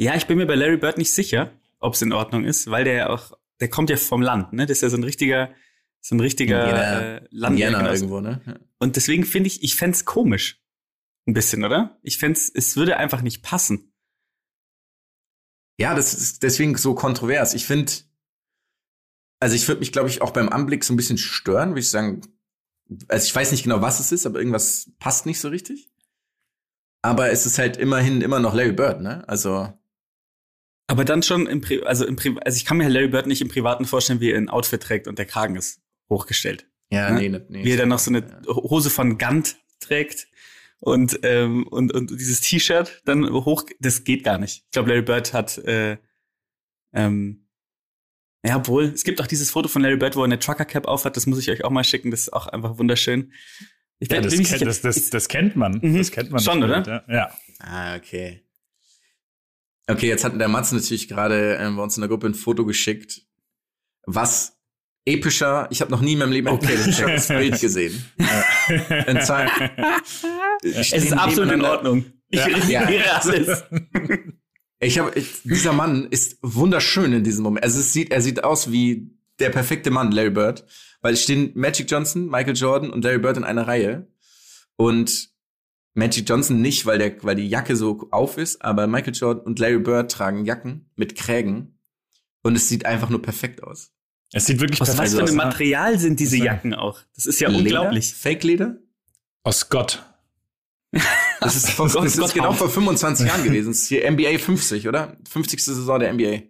Ja, 0.00 0.14
ich 0.14 0.26
bin 0.26 0.38
mir 0.38 0.46
bei 0.46 0.54
Larry 0.54 0.78
Bird 0.78 0.96
nicht 0.96 1.12
sicher, 1.12 1.52
ob 1.78 1.92
es 1.92 2.00
in 2.00 2.14
Ordnung 2.14 2.46
ist, 2.46 2.70
weil 2.70 2.84
der 2.84 2.94
ja 2.94 3.10
auch, 3.10 3.38
der 3.60 3.68
kommt 3.68 3.90
ja 3.90 3.98
vom 3.98 4.22
Land, 4.22 4.50
ne? 4.54 4.64
Das 4.64 4.78
ist 4.78 4.80
ja 4.80 4.88
so 4.88 4.96
ein 4.96 5.04
richtiger, 5.04 5.54
so 6.00 6.14
ein 6.14 6.20
richtiger 6.20 6.64
Indiana- 6.64 7.00
äh, 7.00 7.28
Land 7.30 7.52
Indiana 7.60 7.92
irgendwo, 7.92 8.20
ne? 8.22 8.40
Ja. 8.46 8.58
Und 8.78 8.96
deswegen 8.96 9.26
finde 9.26 9.48
ich, 9.48 9.62
ich 9.62 9.76
fänd's 9.76 10.06
komisch. 10.06 10.64
Ein 11.26 11.34
bisschen, 11.34 11.62
oder? 11.66 11.98
Ich 12.02 12.16
fänd's, 12.16 12.50
es 12.52 12.76
würde 12.76 12.96
einfach 12.96 13.20
nicht 13.20 13.42
passen. 13.42 13.92
Ja, 15.78 15.94
das 15.94 16.14
ist 16.14 16.42
deswegen 16.44 16.78
so 16.78 16.94
kontrovers. 16.94 17.52
Ich 17.52 17.66
finde, 17.66 17.92
also 19.38 19.54
ich 19.54 19.68
würde 19.68 19.80
mich, 19.80 19.92
glaube 19.92 20.08
ich, 20.08 20.22
auch 20.22 20.30
beim 20.30 20.48
Anblick 20.48 20.82
so 20.82 20.94
ein 20.94 20.96
bisschen 20.96 21.18
stören, 21.18 21.70
würde 21.72 21.80
ich 21.80 21.90
sagen. 21.90 22.22
Also 23.08 23.26
ich 23.26 23.36
weiß 23.36 23.50
nicht 23.50 23.64
genau, 23.64 23.82
was 23.82 24.00
es 24.00 24.12
ist, 24.12 24.24
aber 24.24 24.38
irgendwas 24.38 24.92
passt 24.98 25.26
nicht 25.26 25.40
so 25.40 25.48
richtig. 25.50 25.90
Aber 27.02 27.30
es 27.30 27.44
ist 27.44 27.58
halt 27.58 27.76
immerhin 27.76 28.22
immer 28.22 28.40
noch 28.40 28.54
Larry 28.54 28.72
Bird, 28.72 29.02
ne? 29.02 29.28
Also 29.28 29.74
Aber 30.90 31.04
dann 31.04 31.22
schon 31.22 31.46
im 31.46 31.60
Pri 31.60 31.82
also 31.84 32.04
im 32.06 32.16
Pri 32.16 32.36
also 32.44 32.56
ich 32.56 32.64
kann 32.64 32.76
mir 32.76 32.88
Larry 32.88 33.08
Bird 33.08 33.26
nicht 33.26 33.40
im 33.40 33.48
Privaten 33.48 33.84
vorstellen, 33.84 34.20
wie 34.20 34.30
er 34.32 34.38
ein 34.38 34.48
Outfit 34.48 34.82
trägt 34.82 35.06
und 35.06 35.18
der 35.18 35.26
Kragen 35.26 35.54
ist 35.56 35.80
hochgestellt. 36.10 36.66
ja, 36.90 37.10
Ne? 37.10 37.28
nee, 37.28 37.40
nee. 37.48 37.64
Wie 37.64 37.70
er 37.70 37.76
dann 37.76 37.88
noch 37.90 37.98
so 38.00 38.10
eine 38.10 38.42
Hose 38.48 38.90
von 38.90 39.16
Gant 39.18 39.56
trägt 39.80 40.26
und, 40.80 41.20
ähm, 41.22 41.66
und, 41.68 41.92
und 41.94 42.10
dieses 42.10 42.40
T-Shirt 42.40 43.02
dann 43.04 43.28
hoch, 43.30 43.64
das 43.78 44.02
geht 44.04 44.24
gar 44.24 44.38
nicht. 44.38 44.64
Ich 44.64 44.70
glaube, 44.72 44.88
Larry 44.88 45.02
Bird 45.02 45.32
hat, 45.32 45.58
äh, 45.58 45.98
ähm, 46.92 47.46
ja, 48.44 48.56
obwohl, 48.56 48.84
es 48.86 49.04
gibt 49.04 49.20
auch 49.20 49.26
dieses 49.26 49.50
Foto 49.50 49.68
von 49.68 49.82
Larry 49.82 49.96
Bird, 49.98 50.16
wo 50.16 50.22
er 50.22 50.24
eine 50.24 50.38
Trucker 50.38 50.64
Cap 50.64 50.86
aufhat, 50.88 51.16
das 51.16 51.26
muss 51.26 51.38
ich 51.38 51.50
euch 51.50 51.62
auch 51.64 51.70
mal 51.70 51.84
schicken, 51.84 52.10
das 52.10 52.20
ist 52.22 52.32
auch 52.32 52.46
einfach 52.46 52.78
wunderschön. 52.78 53.32
Ich 53.98 54.10
Ja, 54.10 54.20
das, 54.22 54.32
sicher. 54.32 54.64
das, 54.64 54.80
das, 54.80 54.96
Ich- 54.96 55.10
das 55.10 55.28
kennt 55.28 55.54
man. 55.56 55.78
Mhm. 55.82 55.98
Das 55.98 56.10
kennt 56.10 56.30
man. 56.30 56.40
Schon, 56.40 56.64
oder? 56.64 57.04
Ja. 57.08 57.30
Ah, 57.58 57.96
okay. 57.96 58.42
Okay, 59.92 60.08
jetzt 60.08 60.24
hat 60.24 60.38
der 60.40 60.48
Mats 60.48 60.72
natürlich 60.72 61.08
gerade 61.08 61.56
ähm, 61.60 61.76
bei 61.76 61.82
uns 61.82 61.96
in 61.96 62.00
der 62.02 62.08
Gruppe 62.08 62.26
ein 62.26 62.34
Foto 62.34 62.64
geschickt, 62.64 63.22
was 64.06 64.56
epischer, 65.04 65.66
ich 65.70 65.80
habe 65.80 65.90
noch 65.90 66.00
nie 66.02 66.12
in 66.12 66.18
meinem 66.18 66.32
Leben 66.32 66.48
ein 66.48 66.58
das 66.60 67.28
Bild 67.28 67.60
gesehen. 67.60 68.04
In 69.06 69.20
Zahlen. 69.22 69.50
es 70.62 70.92
ist 70.92 71.12
absolut 71.12 71.52
in 71.52 71.62
Ordnung. 71.62 72.04
Ich 72.32 72.38
Ja. 72.68 72.82
revidiere 72.84 73.22
alles. 73.22 73.64
Ich 74.78 75.00
habe 75.00 75.12
dieser 75.42 75.72
Mann 75.72 76.06
ist 76.10 76.38
wunderschön 76.42 77.12
in 77.12 77.24
diesem 77.24 77.42
Moment. 77.42 77.64
Also 77.64 77.80
es 77.80 77.92
sieht, 77.92 78.12
er 78.12 78.20
sieht 78.20 78.44
aus 78.44 78.70
wie 78.70 79.10
der 79.40 79.50
perfekte 79.50 79.90
Mann, 79.90 80.12
Larry 80.12 80.30
Bird, 80.30 80.64
weil 81.00 81.14
es 81.14 81.24
stehen 81.24 81.50
Magic 81.56 81.90
Johnson, 81.90 82.26
Michael 82.30 82.54
Jordan 82.56 82.90
und 82.90 83.02
Larry 83.02 83.18
Bird 83.18 83.36
in 83.36 83.42
einer 83.42 83.66
Reihe 83.66 84.06
und 84.76 85.30
Magic 85.94 86.28
Johnson 86.28 86.60
nicht, 86.60 86.86
weil 86.86 86.98
der, 86.98 87.22
weil 87.24 87.36
die 87.36 87.48
Jacke 87.48 87.76
so 87.76 88.08
auf 88.10 88.38
ist, 88.38 88.62
aber 88.62 88.86
Michael 88.86 89.14
Jordan 89.14 89.44
und 89.44 89.58
Larry 89.58 89.78
Bird 89.80 90.10
tragen 90.10 90.44
Jacken 90.44 90.90
mit 90.96 91.16
Krägen 91.16 91.78
und 92.42 92.56
es 92.56 92.68
sieht 92.68 92.86
einfach 92.86 93.10
nur 93.10 93.22
perfekt 93.22 93.62
aus. 93.62 93.92
Es 94.32 94.46
sieht 94.46 94.60
wirklich 94.60 94.80
Aus 94.80 94.88
was 94.88 94.96
perfekt 94.96 95.16
für 95.16 95.22
aus. 95.24 95.28
einem 95.30 95.38
ne? 95.38 95.44
Material 95.44 95.98
sind 95.98 96.20
diese 96.20 96.36
Jacken 96.36 96.74
auch? 96.74 97.00
Das 97.16 97.26
ist 97.26 97.40
ja 97.40 97.48
Leder? 97.48 97.58
unglaublich. 97.80 98.14
Fake 98.14 98.44
Leder? 98.44 98.78
Aus 99.42 99.68
Gott. 99.68 100.04
Das 101.42 101.56
ist, 101.56 101.70
vor, 101.70 101.88
Gott, 101.88 102.04
das 102.04 102.12
ist 102.16 102.20
Gott, 102.20 102.34
genau 102.34 102.52
vor 102.52 102.68
25 102.68 103.26
Jahren 103.26 103.42
gewesen. 103.44 103.68
Das 103.68 103.78
ist 103.78 103.86
hier 103.88 104.08
NBA 104.10 104.36
50, 104.36 104.86
oder? 104.88 105.16
50. 105.26 105.64
Saison 105.64 105.98
der 105.98 106.12
NBA. 106.12 106.42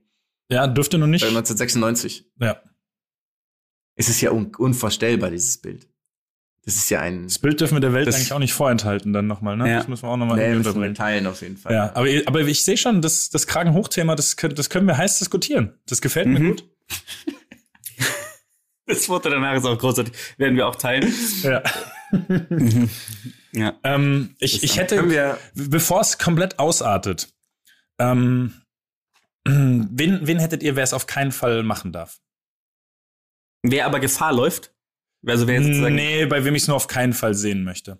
Ja, 0.50 0.66
dürfte 0.66 0.98
noch 0.98 1.06
nicht. 1.06 1.22
Äh, 1.22 1.28
1996. 1.28 2.28
Ja. 2.40 2.60
Es 3.94 4.08
ist 4.08 4.20
ja 4.20 4.32
un 4.32 4.52
unvorstellbar, 4.56 5.30
dieses 5.30 5.58
Bild. 5.58 5.88
Das 6.64 6.76
ist 6.76 6.90
ja 6.90 7.00
ein 7.00 7.24
Das 7.24 7.38
Bild 7.38 7.60
dürfen 7.60 7.76
wir 7.76 7.80
der 7.80 7.92
Welt 7.94 8.06
eigentlich 8.08 8.32
auch 8.32 8.38
nicht 8.38 8.52
vorenthalten 8.52 9.12
dann 9.12 9.26
nochmal, 9.26 9.56
ne? 9.56 9.68
Ja. 9.68 9.76
Das 9.78 9.88
müssen 9.88 10.02
wir 10.04 10.08
auch 10.10 10.16
nochmal 10.18 10.36
Nee, 10.36 10.42
nee, 10.48 10.54
müssen 10.56 10.64
wir 10.64 10.68
unterbringen. 10.70 10.94
teilen 10.94 11.26
auf 11.26 11.40
jeden 11.42 11.56
Fall. 11.56 11.72
Ja, 11.72 11.90
aber, 11.94 12.06
aber 12.26 12.40
ich 12.42 12.62
sehe 12.64 12.76
schon, 12.76 13.00
das, 13.00 13.30
das 13.30 13.46
Kragenhochthema, 13.46 14.14
das, 14.14 14.36
können- 14.36 14.54
das 14.54 14.68
können 14.68 14.86
wir 14.86 14.96
heiß 14.98 15.18
diskutieren. 15.18 15.78
Das 15.86 16.00
gefällt 16.00 16.26
mir 16.28 16.38
Mhm. 16.40 16.48
gut. 16.50 16.64
Das 18.86 19.06
Foto 19.06 19.30
danach 19.30 19.54
ist 19.54 19.64
auch 19.64 19.78
großartig. 19.78 20.12
Werden 20.36 20.56
wir 20.56 20.66
auch 20.66 20.74
teilen. 20.76 21.12
Ja. 21.42 21.62
Ja. 23.52 23.74
Ähm, 23.82 24.36
ich, 24.38 24.62
ich 24.62 24.76
hätte, 24.78 25.36
bevor 25.54 26.00
es 26.02 26.18
komplett 26.18 26.60
ausartet, 26.60 27.32
ähm, 27.98 28.54
wen, 29.44 30.20
wen 30.22 30.38
hättet 30.38 30.62
ihr, 30.62 30.76
wer 30.76 30.84
es 30.84 30.92
auf 30.92 31.08
keinen 31.08 31.32
Fall 31.32 31.64
machen 31.64 31.90
darf? 31.92 32.20
Wer 33.62 33.86
aber 33.86 33.98
Gefahr 33.98 34.32
läuft? 34.32 34.72
Also 35.26 35.46
wer 35.46 35.60
jetzt. 35.60 35.66
Nee, 35.68 36.26
bei 36.26 36.44
wem 36.44 36.54
ich 36.54 36.62
es 36.62 36.68
nur 36.68 36.76
auf 36.76 36.86
keinen 36.86 37.12
Fall 37.12 37.34
sehen 37.34 37.62
möchte. 37.64 37.98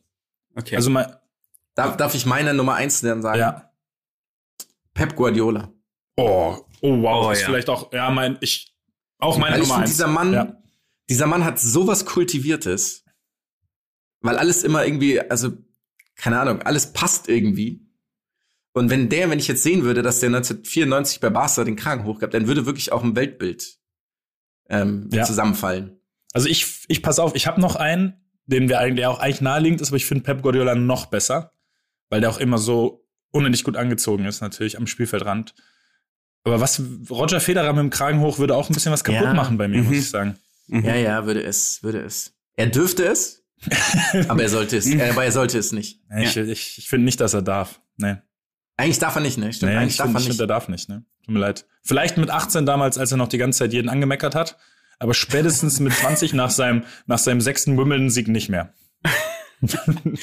Okay. 0.56 0.76
Also 0.76 0.90
mal, 0.90 1.20
darf, 1.74 1.96
darf 1.96 2.14
ich 2.14 2.26
meine 2.26 2.54
Nummer 2.54 2.74
eins 2.74 3.00
dann 3.00 3.22
sagen? 3.22 3.38
ja. 3.40 3.70
Pep 4.94 5.14
Guardiola. 5.16 5.72
Oh, 6.16 6.56
oh 6.80 7.02
wow, 7.02 7.26
Oh, 7.26 7.30
ist 7.30 7.40
ja. 7.42 7.46
vielleicht 7.46 7.68
auch, 7.68 7.92
ja, 7.92 8.10
mein, 8.10 8.36
ich, 8.40 8.74
auch 9.18 9.38
meine 9.38 9.54
Weil 9.54 9.60
Nummer 9.60 9.74
finde, 9.74 9.84
eins. 9.84 9.90
dieser 9.92 10.08
Mann, 10.08 10.32
Ja. 10.32 10.62
dieser 11.08 11.26
Mann 11.26 11.44
hat 11.44 11.58
sowas 11.60 12.04
Kultiviertes. 12.06 13.04
Weil 14.20 14.36
alles 14.36 14.64
immer 14.64 14.84
irgendwie, 14.84 15.20
also, 15.20 15.52
keine 16.16 16.40
Ahnung, 16.40 16.60
alles 16.62 16.92
passt 16.92 17.28
irgendwie. 17.28 17.86
Und 18.72 18.90
wenn 18.90 19.08
der, 19.08 19.30
wenn 19.30 19.38
ich 19.38 19.48
jetzt 19.48 19.62
sehen 19.62 19.82
würde, 19.84 20.02
dass 20.02 20.20
der 20.20 20.28
1994 20.28 21.20
bei 21.20 21.30
Barca 21.30 21.64
den 21.64 21.76
Kragen 21.76 22.04
hochgab, 22.04 22.30
dann 22.32 22.46
würde 22.46 22.66
wirklich 22.66 22.92
auch 22.92 23.02
ein 23.02 23.16
Weltbild 23.16 23.78
ähm, 24.68 25.08
Ja. 25.12 25.24
zusammenfallen. 25.24 25.99
Also 26.33 26.49
ich, 26.49 26.85
ich 26.89 27.03
pass 27.03 27.18
auf, 27.18 27.35
ich 27.35 27.47
habe 27.47 27.61
noch 27.61 27.76
einen, 27.76 28.14
den 28.47 28.68
wir 28.68 28.78
eigentlich 28.81 28.97
der 28.97 29.11
auch 29.11 29.18
eigentlich 29.20 29.41
naheliegend 29.41 29.81
ist, 29.81 29.89
aber 29.89 29.97
ich 29.97 30.07
finde 30.07 30.24
Pep 30.24 30.43
Guardiola 30.43 30.74
noch 30.74 31.07
besser, 31.07 31.53
weil 32.09 32.20
der 32.20 32.31
auch 32.31 32.39
immer 32.39 32.59
so 32.59 33.07
unendlich 33.33 33.64
gut 33.64 33.76
angezogen 33.76 34.24
ist, 34.24 34.41
natürlich 34.41 34.76
am 34.78 34.87
Spielfeldrand. 34.87 35.55
Aber 36.45 36.61
was 36.61 36.83
Roger 37.11 37.41
Federer 37.41 37.72
mit 37.72 37.81
dem 37.81 37.91
Kragen 37.91 38.20
hoch 38.20 38.39
würde 38.39 38.57
auch 38.57 38.68
ein 38.70 38.74
bisschen 38.74 38.93
was 38.93 39.05
kaputt 39.05 39.22
Ja. 39.22 39.35
machen 39.35 39.59
bei 39.59 39.68
mir, 39.68 39.78
muss 39.83 39.93
Mhm. 39.93 39.99
ich 39.99 40.09
sagen. 40.11 40.39
Mhm. 40.68 40.85
Ja, 40.85 40.95
ja, 40.97 41.26
würde 41.26 41.43
es, 41.43 41.83
würde 41.83 42.01
es. 42.01 42.33
Er 42.57 42.66
dürfte 42.68 43.05
es, 43.07 43.45
aber 44.28 44.43
er 44.43 44.49
sollte 44.49 44.76
es, 44.76 44.87
äh, 44.87 45.11
aber 45.11 45.24
er 45.24 45.33
sollte 45.33 45.59
es 45.59 45.72
nicht. 45.72 46.01
Ich, 46.18 46.37
ich, 46.37 46.78
ich 46.78 46.89
finde 46.89 47.05
nicht, 47.05 47.20
dass 47.20 47.35
er 47.35 47.43
darf. 47.43 47.81
Nee. 47.97 48.16
Eigentlich 48.76 48.99
darf 48.99 49.14
er 49.16 49.20
nicht, 49.20 49.37
ne? 49.37 49.53
Stimmt, 49.53 49.72
nee 49.72 49.78
eigentlich 49.78 49.93
ich 49.93 49.97
darf 49.99 50.07
finde, 50.07 50.18
er 50.18 50.22
ich 50.22 50.28
nicht. 50.28 50.37
find, 50.39 50.41
er 50.41 50.47
darf 50.47 50.68
nicht, 50.68 50.89
ne? 50.89 51.05
Tut 51.24 51.35
mir 51.35 51.41
leid. 51.41 51.66
Vielleicht 51.83 52.16
mit 52.16 52.31
18 52.31 52.64
damals, 52.64 52.97
als 52.97 53.11
er 53.12 53.18
noch 53.18 53.28
die 53.28 53.37
ganze 53.39 53.59
Zeit 53.59 53.72
jeden 53.74 53.91
angemeckert 53.91 54.35
hat, 54.35 54.57
aber 55.01 55.14
spätestens 55.14 55.80
mit 55.80 55.92
20 55.92 56.34
nach 56.34 56.51
seinem, 56.51 56.84
nach 57.07 57.18
seinem 57.18 57.40
sechsten 57.40 57.76
Wimbledon-Sieg 57.76 58.28
nicht 58.28 58.48
mehr. 58.48 58.72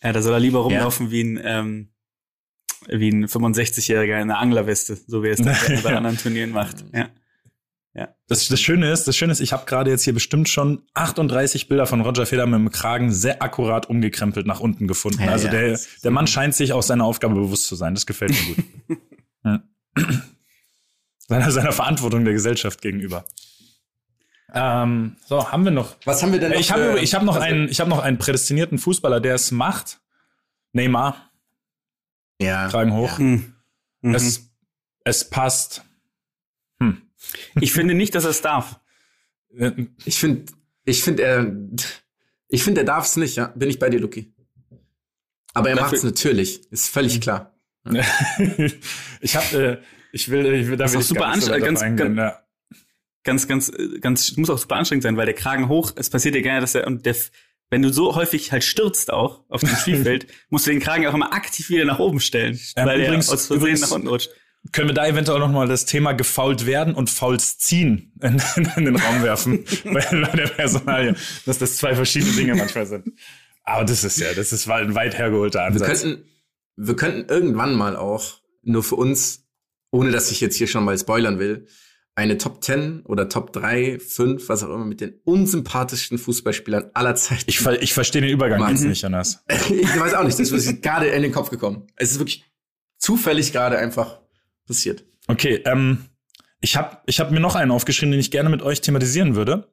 Ja, 0.00 0.12
da 0.12 0.22
soll 0.22 0.32
er 0.32 0.38
lieber 0.38 0.60
rumlaufen 0.60 1.10
wie 1.10 1.24
ein, 1.24 1.40
ähm, 1.42 1.88
wie 2.86 3.08
ein 3.08 3.26
65-Jähriger 3.26 4.14
in 4.14 4.30
einer 4.30 4.38
Anglerweste, 4.38 4.94
so 4.94 5.24
wie 5.24 5.26
er 5.26 5.32
es 5.32 5.38
dann 5.42 5.82
bei 5.82 5.96
anderen 5.96 6.16
Turnieren 6.16 6.50
macht. 6.50 6.84
Ja. 6.94 7.10
Das, 8.28 8.46
das 8.46 8.60
Schöne 8.60 8.92
ist, 8.92 9.08
das 9.08 9.16
Schöne 9.16 9.32
ist, 9.32 9.40
ich 9.40 9.54
habe 9.54 9.64
gerade 9.64 9.90
jetzt 9.90 10.04
hier 10.04 10.12
bestimmt 10.12 10.50
schon 10.50 10.82
38 10.92 11.66
Bilder 11.66 11.86
von 11.86 12.02
Roger 12.02 12.26
Federer 12.26 12.46
mit 12.46 12.60
dem 12.60 12.70
Kragen 12.70 13.10
sehr 13.10 13.42
akkurat 13.42 13.88
umgekrempelt 13.88 14.46
nach 14.46 14.60
unten 14.60 14.86
gefunden. 14.86 15.22
Ja, 15.22 15.32
also 15.32 15.46
ja. 15.46 15.52
der, 15.52 15.80
der 16.04 16.10
Mann 16.10 16.26
scheint 16.26 16.54
sich 16.54 16.74
auch 16.74 16.82
seiner 16.82 17.04
Aufgabe 17.04 17.34
bewusst 17.34 17.66
zu 17.66 17.74
sein. 17.74 17.94
Das 17.94 18.04
gefällt 18.04 18.32
mir 18.32 18.54
gut. 18.54 18.98
ja. 19.44 19.62
Seiner, 21.28 21.50
seiner 21.52 21.72
Verantwortung 21.72 22.24
der 22.24 22.34
Gesellschaft 22.34 22.80
gegenüber. 22.82 23.24
Ähm, 24.52 25.16
so, 25.26 25.52
haben 25.52 25.64
wir 25.64 25.70
noch. 25.70 25.96
Was 26.06 26.22
haben 26.22 26.32
wir 26.32 26.40
denn 26.40 26.52
noch? 26.52 26.58
Ich 26.58 26.72
habe 26.72 26.98
ich 27.00 27.14
hab 27.14 27.22
noch, 27.22 27.36
einen, 27.36 27.68
ich 27.68 27.80
hab 27.80 27.88
noch 27.88 28.00
einen 28.00 28.18
prädestinierten 28.18 28.78
Fußballer, 28.78 29.20
der 29.20 29.34
es 29.34 29.50
macht. 29.50 30.00
Neymar, 30.72 31.30
Ja. 32.40 32.68
Kragen 32.68 32.94
hoch. 32.94 33.18
Mhm. 33.18 33.54
Mhm. 34.00 34.14
Es, 34.14 34.50
es 35.04 35.28
passt. 35.28 35.84
Hm. 36.80 37.02
Ich 37.60 37.72
finde 37.72 37.94
nicht, 37.94 38.14
dass 38.14 38.24
er 38.24 38.30
es 38.30 38.42
darf. 38.42 38.80
Äh, 39.56 39.72
Ich 40.04 40.18
finde, 40.18 40.50
ich 40.84 41.02
finde, 41.02 41.22
er, 41.24 41.52
ich 42.48 42.62
finde, 42.62 42.82
er 42.82 42.86
darf 42.86 43.04
es 43.06 43.16
nicht, 43.16 43.36
ja. 43.36 43.48
Bin 43.48 43.68
ich 43.68 43.78
bei 43.78 43.90
dir, 43.90 44.00
Luki. 44.00 44.32
Aber 45.52 45.68
er 45.70 45.76
macht 45.76 45.92
es 45.94 46.04
natürlich. 46.04 46.70
Ist 46.70 46.88
völlig 46.88 47.20
klar. 47.20 47.54
ich 49.20 49.36
habe, 49.36 49.56
äh, 49.82 49.82
Ich 50.12 50.30
will, 50.30 50.46
ich 50.54 50.66
will 50.68 50.76
da 50.76 50.84
Das 50.84 50.92
will 50.94 51.00
ist 51.00 51.06
ich 51.06 51.08
super 51.08 51.30
ganz- 51.30 51.44
drauf 51.46 51.54
eingehen, 51.82 52.16
ganz- 52.16 52.16
ja. 52.16 52.42
ganz, 53.24 53.48
ganz, 53.48 53.72
ganz, 54.00 54.36
muss 54.36 54.50
auch 54.50 54.58
super 54.58 54.76
anstrengend 54.76 55.02
sein, 55.02 55.16
weil 55.16 55.26
der 55.26 55.34
Kragen 55.34 55.68
hoch, 55.68 55.92
es 55.96 56.10
passiert 56.10 56.34
ja 56.34 56.40
gerne, 56.40 56.60
dass 56.60 56.74
er, 56.74 56.86
und 56.86 57.04
der, 57.06 57.14
wenn 57.70 57.82
du 57.82 57.92
so 57.92 58.14
häufig 58.14 58.52
halt 58.52 58.64
stürzt 58.64 59.12
auch 59.12 59.44
auf 59.48 59.60
dem 59.60 59.68
Spielfeld, 59.76 60.26
musst 60.48 60.66
du 60.66 60.70
den 60.70 60.80
Kragen 60.80 61.06
auch 61.06 61.14
immer 61.14 61.32
aktiv 61.32 61.68
wieder 61.70 61.84
nach 61.84 61.98
oben 61.98 62.20
stellen, 62.20 62.58
Ähm, 62.76 62.86
weil 62.86 63.00
übrigens- 63.02 63.28
er 63.28 63.34
aus 63.34 63.46
Versehen 63.46 63.60
übrigens- 63.60 63.80
nach 63.82 63.90
unten 63.90 64.08
rutscht. 64.08 64.30
Können 64.72 64.88
wir 64.88 64.94
da 64.94 65.06
eventuell 65.06 65.38
noch 65.38 65.52
mal 65.52 65.68
das 65.68 65.84
Thema 65.86 66.12
gefault 66.12 66.66
werden 66.66 66.94
und 66.94 67.08
Fouls 67.10 67.58
ziehen 67.58 68.12
in, 68.20 68.42
in, 68.56 68.68
in 68.76 68.84
den 68.86 68.96
Raum 68.96 69.22
werfen 69.22 69.64
bei, 69.84 69.92
bei 70.10 70.36
der 70.36 70.48
Personalie, 70.48 71.14
dass 71.46 71.58
das 71.58 71.76
zwei 71.76 71.94
verschiedene 71.94 72.32
Dinge 72.32 72.56
manchmal 72.56 72.84
sind. 72.84 73.06
Aber 73.62 73.84
das 73.84 74.02
ist 74.02 74.18
ja, 74.18 74.32
das 74.34 74.52
ist 74.52 74.68
ein 74.68 74.94
weit 74.96 75.16
hergeholter 75.16 75.60
Wir 75.60 75.66
Ansatz. 75.66 76.02
könnten, 76.02 76.24
wir 76.76 76.96
könnten 76.96 77.30
irgendwann 77.32 77.74
mal 77.76 77.94
auch, 77.96 78.40
nur 78.62 78.82
für 78.82 78.96
uns, 78.96 79.46
ohne 79.90 80.10
dass 80.10 80.30
ich 80.30 80.40
jetzt 80.40 80.56
hier 80.56 80.66
schon 80.66 80.84
mal 80.84 80.98
spoilern 80.98 81.38
will, 81.38 81.66
eine 82.14 82.36
Top 82.36 82.64
10 82.64 83.02
oder 83.06 83.28
Top 83.28 83.52
3, 83.52 84.00
5, 84.00 84.48
was 84.48 84.64
auch 84.64 84.74
immer, 84.74 84.84
mit 84.84 85.00
den 85.00 85.14
unsympathischsten 85.24 86.18
Fußballspielern 86.18 86.90
aller 86.94 87.14
Zeiten. 87.14 87.44
Ich, 87.46 87.60
ver- 87.60 87.80
ich 87.80 87.94
verstehe 87.94 88.22
den 88.22 88.30
Übergang 88.30 88.58
Mann. 88.58 88.72
jetzt 88.72 88.84
nicht, 88.84 89.02
Jonas. 89.02 89.44
ich 89.70 90.00
weiß 90.00 90.14
auch 90.14 90.24
nicht, 90.24 90.38
das 90.38 90.50
ist 90.50 90.66
mir 90.66 90.80
gerade 90.80 91.06
in 91.08 91.22
den 91.22 91.30
Kopf 91.32 91.50
gekommen. 91.50 91.86
Es 91.96 92.10
ist 92.10 92.18
wirklich 92.18 92.44
zufällig 92.98 93.52
gerade 93.52 93.78
einfach 93.78 94.20
passiert. 94.66 95.04
Okay, 95.28 95.62
ähm, 95.64 96.06
ich 96.60 96.76
habe 96.76 96.98
ich 97.06 97.20
hab 97.20 97.30
mir 97.30 97.38
noch 97.40 97.54
einen 97.54 97.70
aufgeschrieben, 97.70 98.10
den 98.10 98.20
ich 98.20 98.32
gerne 98.32 98.48
mit 98.50 98.62
euch 98.62 98.80
thematisieren 98.80 99.36
würde. 99.36 99.68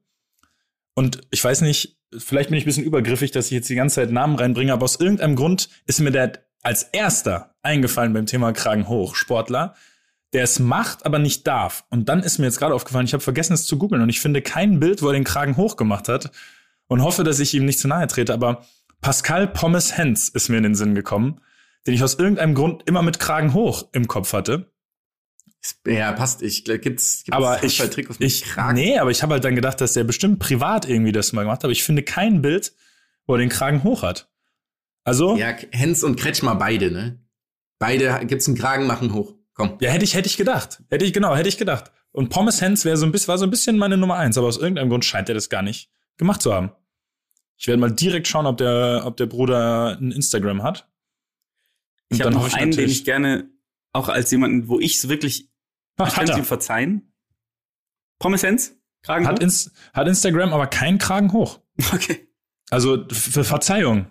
Und 0.93 1.21
ich 1.31 1.43
weiß 1.43 1.61
nicht, 1.61 1.97
vielleicht 2.15 2.49
bin 2.49 2.57
ich 2.59 2.63
ein 2.63 2.67
bisschen 2.67 2.83
übergriffig, 2.85 3.31
dass 3.31 3.47
ich 3.47 3.51
jetzt 3.53 3.69
die 3.69 3.75
ganze 3.75 3.95
Zeit 3.95 4.11
Namen 4.11 4.35
reinbringe, 4.35 4.71
aber 4.71 4.83
aus 4.83 4.99
irgendeinem 4.99 5.35
Grund 5.35 5.69
ist 5.87 5.99
mir 5.99 6.11
der 6.11 6.45
als 6.61 6.83
erster 6.83 7.55
eingefallen 7.63 8.13
beim 8.13 8.25
Thema 8.27 8.53
Kragen 8.53 8.87
hoch, 8.87 9.15
Sportler, 9.15 9.75
der 10.35 10.43
es 10.43 10.59
macht, 10.59 11.05
aber 11.05 11.17
nicht 11.17 11.47
darf. 11.47 11.85
Und 11.89 12.09
dann 12.09 12.19
ist 12.21 12.39
mir 12.39 12.45
jetzt 12.45 12.59
gerade 12.59 12.75
aufgefallen, 12.75 13.05
ich 13.05 13.13
habe 13.13 13.23
vergessen, 13.23 13.53
es 13.53 13.65
zu 13.65 13.77
googeln 13.77 14.01
und 14.01 14.09
ich 14.09 14.19
finde 14.19 14.41
kein 14.41 14.81
Bild, 14.81 15.01
wo 15.01 15.07
er 15.07 15.13
den 15.13 15.23
Kragen 15.23 15.55
hoch 15.55 15.77
gemacht 15.77 16.09
hat 16.09 16.29
und 16.87 17.01
hoffe, 17.01 17.23
dass 17.23 17.39
ich 17.39 17.53
ihm 17.53 17.63
nicht 17.63 17.79
zu 17.79 17.87
nahe 17.87 18.05
trete, 18.07 18.33
aber 18.33 18.65
Pascal 18.99 19.47
Pommes 19.47 19.97
Hens 19.97 20.27
ist 20.27 20.49
mir 20.49 20.57
in 20.57 20.63
den 20.63 20.75
Sinn 20.75 20.93
gekommen, 20.93 21.39
den 21.87 21.93
ich 21.93 22.03
aus 22.03 22.15
irgendeinem 22.15 22.53
Grund 22.53 22.83
immer 22.85 23.01
mit 23.01 23.17
Kragen 23.17 23.53
hoch 23.53 23.87
im 23.93 24.09
Kopf 24.09 24.33
hatte. 24.33 24.73
Ja, 25.87 26.11
passt. 26.11 26.41
Ich 26.41 26.65
glaube, 26.65 26.79
gibt's, 26.79 27.23
gibt's 27.23 27.31
Aber 27.35 27.63
ich, 27.63 27.79
Handballtrikots 27.79 28.19
mit 28.19 28.27
ich 28.27 28.43
Kragen? 28.43 28.75
nee, 28.75 28.99
aber 28.99 29.11
ich 29.11 29.23
habe 29.23 29.35
halt 29.35 29.45
dann 29.45 29.55
gedacht, 29.55 29.79
dass 29.79 29.93
der 29.93 30.03
bestimmt 30.03 30.39
privat 30.39 30.85
irgendwie 30.85 31.13
das 31.13 31.31
mal 31.31 31.43
gemacht 31.43 31.59
hat. 31.59 31.63
Aber 31.63 31.71
ich 31.71 31.83
finde 31.83 32.03
kein 32.03 32.41
Bild, 32.41 32.73
wo 33.25 33.35
er 33.35 33.39
den 33.39 33.49
Kragen 33.49 33.83
hoch 33.83 34.03
hat. 34.03 34.29
Also, 35.05 35.37
ja, 35.37 35.51
Ja, 35.51 35.57
Hens 35.71 36.03
und 36.03 36.19
Kretschmer 36.19 36.55
beide, 36.55 36.91
ne? 36.91 37.23
Beide 37.79 38.25
gibt's 38.25 38.47
einen 38.47 38.57
Kragen, 38.57 38.85
machen 38.85 39.13
hoch. 39.13 39.33
Komm. 39.55 39.77
hätte 39.79 40.03
ich, 40.05 40.13
hätte 40.13 40.27
ich 40.27 40.37
gedacht. 40.37 40.83
Hätte 40.89 41.05
ich, 41.05 41.13
genau, 41.13 41.35
hätte 41.35 41.49
ich 41.49 41.57
gedacht. 41.57 41.91
Und 42.11 42.29
Pommes 42.29 42.61
Hens 42.61 42.85
wäre 42.85 42.97
so 42.97 43.05
ein 43.05 43.11
bisschen, 43.11 43.27
war 43.29 43.37
so 43.37 43.45
ein 43.45 43.49
bisschen 43.49 43.77
meine 43.77 43.97
Nummer 43.97 44.15
eins, 44.17 44.37
aber 44.37 44.47
aus 44.47 44.57
irgendeinem 44.57 44.89
Grund 44.89 45.03
scheint 45.05 45.27
er 45.29 45.35
das 45.35 45.49
gar 45.49 45.61
nicht 45.61 45.89
gemacht 46.17 46.41
zu 46.41 46.53
haben. 46.53 46.71
Ich 47.57 47.67
werde 47.67 47.79
mal 47.79 47.91
direkt 47.91 48.27
schauen, 48.27 48.45
ob 48.45 48.57
der, 48.57 49.03
ob 49.05 49.15
der 49.17 49.25
Bruder 49.27 49.97
ein 49.99 50.11
Instagram 50.11 50.61
hat. 50.63 50.89
Und 52.11 52.17
Ich 52.17 52.21
habe 52.21 52.33
noch 52.35 52.47
ich 52.47 52.53
einen, 52.55 52.71
den 52.71 52.89
ich 52.89 53.05
gerne, 53.05 53.49
auch 53.93 54.09
als 54.09 54.29
jemanden, 54.31 54.67
wo 54.67 54.79
ich 54.79 54.95
es 54.97 55.07
wirklich, 55.09 55.49
Ah, 55.97 56.07
ich 56.07 56.13
kann 56.13 56.25
es 56.25 56.31
ihm 56.31 56.39
er. 56.39 56.45
verzeihen. 56.45 57.13
Pommes 58.19 58.43
Hens? 58.43 58.77
Kragen 59.03 59.25
Hat, 59.27 59.37
hoch? 59.39 59.43
ins, 59.43 59.71
hat 59.93 60.07
Instagram, 60.07 60.51
aber 60.53 60.67
keinen 60.67 60.97
Kragen 60.97 61.31
hoch. 61.31 61.59
Okay. 61.93 62.27
Also 62.71 63.05
für 63.09 63.43
Verzeihung, 63.43 64.07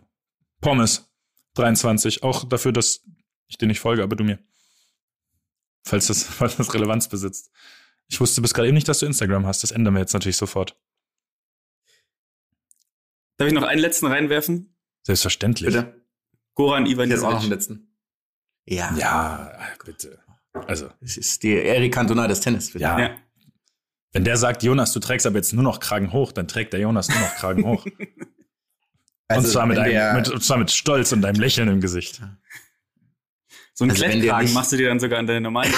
Pommes 0.60 1.10
23, 1.54 2.22
auch 2.22 2.44
dafür, 2.44 2.72
dass 2.72 3.02
ich 3.48 3.58
dir 3.58 3.66
nicht 3.66 3.80
folge, 3.80 4.02
aber 4.02 4.16
du 4.16 4.22
mir. 4.24 4.38
Falls 5.84 6.06
das, 6.06 6.22
falls 6.24 6.56
das 6.56 6.72
Relevanz 6.74 7.08
besitzt. 7.08 7.50
Ich 8.08 8.20
wusste 8.20 8.42
bis 8.42 8.52
gerade 8.52 8.68
eben 8.68 8.74
nicht, 8.74 8.88
dass 8.88 8.98
du 8.98 9.06
Instagram 9.06 9.46
hast. 9.46 9.62
Das 9.62 9.70
ändern 9.70 9.94
wir 9.94 10.00
jetzt 10.00 10.12
natürlich 10.12 10.36
sofort. 10.36 10.78
Darf 13.36 13.48
ich 13.48 13.54
noch 13.54 13.62
einen 13.62 13.80
letzten 13.80 14.06
reinwerfen? 14.06 14.76
Selbstverständlich. 15.02 15.74
Bitte. 15.74 16.04
Goran 16.54 16.86
Ich 16.86 16.96
jetzt 16.96 17.22
auch 17.22 17.32
noch 17.32 17.40
einen 17.40 17.50
letzten. 17.50 17.96
Ja. 18.66 18.94
Ja, 18.96 19.58
bitte. 19.84 20.20
Also, 20.52 20.90
Es 21.00 21.16
ist 21.16 21.42
die 21.42 21.54
Eric 21.54 21.92
Cantona 21.92 22.28
des 22.28 22.40
Tennis. 22.40 22.70
bitte. 22.72 22.84
ja. 22.84 22.98
Ja. 22.98 23.16
Wenn 24.12 24.22
der 24.22 24.36
sagt, 24.36 24.62
Jonas, 24.62 24.92
du 24.92 25.00
trägst 25.00 25.26
aber 25.26 25.36
jetzt 25.36 25.52
nur 25.52 25.64
noch 25.64 25.80
Kragen 25.80 26.12
hoch, 26.12 26.30
dann 26.30 26.46
trägt 26.46 26.72
der 26.72 26.78
Jonas 26.78 27.08
nur 27.08 27.18
noch 27.18 27.34
Kragen 27.34 27.64
hoch. 27.64 27.84
Also, 29.26 29.46
und, 29.46 29.52
zwar 29.52 29.66
mit 29.66 29.78
einem, 29.78 30.16
mit, 30.16 30.28
und 30.28 30.44
zwar 30.44 30.58
mit 30.58 30.70
Stolz 30.70 31.10
und 31.12 31.24
einem 31.24 31.40
Lächeln 31.40 31.66
im 31.68 31.80
Gesicht. 31.80 32.20
So 33.76 33.84
einen 33.84 33.90
Also 33.90 34.04
Klettkragen 34.04 34.44
nicht- 34.46 34.54
machst 34.54 34.72
du 34.72 34.76
dir 34.76 34.88
dann 34.88 35.00
sogar 35.00 35.18
an 35.18 35.26
deine 35.26 35.40
normalen 35.40 35.72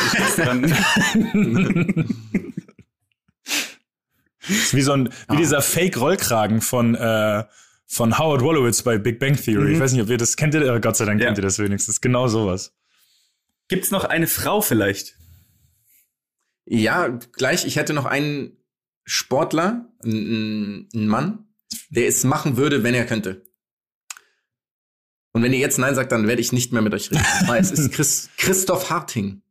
ist 4.48 4.74
wie 4.74 4.82
so 4.82 4.92
ein, 4.92 5.08
wie 5.08 5.12
Ah. 5.28 5.36
dieser 5.36 5.62
Fake-Rollkragen 5.62 6.60
von, 6.60 6.94
äh, 6.94 7.44
von 7.86 8.18
Howard 8.18 8.42
Wolowitz 8.42 8.82
bei 8.82 8.98
Big 8.98 9.18
Bang 9.18 9.36
Theory. 9.36 9.72
Ich 9.72 9.78
Mhm. 9.78 9.82
weiß 9.82 9.92
nicht, 9.92 10.02
ob 10.02 10.10
ihr 10.10 10.16
das 10.18 10.36
kennt, 10.36 10.54
ihr, 10.54 10.80
Gott 10.80 10.96
sei 10.96 11.04
Dank 11.04 11.20
Ja. 11.20 11.26
kennt 11.26 11.38
ihr 11.38 11.42
das 11.42 11.58
wenigstens. 11.58 12.00
Genau 12.00 12.28
sowas. 12.28 12.74
Gibt's 13.68 13.90
noch 13.90 14.04
eine 14.04 14.26
Frau 14.26 14.60
vielleicht? 14.60 15.16
Ja, 16.64 17.08
gleich. 17.08 17.64
Ich 17.66 17.76
hätte 17.76 17.92
noch 17.92 18.04
einen 18.06 18.56
Sportler, 19.04 19.88
einen 20.04 20.88
Mann, 20.92 21.46
der 21.90 22.08
es 22.08 22.24
machen 22.24 22.56
würde, 22.56 22.82
wenn 22.82 22.94
er 22.94 23.06
könnte. 23.06 23.45
Und 25.36 25.42
wenn 25.42 25.52
ihr 25.52 25.58
jetzt 25.58 25.76
Nein 25.78 25.94
sagt, 25.94 26.12
dann 26.12 26.26
werde 26.26 26.40
ich 26.40 26.50
nicht 26.52 26.72
mehr 26.72 26.80
mit 26.80 26.94
euch 26.94 27.10
reden. 27.10 27.22
Es 27.58 27.70
ist 27.70 27.92
Chris, 27.92 28.30
Christoph 28.38 28.88
Harting, 28.88 29.42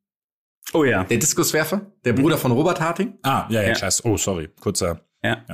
Oh 0.73 0.83
ja. 0.83 1.03
der 1.03 1.17
Diskuswerfer, 1.19 1.91
der 2.03 2.13
Bruder 2.13 2.39
von 2.39 2.51
Robert 2.51 2.79
Harting. 2.81 3.19
Ah, 3.21 3.45
ja, 3.51 3.61
ja, 3.61 3.67
Ja. 3.67 3.73
klar. 3.75 3.93
Oh, 4.03 4.17
sorry. 4.17 4.49
Kurzer. 4.59 5.05
Ja. 5.23 5.45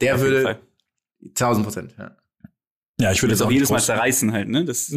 Der 0.00 0.14
auf 0.14 0.20
jeden 0.22 0.32
würde 0.32 0.42
Fall. 0.42 0.58
1000 1.22 1.66
Prozent. 1.66 1.94
Ja. 1.98 2.16
Ja, 2.98 3.12
ich 3.12 3.20
würde 3.22 3.32
Das 3.34 3.42
auch 3.42 3.50
jedes 3.50 3.68
Mal 3.68 3.80
zerreißen 3.82 4.32
halt, 4.32 4.48
ne? 4.48 4.64
Das, 4.64 4.88
Ich 4.90 4.96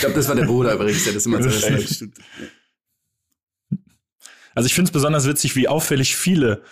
glaube, 0.00 0.14
das 0.16 0.28
war 0.28 0.34
der 0.34 0.44
Bruder 0.44 0.74
übrigens, 0.74 1.04
der 1.04 1.14
das 1.14 1.24
immer 1.24 1.42
stimmt. 1.50 2.18
Also 4.54 4.66
ich 4.66 4.74
finde 4.74 4.88
es 4.88 4.92
besonders 4.92 5.26
witzig, 5.26 5.56
wie 5.56 5.66
auffällig 5.66 6.14
viele 6.14 6.62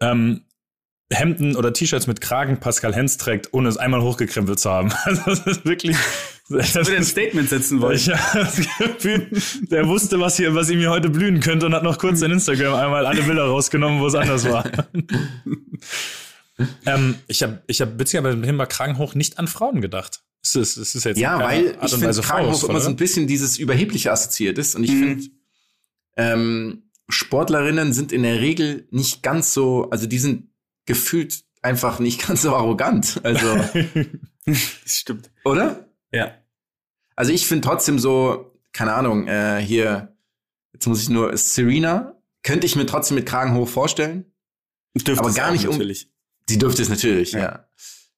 ähm, 0.00 0.44
Hemden 1.14 1.56
oder 1.56 1.72
T-Shirts 1.72 2.06
mit 2.06 2.20
Kragen 2.20 2.58
Pascal 2.60 2.94
Hens 2.94 3.16
trägt, 3.16 3.52
ohne 3.52 3.68
es 3.68 3.76
einmal 3.76 4.02
hochgekrempelt 4.02 4.58
zu 4.58 4.70
haben. 4.70 4.92
Also 5.04 5.22
das 5.26 5.46
ist 5.46 5.64
wirklich. 5.64 5.96
Das 6.48 6.68
Ich 6.68 6.74
würde 6.74 6.96
ein 6.96 7.04
Statement 7.04 7.48
setzen 7.48 7.80
wollen. 7.80 7.96
ich 7.96 8.06
das 8.06 8.56
Gefühl, 8.78 9.30
der 9.70 9.88
wusste, 9.88 10.20
was, 10.20 10.36
hier, 10.36 10.54
was 10.54 10.70
ihm 10.70 10.78
hier 10.80 10.90
heute 10.90 11.08
blühen 11.08 11.40
könnte 11.40 11.66
und 11.66 11.74
hat 11.74 11.82
noch 11.82 11.98
kurz 11.98 12.20
in 12.22 12.30
Instagram 12.30 12.74
einmal 12.74 13.06
alle 13.06 13.22
Bilder 13.22 13.44
rausgenommen, 13.44 14.00
wo 14.00 14.06
es 14.06 14.14
anders 14.14 14.44
war. 14.44 14.64
ähm, 16.86 17.16
ich 17.28 17.42
habe 17.42 17.62
ich 17.66 17.80
hab 17.80 17.98
witzigerweise 17.98 18.36
mit 18.36 18.44
dem 18.44 18.52
Thema 18.52 18.66
Kragen 18.66 18.98
hoch 18.98 19.14
nicht 19.14 19.38
an 19.38 19.48
Frauen 19.48 19.80
gedacht. 19.80 20.20
Es 20.42 20.54
ist, 20.56 20.76
es 20.76 20.94
ist 20.94 21.04
jetzt 21.04 21.18
Ja, 21.18 21.38
weil 21.38 21.76
Art 21.76 21.92
ich 21.92 21.98
finde, 21.98 22.20
Kragenhoch 22.20 22.68
immer 22.68 22.80
so 22.80 22.88
ein 22.88 22.96
bisschen 22.96 23.26
dieses 23.26 23.58
Überhebliche 23.58 24.12
assoziiert 24.12 24.58
ist. 24.58 24.74
Und 24.74 24.84
ich 24.84 24.90
Mhm. 24.92 25.00
finde, 25.00 25.24
ähm, 26.16 26.82
Sportlerinnen 27.08 27.92
sind 27.92 28.12
in 28.12 28.22
der 28.22 28.40
Regel 28.40 28.86
nicht 28.90 29.22
ganz 29.22 29.54
so, 29.54 29.88
also 29.90 30.06
die 30.06 30.18
sind 30.18 30.48
gefühlt 30.86 31.44
einfach 31.62 31.98
nicht 31.98 32.20
ganz 32.26 32.42
so 32.42 32.54
arrogant. 32.54 33.20
Also, 33.24 33.56
Das 34.44 34.58
stimmt. 34.86 35.30
oder? 35.44 35.88
Ja. 36.12 36.34
Also 37.14 37.32
ich 37.32 37.46
finde 37.46 37.66
trotzdem 37.68 37.98
so, 37.98 38.58
keine 38.72 38.92
Ahnung, 38.94 39.28
äh, 39.28 39.60
hier, 39.60 40.16
jetzt 40.72 40.86
muss 40.86 41.02
ich 41.02 41.08
nur, 41.10 41.36
Serena, 41.36 42.16
könnte 42.42 42.66
ich 42.66 42.74
mir 42.74 42.86
trotzdem 42.86 43.14
mit 43.16 43.26
Kragen 43.26 43.54
hoch 43.54 43.68
vorstellen. 43.68 44.24
Dürfte 44.96 45.20
Aber 45.22 45.32
gar 45.32 45.52
nicht 45.52 45.66
um- 45.66 45.72
natürlich. 45.72 46.10
Sie 46.48 46.58
dürfte 46.58 46.82
es 46.82 46.88
natürlich, 46.88 47.32
Ja. 47.32 47.40
ja. 47.40 47.68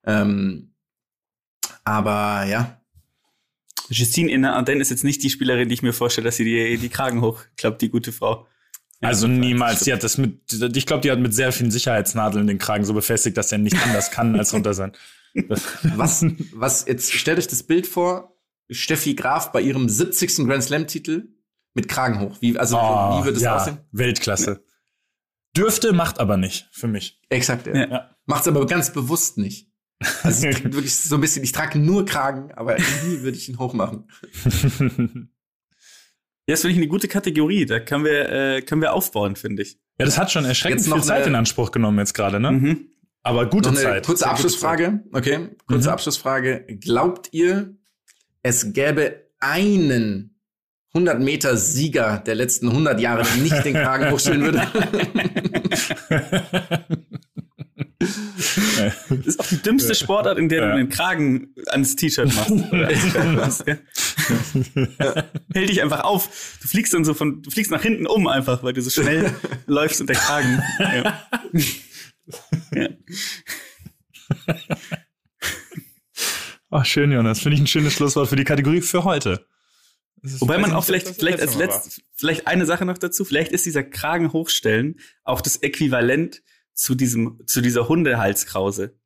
Ähm, 0.07 0.75
aber 1.85 2.45
ja, 2.47 2.81
Justine 3.91 4.31
in 4.33 4.43
der 4.43 4.55
Ardennes 4.55 4.87
ist 4.87 4.91
jetzt 4.91 5.05
nicht 5.05 5.23
die 5.23 5.31
Spielerin, 5.31 5.69
die 5.69 5.75
ich 5.75 5.83
mir 5.83 5.93
vorstelle, 5.93 6.25
dass 6.27 6.37
sie 6.37 6.45
die, 6.45 6.79
die 6.79 6.89
Kragen 6.89 7.21
hochklappt, 7.21 7.83
die 7.83 7.91
gute 7.91 8.13
Frau. 8.13 8.47
Also 9.01 9.27
das 9.27 9.37
niemals. 9.37 9.81
Die 9.81 9.93
hat 9.93 10.03
das 10.03 10.19
mit, 10.19 10.41
ich 10.77 10.87
glaube, 10.87 11.03
die 11.03 11.11
hat 11.11 11.19
mit 11.19 11.35
sehr 11.35 11.53
vielen 11.53 11.71
Sicherheitsnadeln 11.71 12.47
den 12.47 12.59
Kragen 12.59 12.85
so 12.85 12.95
befestigt, 12.95 13.37
dass 13.37 13.53
er 13.53 13.59
nicht 13.59 13.77
anders 13.83 14.11
kann 14.11 14.35
als 14.37 14.53
runter 14.55 14.73
sein. 14.75 14.93
Das- 15.49 15.63
was, 15.97 16.25
was, 16.53 16.87
jetzt 16.87 17.13
stellt 17.13 17.39
euch 17.39 17.49
das 17.49 17.63
Bild 17.65 17.87
vor, 17.87 18.37
Steffi 18.71 19.15
Graf 19.15 19.53
bei 19.53 19.61
ihrem 19.61 19.89
70. 19.89 20.47
Grand 20.47 20.63
Slam 20.63 20.87
Titel 20.87 21.29
mit 21.75 21.89
Kragen 21.89 22.21
hoch. 22.21 22.37
Wie, 22.41 22.57
also, 22.59 22.79
Oh, 22.79 23.21
wie 23.21 23.25
wird 23.27 23.37
es 23.37 23.43
ja, 23.43 23.57
aussehen? 23.57 23.79
Weltklasse. 23.93 24.65
Dürfte, 25.57 25.93
macht 25.93 26.19
aber 26.19 26.37
nicht 26.37 26.69
für 26.73 26.89
mich. 26.89 27.21
Exakt, 27.29 27.67
ja. 27.67 27.75
Ja. 27.77 28.17
Macht's 28.27 28.49
aber 28.49 28.65
ganz 28.67 28.93
bewusst 28.93 29.39
nicht. 29.39 29.71
Also 30.23 30.49
ich 30.49 30.55
trage 30.61 30.73
wirklich 30.73 30.95
so 30.97 31.17
ein 31.17 31.21
bisschen, 31.21 31.45
ich 31.45 31.53
trage 31.53 31.79
nur 31.79 32.05
Kragen, 32.07 32.53
aber 32.53 32.77
nie 32.77 33.21
würde 33.23 33.37
ich 33.37 33.49
ihn 33.49 33.59
hochmachen. 33.59 34.09
Ja, 36.47 36.53
das 36.53 36.61
finde 36.61 36.73
ich 36.73 36.79
eine 36.79 36.89
gute 36.89 37.09
Kategorie. 37.09 37.65
Da 37.67 37.81
können 37.81 38.05
wir, 38.05 38.29
äh, 38.31 38.63
können 38.63 38.83
wir 38.83 38.93
aufbauen, 38.93 39.35
finde 39.37 39.63
ich. 39.63 39.79
Ja, 39.99 40.05
das 40.05 40.19
hat 40.19 40.31
schon 40.31 40.45
erschreckend 40.45 40.81
Jetzt 40.81 40.89
viel 40.89 40.97
noch 40.99 41.05
Zeit 41.05 41.19
eine- 41.23 41.29
in 41.29 41.35
Anspruch 41.37 41.71
genommen 41.71 41.99
jetzt 41.99 42.13
gerade, 42.15 42.39
ne? 42.41 42.51
Mhm. 42.53 42.89
Aber 43.23 43.47
gute 43.49 43.71
Noch 43.71 43.77
eine 43.79 43.83
Zeit. 43.87 44.07
kurze 44.07 44.27
Abschlussfrage. 44.29 45.03
Okay, 45.13 45.49
kurze 45.67 45.89
Mhm. 45.89 45.93
Abschlussfrage. 45.95 46.67
Glaubt 46.81 47.29
ihr, 47.33 47.75
es 48.43 48.75
gäbe 48.75 49.23
einen 49.41 50.39
100 50.93 51.21
Meter 51.21 51.57
Sieger 51.57 52.19
der 52.19 52.35
letzten 52.35 52.71
100 52.71 53.01
Jahre 53.01 53.25
nicht 53.43 53.65
den 53.65 53.73
Kragen 53.75 54.11
hochstellen 54.11 54.43
würde. 54.43 54.63
Das 59.09 59.27
ist 59.27 59.41
auch 59.41 59.47
die 59.47 59.63
dümmste 59.63 59.95
Sportart, 59.95 60.39
in 60.39 60.49
der 60.49 60.63
Ja. 60.63 60.71
du 60.73 60.77
den 60.79 60.89
Kragen 60.89 61.55
ans 61.69 61.97
T-Shirt 61.97 62.33
machst. 62.35 63.65
Hält 65.55 65.69
dich 65.69 65.83
einfach 65.83 66.05
auf. 66.05 66.59
Du 66.63 66.69
fliegst 66.69 66.95
dann 66.95 67.05
so 67.05 67.15
von, 67.15 67.43
du 67.43 67.51
fliegst 67.51 67.71
nach 67.71 67.83
hinten 67.83 68.07
um 68.07 68.27
einfach, 68.27 68.63
weil 68.63 68.73
du 68.73 68.81
so 68.83 68.91
schnell 68.91 69.33
läufst 69.67 70.01
und 70.01 70.09
der 70.09 70.17
Kragen. 70.17 70.63
Ja. 70.79 71.23
Ja. 72.75 72.89
Ach, 76.71 76.85
schön, 76.85 77.13
Jonas. 77.13 77.41
Finde 77.41 77.57
ich 77.57 77.61
ein 77.61 77.67
schönes 77.67 77.93
Schlusswort 77.93 78.29
für 78.29 78.37
die 78.37 78.45
Kategorie 78.45 78.81
für 78.81 79.05
heute. 79.05 79.47
Wobei 80.23 80.57
man 80.59 80.73
auch 80.73 80.85
vielleicht, 80.85 81.09
vielleicht 81.09 81.41
als 81.41 81.55
letzte 81.55 81.79
Mal 81.79 81.85
letzt, 81.85 82.03
vielleicht 82.15 82.47
eine 82.47 82.65
Sache 82.65 82.85
noch 82.87 82.97
dazu. 82.97 83.25
Vielleicht 83.25 83.53
ist 83.53 83.67
dieser 83.67 83.83
Kragen 83.83 84.33
hochstellen 84.33 84.99
auch 85.23 85.43
das 85.43 85.59
Äquivalent 85.59 86.43
zu 86.75 86.95
diesem, 86.95 87.41
zu 87.47 87.61
dieser 87.61 87.89
Hundehalskrause. 87.89 88.99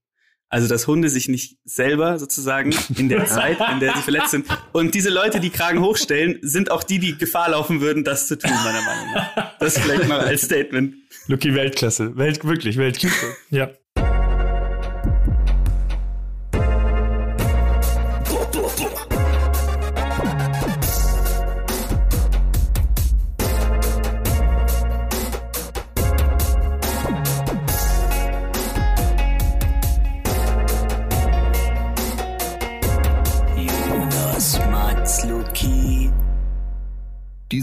Also, 0.50 0.66
dass 0.66 0.86
Hunde 0.86 1.10
sich 1.10 1.28
nicht 1.28 1.58
selber 1.64 2.18
sozusagen 2.18 2.74
in 2.96 3.10
der 3.10 3.26
Zeit, 3.26 3.58
in 3.70 3.80
der 3.80 3.94
sie 3.94 4.02
verletzt 4.02 4.30
sind. 4.30 4.46
Und 4.72 4.94
diese 4.94 5.10
Leute, 5.10 5.40
die 5.40 5.50
Kragen 5.50 5.80
hochstellen, 5.80 6.38
sind 6.40 6.70
auch 6.70 6.82
die, 6.82 6.98
die 6.98 7.18
Gefahr 7.18 7.50
laufen 7.50 7.82
würden, 7.82 8.02
das 8.02 8.28
zu 8.28 8.38
tun, 8.38 8.50
meiner 8.50 8.80
Meinung 8.80 9.12
nach. 9.14 9.58
Das 9.58 9.78
vielleicht 9.78 10.08
mal 10.08 10.20
als 10.20 10.42
Statement. 10.42 10.94
Lucky 11.26 11.54
Weltklasse. 11.54 12.16
Welt, 12.16 12.44
wirklich, 12.44 12.78
Weltklasse. 12.78 13.36
ja. 13.50 13.70